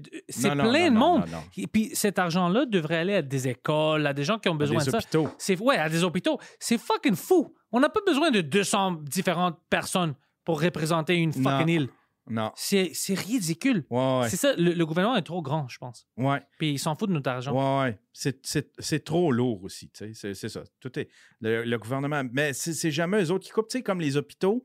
non, 0.55 0.69
plein 0.69 0.89
non, 0.89 0.93
de 0.93 0.97
monde. 1.21 1.29
non. 1.31 1.43
Et 1.57 1.67
puis 1.67 1.89
cet 1.93 2.17
argent-là 2.19 2.65
devrait 2.65 2.97
aller 2.97 3.15
à 3.15 3.21
des 3.21 3.47
écoles, 3.47 4.05
à 4.07 4.13
des 4.13 4.23
gens 4.23 4.39
qui 4.39 4.49
ont 4.49 4.55
besoin 4.55 4.79
des 4.79 4.85
de 4.85 4.91
ça. 4.91 4.97
hôpitaux. 4.97 5.27
C'est 5.37 5.59
ouais, 5.59 5.77
à 5.77 5.89
des 5.89 6.03
hôpitaux. 6.03 6.39
C'est 6.59 6.77
fucking 6.77 7.15
fou. 7.15 7.53
On 7.71 7.79
n'a 7.79 7.89
pas 7.89 8.01
besoin 8.05 8.31
de 8.31 8.41
200 8.41 8.93
différentes 9.03 9.59
personnes 9.69 10.15
pour 10.45 10.61
représenter 10.61 11.15
une 11.15 11.33
fucking 11.33 11.67
île. 11.69 11.89
Non. 12.31 12.51
C'est 12.55 12.91
ridicule. 13.09 13.85
Ouais, 13.89 14.19
ouais. 14.21 14.29
C'est 14.29 14.37
ça, 14.37 14.53
le, 14.55 14.73
le 14.73 14.85
gouvernement 14.85 15.15
est 15.17 15.23
trop 15.23 15.41
grand, 15.41 15.67
je 15.67 15.79
pense. 15.79 16.07
ouais. 16.17 16.39
Puis 16.59 16.73
il 16.73 16.77
s'en 16.79 16.95
fout 16.95 17.09
de 17.09 17.13
notre 17.15 17.29
argent. 17.31 17.53
Ouais, 17.53 17.89
ouais. 17.89 17.99
C'est- 18.13 19.03
trop 19.03 19.31
lourd 19.31 19.63
aussi, 19.63 19.89
tu 19.89 20.13
sais. 20.13 20.33
C'est- 20.35 20.47
ça. 20.49 20.61
Tout 20.79 20.97
est. 20.99 21.09
Le, 21.41 21.63
le 21.63 21.77
gouvernement. 21.79 22.21
Mais 22.31 22.53
c'est 22.53 22.73
c'est 22.73 22.91
jamais 22.91 23.23
eux 23.23 23.31
autres 23.31 23.45
qui 23.45 23.51
coupent. 23.51 23.67
Tu 23.67 23.79
sais, 23.79 23.83
comme 23.83 23.99
les 23.99 24.15
hôpitaux, 24.15 24.63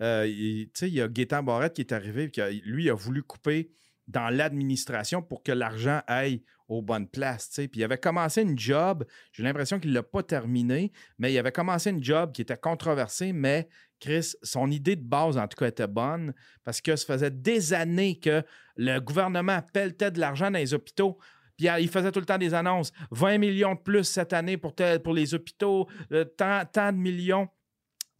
euh, 0.00 0.26
il- 0.26 0.70
y 0.88 1.00
a 1.00 1.08
Gaétan 1.08 1.42
Barrette 1.42 1.74
qui 1.74 1.82
est 1.82 1.92
arrivé, 1.92 2.30
qui 2.30 2.40
lui, 2.64 2.90
a 2.90 2.94
voulu 2.94 3.22
couper 3.22 3.70
dans 4.08 4.28
l'administration 4.34 5.22
pour 5.22 5.42
que 5.42 5.52
l'argent 5.52 6.00
aille 6.06 6.42
aux 6.68 6.82
bonnes 6.82 7.08
places. 7.08 7.50
Puis 7.54 7.68
il 7.74 7.84
avait 7.84 7.98
commencé 7.98 8.42
une 8.42 8.58
job, 8.58 9.04
j'ai 9.32 9.42
l'impression 9.42 9.78
qu'il 9.78 9.90
ne 9.90 9.94
l'a 9.96 10.02
pas 10.02 10.22
terminé, 10.22 10.92
mais 11.18 11.32
il 11.32 11.38
avait 11.38 11.52
commencé 11.52 11.90
une 11.90 12.02
job 12.02 12.32
qui 12.32 12.42
était 12.42 12.56
controversée, 12.56 13.32
mais 13.32 13.68
Chris, 14.00 14.32
son 14.42 14.70
idée 14.70 14.96
de 14.96 15.04
base, 15.04 15.38
en 15.38 15.46
tout 15.46 15.56
cas, 15.56 15.68
était 15.68 15.86
bonne 15.86 16.34
parce 16.64 16.80
que 16.80 16.96
ça 16.96 17.06
faisait 17.06 17.30
des 17.30 17.72
années 17.72 18.18
que 18.18 18.42
le 18.76 18.98
gouvernement 18.98 19.60
pelletait 19.72 20.10
de 20.10 20.18
l'argent 20.18 20.50
dans 20.50 20.58
les 20.58 20.74
hôpitaux. 20.74 21.18
Euh, 21.64 21.78
il 21.78 21.88
faisait 21.88 22.10
tout 22.10 22.18
le 22.18 22.26
temps 22.26 22.38
des 22.38 22.54
annonces. 22.54 22.92
20 23.12 23.38
millions 23.38 23.74
de 23.74 23.80
plus 23.80 24.02
cette 24.02 24.32
année 24.32 24.56
pour, 24.56 24.74
les 25.14 25.34
hôpitaux, 25.34 25.88
euh, 26.10 26.24
tant 26.24 26.92
de 26.92 26.96
millions. 26.96 27.48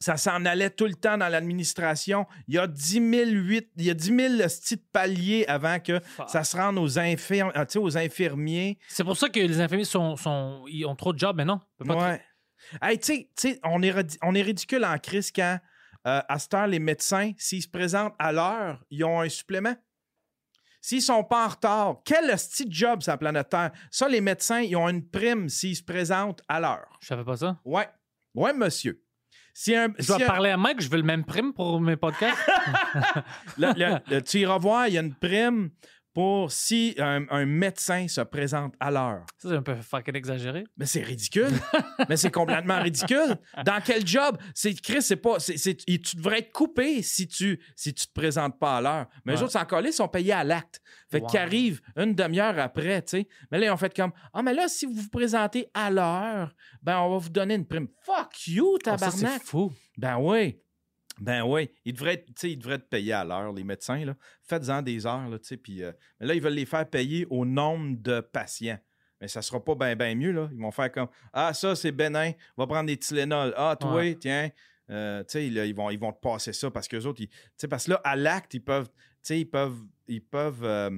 Ça 0.03 0.17
s'en 0.17 0.45
allait 0.47 0.71
tout 0.71 0.87
le 0.87 0.95
temps 0.95 1.17
dans 1.17 1.29
l'administration. 1.29 2.27
Il 2.49 2.55
y 2.55 2.59
a 2.59 2.67
10 2.67 2.93
000, 2.95 3.31
huit- 3.31 3.71
il 3.77 3.85
y 3.85 3.91
a 3.91 3.95
10 3.95 4.37
000 4.39 4.49
styles 4.49 4.79
de 4.79 4.83
paliers 4.93 5.47
avant 5.47 5.79
que 5.79 6.01
Fuck. 6.01 6.29
ça 6.29 6.43
se 6.43 6.57
rende 6.57 6.77
aux, 6.79 6.99
ah, 6.99 7.65
aux 7.77 7.97
infirmiers. 7.99 8.79
C'est 8.89 9.05
pour 9.05 9.17
ça 9.17 9.29
que 9.29 9.39
les 9.39 9.61
infirmiers 9.61 9.85
sont, 9.85 10.17
sont, 10.17 10.65
ils 10.69 10.85
ont 10.87 10.97
trop 10.97 11.13
de 11.13 11.19
jobs 11.19 11.37
maintenant. 11.37 11.61
Ouais. 11.81 12.21
Hey, 12.81 12.99
tu 12.99 13.27
sais- 13.37 13.61
on 13.63 13.81
est, 13.83 14.19
on 14.23 14.35
est 14.35 14.43
ridicule 14.43 14.85
en 14.85 14.99
crise 14.99 15.31
quand, 15.31 15.59
euh, 16.07 16.21
à 16.29 16.39
cette 16.41 16.55
heure, 16.55 16.67
les 16.67 16.79
médecins, 16.81 17.31
s'ils 17.39 17.63
se 17.63 17.69
présentent 17.69 18.15
à 18.19 18.33
l'heure, 18.33 18.85
ils 18.91 19.05
ont 19.05 19.21
un 19.21 19.29
supplément. 19.29 19.77
S'ils 20.81 21.03
sont 21.03 21.23
pas 21.23 21.47
en 21.47 21.49
retard, 21.49 21.97
quel 22.05 22.37
style 22.39 22.67
job 22.73 23.03
sur 23.03 23.13
la 23.13 23.19
planète 23.19 23.49
Terre? 23.51 23.71
Ça, 23.91 24.09
les 24.09 24.21
médecins, 24.21 24.61
ils 24.61 24.75
ont 24.75 24.89
une 24.89 25.09
prime 25.09 25.49
s'ils 25.49 25.77
se 25.77 25.83
présentent 25.85 26.43
à 26.49 26.59
l'heure. 26.59 26.89
Je 27.01 27.07
savais 27.07 27.25
pas 27.25 27.37
ça. 27.37 27.61
Ouais. 27.65 27.89
Ouais, 28.35 28.53
monsieur. 28.53 29.01
Si 29.55 29.75
un, 29.77 29.89
Je 29.99 30.07
dois 30.07 30.17
si 30.17 30.23
un- 30.23 30.27
parler 30.27 30.51
à 30.51 30.57
Mike, 30.57 30.81
je 30.81 30.89
veux 30.89 30.97
le 30.97 31.03
même 31.03 31.25
prime 31.25 31.53
pour 31.53 31.81
mes 31.81 31.97
podcasts. 31.97 32.39
le- 33.59 33.73
le- 33.77 33.99
le- 34.11 34.23
tu 34.23 34.39
iras 34.41 34.59
voir, 34.59 34.89
il 34.89 34.95
y 34.95 34.99
a 34.99 35.03
une 35.03 35.15
prime 35.15 35.71
pour 36.15 36.53
si 36.53 36.95
un, 36.99 37.25
un 37.31 37.47
médecin 37.47 38.07
se 38.09 38.21
présente 38.21 38.75
à 38.81 38.91
l'heure. 38.91 39.25
ça, 39.39 39.49
c'est 39.49 39.57
un 39.57 39.63
peu 39.63 39.75
fucking 39.77 40.15
exagéré. 40.15 40.65
Mais 40.77 40.85
c'est 40.87 41.03
ridicule. 41.03 41.51
mais 42.09 42.17
c'est 42.17 42.31
complètement 42.31 42.83
ridicule. 42.83 43.37
Dans 43.65 43.81
quel 43.85 44.07
job? 44.07 44.37
C'est 44.55 44.75
Chris, 44.75 45.03
c'est 45.03 45.17
pas. 45.17 45.39
c'est- 45.41 45.57
tu 45.85 46.17
devrais 46.17 46.41
être 46.41 46.53
coupé 46.53 47.03
si 47.03 47.27
tu 47.27 47.59
si 47.75 47.95
tu 47.95 48.07
te 48.07 48.13
présentes 48.13 48.59
pas 48.59 48.77
à 48.79 48.81
l'heure. 48.81 49.07
Mais 49.25 49.35
les 49.35 49.43
autres, 49.43 49.57
encore 49.59 49.81
là, 49.81 49.89
ils 49.89 49.93
sont 49.95 50.09
payés 50.09 50.33
à 50.33 50.45
l'acte. 50.45 50.81
Fait 51.11 51.21
Wow. 51.21 51.27
qu'ils 51.29 51.39
arrivent 51.41 51.81
une 51.97 52.15
demi-heure 52.15 52.59
après, 52.59 53.03
tu 53.03 53.11
sais. 53.19 53.29
Mais 53.51 53.59
là, 53.59 53.67
ils 53.67 53.71
ont 53.71 53.77
fait 53.77 53.95
comme 53.95 54.13
Ah, 54.33 54.43
mais 54.43 54.53
là, 54.55 54.69
si 54.69 54.87
vous 54.87 54.95
vous 54.95 55.09
présentez 55.09 55.69
à 55.75 55.91
l'heure, 55.91 56.55
ben 56.83 56.99
on 57.01 57.11
va 57.11 57.19
vous 57.19 57.31
donner 57.31 57.55
une 57.55 57.67
prime. 57.67 57.89
Fuck 58.05 58.47
you, 58.49 58.67
Oh, 58.75 58.79
ça, 58.85 58.97
tabarnak. 58.97 59.41
c'est 59.43 59.49
fou. 59.49 59.73
ben 59.97 60.17
oui. 60.19 60.59
Ben 61.21 61.43
oui, 61.45 61.69
ils 61.85 61.93
devraient, 61.93 62.15
être- 62.15 62.27
tu 62.27 62.33
sais, 62.37 62.51
ils 62.53 62.57
devraient 62.57 62.77
être 62.77 62.89
payés 62.89 63.13
à 63.13 63.25
l'heure, 63.25 63.53
les 63.53 63.65
médecins. 63.65 64.05
Là. 64.05 64.17
Faites-en 64.43 64.83
des 64.83 65.07
heures. 65.07 65.29
Là, 65.29 65.39
puis, 65.63 65.83
euh, 65.83 65.93
mais 66.19 66.27
là, 66.27 66.35
ils 66.35 66.41
veulent 66.43 66.55
les 66.55 66.65
faire 66.67 66.89
payer 66.89 67.27
au 67.31 67.45
nombre 67.45 67.97
de 68.01 68.21
patients. 68.21 68.79
Mais 69.21 69.29
ça 69.29 69.41
sera 69.43 69.63
pas 69.65 69.75
bien 69.75 69.95
ben 69.95 70.19
mieux. 70.19 70.33
Là. 70.33 70.49
Ils 70.53 70.59
vont 70.61 70.71
faire 70.73 70.91
comme 70.91 71.09
Ah, 71.33 71.53
ça, 71.55 71.77
c'est 71.77 71.93
bénin, 71.93 72.33
va 72.57 72.67
prendre 72.67 72.87
des 72.87 72.97
Tylenol. 72.97 73.53
Ah, 73.57 73.77
toi, 73.79 73.95
Ouais. 73.97 74.17
tiens. 74.19 74.51
Euh, 74.91 75.23
là, 75.33 75.65
ils 75.67 75.75
vont, 75.75 75.91
ils 75.91 75.99
vont 75.99 76.13
te 76.13 76.21
passer 76.21 76.53
ça 76.53 76.71
parce 76.71 76.89
qu'eux 76.89 77.05
autres, 77.05 77.21
ils- 77.23 77.69
parce 77.69 77.85
que 77.85 77.91
là, 77.93 78.01
à 78.05 78.17
l'acte, 78.17 78.55
ils 78.55 78.61
peuvent, 78.65 78.89
ils 79.31 79.49
peuvent, 79.49 79.79
ils 80.09 80.25
peuvent, 80.25 80.65
euh, 80.65 80.91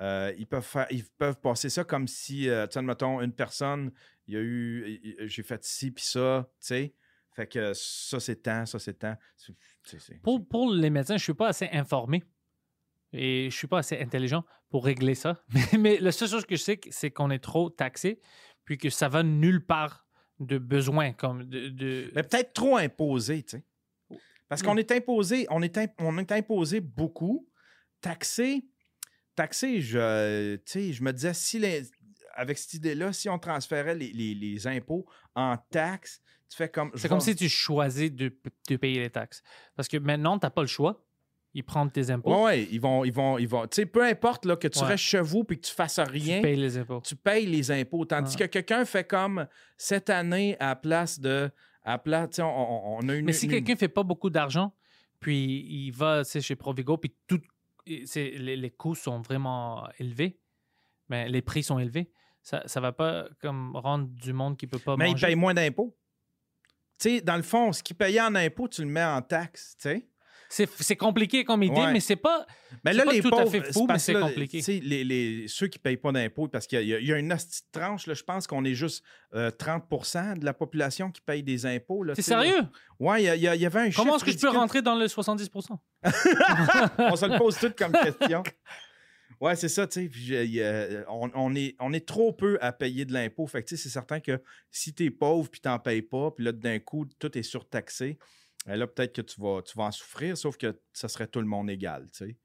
euh, 0.00 0.32
ils 0.38 0.46
peuvent 0.46 0.64
faire, 0.64 0.86
ils 0.90 1.04
peuvent 1.18 1.40
passer 1.40 1.68
ça 1.70 1.82
comme 1.82 2.06
si, 2.06 2.48
mettons, 2.82 3.20
une 3.20 3.32
personne, 3.32 3.90
il 4.26 4.34
y 4.34 4.36
a 4.36 4.40
eu, 4.40 5.00
j'ai 5.26 5.42
fait 5.42 5.62
ci 5.64 5.90
puis 5.90 6.04
ça, 6.04 6.48
tu 6.60 6.66
sais. 6.66 6.94
Fait 7.40 7.46
que 7.46 7.72
ça, 7.74 8.20
c'est 8.20 8.42
tant, 8.42 8.66
ça, 8.66 8.78
c'est 8.78 8.98
c'est- 9.38 10.20
Pour, 10.22 10.46
pour 10.46 10.70
les 10.70 10.90
médecins, 10.90 11.14
je 11.16 11.22
ne 11.22 11.24
suis 11.24 11.32
pas 11.34 11.48
assez 11.48 11.70
informé 11.72 12.22
et 13.14 13.42
je 13.42 13.46
ne 13.46 13.50
suis 13.50 13.66
pas 13.66 13.78
assez 13.78 13.98
intelligent 13.98 14.44
pour 14.68 14.84
régler 14.84 15.14
ça. 15.14 15.42
Mais, 15.72 15.78
mais 15.78 15.98
la 16.00 16.12
seule 16.12 16.28
chose 16.28 16.44
que 16.44 16.54
je 16.54 16.62
sais, 16.62 16.78
c'est 16.90 17.10
qu'on 17.10 17.30
est 17.30 17.38
trop 17.38 17.70
taxé, 17.70 18.20
puis 18.66 18.76
que 18.76 18.90
ça 18.90 19.08
va 19.08 19.22
nulle 19.22 19.64
part 19.64 20.06
de 20.38 20.58
besoin. 20.58 21.12
Comme 21.14 21.44
de, 21.44 21.68
de- 21.70 22.12
Mais 22.14 22.22
peut-être 22.24 22.52
trop 22.52 22.76
imposé, 22.76 23.42
tu 23.42 23.56
sais. 23.56 23.64
Parce 24.48 24.62
qu'on 24.62 24.76
est 24.76 24.92
imposé, 24.92 25.46
on 25.48 25.62
est, 25.62 25.78
imp- 25.78 25.94
on 25.98 26.18
est 26.18 26.32
imposé 26.32 26.80
beaucoup. 26.80 27.48
Taxé, 28.02 28.66
taxé, 29.34 29.80
je, 29.80 30.58
je 30.66 31.02
me 31.02 31.12
disais, 31.12 31.32
si 31.32 31.58
les- 31.58 31.90
avec 32.34 32.58
cette 32.58 32.74
idée-là, 32.74 33.14
si 33.14 33.30
on 33.30 33.38
transférait 33.38 33.94
les, 33.94 34.12
les- 34.12 34.34
les 34.34 34.66
impôts 34.66 35.06
en 35.34 35.56
taxes, 35.70 36.20
tu 36.50 36.56
fais 36.56 36.68
comme. 36.68 36.90
je 36.94 36.98
C'est 37.00 37.08
comme 37.08 37.20
si 37.20 37.34
tu 37.34 37.48
choisis 37.48 38.12
de, 38.12 38.30
de 38.68 38.76
payer 38.76 38.98
les 39.00 39.08
taxes. 39.10 39.42
Parce 39.76 39.88
que 39.88 39.96
maintenant, 39.96 40.38
tu 40.38 40.44
n'as 40.44 40.50
pas 40.50 40.60
le 40.62 40.66
choix. 40.66 41.02
Ils 41.54 41.64
prennent 41.64 41.90
tes 41.90 42.10
impôts, 42.10 42.32
Ouais, 42.32 42.42
ouais, 42.44 42.68
ils 42.70 42.80
vont, 42.80 43.04
ils 43.04 43.12
vont, 43.12 43.36
ils 43.38 43.48
vont. 43.48 43.62
Tu 43.66 43.76
sais, 43.76 43.86
peu 43.86 44.04
importe 44.04 44.44
là, 44.44 44.54
que 44.54 44.68
tu 44.68 44.78
Ouais. 44.80 44.86
restes 44.86 45.02
chez 45.02 45.20
vous 45.20 45.42
puis 45.42 45.56
que 45.60 45.66
tu 45.66 45.72
fasses 45.74 45.98
rien, 45.98 46.36
tu 46.36 46.42
payes 46.42 46.54
les 46.56 46.78
impôts. 46.78 47.00
tu 47.04 47.16
payes 47.16 47.46
les 47.46 47.70
impôts. 47.72 48.04
Tandis 48.04 48.36
Ouais. 48.36 48.46
que 48.46 48.52
quelqu'un 48.52 48.84
fait 48.84 49.02
comme 49.04 49.48
cette 49.76 50.10
année 50.10 50.56
à 50.60 50.66
la 50.68 50.76
place 50.76 51.18
de. 51.18 51.50
À 51.82 51.92
la 51.92 51.98
place, 51.98 52.38
on, 52.38 52.44
on- 52.44 53.08
a 53.08 53.14
une. 53.14 53.24
Mais 53.24 53.32
si 53.32 53.46
une- 53.46 53.52
quelqu'un 53.52 53.74
fait 53.74 53.88
pas 53.88 54.02
beaucoup 54.04 54.30
d'argent, 54.30 54.72
puis 55.18 55.66
il 55.68 55.90
va 55.90 56.22
chez 56.24 56.54
Provigo, 56.54 56.96
puis 56.98 57.12
tout, 57.26 57.40
et 57.86 58.04
les, 58.14 58.56
les 58.56 58.70
coûts 58.70 58.94
sont 58.94 59.20
vraiment 59.20 59.88
élevés, 59.98 60.38
mais 61.08 61.28
les 61.28 61.42
prix 61.42 61.62
sont 61.64 61.78
élevés, 61.80 62.10
ça 62.42 62.62
ne 62.76 62.80
va 62.80 62.92
pas 62.92 63.26
comme 63.40 63.74
rendre 63.76 64.06
du 64.08 64.32
monde 64.32 64.56
qui 64.56 64.66
peut 64.68 64.78
pas 64.78 64.96
Mais 64.96 65.08
ils 65.08 65.12
manger. 65.12 65.26
payent 65.28 65.36
moins 65.36 65.54
d'impôts. 65.54 65.96
Sais, 67.00 67.20
dans 67.20 67.36
le 67.36 67.42
fond, 67.42 67.72
ce 67.72 67.82
qu'ils 67.82 67.96
payaient 67.96 68.20
en 68.20 68.34
impôts, 68.34 68.68
tu 68.68 68.82
le 68.82 68.88
mets 68.88 69.02
en 69.04 69.22
tu 69.22 69.38
sais. 69.78 70.06
C'est 70.50 70.96
compliqué 70.96 71.44
comme 71.44 71.62
idée, 71.62 71.76
Ouais. 71.80 71.92
mais 71.92 72.00
c'est 72.00 72.16
pas. 72.16 72.44
Mais 72.84 72.92
là, 72.92 73.04
pas 73.04 73.12
les 73.12 73.20
tout 73.20 73.28
à 73.28 73.30
pauvres, 73.30 73.50
fait 73.52 73.72
fou, 73.72 73.82
mais 73.82 73.86
parce 73.86 74.02
c'est 74.02 74.14
compliqué. 74.14 74.60
les, 74.82 75.04
les- 75.04 75.44
ceux 75.46 75.68
qui 75.68 75.78
ne 75.78 75.82
payent 75.82 75.96
pas 75.96 76.10
d'impôts, 76.10 76.48
parce 76.48 76.66
qu'il 76.66 76.82
y, 76.82 76.92
a- 76.92 76.98
il 76.98 77.06
y 77.06 77.12
a 77.12 77.18
une 77.18 77.32
tranche, 77.70 78.08
là, 78.08 78.14
je 78.14 78.24
pense 78.24 78.48
qu'on 78.48 78.64
est 78.64 78.74
juste 78.74 79.04
euh, 79.34 79.52
30% 79.52 80.38
de 80.40 80.44
la 80.44 80.52
population 80.52 81.12
qui 81.12 81.20
paye 81.20 81.44
des 81.44 81.66
impôts. 81.66 82.04
C'est 82.16 82.22
sérieux? 82.22 82.64
Ouais, 82.98 83.22
il 83.22 83.34
y, 83.36 83.38
y 83.46 83.58
y 83.60 83.64
avait 83.66 83.80
un 83.80 83.90
Comment 83.92 84.16
est-ce 84.16 84.24
que 84.24 84.32
je 84.32 84.38
peux 84.38 84.48
rentrer 84.48 84.82
dans 84.82 84.96
le 84.96 85.06
70% 85.06 85.78
On 86.98 87.16
se 87.16 87.26
le 87.26 87.38
pose 87.38 87.56
tout 87.56 87.72
comme 87.78 87.92
question. 87.92 88.42
Ouais, 89.40 89.56
c'est 89.56 89.68
ça, 89.70 89.86
tu 89.86 90.10
sais. 90.12 90.62
a- 90.62 91.04
On, 91.10 91.30
on 91.34 91.54
est, 91.54 91.74
on 91.80 91.92
est 91.94 92.06
trop 92.06 92.32
peu 92.32 92.58
à 92.60 92.72
payer 92.72 93.04
de 93.06 93.12
l'impôt. 93.12 93.46
Fait 93.46 93.62
que, 93.62 93.74
c'est 93.74 93.88
certain 93.88 94.20
que 94.20 94.42
si 94.70 94.92
tu 94.92 95.04
es 95.04 95.10
pauvre 95.10 95.48
puis 95.50 95.60
tu 95.60 95.68
n'en 95.68 95.78
payes 95.78 96.02
pas, 96.02 96.30
puis 96.30 96.44
là, 96.44 96.52
d'un 96.52 96.78
coup, 96.78 97.06
tout 97.18 97.36
est 97.38 97.42
surtaxé, 97.42 98.18
euh, 98.68 98.76
là, 98.76 98.86
peut-être 98.86 99.14
que 99.14 99.22
tu 99.22 99.40
vas, 99.40 99.62
tu 99.62 99.76
vas 99.78 99.84
en 99.84 99.92
souffrir, 99.92 100.36
sauf 100.36 100.56
que 100.58 100.78
ça 100.92 101.08
serait 101.08 101.26
tout 101.26 101.40
le 101.40 101.46
monde 101.46 101.70
égal, 101.70 102.08
tu 102.12 102.26
sais. 102.26 102.36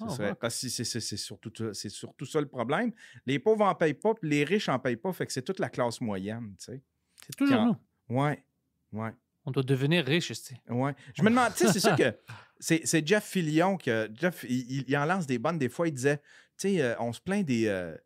Oh, 0.00 0.08
serait-. 0.08 0.34
Parce 0.36 0.60
que 0.60 0.68
c'est- 0.68 1.16
surtout, 1.16 1.50
ça- 1.56 1.74
c'est 1.74 1.88
surtout 1.88 2.26
ça 2.26 2.40
le 2.40 2.48
problème. 2.48 2.92
Les 3.26 3.38
pauvres 3.40 3.64
n'en 3.64 3.74
payent 3.74 3.94
pas, 3.94 4.14
puis 4.14 4.28
les 4.28 4.44
riches 4.44 4.68
n'en 4.68 4.78
payent 4.78 4.96
pas. 4.96 5.12
Fait 5.12 5.26
que 5.26 5.32
c'est 5.32 5.42
toute 5.42 5.58
la 5.60 5.68
classe 5.68 6.00
moyenne, 6.00 6.54
tu 6.58 6.64
sais. 6.66 6.82
C'est 7.26 7.36
toujours 7.36 7.56
Quand- 7.56 7.66
nous. 8.08 8.16
Ouais, 8.16 8.44
ouais. 8.92 9.10
On 9.46 9.50
doit 9.50 9.62
devenir 9.62 10.04
riche, 10.04 10.28
tu 10.28 10.34
sais. 10.34 10.56
Ouais. 10.68 10.94
Je 11.14 11.22
me 11.22 11.28
demande, 11.30 11.52
tu 11.54 11.66
sais, 11.66 11.72
c'est 11.72 11.80
sûr 11.80 11.94
que 11.96 12.14
c'est 12.58 13.06
Jeff 13.06 13.24
Fillion 13.24 13.76
que 13.76 14.08
Jeff, 14.14 14.44
il 14.48 14.96
en 14.96 15.04
lance 15.04 15.26
des 15.26 15.38
bonnes. 15.38 15.58
Des 15.58 15.68
fois, 15.68 15.86
il 15.86 15.92
disait, 15.94 16.20
tu 16.58 16.68
sais, 16.76 16.82
euh, 16.82 16.94
on 17.00 17.12
se 17.12 17.20
plaint 17.20 17.44
des, 17.44 17.66
euh, 17.66 17.96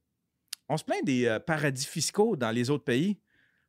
on 0.68 0.76
se 0.76 0.84
plaint 0.84 1.04
des 1.04 1.26
euh, 1.26 1.38
paradis 1.40 1.86
fiscaux 1.86 2.36
dans 2.36 2.50
les 2.50 2.70
autres 2.70 2.84
pays. 2.84 3.18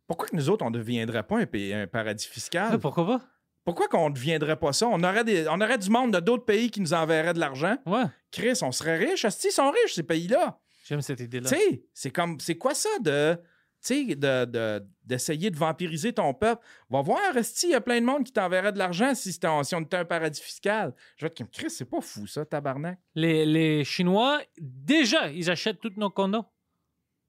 Pourquoi 0.07 0.27
que 0.27 0.35
nous 0.35 0.49
autres, 0.49 0.65
on 0.65 0.69
ne 0.71 0.77
deviendrait 0.77 1.23
pas 1.23 1.37
un, 1.39 1.45
pays- 1.45 1.73
un 1.73 1.87
paradis 1.87 2.25
fiscal? 2.27 2.69
Ah, 2.73 2.77
pourquoi 2.77 3.05
pas? 3.05 3.21
Pourquoi 3.63 3.87
qu'on 3.87 4.09
ne 4.09 4.15
deviendrait 4.15 4.57
pas 4.57 4.73
ça? 4.73 4.87
On 4.87 5.03
aurait, 5.03 5.23
des, 5.23 5.47
on 5.47 5.61
aurait 5.61 5.77
du 5.77 5.89
monde 5.91 6.13
de 6.13 6.19
d'autres 6.19 6.45
pays 6.45 6.71
qui 6.71 6.81
nous 6.81 6.93
enverraient 6.93 7.33
de 7.33 7.39
l'argent. 7.39 7.77
Ouais, 7.85 8.05
Chris, 8.31 8.57
on 8.63 8.71
serait 8.71 8.97
riches. 8.97 9.25
Asti, 9.25 9.49
ils 9.49 9.51
sont 9.51 9.69
riches, 9.69 9.93
ces 9.93 10.03
pays-là. 10.03 10.57
j'aime 10.85 11.01
cette 11.01 11.19
idée-là. 11.19 11.49
Tu 11.49 11.55
sais, 11.55 11.83
c'est 11.93 12.09
comme, 12.09 12.39
c'est 12.39 12.55
quoi 12.57 12.73
ça 12.73 12.89
de, 13.01 13.35
tu 13.35 13.41
sais, 13.81 14.15
de, 14.15 14.45
de- 14.45 14.83
d'essayer 15.09 15.49
de 15.49 15.57
vampiriser 15.57 16.13
ton 16.13 16.33
peuple? 16.33 16.63
Va 16.89 17.01
voir, 17.01 17.35
Esti, 17.35 17.67
il 17.67 17.71
y 17.71 17.75
a 17.75 17.81
plein 17.81 17.99
de 17.99 18.05
monde 18.05 18.23
qui 18.23 18.31
t'enverrait 18.31 18.71
de 18.71 18.77
l'argent 18.77 19.13
si, 19.15 19.37
on 19.43 19.81
était 19.81 19.97
un 19.97 20.05
paradis 20.05 20.41
fiscal. 20.41 20.93
Je 21.17 21.25
vais 21.25 21.27
être 21.27 21.37
comme, 21.37 21.49
Chris, 21.49 21.71
c'est 21.71 21.89
pas 21.89 21.99
fou 21.99 22.27
ça, 22.27 22.45
tabarnak. 22.45 22.99
Les, 23.15 23.45
les 23.45 23.83
Chinois, 23.83 24.39
déjà, 24.59 25.29
ils 25.31 25.49
achètent 25.49 25.79
tous 25.79 25.93
nos 25.97 26.11
condos. 26.11 26.45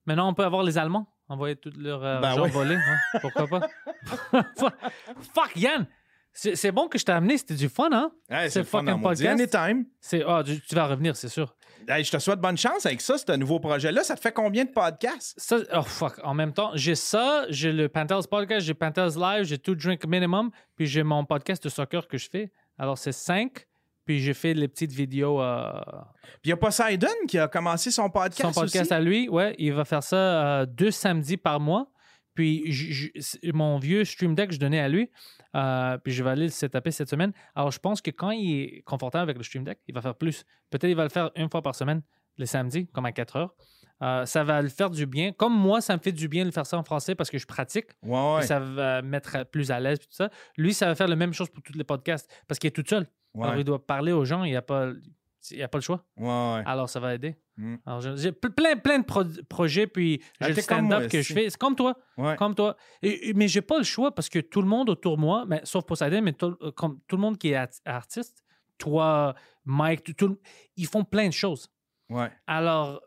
Maintenant, 0.05 0.29
on 0.29 0.33
peut 0.33 0.45
avoir 0.45 0.63
les 0.63 0.77
Allemands. 0.77 1.07
Envoyer 1.27 1.55
tout 1.55 1.71
leur 1.77 2.03
euh, 2.03 2.19
Ben 2.19 2.39
ouais, 2.39 2.51
Pourquoi 3.21 3.47
pas? 3.47 3.69
Fuck, 5.33 5.55
Yann! 5.55 5.87
C'est 6.33 6.71
bon 6.71 6.87
que 6.87 6.97
je 6.97 7.03
t'ai 7.03 7.11
amené. 7.11 7.37
C'était 7.37 7.55
du 7.55 7.67
fun, 7.67 7.89
hein? 7.91 8.11
Hey, 8.29 8.49
C'est 8.49 8.63
fucking 8.63 9.01
podcast. 9.01 9.41
Anytime. 9.41 9.85
C'est, 9.99 10.23
ah, 10.25 10.43
tu, 10.45 10.61
tu 10.61 10.75
vas 10.75 10.87
revenir, 10.87 11.15
c'est 11.15 11.27
sûr. 11.29 11.55
Hey, 11.87 12.03
je 12.03 12.11
te 12.11 12.19
souhaite 12.19 12.39
bonne 12.39 12.57
chance 12.57 12.85
avec 12.85 13.01
ça, 13.01 13.17
ce 13.17 13.31
nouveau 13.35 13.59
projet-là. 13.59 14.03
Ça 14.03 14.15
te 14.15 14.21
fait 14.21 14.31
combien 14.31 14.65
de 14.65 14.69
podcasts? 14.71 15.33
Ça, 15.39 15.57
oh 15.73 15.81
fuck. 15.83 16.19
En 16.23 16.33
même 16.33 16.53
temps, 16.53 16.71
j'ai 16.75 16.95
ça, 16.95 17.45
j'ai 17.49 17.71
le 17.71 17.89
Panthers 17.89 18.27
podcast, 18.29 18.65
j'ai 18.65 18.73
Panthers 18.73 19.17
Live, 19.17 19.43
j'ai 19.45 19.57
Two 19.57 19.75
Drink 19.75 20.05
Minimum, 20.05 20.51
puis 20.75 20.85
j'ai 20.85 21.03
mon 21.03 21.25
podcast 21.25 21.63
de 21.63 21.69
soccer 21.69 22.07
que 22.07 22.17
je 22.17 22.29
fais. 22.29 22.51
Alors, 22.77 22.97
c'est 22.97 23.11
cinq. 23.11 23.67
Puis 24.05 24.19
j'ai 24.19 24.33
fait 24.33 24.55
les 24.55 24.67
petites 24.67 24.91
vidéos. 24.91 25.39
euh, 25.41 25.71
Puis 26.41 26.45
il 26.45 26.49
y 26.49 26.53
a 26.53 26.57
Poseidon 26.57 27.07
qui 27.27 27.37
a 27.37 27.47
commencé 27.47 27.91
son 27.91 28.09
podcast. 28.09 28.41
son 28.41 28.59
podcast 28.61 28.85
aussi? 28.85 28.93
à 28.93 28.99
lui, 28.99 29.29
ouais, 29.29 29.55
il 29.59 29.73
va 29.73 29.85
faire 29.85 30.01
ça 30.01 30.15
euh, 30.61 30.65
deux 30.65 30.89
samedis 30.89 31.37
par 31.37 31.59
mois. 31.59 31.87
Puis 32.33 32.63
j- 32.71 32.91
j- 32.91 33.11
c'est- 33.19 33.39
mon 33.53 33.77
vieux 33.77 34.03
stream 34.03 34.33
deck, 34.33 34.51
je 34.51 34.57
donnais 34.59 34.79
à 34.79 34.89
lui. 34.89 35.11
Euh, 35.55 35.97
puis 35.97 36.13
je 36.13 36.23
vais 36.23 36.29
aller 36.29 36.43
le 36.45 36.49
setuper 36.49 36.91
cette 36.91 37.09
semaine. 37.09 37.33
Alors 37.55 37.71
je 37.71 37.79
pense 37.79 38.01
que 38.01 38.11
quand 38.11 38.31
il 38.31 38.61
est 38.61 38.81
confortable 38.83 39.23
avec 39.23 39.37
le 39.37 39.43
stream 39.43 39.63
deck, 39.63 39.79
il 39.87 39.93
va 39.93 40.01
faire 40.01 40.15
plus. 40.15 40.45
Peut-être 40.69 40.89
il 40.89 40.95
va 40.95 41.03
le 41.03 41.09
faire 41.09 41.31
une 41.35 41.49
fois 41.49 41.61
par 41.61 41.75
semaine, 41.75 42.01
les 42.37 42.45
samedis, 42.45 42.87
comme 42.87 43.05
à 43.05 43.11
4 43.11 43.35
heures. 43.35 43.53
Euh, 44.01 44.25
ça 44.25 44.43
va 44.43 44.61
le 44.63 44.69
faire 44.69 44.89
du 44.89 45.05
bien. 45.05 45.31
Comme 45.31 45.53
moi, 45.55 45.79
ça 45.79 45.95
me 45.95 46.01
fait 46.01 46.11
du 46.11 46.27
bien 46.27 46.43
de 46.45 46.49
faire 46.51 46.65
ça 46.65 46.75
en 46.77 46.83
français 46.83 47.13
parce 47.13 47.29
que 47.29 47.37
je 47.37 47.45
pratique. 47.45 47.85
Ouais, 48.01 48.11
ouais. 48.33 48.37
Puis 48.39 48.47
ça 48.47 48.59
va 48.59 49.01
me 49.03 49.07
mettre 49.09 49.45
plus 49.51 49.69
à 49.69 49.79
l'aise. 49.79 49.99
tout 49.99 50.07
ça. 50.09 50.29
Lui, 50.57 50.73
ça 50.73 50.87
va 50.87 50.95
faire 50.95 51.07
la 51.07 51.15
même 51.15 51.33
chose 51.33 51.49
pour 51.49 51.61
tous 51.61 51.73
les 51.77 51.83
podcasts 51.83 52.27
parce 52.47 52.57
qu'il 52.57 52.69
est 52.69 52.71
tout 52.71 52.83
seul. 52.87 53.05
ouais. 53.35 53.43
Alors 53.45 53.57
il 53.59 53.63
doit 53.63 53.85
parler 53.85 54.11
aux 54.11 54.25
gens. 54.25 54.43
Il 54.43 54.49
n'y 54.51 54.55
a, 54.55 54.61
pas- 54.63 54.91
il 55.49 55.57
y 55.57 55.63
a 55.63 55.67
pas 55.67 55.77
le 55.77 55.81
choix. 55.83 56.05
ouais, 56.17 56.25
ouais. 56.27 56.63
Alors, 56.65 56.89
ça 56.89 56.99
va 56.99 57.15
aider. 57.15 57.35
Mm. 57.57 57.75
Alors, 57.85 58.01
j'ai- 58.01 58.17
j'ai 58.17 58.31
ple- 58.31 58.51
plein, 58.53 58.75
plein 58.77 58.99
de 58.99 59.03
pro- 59.05 59.23
projets, 59.49 59.87
puis 59.87 60.21
Ah, 60.39 60.47
j'ai 60.47 60.53
le 60.53 60.61
stand-up 60.61 61.09
que 61.09 61.21
je 61.21 61.33
fais. 61.33 61.49
C'est 61.49 61.57
comme 61.57 61.75
toi, 61.75 61.97
Ouais. 62.17 62.35
comme 62.35 62.53
toi. 62.55 62.75
Et- 63.01 63.33
mais 63.33 63.47
j'ai 63.47 63.61
pas 63.61 63.77
le 63.77 63.83
choix 63.83 64.13
parce 64.13 64.29
que 64.29 64.39
tout 64.39 64.61
le 64.61 64.67
monde 64.67 64.89
autour 64.89 65.15
de 65.17 65.21
moi, 65.21 65.45
mais, 65.47 65.61
sauf 65.63 65.85
Poseidon, 65.85 66.21
mais 66.21 66.33
tout, 66.33 66.55
euh, 66.61 66.71
comme, 66.71 66.99
tout 67.07 67.15
le 67.15 67.21
monde 67.21 67.37
qui 67.37 67.49
est 67.49 67.55
art- 67.55 67.67
artiste, 67.85 68.43
toi, 68.77 69.35
Mike, 69.65 70.03
tout- 70.03 70.13
tout- 70.13 70.39
ils 70.77 70.87
font 70.87 71.03
plein 71.03 71.27
de 71.27 71.33
choses. 71.33 71.69
Alors, 72.47 73.01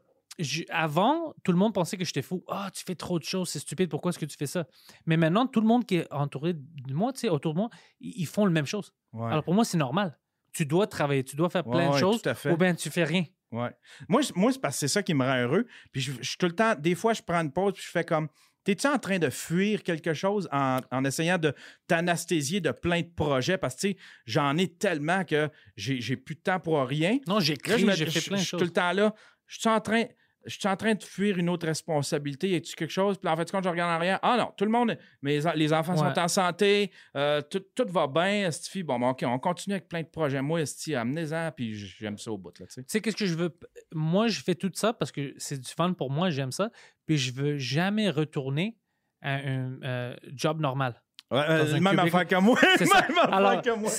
avant, 0.71 1.35
tout 1.45 1.53
le 1.53 1.59
monde 1.59 1.75
pensait 1.75 1.97
que 1.97 2.05
j'étais 2.05 2.23
fou. 2.23 2.45
Ah, 2.49 2.71
tu 2.75 2.83
fais 2.85 2.95
trop 2.95 3.19
de 3.19 3.25
choses, 3.25 3.49
c'est 3.51 3.59
stupide, 3.61 3.89
pourquoi 3.89 4.11
est-ce 4.11 4.19
que 4.19 4.25
tu 4.27 4.37
fais 4.37 4.47
ça? 4.47 4.67
Mais 5.07 5.17
maintenant, 5.17 5.47
tout 5.47 5.61
le 5.61 5.67
monde 5.67 5.85
qui 5.87 5.97
est 5.97 6.13
entouré 6.13 6.55
de 6.55 6.93
moi, 6.95 7.13
tu 7.13 7.21
sais, 7.21 7.29
autour 7.29 7.55
de 7.55 7.59
moi, 7.59 7.69
ils 8.01 8.15
ils 8.23 8.27
font 8.27 8.45
la 8.45 8.51
même 8.53 8.67
chose. 8.67 8.93
Alors, 9.15 9.45
pour 9.45 9.55
moi, 9.55 9.65
c'est 9.65 9.79
normal. 9.79 10.19
Tu 10.55 10.65
dois 10.65 10.87
travailler, 10.87 11.25
tu 11.25 11.37
dois 11.37 11.51
faire 11.51 11.65
plein 11.65 11.89
Ouais, 11.91 11.95
de 11.95 11.99
choses, 11.99 12.23
ou 12.51 12.57
bien 12.57 12.75
tu 12.75 12.89
fais 12.91 13.05
rien. 13.05 13.25
Ouais. 13.51 13.71
Moi, 14.09 14.23
moi 14.35 14.53
c'est 14.53 14.61
parce 14.61 14.77
que 14.77 14.81
c'est 14.81 14.89
ça 14.89 15.03
qui 15.03 15.15
me 15.15 15.25
rend 15.25 15.37
heureux. 15.37 15.67
Puis 15.93 16.01
je, 16.01 16.13
suis 16.23 16.37
tout 16.39 16.47
le 16.47 16.55
temps, 16.55 16.75
des 16.75 16.95
fois, 16.95 17.13
je 17.13 17.23
prends 17.23 17.41
une 17.41 17.53
pause 17.53 17.75
puis 17.75 17.83
je 17.85 17.91
fais 17.91 18.05
comme. 18.05 18.29
T'es-tu 18.65 18.87
en 18.87 18.99
train 18.99 19.19
de 19.19 19.29
fuir 19.29 19.83
quelque 19.83 20.15
chose 20.15 20.49
en, 20.51 20.81
en 20.91 21.05
essayant 21.05 21.37
de 21.37 21.53
t'anesthésier 21.87 22.63
de 22.63 22.71
plein 22.71 23.03
de 23.03 23.11
projets? 23.15 23.59
Parce 23.59 23.75
que, 23.75 23.81
tu 23.81 23.89
sais, 23.91 23.97
j'en 24.25 24.57
ai 24.57 24.69
tellement 24.69 25.23
que 25.25 25.51
j'ai 25.77 26.17
plus 26.17 26.35
de 26.35 26.41
temps 26.41 26.61
pour 26.61 26.83
rien. 26.87 27.19
Non, 27.29 27.41
j'écris, 27.41 27.85
j'ai 27.95 28.07
fait 28.07 28.23
plein 28.23 28.37
de 28.37 28.41
je 28.41 28.47
suis 28.47 28.51
choses. 28.51 28.59
tout 28.59 28.65
le 28.65 28.73
temps 28.73 28.93
là. 28.93 29.15
Je 29.47 29.61
suis 29.61 29.69
en 29.69 29.81
train. 29.81 30.05
Je 30.47 30.59
suis 30.59 30.69
en 30.69 30.77
train 30.77 30.95
de 30.95 31.03
fuir 31.03 31.39
une 31.39 31.49
autre 31.49 31.67
responsabilité. 31.67 32.49
Y 32.51 32.57
a-tu 32.57 32.75
quelque 32.75 32.91
chose? 32.91 33.19
Puis 33.19 33.29
en 33.29 33.37
fait, 33.37 33.51
quand 33.51 33.63
je 33.63 33.69
regarde 33.69 33.91
en 33.91 33.95
arrière, 33.95 34.19
ah 34.23 34.37
non, 34.39 34.53
tout 34.57 34.65
le 34.65 34.71
monde, 34.71 34.97
mes, 35.23 35.41
les 35.55 35.73
enfants 35.73 35.93
Ouais. 35.93 36.15
sont 36.15 36.19
en 36.21 36.29
santé, 36.29 36.91
euh, 37.17 37.41
tout, 37.43 37.65
tout 37.75 37.87
va 37.89 38.07
bien, 38.07 38.49
Esti. 38.49 38.83
Bon, 38.83 38.99
ben, 38.99 39.09
OK, 39.11 39.23
on 39.27 39.39
continue 39.39 39.75
avec 39.75 39.89
plein 39.89 40.03
de 40.03 40.09
projets. 40.09 40.43
Moi, 40.43 40.61
Esti, 40.63 40.95
amenez-en, 40.95 41.51
puis 41.53 41.75
j'aime 41.75 42.19
ça 42.19 42.31
au 42.33 42.39
bout, 42.39 42.59
là, 42.59 42.67
tu 42.67 42.75
sais. 42.75 42.83
Tu 42.83 42.87
sais, 42.89 43.01
qu'est-ce 43.01 43.17
que 43.17 43.27
je 43.27 43.35
veux? 43.35 43.57
Moi, 43.93 44.29
je 44.29 44.41
fais 44.43 44.55
tout 44.55 44.71
ça 44.75 44.93
parce 44.93 45.13
que 45.13 45.35
c'est 45.39 45.59
du 45.61 45.71
fun 45.71 45.93
pour 45.93 46.11
moi, 46.11 46.31
j'aime 46.31 46.53
ça. 46.53 46.71
Puis 47.07 47.17
je 47.19 47.33
veux 47.33 47.59
jamais 47.59 48.11
retourner 48.11 48.77
à 49.23 49.35
un 49.37 49.81
euh, 49.83 50.17
job 50.33 50.61
normal. 50.61 51.01
Euh, 51.33 51.81
même 51.81 51.99
affaire 51.99 52.27
que 52.27 52.37
moi. 52.37 52.59
Même 52.81 52.89
affaire 52.93 53.35
Alors, 53.35 53.63
que 53.63 53.71
moi. 53.71 53.91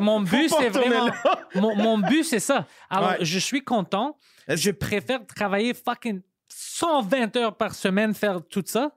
mon 0.00 0.20
but, 0.20 0.48
c'est 0.50 0.68
vraiment. 0.68 1.10
Mon, 1.54 1.74
mon 1.74 1.98
but, 2.08 2.22
c'est 2.22 2.38
ça. 2.40 2.66
Alors, 2.90 3.10
Ouais. 3.10 3.16
je 3.24 3.38
suis 3.38 3.64
content. 3.64 4.16
Je 4.48 4.70
préfère 4.70 5.26
travailler 5.26 5.74
fucking 5.74 6.20
120 6.48 7.34
heures 7.36 7.56
par 7.56 7.74
semaine, 7.74 8.14
faire 8.14 8.40
tout 8.48 8.62
ça, 8.66 8.92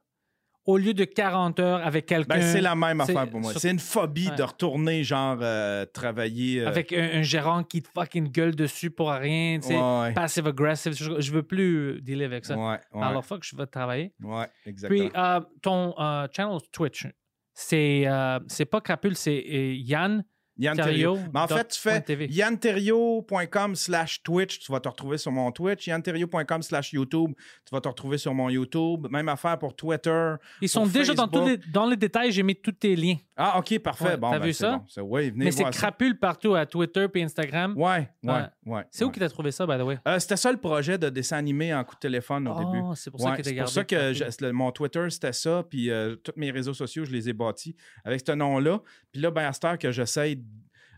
au 0.66 0.78
lieu 0.78 0.94
de 0.94 1.04
40 1.06 1.60
heures 1.62 1.84
avec 1.86 2.06
quelqu'un. 2.06 2.36
Ben, 2.36 2.42
c'est 2.44 2.62
la 2.62 2.76
même 2.76 3.02
affaire 3.02 3.28
pour 3.30 3.40
moi. 3.40 3.52
sur- 3.52 3.62
C'est 3.62 3.72
une 3.72 3.80
phobie 3.80 4.30
Ouais. 4.30 4.36
de 4.36 4.44
retourner, 4.44 5.04
genre, 5.04 5.38
euh, 5.42 5.86
travailler. 5.86 6.62
euh, 6.62 6.68
Avec 6.68 6.94
un, 6.94 7.10
un 7.16 7.22
gérant 7.24 7.64
qui 7.64 7.82
te 7.82 7.88
fucking 7.96 8.30
gueule 8.30 8.56
dessus 8.56 8.92
pour 8.92 9.10
rien, 9.10 9.58
tu 9.60 9.70
sais, 9.70 9.76
Ouais, 9.78 10.02
ouais. 10.02 10.14
passive 10.14 10.46
aggressive. 10.48 10.94
Je, 10.94 11.20
je 11.20 11.32
veux 11.32 11.44
plus 11.44 11.76
euh, 11.96 12.02
dealer 12.02 12.26
avec 12.26 12.46
ça. 12.46 12.56
Ouais, 12.56 12.78
ouais. 12.94 13.04
Alors, 13.04 13.26
fuck, 13.26 13.44
je 13.44 13.56
vais 13.56 13.66
travailler. 13.66 14.14
ouais, 14.22 14.46
exactement. 14.68 15.10
Puis, 15.10 15.50
ton 15.62 15.96
channel 16.32 16.58
Twitch, 16.72 17.08
c'est 17.62 18.08
euh, 18.08 18.40
c'est 18.48 18.64
pas 18.64 18.80
Crapule, 18.80 19.18
c'est 19.18 19.44
euh, 19.52 19.74
Yann. 19.74 20.24
Yann 20.58 20.78
Thériault. 20.78 21.20
Mais 21.34 21.40
en 21.42 21.48
fait, 21.48 21.68
tu 21.70 21.80
fais 21.80 22.28
yannterrio.com 22.30 23.76
slash 23.76 24.24
Twitch, 24.24 24.60
tu 24.60 24.72
vas 24.72 24.80
te 24.80 24.90
retrouver 24.90 25.18
sur 25.18 25.32
mon 25.32 25.52
Twitch. 25.52 25.88
yannterrio.com 25.88 26.62
slash 26.62 26.94
YouTube, 26.94 27.32
tu 27.66 27.72
vas 27.74 27.82
te 27.82 27.88
retrouver 27.88 28.18
sur 28.18 28.34
mon 28.34 28.50
YouTube. 28.50 29.08
Même 29.10 29.30
affaire 29.30 29.58
pour 29.58 29.76
Twitter. 29.76 30.36
Ils 30.62 30.70
sont 30.70 30.86
déjà 30.86 31.14
dans, 31.14 31.28
tous 31.28 31.46
les, 31.46 31.58
dans 31.58 31.86
les 31.86 31.96
détails, 31.98 32.32
j'ai 32.32 32.44
mis 32.44 32.56
tous 32.56 32.74
tes 32.74 32.96
liens. 32.96 33.18
Ah, 33.42 33.58
OK, 33.58 33.80
parfait. 33.80 34.04
Ouais, 34.04 34.18
bon, 34.18 34.32
t'as 34.32 34.40
ben, 34.40 34.46
vu 34.46 34.54
c'est 34.54 34.66
ça? 34.66 34.78
bon. 34.78 34.84
C'est- 34.90 35.00
Oui, 35.02 35.30
venez 35.32 35.46
Mais 35.46 35.52
c'est 35.52 35.64
ça. 35.64 35.70
Crapule 35.70 36.20
partout 36.20 36.56
à 36.56 36.66
Twitter 36.66 37.08
et 37.16 37.24
Instagram. 37.24 37.74
Ouais, 37.78 38.10
ouais, 38.24 38.32
Ouais. 38.34 38.42
ouais. 38.66 38.84
C'est 38.92 39.06
où 39.06 39.08
ouais. 39.08 39.14
qui 39.14 39.20
t'a 39.22 39.30
trouvé 39.30 39.52
ça, 39.52 39.66
by 39.66 39.78
the 39.78 39.82
way? 39.84 39.98
Euh, 40.08 40.20
C'était 40.20 40.36
ça 40.36 40.52
le 40.52 40.58
projet 40.58 40.98
de 40.98 41.08
dessin 41.10 41.38
animé 41.38 41.74
en 41.74 41.84
coup 41.86 41.96
de 41.96 42.00
téléphone 42.00 42.48
au 42.50 42.54
Oh, 42.54 42.60
début. 42.60 42.84
c'est 42.96 43.10
pour 43.10 43.22
ça 43.22 43.30
Ouais, 43.30 43.38
que 43.38 43.42
t'as 43.42 43.50
c'est 43.50 43.56
gardé 43.56 43.68
pour 43.70 43.74
ça 43.74 43.84
que 43.86 44.14
je- 44.14 44.24
c'est 44.30 44.52
mon 44.52 44.72
Twitter, 44.72 45.10
c'était 45.10 45.32
ça. 45.34 45.64
Puis 45.70 45.90
euh, 45.90 46.16
tous 46.18 46.34
mes 46.36 46.52
réseaux 46.52 46.74
sociaux, 46.74 47.06
je 47.06 47.12
les 47.12 47.30
ai 47.30 47.34
bâtis 47.34 47.76
avec 48.04 48.22
ce 48.26 48.34
nom-là. 48.34 48.82
Puis 49.12 49.22
là, 49.22 49.32
ben, 49.32 49.46
à 49.48 49.54
cette 49.54 49.64
heure 49.64 49.78
que 49.78 49.90
j'essaye. 49.92 50.44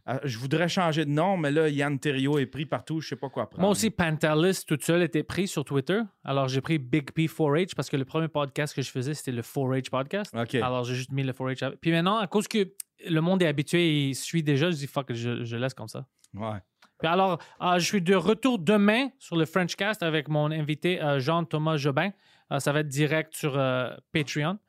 À- 0.05 0.19
Je 0.23 0.37
voudrais 0.37 0.67
changer 0.69 1.05
de 1.05 1.09
nom, 1.11 1.37
mais 1.37 1.51
là, 1.51 1.69
Yann 1.69 1.99
Terrio 1.99 2.37
est 2.39 2.45
pris 2.45 2.65
partout. 2.65 3.01
Je 3.01 3.09
sais 3.09 3.15
pas 3.15 3.29
quoi 3.29 3.49
prendre. 3.49 3.61
Moi 3.61 3.69
aussi, 3.71 3.89
Pantelis, 3.89 4.63
toute 4.67 4.83
seule, 4.83 5.03
était 5.03 5.23
pris 5.23 5.47
sur 5.47 5.63
Twitter. 5.65 6.01
Alors, 6.23 6.47
j'ai 6.47 6.61
pris 6.61 6.77
Big 6.79 7.11
P 7.11 7.27
4H 7.27 7.75
parce 7.75 7.89
que 7.89 7.97
le 7.97 8.05
premier 8.05 8.27
podcast 8.27 8.75
que 8.75 8.81
je 8.81 8.89
faisais, 8.91 9.13
c'était 9.13 9.31
le 9.31 9.41
4H 9.41 9.89
podcast. 9.89 10.33
Alors, 10.61 10.83
j'ai 10.83 10.95
juste 10.95 11.11
mis 11.11 11.23
le 11.23 11.33
4H. 11.33 11.63
avec. 11.63 11.79
Puis 11.81 11.91
maintenant, 11.91 12.17
à 12.17 12.27
cause 12.27 12.47
que 12.47 12.71
le 13.07 13.19
monde 13.21 13.41
est 13.41 13.47
habitué 13.47 13.81
et 13.87 14.07
il 14.09 14.15
suit 14.15 14.43
déjà, 14.43 14.69
je 14.71 14.75
dis 14.77 14.87
fuck, 14.87 15.11
je, 15.13 15.43
je 15.43 15.55
laisse 15.55 15.73
comme 15.73 15.87
ça. 15.87 16.05
Ouais. 16.33 16.59
Puis 16.99 17.07
alors, 17.07 17.39
euh, 17.61 17.79
je 17.79 17.85
suis 17.85 18.01
de 18.01 18.13
retour 18.13 18.59
demain 18.59 19.07
sur 19.17 19.35
le 19.35 19.45
Frenchcast 19.45 20.03
avec 20.03 20.27
mon 20.29 20.51
invité 20.51 21.01
euh, 21.01 21.19
Jean-Thomas 21.19 21.77
Jobin. 21.77 22.11
Euh, 22.51 22.59
ça 22.59 22.71
va 22.71 22.81
être 22.81 22.87
direct 22.89 23.33
sur 23.35 23.57
euh, 23.57 23.89
Patreon. 24.13 24.59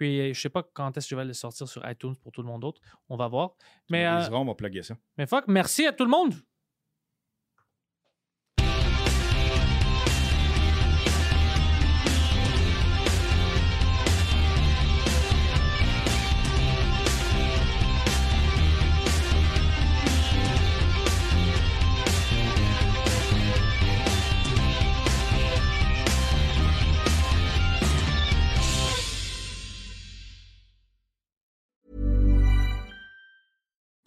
Puis, 0.00 0.32
je 0.32 0.40
sais 0.40 0.48
pas 0.48 0.62
quand 0.62 0.96
est-ce 0.96 1.08
que 1.08 1.10
je 1.10 1.16
vais 1.16 1.26
le 1.26 1.34
sortir 1.34 1.68
sur 1.68 1.86
iTunes 1.86 2.16
pour 2.16 2.32
tout 2.32 2.40
le 2.40 2.48
monde 2.48 2.62
d'autre. 2.62 2.80
On 3.10 3.18
va 3.18 3.28
voir. 3.28 3.50
Mais, 3.90 4.06
euh, 4.06 4.30
on 4.30 4.46
va 4.46 4.54
plugger 4.54 4.82
ça. 4.82 4.96
mais 5.18 5.26
fuck, 5.26 5.44
merci 5.46 5.86
à 5.86 5.92
tout 5.92 6.04
le 6.04 6.10
monde. 6.10 6.32